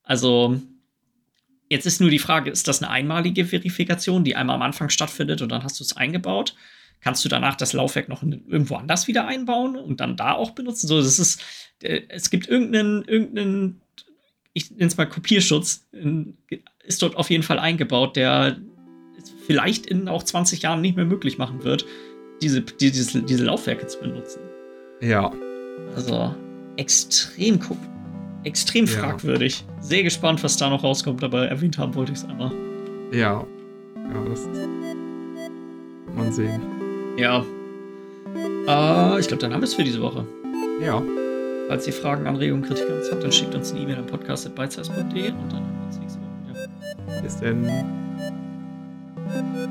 Also, 0.05 0.61
jetzt 1.69 1.87
ist 1.87 2.01
nur 2.01 2.11
die 2.11 2.21
Frage, 2.21 2.51
ist 2.51 2.69
das 2.69 2.83
eine 2.83 2.93
einmalige 2.93 3.45
Verifikation, 3.45 4.23
die 4.23 4.37
einmal 4.37 4.57
am 4.57 4.63
Anfang 4.63 4.91
stattfindet 4.91 5.43
und 5.43 5.51
dann 5.51 5.65
hast 5.65 5.81
du 5.81 5.85
es 5.85 5.97
eingebaut? 5.97 6.55
Kannst 7.01 7.25
du 7.25 7.29
danach 7.29 7.57
das 7.57 7.73
Laufwerk 7.73 8.09
noch 8.09 8.23
irgendwo 8.23 8.77
anders 8.77 9.09
wieder 9.09 9.27
einbauen 9.27 9.75
und 9.75 9.99
dann 9.99 10.17
da 10.17 10.35
auch 10.35 10.53
benutzen? 10.53 10.87
So, 10.87 11.03
das 11.03 11.19
ist, 11.19 11.43
äh, 11.83 12.03
es 12.09 12.31
gibt 12.31 12.47
irgendeinen, 12.47 13.03
irgendeinen, 13.03 13.81
ich 14.53 14.71
nenne 14.71 14.87
es 14.87 14.97
mal 14.97 15.09
Kopierschutz, 15.09 15.89
ist 16.85 17.03
dort 17.03 17.17
auf 17.17 17.29
jeden 17.29 17.43
Fall 17.43 17.59
eingebaut, 17.59 18.15
der 18.15 18.57
vielleicht 19.47 19.87
in 19.87 20.09
auch 20.09 20.23
20 20.23 20.63
Jahren 20.63 20.81
nicht 20.81 20.97
mehr 20.97 21.05
möglich 21.05 21.39
machen 21.39 21.65
wird, 21.65 21.85
diese, 22.41 22.63
die, 22.63 22.91
diese, 22.91 23.23
diese 23.23 23.45
Laufwerke 23.45 23.87
zu 23.87 24.01
benutzen. 24.01 24.41
Ja. 25.01 25.33
Also 25.97 26.35
extrem 26.77 27.61
extrem 28.45 28.87
Ja. 28.87 28.93
fragwürdig. 28.93 29.65
Sehr 29.81 30.03
gespannt, 30.03 30.43
was 30.43 30.57
da 30.57 30.69
noch 30.71 30.83
rauskommt, 30.83 31.23
aber 31.23 31.47
erwähnt 31.47 31.79
haben 31.79 31.95
wollte 31.95 32.13
ich 32.13 32.19
es 32.19 32.25
einmal. 32.25 32.51
Ja. 33.13 33.45
Ja, 33.97 34.25
das 34.29 34.49
man 36.15 36.33
sehen. 36.33 36.61
Ja. 37.17 37.45
Äh, 38.67 39.21
ich 39.21 39.29
glaube, 39.29 39.41
dann 39.41 39.53
haben 39.53 39.61
wir 39.61 39.67
es 39.67 39.75
für 39.75 39.85
diese 39.85 40.01
Woche. 40.03 40.27
Ja. 40.83 41.03
Falls 41.69 41.87
ihr 41.87 41.93
Fragen, 41.93 42.27
Anregungen, 42.27 42.65
Kritik 42.65 42.89
an 42.91 42.97
uns 42.99 43.11
habt, 43.11 43.23
dann 43.23 43.33
schickt 43.33 43.55
uns 43.55 43.73
eine 43.73 43.81
E-Mail 43.83 43.97
an 43.97 44.07
podcast.beizeiss.de 44.07 45.31
und 45.31 45.53
dann 45.53 45.63
hören 45.63 45.79
wir 45.79 45.87
uns 45.87 45.99
nächste 45.99 46.21
Woche 46.21 46.69
wieder. 47.07 47.23
Bis 47.23 47.37
denn. 49.33 49.62